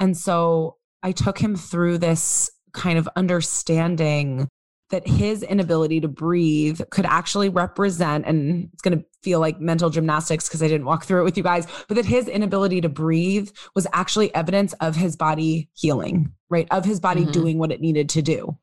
And 0.04 0.18
so 0.18 0.76
I 1.02 1.14
took 1.14 1.40
him 1.40 1.56
through 1.56 2.00
this 2.00 2.52
kind 2.74 3.00
of 3.00 3.08
understanding 3.16 4.50
that 4.90 5.08
his 5.08 5.44
inability 5.44 6.02
to 6.02 6.10
breathe 6.10 6.82
could 6.90 7.06
actually 7.06 7.48
represent, 7.48 8.26
and 8.26 8.70
it's 8.74 8.82
going 8.82 9.00
to 9.00 9.06
feel 9.22 9.40
like 9.40 9.62
mental 9.62 9.90
gymnastics 9.90 10.50
because 10.50 10.62
I 10.62 10.68
didn't 10.68 10.84
walk 10.84 11.06
through 11.06 11.22
it 11.22 11.24
with 11.24 11.38
you 11.38 11.44
guys, 11.44 11.68
but 11.88 11.96
that 11.96 12.04
his 12.04 12.28
inability 12.28 12.82
to 12.82 12.90
breathe 12.90 13.50
was 13.76 13.88
actually 13.94 14.36
evidence 14.36 14.74
of 14.82 14.98
his 14.98 15.16
body 15.16 15.70
healing, 15.74 16.34
right? 16.50 16.68
Of 16.70 16.84
his 16.84 17.00
body 17.00 17.22
mm-hmm. 17.22 17.32
doing 17.32 17.58
what 17.58 17.72
it 17.72 17.80
needed 17.80 18.10
to 18.10 18.22
do. 18.22 18.58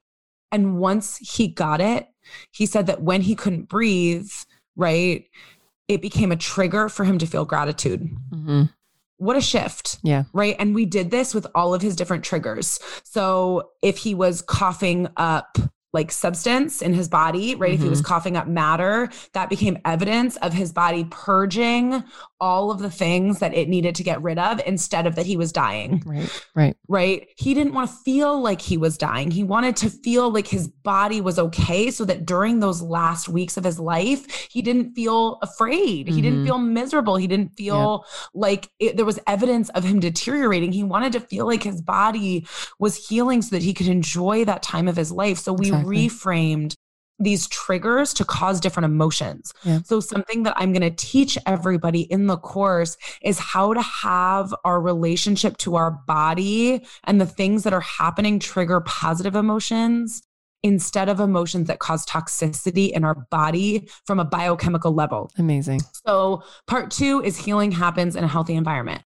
And 0.52 0.76
once 0.76 1.16
he 1.16 1.48
got 1.48 1.80
it, 1.80 2.06
he 2.52 2.66
said 2.66 2.86
that 2.86 3.00
when 3.00 3.22
he 3.22 3.34
couldn't 3.34 3.70
breathe, 3.70 4.28
right, 4.76 5.24
it 5.88 6.02
became 6.02 6.32
a 6.32 6.36
trigger 6.36 6.90
for 6.90 7.04
him 7.04 7.16
to 7.16 7.26
feel 7.26 7.46
gratitude. 7.46 8.10
Mm-hmm 8.30 8.64
what 9.20 9.36
a 9.36 9.40
shift. 9.40 9.98
Yeah. 10.02 10.24
Right. 10.32 10.56
And 10.58 10.74
we 10.74 10.86
did 10.86 11.10
this 11.10 11.34
with 11.34 11.46
all 11.54 11.74
of 11.74 11.82
his 11.82 11.94
different 11.94 12.24
triggers. 12.24 12.80
So 13.04 13.70
if 13.82 13.98
he 13.98 14.14
was 14.14 14.40
coughing 14.40 15.08
up 15.16 15.58
like 15.92 16.12
substance 16.12 16.82
in 16.82 16.94
his 16.94 17.08
body, 17.08 17.54
right? 17.54 17.70
Mm-hmm. 17.70 17.74
If 17.74 17.82
he 17.82 17.88
was 17.88 18.00
mm-hmm. 18.00 18.08
coughing 18.08 18.36
up 18.36 18.46
matter, 18.46 19.10
that 19.32 19.48
became 19.48 19.78
evidence 19.84 20.36
of 20.36 20.52
his 20.52 20.72
body 20.72 21.06
purging 21.10 22.04
all 22.40 22.70
of 22.70 22.78
the 22.78 22.90
things 22.90 23.38
that 23.40 23.54
it 23.54 23.68
needed 23.68 23.94
to 23.94 24.02
get 24.02 24.22
rid 24.22 24.38
of 24.38 24.60
instead 24.66 25.06
of 25.06 25.14
that 25.16 25.26
he 25.26 25.36
was 25.36 25.52
dying. 25.52 26.02
Right. 26.06 26.44
Right. 26.54 26.76
Right. 26.88 27.28
He 27.36 27.54
didn't 27.54 27.74
want 27.74 27.90
to 27.90 27.96
feel 27.96 28.40
like 28.40 28.62
he 28.62 28.76
was 28.76 28.96
dying. 28.96 29.30
He 29.30 29.44
wanted 29.44 29.76
to 29.76 29.90
feel 29.90 30.30
like 30.32 30.46
his 30.46 30.68
body 30.68 31.20
was 31.20 31.38
okay 31.38 31.90
so 31.90 32.04
that 32.06 32.24
during 32.24 32.60
those 32.60 32.80
last 32.80 33.28
weeks 33.28 33.56
of 33.56 33.64
his 33.64 33.78
life, 33.78 34.48
he 34.50 34.62
didn't 34.62 34.94
feel 34.94 35.38
afraid. 35.42 36.06
Mm-hmm. 36.06 36.14
He 36.14 36.22
didn't 36.22 36.38
mm-hmm. 36.38 36.46
feel 36.46 36.58
miserable. 36.58 37.16
He 37.16 37.26
didn't 37.26 37.56
feel 37.56 38.06
like 38.32 38.70
it, 38.78 38.96
there 38.96 39.04
was 39.04 39.18
evidence 39.26 39.68
of 39.70 39.84
him 39.84 40.00
deteriorating. 40.00 40.72
He 40.72 40.82
wanted 40.82 41.12
to 41.12 41.20
feel 41.20 41.46
like 41.46 41.62
his 41.62 41.82
body 41.82 42.46
was 42.78 43.08
healing 43.08 43.42
so 43.42 43.56
that 43.56 43.62
he 43.62 43.74
could 43.74 43.88
enjoy 43.88 44.44
that 44.46 44.62
time 44.62 44.88
of 44.88 44.96
his 44.96 45.12
life. 45.12 45.38
So 45.38 45.52
we 45.52 45.70
exactly. 45.80 46.08
reframed 46.08 46.74
these 47.20 47.46
triggers 47.48 48.14
to 48.14 48.24
cause 48.24 48.60
different 48.60 48.86
emotions. 48.86 49.52
Yeah. 49.62 49.80
So, 49.84 50.00
something 50.00 50.42
that 50.44 50.54
I'm 50.56 50.72
going 50.72 50.82
to 50.82 50.90
teach 50.90 51.38
everybody 51.46 52.02
in 52.02 52.26
the 52.26 52.38
course 52.38 52.96
is 53.22 53.38
how 53.38 53.74
to 53.74 53.82
have 53.82 54.54
our 54.64 54.80
relationship 54.80 55.58
to 55.58 55.76
our 55.76 55.90
body 56.06 56.84
and 57.04 57.20
the 57.20 57.26
things 57.26 57.62
that 57.64 57.72
are 57.72 57.82
happening 57.82 58.38
trigger 58.38 58.80
positive 58.80 59.36
emotions 59.36 60.22
instead 60.62 61.08
of 61.08 61.20
emotions 61.20 61.68
that 61.68 61.78
cause 61.78 62.04
toxicity 62.04 62.90
in 62.90 63.04
our 63.04 63.14
body 63.30 63.88
from 64.06 64.18
a 64.18 64.24
biochemical 64.24 64.92
level. 64.92 65.30
Amazing. 65.38 65.80
So, 66.06 66.42
part 66.66 66.90
two 66.90 67.22
is 67.22 67.36
healing 67.36 67.70
happens 67.70 68.16
in 68.16 68.24
a 68.24 68.28
healthy 68.28 68.54
environment. 68.54 69.02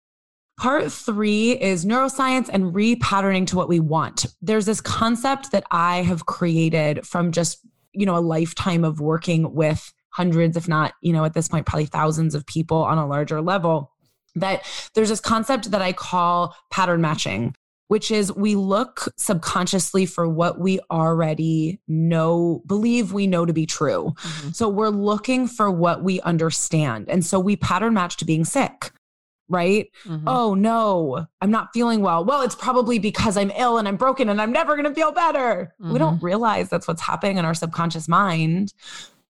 Part 0.58 0.92
three 0.92 1.52
is 1.52 1.84
neuroscience 1.84 2.48
and 2.52 2.74
repatterning 2.74 3.46
to 3.48 3.56
what 3.56 3.68
we 3.68 3.80
want. 3.80 4.26
There's 4.40 4.66
this 4.66 4.80
concept 4.80 5.50
that 5.52 5.64
I 5.70 6.02
have 6.02 6.26
created 6.26 7.06
from 7.06 7.32
just 7.32 7.58
you 7.92 8.06
know, 8.06 8.16
a 8.16 8.20
lifetime 8.20 8.84
of 8.84 9.00
working 9.00 9.54
with 9.54 9.92
hundreds, 10.10 10.56
if 10.56 10.68
not, 10.68 10.94
you 11.00 11.12
know, 11.12 11.24
at 11.24 11.34
this 11.34 11.48
point, 11.48 11.66
probably 11.66 11.86
thousands 11.86 12.34
of 12.34 12.46
people 12.46 12.78
on 12.78 12.98
a 12.98 13.06
larger 13.06 13.40
level, 13.40 13.92
that 14.34 14.64
there's 14.94 15.08
this 15.08 15.20
concept 15.20 15.70
that 15.70 15.82
I 15.82 15.92
call 15.92 16.54
pattern 16.70 17.00
matching, 17.00 17.54
which 17.88 18.10
is 18.10 18.32
we 18.32 18.54
look 18.54 19.08
subconsciously 19.16 20.06
for 20.06 20.28
what 20.28 20.58
we 20.58 20.80
already 20.90 21.80
know, 21.86 22.62
believe 22.66 23.12
we 23.12 23.26
know 23.26 23.44
to 23.44 23.52
be 23.52 23.66
true. 23.66 24.14
Mm-hmm. 24.16 24.50
So 24.50 24.68
we're 24.68 24.88
looking 24.88 25.46
for 25.46 25.70
what 25.70 26.02
we 26.02 26.20
understand. 26.22 27.08
And 27.08 27.24
so 27.24 27.38
we 27.38 27.56
pattern 27.56 27.94
match 27.94 28.16
to 28.18 28.24
being 28.24 28.44
sick 28.44 28.92
right? 29.52 29.88
Mm-hmm. 30.04 30.26
Oh 30.26 30.54
no, 30.54 31.26
I'm 31.40 31.50
not 31.50 31.68
feeling 31.72 32.00
well. 32.00 32.24
Well, 32.24 32.42
it's 32.42 32.54
probably 32.54 32.98
because 32.98 33.36
I'm 33.36 33.52
ill 33.52 33.78
and 33.78 33.86
I'm 33.86 33.96
broken 33.96 34.28
and 34.28 34.40
I'm 34.40 34.52
never 34.52 34.74
going 34.74 34.88
to 34.88 34.94
feel 34.94 35.12
better. 35.12 35.74
Mm-hmm. 35.80 35.92
We 35.92 35.98
don't 35.98 36.16
mm-hmm. 36.16 36.26
realize 36.26 36.68
that's 36.68 36.88
what's 36.88 37.02
happening 37.02 37.36
in 37.36 37.44
our 37.44 37.54
subconscious 37.54 38.08
mind, 38.08 38.72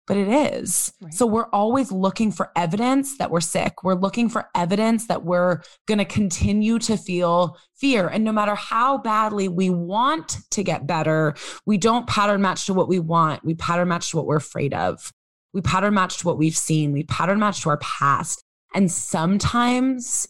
but 0.06 0.16
it 0.16 0.28
is. 0.28 0.92
Right. 1.00 1.14
So 1.14 1.24
we're 1.24 1.48
always 1.52 1.92
looking 1.92 2.32
for 2.32 2.50
evidence 2.56 3.18
that 3.18 3.30
we're 3.30 3.40
sick. 3.40 3.82
We're 3.82 3.94
looking 3.94 4.28
for 4.28 4.48
evidence 4.54 5.06
that 5.06 5.24
we're 5.24 5.62
going 5.86 5.98
to 5.98 6.04
continue 6.04 6.78
to 6.80 6.96
feel 6.96 7.56
fear. 7.76 8.08
And 8.08 8.24
no 8.24 8.32
matter 8.32 8.54
how 8.54 8.98
badly 8.98 9.48
we 9.48 9.70
want 9.70 10.38
to 10.50 10.62
get 10.62 10.86
better, 10.86 11.34
we 11.64 11.78
don't 11.78 12.06
pattern 12.06 12.42
match 12.42 12.66
to 12.66 12.74
what 12.74 12.88
we 12.88 12.98
want. 12.98 13.44
We 13.44 13.54
pattern 13.54 13.88
match 13.88 14.10
to 14.10 14.16
what 14.16 14.26
we're 14.26 14.36
afraid 14.36 14.74
of. 14.74 15.12
We 15.52 15.60
pattern 15.60 15.94
match 15.94 16.18
to 16.18 16.26
what 16.26 16.38
we've 16.38 16.56
seen. 16.56 16.92
We 16.92 17.02
pattern 17.04 17.38
match 17.38 17.62
to 17.62 17.70
our 17.70 17.78
past. 17.78 18.44
And 18.74 18.90
sometimes 18.90 20.28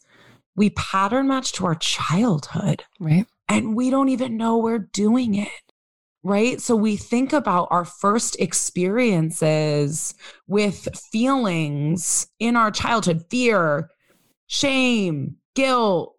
we 0.57 0.71
pattern 0.71 1.29
match 1.29 1.53
to 1.53 1.67
our 1.67 1.75
childhood. 1.75 2.85
Right. 2.99 3.27
And 3.49 3.75
we 3.75 3.91
don't 3.91 4.09
even 4.09 4.37
know 4.37 4.59
we're 4.59 4.79
doing 4.79 5.35
it. 5.35 5.49
Right. 6.23 6.61
So 6.61 6.77
we 6.77 6.97
think 6.97 7.33
about 7.33 7.69
our 7.71 7.85
first 7.85 8.39
experiences 8.39 10.15
with 10.47 10.87
feelings 11.11 12.27
in 12.39 12.57
our 12.57 12.71
childhood 12.71 13.25
fear, 13.31 13.89
shame, 14.47 15.37
guilt, 15.55 16.15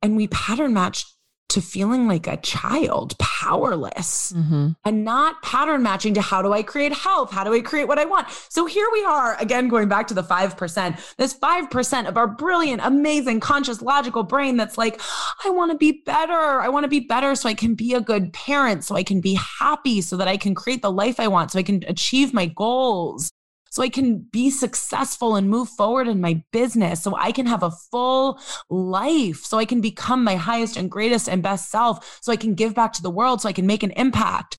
and 0.00 0.16
we 0.16 0.28
pattern 0.28 0.74
match 0.74 1.04
to 1.52 1.60
feeling 1.60 2.06
like 2.08 2.26
a 2.26 2.36
child, 2.38 3.16
powerless, 3.18 4.32
mm-hmm. 4.32 4.70
and 4.84 5.04
not 5.04 5.42
pattern 5.42 5.82
matching 5.82 6.14
to 6.14 6.20
how 6.20 6.42
do 6.42 6.52
I 6.52 6.62
create 6.62 6.92
health? 6.92 7.30
How 7.30 7.44
do 7.44 7.52
I 7.52 7.60
create 7.60 7.88
what 7.88 7.98
I 7.98 8.04
want? 8.04 8.28
So 8.48 8.66
here 8.66 8.88
we 8.92 9.04
are, 9.04 9.36
again, 9.38 9.68
going 9.68 9.88
back 9.88 10.06
to 10.08 10.14
the 10.14 10.22
5%, 10.22 11.16
this 11.16 11.34
5% 11.38 12.08
of 12.08 12.16
our 12.16 12.26
brilliant, 12.26 12.80
amazing, 12.84 13.40
conscious, 13.40 13.82
logical 13.82 14.22
brain 14.22 14.56
that's 14.56 14.78
like, 14.78 15.00
I 15.44 15.50
want 15.50 15.72
to 15.72 15.76
be 15.76 16.02
better. 16.06 16.32
I 16.32 16.68
want 16.68 16.84
to 16.84 16.88
be 16.88 17.00
better 17.00 17.34
so 17.34 17.48
I 17.48 17.54
can 17.54 17.74
be 17.74 17.94
a 17.94 18.00
good 18.00 18.32
parent, 18.32 18.84
so 18.84 18.96
I 18.96 19.02
can 19.02 19.20
be 19.20 19.34
happy, 19.34 20.00
so 20.00 20.16
that 20.16 20.28
I 20.28 20.36
can 20.36 20.54
create 20.54 20.82
the 20.82 20.92
life 20.92 21.20
I 21.20 21.28
want, 21.28 21.52
so 21.52 21.58
I 21.58 21.62
can 21.62 21.84
achieve 21.86 22.32
my 22.32 22.46
goals 22.46 23.30
so 23.72 23.82
I 23.82 23.88
can 23.88 24.18
be 24.18 24.50
successful 24.50 25.34
and 25.34 25.48
move 25.48 25.66
forward 25.66 26.06
in 26.06 26.20
my 26.20 26.44
business, 26.52 27.02
so 27.02 27.16
I 27.16 27.32
can 27.32 27.46
have 27.46 27.62
a 27.62 27.70
full 27.70 28.38
life, 28.68 29.44
so 29.44 29.56
I 29.56 29.64
can 29.64 29.80
become 29.80 30.22
my 30.22 30.36
highest 30.36 30.76
and 30.76 30.90
greatest 30.90 31.26
and 31.26 31.42
best 31.42 31.70
self, 31.70 32.18
so 32.20 32.30
I 32.30 32.36
can 32.36 32.54
give 32.54 32.74
back 32.74 32.92
to 32.92 33.02
the 33.02 33.10
world, 33.10 33.40
so 33.40 33.48
I 33.48 33.54
can 33.54 33.66
make 33.66 33.82
an 33.82 33.92
impact. 33.92 34.58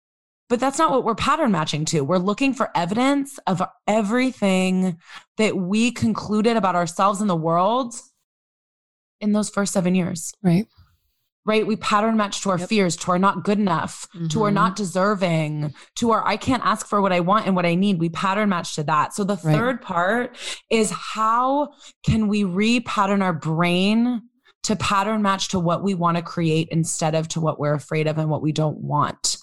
But 0.49 0.59
that's 0.59 0.79
not 0.79 0.89
what 0.89 1.03
we're 1.03 1.13
pattern 1.13 1.51
matching 1.51 1.85
to. 1.85 2.01
We're 2.01 2.17
looking 2.17 2.55
for 2.55 2.71
evidence 2.75 3.37
of 3.45 3.61
everything 3.87 4.97
that 5.37 5.57
we 5.57 5.91
concluded 5.91 6.57
about 6.57 6.75
ourselves 6.75 7.21
and 7.21 7.29
the 7.29 7.35
world 7.35 7.93
in 9.21 9.31
those 9.31 9.51
first 9.51 9.73
seven 9.73 9.93
years. 9.93 10.33
Right 10.41 10.65
right? 11.45 11.67
We 11.67 11.75
pattern 11.75 12.17
match 12.17 12.41
to 12.41 12.51
our 12.51 12.59
yep. 12.59 12.69
fears, 12.69 12.95
to 12.97 13.11
our 13.11 13.19
not 13.19 13.43
good 13.43 13.59
enough, 13.59 14.07
mm-hmm. 14.15 14.27
to 14.27 14.43
our 14.43 14.51
not 14.51 14.73
mm-hmm. 14.73 14.83
deserving, 14.83 15.73
to 15.95 16.11
our 16.11 16.25
I 16.25 16.37
can't 16.37 16.63
ask 16.65 16.87
for 16.87 17.01
what 17.01 17.11
I 17.11 17.19
want 17.19 17.47
and 17.47 17.55
what 17.55 17.65
I 17.65 17.75
need. 17.75 17.99
We 17.99 18.09
pattern 18.09 18.49
match 18.49 18.75
to 18.75 18.83
that. 18.83 19.13
So 19.13 19.23
the 19.23 19.39
right. 19.43 19.55
third 19.55 19.81
part 19.81 20.37
is 20.69 20.89
how 20.91 21.73
can 22.05 22.27
we 22.27 22.43
repattern 22.43 23.21
our 23.21 23.33
brain 23.33 24.21
to 24.63 24.75
pattern 24.77 25.21
match 25.21 25.49
to 25.49 25.59
what 25.59 25.83
we 25.83 25.93
want 25.93 26.17
to 26.17 26.23
create 26.23 26.69
instead 26.71 27.15
of 27.15 27.27
to 27.29 27.41
what 27.41 27.59
we're 27.59 27.73
afraid 27.73 28.07
of 28.07 28.17
and 28.17 28.29
what 28.29 28.41
we 28.41 28.51
don't 28.51 28.77
want. 28.77 29.37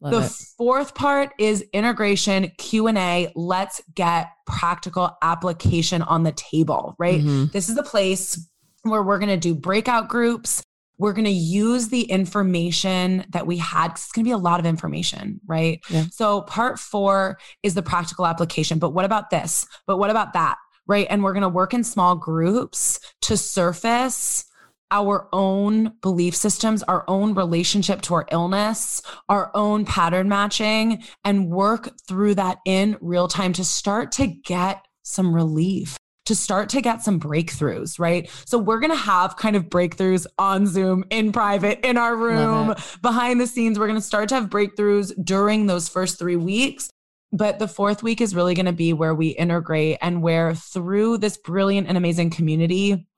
Love 0.00 0.12
the 0.12 0.26
it. 0.26 0.32
fourth 0.56 0.94
part 0.94 1.32
is 1.38 1.64
integration 1.72 2.52
Q&A. 2.58 3.32
Let's 3.34 3.80
get 3.94 4.28
practical 4.46 5.16
application 5.22 6.02
on 6.02 6.22
the 6.22 6.32
table, 6.32 6.94
right? 6.98 7.20
Mm-hmm. 7.20 7.46
This 7.52 7.68
is 7.68 7.74
the 7.74 7.82
place 7.82 8.48
where 8.82 9.02
we're 9.02 9.18
going 9.18 9.30
to 9.30 9.36
do 9.36 9.54
breakout 9.54 10.08
groups 10.08 10.62
we're 10.98 11.12
going 11.12 11.24
to 11.24 11.30
use 11.30 11.88
the 11.88 12.02
information 12.02 13.24
that 13.30 13.46
we 13.46 13.58
had 13.58 13.88
because 13.88 14.04
it's 14.04 14.12
going 14.12 14.24
to 14.24 14.28
be 14.28 14.32
a 14.32 14.38
lot 14.38 14.60
of 14.60 14.66
information, 14.66 15.40
right? 15.46 15.80
Yeah. 15.88 16.04
So, 16.12 16.42
part 16.42 16.78
four 16.78 17.38
is 17.62 17.74
the 17.74 17.82
practical 17.82 18.26
application. 18.26 18.78
But 18.78 18.90
what 18.90 19.04
about 19.04 19.30
this? 19.30 19.66
But 19.86 19.98
what 19.98 20.10
about 20.10 20.32
that? 20.34 20.56
Right. 20.86 21.06
And 21.08 21.22
we're 21.22 21.32
going 21.32 21.42
to 21.42 21.48
work 21.48 21.72
in 21.72 21.82
small 21.82 22.14
groups 22.14 23.00
to 23.22 23.36
surface 23.36 24.44
our 24.90 25.28
own 25.32 25.94
belief 26.02 26.36
systems, 26.36 26.82
our 26.84 27.04
own 27.08 27.34
relationship 27.34 28.02
to 28.02 28.14
our 28.14 28.26
illness, 28.30 29.02
our 29.28 29.50
own 29.54 29.84
pattern 29.84 30.28
matching, 30.28 31.02
and 31.24 31.50
work 31.50 31.90
through 32.06 32.34
that 32.34 32.58
in 32.66 32.96
real 33.00 33.26
time 33.26 33.52
to 33.54 33.64
start 33.64 34.12
to 34.12 34.26
get 34.26 34.84
some 35.02 35.34
relief 35.34 35.96
to 36.26 36.34
start 36.34 36.68
to 36.70 36.80
get 36.80 37.02
some 37.02 37.20
breakthroughs, 37.20 37.98
right? 37.98 38.30
So 38.46 38.58
we're 38.58 38.80
going 38.80 38.90
to 38.92 38.96
have 38.96 39.36
kind 39.36 39.56
of 39.56 39.64
breakthroughs 39.64 40.26
on 40.38 40.66
Zoom 40.66 41.04
in 41.10 41.32
private 41.32 41.86
in 41.86 41.98
our 41.98 42.16
room 42.16 42.74
behind 43.02 43.40
the 43.40 43.46
scenes. 43.46 43.78
We're 43.78 43.88
going 43.88 43.98
to 43.98 44.06
start 44.06 44.28
to 44.30 44.36
have 44.36 44.48
breakthroughs 44.48 45.12
during 45.22 45.66
those 45.66 45.88
first 45.88 46.18
3 46.18 46.36
weeks. 46.36 46.90
But 47.32 47.58
the 47.58 47.66
fourth 47.66 48.04
week 48.04 48.20
is 48.20 48.32
really 48.34 48.54
going 48.54 48.66
to 48.66 48.72
be 48.72 48.92
where 48.92 49.14
we 49.14 49.30
integrate 49.30 49.98
and 50.00 50.22
where 50.22 50.54
through 50.54 51.18
this 51.18 51.36
brilliant 51.36 51.88
and 51.88 51.96
amazing 51.96 52.30
community, 52.30 53.08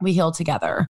we 0.00 0.12
heal 0.12 0.30
together. 0.30 0.86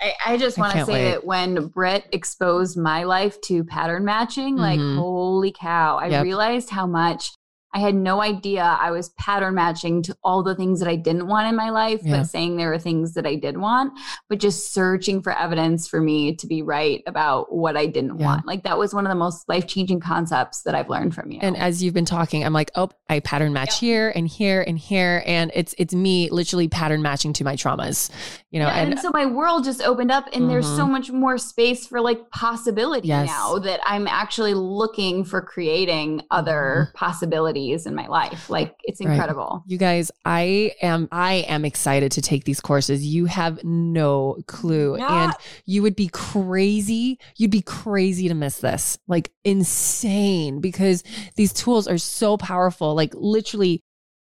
I, 0.00 0.14
I 0.26 0.36
just 0.38 0.56
want 0.56 0.72
to 0.72 0.86
say 0.86 0.92
wait. 0.92 1.10
that 1.10 1.24
when 1.24 1.66
Britt 1.68 2.06
exposed 2.12 2.78
my 2.78 3.04
life 3.04 3.40
to 3.42 3.62
pattern 3.62 4.06
matching, 4.06 4.56
mm-hmm. 4.56 4.62
like, 4.62 4.98
holy 4.98 5.52
cow, 5.52 5.98
I 5.98 6.06
yep. 6.06 6.22
realized 6.24 6.70
how 6.70 6.86
much 6.86 7.32
I 7.74 7.80
had 7.80 7.96
no 7.96 8.22
idea 8.22 8.62
I 8.62 8.92
was 8.92 9.08
pattern 9.10 9.56
matching 9.56 10.00
to 10.04 10.16
all 10.22 10.44
the 10.44 10.54
things 10.54 10.78
that 10.78 10.88
I 10.88 10.94
didn't 10.94 11.26
want 11.26 11.48
in 11.48 11.56
my 11.56 11.70
life, 11.70 12.00
yeah. 12.04 12.18
but 12.18 12.24
saying 12.24 12.56
there 12.56 12.70
were 12.70 12.78
things 12.78 13.14
that 13.14 13.26
I 13.26 13.34
did 13.34 13.58
want, 13.58 13.92
but 14.28 14.38
just 14.38 14.72
searching 14.72 15.20
for 15.20 15.36
evidence 15.36 15.88
for 15.88 16.00
me 16.00 16.36
to 16.36 16.46
be 16.46 16.62
right 16.62 17.02
about 17.08 17.52
what 17.52 17.76
I 17.76 17.86
didn't 17.86 18.20
yeah. 18.20 18.26
want. 18.26 18.46
Like 18.46 18.62
that 18.62 18.78
was 18.78 18.94
one 18.94 19.04
of 19.04 19.10
the 19.10 19.16
most 19.16 19.48
life 19.48 19.66
changing 19.66 19.98
concepts 19.98 20.62
that 20.62 20.76
I've 20.76 20.88
learned 20.88 21.16
from 21.16 21.32
you. 21.32 21.40
And 21.42 21.56
as 21.56 21.82
you've 21.82 21.94
been 21.94 22.04
talking, 22.04 22.44
I'm 22.44 22.52
like, 22.52 22.70
oh, 22.76 22.90
I 23.08 23.18
pattern 23.18 23.52
match 23.52 23.82
yeah. 23.82 23.88
here 23.88 24.12
and 24.14 24.28
here 24.28 24.62
and 24.62 24.78
here, 24.78 25.24
and 25.26 25.50
it's 25.52 25.74
it's 25.76 25.92
me 25.92 26.30
literally 26.30 26.68
pattern 26.68 27.02
matching 27.02 27.32
to 27.34 27.44
my 27.44 27.56
traumas, 27.56 28.08
you 28.52 28.60
know. 28.60 28.68
and, 28.68 28.92
and, 28.92 29.00
so 29.00 29.10
my 29.12 29.26
world 29.26 29.64
just 29.64 29.82
opened 29.82 30.12
up, 30.12 30.26
and 30.26 30.34
mm-hmm. 30.34 30.48
there's 30.48 30.66
so 30.66 30.84
mm-hmm. 30.84 30.92
much 30.92 31.10
more 31.10 31.38
space 31.38 31.88
for 31.88 32.00
like 32.00 32.30
possibility 32.30 33.08
yes. 33.08 33.26
now 33.26 33.58
that 33.58 33.80
I'm 33.84 34.06
actually 34.06 34.54
looking 34.54 35.24
for 35.24 35.42
creating 35.42 36.22
other 36.30 36.86
mm-hmm. 36.86 36.96
possibilities 36.96 37.63
in 37.72 37.94
my 37.94 38.06
life. 38.06 38.50
Like 38.50 38.74
it's 38.84 39.00
incredible. 39.00 39.62
Right. 39.64 39.72
You 39.72 39.78
guys, 39.78 40.10
I 40.24 40.72
am 40.82 41.08
I 41.10 41.44
am 41.48 41.64
excited 41.64 42.12
to 42.12 42.22
take 42.22 42.44
these 42.44 42.60
courses. 42.60 43.04
You 43.04 43.26
have 43.26 43.62
no 43.64 44.38
clue. 44.46 44.98
Yeah. 44.98 45.24
And 45.24 45.32
you 45.64 45.82
would 45.82 45.96
be 45.96 46.08
crazy. 46.08 47.18
You'd 47.36 47.50
be 47.50 47.62
crazy 47.62 48.28
to 48.28 48.34
miss 48.34 48.58
this. 48.58 48.98
Like 49.06 49.32
insane 49.44 50.60
because 50.60 51.02
these 51.36 51.52
tools 51.52 51.88
are 51.88 51.98
so 51.98 52.36
powerful. 52.36 52.94
Like 52.94 53.12
literally 53.14 53.82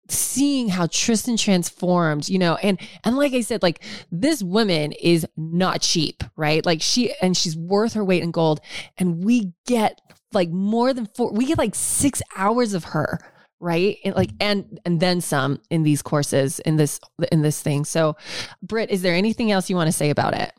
seeing 0.09 0.69
how 0.69 0.87
Tristan 0.87 1.37
transformed, 1.37 2.29
you 2.29 2.39
know, 2.39 2.57
and 2.57 2.79
and 3.05 3.17
like 3.17 3.33
I 3.33 3.41
said, 3.41 3.63
like 3.63 3.83
this 4.11 4.43
woman 4.43 4.93
is 4.93 5.27
not 5.37 5.81
cheap, 5.81 6.23
right? 6.37 6.65
Like 6.65 6.83
she 6.83 7.13
and 7.21 7.37
she's 7.37 7.57
worth 7.57 7.95
her 7.95 8.05
weight 8.05 8.23
in 8.23 8.31
gold. 8.31 8.61
And 8.99 9.25
we 9.25 9.53
get 9.67 10.01
like 10.37 10.51
more 10.51 10.95
than 10.95 11.07
four, 11.07 11.33
we 11.33 11.47
get 11.47 11.59
like 11.59 11.75
six 11.75 12.23
hours 12.37 12.75
of 12.75 12.85
her 12.85 13.19
right? 13.59 13.97
And 14.05 14.15
like 14.15 14.31
and 14.39 14.79
and 14.85 15.01
then 15.01 15.23
some 15.23 15.61
in 15.71 15.83
these 15.83 16.03
courses 16.03 16.59
in 16.61 16.77
this 16.77 17.01
in 17.33 17.41
this 17.41 17.63
thing. 17.63 17.87
So 17.87 18.17
britt 18.63 18.91
is 18.91 19.03
there 19.03 19.15
anything 19.15 19.51
else 19.51 19.71
you 19.71 19.77
want 19.77 19.89
to 19.89 19.93
say 19.93 20.11
about 20.11 20.35
it 20.35 20.53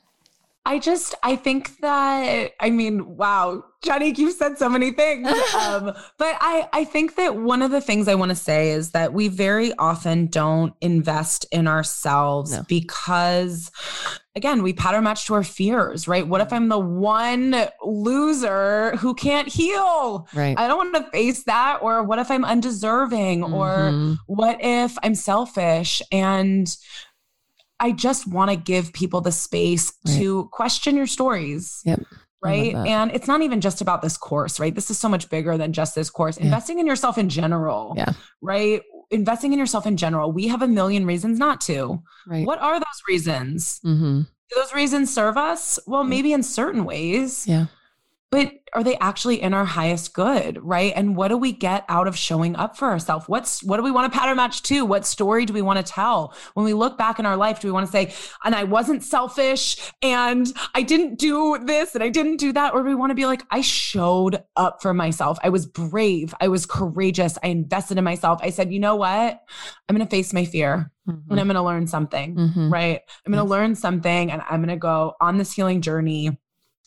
I 0.68 0.80
just, 0.80 1.16
I 1.24 1.38
think 1.38 1.78
that, 1.78 2.52
I 2.60 2.70
mean, 2.72 3.16
wow, 3.16 3.64
Johnny, 3.86 4.14
you've 4.14 4.36
said 4.36 4.58
so 4.58 4.68
many 4.68 4.92
things. 4.92 5.26
um, 5.56 5.94
but 6.18 6.36
I, 6.42 6.68
I 6.74 6.84
think 6.84 7.16
that 7.16 7.38
one 7.38 7.62
of 7.62 7.72
the 7.72 7.80
things 7.80 8.10
I 8.10 8.16
want 8.16 8.32
to 8.32 8.36
say 8.36 8.72
is 8.72 8.92
that 8.92 9.14
we 9.14 9.30
very 9.30 9.72
often 9.80 10.28
don't 10.28 10.74
invest 10.82 11.46
in 11.54 11.70
ourselves 11.70 12.52
no. 12.52 12.64
because, 12.68 13.72
again, 14.36 14.62
we 14.62 14.74
pattern 14.74 15.06
match 15.06 15.26
to 15.28 15.36
our 15.36 15.44
fears, 15.44 16.06
right? 16.06 16.28
What 16.28 16.42
if 16.42 16.52
I'm 16.52 16.68
the 16.68 16.80
one 16.80 17.56
loser 17.82 18.98
who 18.98 19.14
can't 19.14 19.48
heal? 19.48 20.28
Right. 20.34 20.60
I 20.60 20.68
don't 20.68 20.92
want 20.92 21.06
to 21.06 21.12
face 21.12 21.44
that. 21.44 21.80
Or 21.82 22.04
what 22.04 22.20
if 22.20 22.30
I'm 22.30 22.44
undeserving? 22.44 23.40
Mm-hmm. 23.40 23.54
Or 23.54 24.18
what 24.26 24.58
if 24.60 24.98
I'm 25.02 25.16
selfish 25.16 26.02
and 26.12 26.76
I 27.80 27.92
just 27.92 28.28
want 28.28 28.52
to 28.52 28.58
give 28.58 28.94
people 28.94 29.22
the 29.22 29.32
space 29.32 29.94
right. 30.08 30.18
to 30.18 30.50
question 30.52 30.96
your 30.96 31.08
stories. 31.08 31.82
Yep. 31.86 32.04
Right. 32.42 32.76
And 32.76 33.12
it's 33.12 33.28
not 33.28 33.42
even 33.42 33.62
just 33.62 33.82
about 33.82 34.02
this 34.02 34.16
course, 34.16 34.60
right? 34.60 34.74
This 34.74 34.90
is 34.90 34.98
so 34.98 35.10
much 35.10 35.30
bigger 35.30 35.58
than 35.58 35.74
just 35.74 35.96
this 35.96 36.10
course. 36.10 36.38
Yeah. 36.38 36.46
Investing 36.46 36.80
in 36.80 36.86
yourself 36.86 37.18
in 37.18 37.30
general. 37.30 37.94
Yeah. 37.98 38.14
Right. 38.42 38.84
Investing 39.10 39.54
in 39.54 39.60
yourself 39.60 39.86
in 39.86 39.98
general. 39.98 40.32
We 40.32 40.48
have 40.48 40.62
a 40.62 40.68
million 40.68 41.06
reasons 41.06 41.40
not 41.40 41.62
to. 41.62 42.02
Right. 42.28 42.46
What 42.46 42.60
are 42.60 42.80
those 42.80 43.02
reasons? 43.08 43.80
Mm-hmm. 43.84 44.22
Do 44.22 44.56
those 44.56 44.74
reasons 44.74 45.14
serve 45.14 45.36
us? 45.36 45.80
Well, 45.88 46.04
maybe 46.04 46.32
in 46.32 46.44
certain 46.44 46.86
ways. 46.86 47.46
Yeah 47.48 47.66
but 48.30 48.52
are 48.74 48.84
they 48.84 48.98
actually 48.98 49.42
in 49.42 49.54
our 49.54 49.66
highest 49.66 50.14
good 50.14 50.60
right? 50.62 50.92
And 50.96 51.16
what 51.16 51.30
do 51.30 51.38
we 51.38 51.52
get 51.52 51.86
out 51.88 52.08
of 52.08 52.18
showing 52.18 52.56
up 52.56 52.78
for 52.78 52.90
ourselves? 52.90 53.28
What's 53.28 53.64
what 53.64 53.78
do 53.78 53.84
we 53.84 53.92
want 53.92 54.12
to 54.12 54.20
pattern 54.20 54.38
match 54.38 54.62
to? 54.64 54.86
What 54.86 55.06
story 55.06 55.46
do 55.46 55.54
we 55.54 55.62
want 55.62 55.84
to 55.84 55.92
tell? 55.92 56.36
When 56.54 56.66
we 56.66 56.74
look 56.74 56.98
back 56.98 57.20
in 57.20 57.26
our 57.26 57.38
life 57.38 57.60
do 57.60 57.68
we 57.68 57.72
want 57.72 57.86
to 57.86 57.92
say 57.92 58.14
and 58.44 58.54
i 58.54 58.64
wasn't 58.64 59.04
selfish 59.04 59.78
and 60.02 60.52
i 60.76 60.82
didn't 60.82 61.18
do 61.20 61.58
this 61.66 61.96
and 61.96 62.04
i 62.04 62.10
didn't 62.10 62.38
do 62.38 62.52
that 62.54 62.74
or 62.74 62.84
do 62.84 62.90
we 62.90 62.96
want 62.96 63.12
to 63.12 63.16
be 63.16 63.26
like 63.26 63.44
i 63.52 63.62
showed 63.62 64.44
up 64.56 64.82
for 64.82 64.94
myself. 64.94 65.38
I 65.44 65.50
was 65.50 65.66
brave. 65.66 66.34
I 66.42 66.48
was 66.48 66.66
courageous. 66.66 67.38
I 67.44 67.48
invested 67.48 67.98
in 67.98 68.04
myself. 68.04 68.40
I 68.44 68.50
said 68.50 68.72
you 68.72 68.80
know 68.80 68.96
what? 68.96 69.40
I'm 69.88 69.96
going 69.96 70.06
to 70.06 70.10
face 70.10 70.34
my 70.34 70.46
fear 70.46 70.92
mm-hmm. 71.08 71.32
and 71.32 71.40
i'm 71.40 71.48
going 71.48 71.56
to 71.56 71.62
learn 71.62 71.88
something 71.88 72.36
mm-hmm. 72.36 72.70
right? 72.72 73.02
I'm 73.26 73.32
going 73.32 73.44
to 73.44 73.50
yes. 73.50 73.52
learn 73.52 73.76
something 73.76 74.32
and 74.32 74.42
i'm 74.50 74.62
going 74.62 74.76
to 74.76 74.80
go 74.80 75.14
on 75.22 75.38
this 75.38 75.54
healing 75.54 75.82
journey 75.82 76.38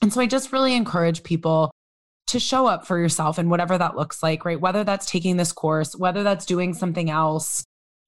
and 0.02 0.12
so 0.12 0.20
I 0.20 0.26
just 0.26 0.52
really 0.52 0.74
encourage 0.74 1.22
people 1.22 1.70
to 2.28 2.38
show 2.38 2.66
up 2.66 2.86
for 2.86 2.98
yourself 2.98 3.38
and 3.38 3.50
whatever 3.50 3.76
that 3.76 3.96
looks 3.96 4.22
like, 4.22 4.44
right? 4.44 4.60
Whether 4.60 4.84
that's 4.84 5.06
taking 5.06 5.36
this 5.36 5.52
course, 5.52 5.96
whether 5.96 6.22
that's 6.22 6.46
doing 6.46 6.74
something 6.74 7.10
else, 7.10 7.64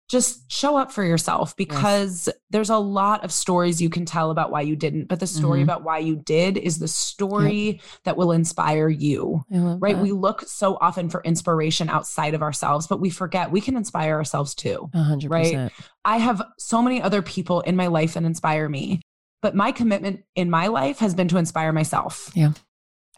just 0.08 0.52
show 0.52 0.76
up 0.76 0.92
for 0.92 1.02
yourself 1.02 1.56
because 1.56 2.26
yes. 2.26 2.36
there's 2.50 2.70
a 2.70 2.76
lot 2.76 3.24
of 3.24 3.32
stories 3.32 3.80
you 3.80 3.88
can 3.88 4.04
tell 4.04 4.30
about 4.30 4.50
why 4.50 4.60
you 4.60 4.76
didn't, 4.76 5.06
but 5.08 5.20
the 5.20 5.26
story 5.26 5.60
mm-hmm. 5.60 5.64
about 5.70 5.84
why 5.84 5.98
you 5.98 6.16
did 6.16 6.58
is 6.58 6.78
the 6.78 6.86
story 6.86 7.62
yep. 7.62 7.80
that 8.04 8.16
will 8.16 8.30
inspire 8.30 8.88
you, 8.88 9.42
right? 9.50 9.96
That. 9.96 10.02
We 10.02 10.12
look 10.12 10.42
so 10.42 10.76
often 10.80 11.08
for 11.08 11.22
inspiration 11.22 11.88
outside 11.88 12.34
of 12.34 12.42
ourselves, 12.42 12.86
but 12.86 13.00
we 13.00 13.08
forget 13.08 13.50
we 13.50 13.62
can 13.62 13.76
inspire 13.76 14.14
ourselves 14.14 14.54
too, 14.54 14.90
100%. 14.94 15.30
right? 15.30 15.72
I 16.04 16.18
have 16.18 16.42
so 16.58 16.82
many 16.82 17.00
other 17.00 17.22
people 17.22 17.62
in 17.62 17.74
my 17.74 17.86
life 17.86 18.14
that 18.14 18.24
inspire 18.24 18.68
me. 18.68 19.00
But 19.42 19.54
my 19.54 19.72
commitment 19.72 20.24
in 20.34 20.48
my 20.48 20.68
life 20.68 20.98
has 21.00 21.14
been 21.14 21.28
to 21.28 21.36
inspire 21.36 21.72
myself. 21.72 22.30
Yeah. 22.34 22.52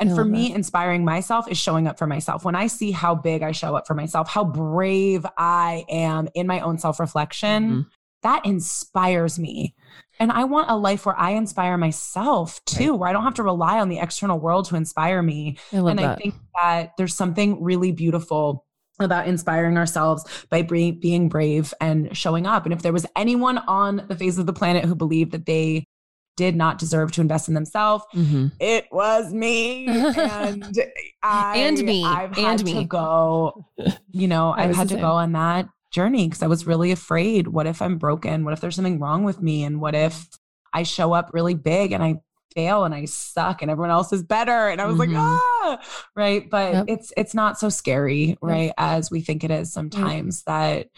And 0.01 0.13
for 0.15 0.25
me, 0.25 0.49
that. 0.49 0.57
inspiring 0.57 1.05
myself 1.05 1.49
is 1.49 1.57
showing 1.57 1.87
up 1.87 1.99
for 1.99 2.07
myself. 2.07 2.45
When 2.45 2.57
I 2.57 2.67
see 2.67 2.91
how 2.91 3.15
big 3.15 3.43
I 3.43 3.53
show 3.53 3.77
up 3.77 3.87
for 3.87 3.95
myself, 3.95 4.29
how 4.29 4.45
brave 4.45 5.25
I 5.39 5.85
am 5.89 6.29
in 6.35 6.49
my 6.49 6.61
own 6.61 6.79
self 6.79 6.99
reflection, 6.99 7.65
mm-hmm. 7.65 7.81
that 8.23 8.45
inspires 8.45 9.39
me. 9.39 9.75
And 10.19 10.33
I 10.33 10.45
want 10.45 10.71
a 10.71 10.77
life 10.77 11.07
where 11.07 11.19
I 11.19 11.31
inspire 11.31 11.77
myself 11.77 12.65
too, 12.65 12.93
right. 12.93 12.99
where 12.99 13.09
I 13.09 13.13
don't 13.13 13.23
have 13.23 13.35
to 13.35 13.45
rely 13.45 13.79
on 13.79 13.89
the 13.89 13.99
external 13.99 14.39
world 14.41 14.67
to 14.67 14.77
inspire 14.77 15.23
me. 15.23 15.59
I 15.73 15.77
and 15.77 15.99
that. 15.99 16.05
I 16.05 16.15
think 16.17 16.35
that 16.61 16.93
there's 16.97 17.15
something 17.15 17.63
really 17.63 17.93
beautiful 17.93 18.67
about 19.01 19.27
inspiring 19.27 19.77
ourselves 19.77 20.25
by 20.51 20.63
being 20.63 21.29
brave 21.29 21.75
and 21.81 22.17
showing 22.17 22.47
up. 22.47 22.65
And 22.65 22.73
if 22.73 22.83
there 22.83 22.93
was 22.93 23.07
anyone 23.17 23.59
on 23.59 24.05
the 24.09 24.17
face 24.17 24.39
of 24.39 24.47
the 24.47 24.53
planet 24.53 24.85
who 24.85 24.95
believed 24.95 25.33
that 25.33 25.47
they 25.47 25.87
did 26.37 26.57
not 26.57 26.79
deserve 26.79 27.13
to 27.13 27.21
invest 27.21 27.49
in 27.49 27.55
themselves. 27.55 28.05
Mm-hmm. 28.15 28.49
It 28.61 28.87
was 28.91 29.33
me, 29.33 29.87
and 29.89 30.79
I 31.23 31.59
and 31.59 31.83
me 31.83 32.05
I've 32.05 32.37
and 32.39 32.65
me. 32.65 32.75
to 32.75 32.85
go. 32.85 33.67
You 34.11 34.29
know, 34.29 34.51
I've 34.57 34.75
had 34.75 34.89
to 34.91 34.97
go 34.97 35.13
on 35.13 35.33
that 35.33 35.69
journey 35.91 36.27
because 36.27 36.43
I 36.43 36.49
was 36.49 36.67
really 36.67 36.91
afraid. 36.91 37.49
What 37.49 37.67
if 37.67 37.81
I'm 37.81 37.99
broken? 37.99 38.45
What 38.45 38.53
if 38.53 38.61
there's 38.61 38.75
something 38.75 38.99
wrong 38.99 39.25
with 39.25 39.41
me? 39.41 39.65
And 39.65 39.81
what 39.81 39.95
if 39.95 40.29
I 40.73 40.83
show 40.83 41.13
up 41.13 41.31
really 41.33 41.55
big 41.55 41.93
and 41.93 42.03
I 42.03 42.21
fail 42.55 42.85
and 42.85 42.95
I 42.95 43.05
suck 43.05 43.63
and 43.63 43.71
everyone 43.71 43.91
else 43.91 44.13
is 44.13 44.23
better? 44.23 44.69
And 44.69 44.81
I 44.81 44.87
was 44.87 44.97
mm-hmm. 44.97 45.15
like, 45.15 45.23
ah, 45.23 45.81
right. 46.17 46.51
But 46.51 46.75
yep. 46.75 46.85
it's 46.89 47.13
it's 47.17 47.35
not 47.35 47.59
so 47.59 47.69
scary, 47.69 48.37
right, 48.43 48.67
yep. 48.67 48.75
as 48.77 49.11
we 49.11 49.21
think 49.21 49.45
it 49.45 49.51
is 49.51 49.73
sometimes. 49.73 50.43
Yep. 50.47 50.55
That 50.55 50.89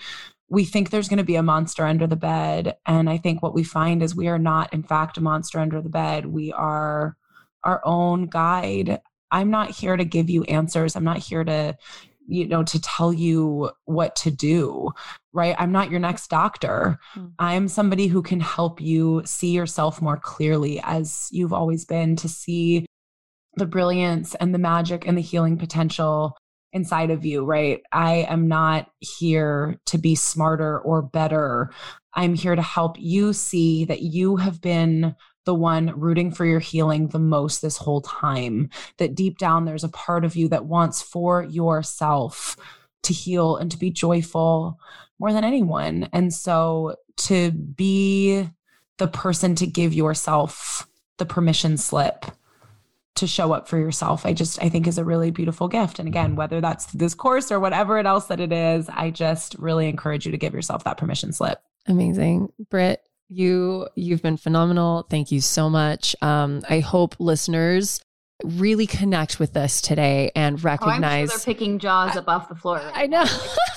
we 0.49 0.65
think 0.65 0.91
there's 0.91 1.09
going 1.09 1.19
to 1.19 1.25
be 1.25 1.37
a 1.37 1.43
monster 1.43 1.85
under 1.85 2.07
the 2.07 2.17
bed. 2.17 2.77
And 2.87 3.11
I 3.11 3.19
think 3.19 3.43
what 3.43 3.55
we 3.55 3.65
find 3.65 4.03
is 4.03 4.15
we 4.15 4.29
are 4.29 4.39
not, 4.39 4.73
in 4.73 4.83
fact, 4.83 5.19
a 5.19 5.23
monster 5.23 5.59
under 5.59 5.81
the 5.81 5.89
bed. 5.89 6.27
We 6.27 6.53
are 6.53 7.17
our 7.65 7.81
own 7.85 8.27
guide. 8.27 9.01
I'm 9.31 9.51
not 9.51 9.71
here 9.71 9.97
to 9.97 10.05
give 10.05 10.31
you 10.31 10.45
answers. 10.45 10.95
I'm 10.95 11.05
not 11.05 11.19
here 11.19 11.43
to, 11.43 11.77
you 12.29 12.47
know, 12.47 12.63
to 12.63 12.81
tell 12.81 13.13
you 13.13 13.71
what 13.87 14.15
to 14.17 14.31
do, 14.31 14.91
right? 15.33 15.57
I'm 15.59 15.73
not 15.73 15.91
your 15.91 16.01
next 16.01 16.29
doctor. 16.29 16.99
Mm. 17.17 17.33
I'm 17.41 17.69
somebody 17.69 18.07
who 18.07 18.23
can 18.23 18.39
help 18.39 18.81
you 18.81 19.23
see 19.25 19.51
yourself 19.51 20.01
more 20.01 20.17
clearly 20.17 20.81
as 20.85 21.29
you've 21.33 21.53
always 21.53 21.85
been 21.85 22.15
to 22.17 22.29
see 22.29 22.87
the 23.57 23.67
brilliance 23.67 24.37
and 24.37 24.55
the 24.55 24.59
magic 24.59 25.07
and 25.09 25.19
the 25.19 25.23
healing 25.23 25.59
potential 25.59 26.37
inside 26.77 27.11
of 27.11 27.25
you, 27.25 27.45
right? 27.45 27.83
I 27.91 28.27
am 28.29 28.47
not 28.47 28.91
here 29.01 29.81
to 29.87 29.99
be 29.99 30.15
smarter 30.15 30.79
or 30.79 31.03
better. 31.03 31.71
I'm 32.15 32.35
here 32.35 32.55
to 32.55 32.63
help 32.63 32.97
you 32.99 33.33
see 33.33 33.85
that 33.87 34.03
you 34.03 34.37
have 34.37 34.61
been 34.61 35.17
the 35.45 35.55
one 35.55 35.99
rooting 35.99 36.31
for 36.31 36.45
your 36.45 36.61
healing 36.61 37.09
the 37.09 37.19
most 37.19 37.63
this 37.63 37.77
whole 37.77 38.03
time. 38.03 38.69
That 38.99 39.15
deep 39.15 39.39
down, 39.39 39.65
there's 39.65 39.85
a 39.85 39.89
part 39.89 40.25
of 40.25 40.37
you 40.37 40.49
that 40.49 40.67
wants 40.67 41.03
for 41.03 41.43
yourself 41.43 42.57
to 43.05 43.13
heal 43.13 43.57
and 43.57 43.71
to 43.71 43.79
be 43.79 43.91
joyful 43.91 44.79
more 45.19 45.33
than 45.33 45.45
anyone. 45.45 46.09
And 46.13 46.33
so 46.33 46.97
to 47.19 47.53
be 47.53 48.49
the 48.99 49.09
person 49.09 49.55
to 49.57 49.67
give 49.67 49.95
yourself 49.95 50.87
the 51.19 51.27
permission 51.27 51.77
slip 51.77 52.27
to 53.17 53.27
show 53.27 53.53
up 53.53 53.69
for 53.69 53.79
yourself. 53.79 54.27
I 54.27 54.33
just 54.33 54.63
i 54.63 54.69
think 54.69 54.87
is 54.87 54.99
a 54.99 55.05
really 55.05 55.31
beautiful 55.31 55.69
gift. 55.69 55.99
And 55.99 56.09
again 56.09 56.37
whether 56.37 56.61
that's 56.61 56.87
this 56.87 57.15
course 57.15 57.51
or 57.51 57.61
whatever 57.61 57.99
it 57.99 58.07
else 58.07 58.27
that 58.27 58.41
it 58.41 58.53
is 58.53 58.89
i 58.89 59.11
just 59.11 59.55
really 59.59 59.89
encourage 59.89 60.27
you 60.27 60.33
to 60.33 60.39
give 60.39 60.55
yourself 60.55 60.85
that 60.85 60.99
permission 60.99 61.33
slip. 61.33 61.61
Amazing. 61.87 62.53
Britt 62.71 63.03
you 63.29 63.89
you've 63.97 64.23
been 64.23 64.37
phenomenal. 64.37 65.07
Thank 65.11 65.33
you 65.33 65.41
so 65.41 65.69
much. 65.69 66.15
Um, 66.23 66.63
i 66.69 66.81
hope 66.81 67.17
listeners 67.19 68.01
really 68.45 68.87
connect 68.87 69.41
with 69.41 69.53
this 69.55 69.81
today 69.81 70.31
and 70.37 70.63
recognize 70.63 71.31
oh, 71.31 71.33
sure 71.33 71.39
they're 71.39 71.55
picking 71.55 71.79
jaws 71.79 72.17
I, 72.17 72.21
up 72.21 72.29
off 72.29 72.49
the 72.51 72.55
floor 72.55 72.77
right 72.77 72.93
i 72.95 73.07
know 73.07 73.25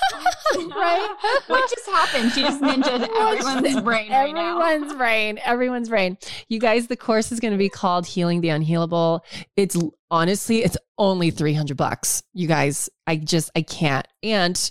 right? 0.76 1.16
what 1.46 1.70
just 1.70 1.88
happened? 1.88 2.32
She 2.32 2.42
just 2.42 2.60
ninja 2.60 3.08
everyone's 3.20 3.80
brain 3.82 4.10
right 4.10 4.34
everyone's 4.34 4.94
brain. 4.94 5.38
Everyone's 5.44 5.88
brain. 5.88 6.18
You 6.48 6.58
guys, 6.58 6.86
the 6.86 6.96
course 6.96 7.32
is 7.32 7.40
going 7.40 7.52
to 7.52 7.58
be 7.58 7.68
called 7.68 8.06
Healing 8.06 8.40
the 8.40 8.48
Unhealable. 8.48 9.20
It's 9.56 9.76
honestly, 10.10 10.62
it's 10.62 10.76
only 10.98 11.30
300 11.30 11.76
bucks. 11.76 12.22
You 12.32 12.48
guys, 12.48 12.88
I 13.06 13.16
just, 13.16 13.50
I 13.54 13.62
can't. 13.62 14.06
And 14.22 14.70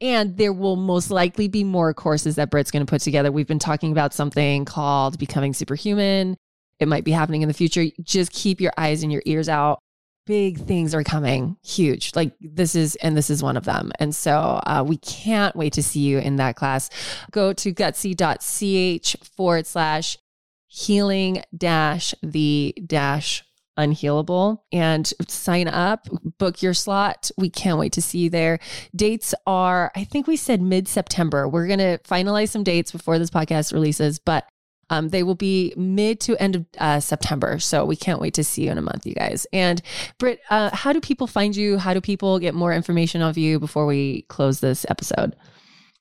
and 0.00 0.36
there 0.36 0.52
will 0.52 0.76
most 0.76 1.10
likely 1.10 1.48
be 1.48 1.64
more 1.64 1.92
courses 1.92 2.36
that 2.36 2.50
Britt's 2.50 2.70
going 2.70 2.86
to 2.86 2.90
put 2.90 3.00
together. 3.00 3.32
We've 3.32 3.48
been 3.48 3.58
talking 3.58 3.90
about 3.90 4.14
something 4.14 4.64
called 4.64 5.18
Becoming 5.18 5.54
Superhuman. 5.54 6.36
It 6.78 6.86
might 6.86 7.02
be 7.04 7.10
happening 7.10 7.42
in 7.42 7.48
the 7.48 7.54
future. 7.54 7.86
Just 8.00 8.32
keep 8.32 8.60
your 8.60 8.72
eyes 8.76 9.02
and 9.02 9.10
your 9.10 9.22
ears 9.26 9.48
out 9.48 9.80
big 10.28 10.58
things 10.66 10.94
are 10.94 11.02
coming, 11.02 11.56
huge. 11.64 12.14
Like 12.14 12.34
this 12.38 12.74
is, 12.74 12.96
and 12.96 13.16
this 13.16 13.30
is 13.30 13.42
one 13.42 13.56
of 13.56 13.64
them. 13.64 13.90
And 13.98 14.14
so 14.14 14.60
uh, 14.66 14.84
we 14.86 14.98
can't 14.98 15.56
wait 15.56 15.72
to 15.72 15.82
see 15.82 16.00
you 16.00 16.18
in 16.18 16.36
that 16.36 16.54
class. 16.54 16.90
Go 17.30 17.54
to 17.54 17.72
gutsy.ch 17.72 19.16
forward 19.34 19.66
slash 19.66 20.18
healing 20.66 21.42
dash 21.56 22.14
the 22.22 22.74
dash 22.86 23.42
unhealable 23.78 24.58
and 24.70 25.10
sign 25.28 25.66
up, 25.66 26.06
book 26.36 26.60
your 26.60 26.74
slot. 26.74 27.30
We 27.38 27.48
can't 27.48 27.78
wait 27.78 27.94
to 27.94 28.02
see 28.02 28.18
you 28.18 28.30
there. 28.30 28.58
Dates 28.94 29.34
are, 29.46 29.90
I 29.96 30.04
think 30.04 30.26
we 30.26 30.36
said 30.36 30.60
mid 30.60 30.88
September. 30.88 31.48
We're 31.48 31.68
going 31.68 31.78
to 31.78 31.98
finalize 31.98 32.50
some 32.50 32.64
dates 32.64 32.92
before 32.92 33.18
this 33.18 33.30
podcast 33.30 33.72
releases, 33.72 34.18
but 34.18 34.46
um, 34.90 35.08
they 35.08 35.22
will 35.22 35.34
be 35.34 35.72
mid 35.76 36.20
to 36.20 36.36
end 36.40 36.56
of 36.56 36.66
uh, 36.78 37.00
September. 37.00 37.58
So 37.58 37.84
we 37.84 37.96
can't 37.96 38.20
wait 38.20 38.34
to 38.34 38.44
see 38.44 38.64
you 38.64 38.70
in 38.70 38.78
a 38.78 38.82
month, 38.82 39.06
you 39.06 39.14
guys. 39.14 39.46
And 39.52 39.82
Britt, 40.18 40.40
uh, 40.50 40.70
how 40.72 40.92
do 40.92 41.00
people 41.00 41.26
find 41.26 41.54
you? 41.54 41.78
How 41.78 41.94
do 41.94 42.00
people 42.00 42.38
get 42.38 42.54
more 42.54 42.72
information 42.72 43.22
of 43.22 43.36
you 43.36 43.58
before 43.58 43.86
we 43.86 44.22
close 44.22 44.60
this 44.60 44.86
episode? 44.88 45.36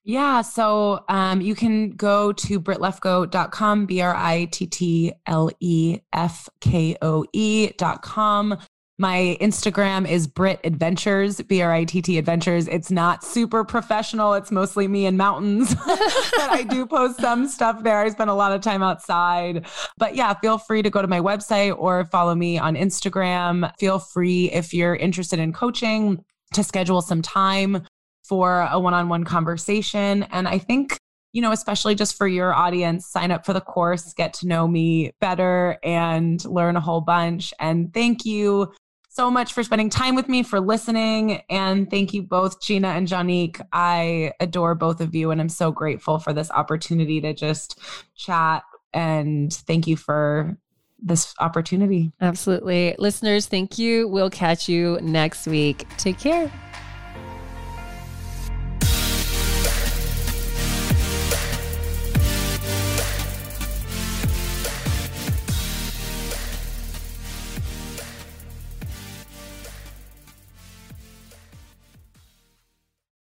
Yeah, 0.03 0.39
so 0.41 1.03
um, 1.09 1.41
you 1.41 1.53
can 1.53 1.89
go 1.89 2.31
to 2.31 2.61
brittlefkoe.com, 2.61 3.87
B 3.87 3.99
R 3.99 4.15
I 4.15 4.45
T 4.45 4.65
T 4.65 5.13
L 5.25 5.49
E 5.59 5.99
F 6.13 6.47
K 6.61 6.95
O 7.01 7.25
E.com. 7.33 8.57
My 8.99 9.37
Instagram 9.39 10.09
is 10.09 10.25
Britt 10.25 10.59
Adventures, 10.63 11.39
B 11.41 11.61
R 11.61 11.71
I 11.71 11.83
T 11.83 12.01
T 12.01 12.17
Adventures. 12.17 12.67
It's 12.67 12.89
not 12.89 13.23
super 13.23 13.63
professional. 13.63 14.33
It's 14.33 14.51
mostly 14.51 14.87
me 14.87 15.05
and 15.05 15.15
mountains, 15.15 15.75
but 15.85 16.49
I 16.49 16.65
do 16.67 16.87
post 16.87 17.21
some 17.21 17.47
stuff 17.47 17.83
there. 17.83 17.99
I 17.99 18.09
spend 18.09 18.31
a 18.31 18.33
lot 18.33 18.53
of 18.53 18.61
time 18.61 18.81
outside. 18.81 19.67
But 19.99 20.15
yeah, 20.15 20.33
feel 20.33 20.57
free 20.57 20.81
to 20.81 20.89
go 20.89 21.03
to 21.03 21.07
my 21.07 21.19
website 21.19 21.77
or 21.77 22.05
follow 22.05 22.33
me 22.33 22.57
on 22.57 22.75
Instagram. 22.75 23.71
Feel 23.77 23.99
free 23.99 24.51
if 24.51 24.73
you're 24.73 24.95
interested 24.95 25.37
in 25.37 25.53
coaching 25.53 26.25
to 26.53 26.63
schedule 26.63 27.03
some 27.03 27.21
time 27.21 27.83
for 28.23 28.67
a 28.71 28.79
one 28.79 28.95
on 28.95 29.09
one 29.09 29.25
conversation. 29.25 30.23
And 30.23 30.47
I 30.47 30.57
think, 30.57 30.97
you 31.33 31.43
know, 31.43 31.51
especially 31.51 31.93
just 31.93 32.17
for 32.17 32.27
your 32.27 32.51
audience, 32.51 33.05
sign 33.05 33.29
up 33.29 33.45
for 33.45 33.53
the 33.53 33.61
course, 33.61 34.11
get 34.13 34.33
to 34.35 34.47
know 34.47 34.67
me 34.67 35.11
better, 35.21 35.77
and 35.83 36.43
learn 36.45 36.75
a 36.75 36.81
whole 36.81 37.01
bunch. 37.01 37.53
And 37.59 37.93
thank 37.93 38.25
you 38.25 38.73
so 39.17 39.31
much 39.31 39.51
for 39.51 39.63
spending 39.63 39.89
time 39.89 40.13
with 40.13 40.29
me, 40.29 40.43
for 40.43 40.59
listening. 40.59 41.41
And 41.49 41.89
thank 41.89 42.13
you 42.13 42.21
both, 42.21 42.61
Gina 42.61 42.89
and 42.89 43.07
Jonique. 43.07 43.59
I 43.73 44.31
adore 44.39 44.75
both 44.75 45.01
of 45.01 45.15
you, 45.15 45.31
and 45.31 45.41
I'm 45.41 45.49
so 45.49 45.71
grateful 45.71 46.19
for 46.19 46.33
this 46.33 46.51
opportunity 46.51 47.19
to 47.21 47.33
just 47.33 47.79
chat. 48.15 48.61
And 48.93 49.51
thank 49.51 49.87
you 49.87 49.97
for 49.97 50.55
this 50.99 51.33
opportunity. 51.39 52.11
Absolutely. 52.21 52.95
Listeners, 52.99 53.47
thank 53.47 53.79
you. 53.79 54.07
We'll 54.07 54.29
catch 54.29 54.69
you 54.69 54.99
next 55.01 55.47
week. 55.47 55.87
Take 55.97 56.19
care. 56.19 56.51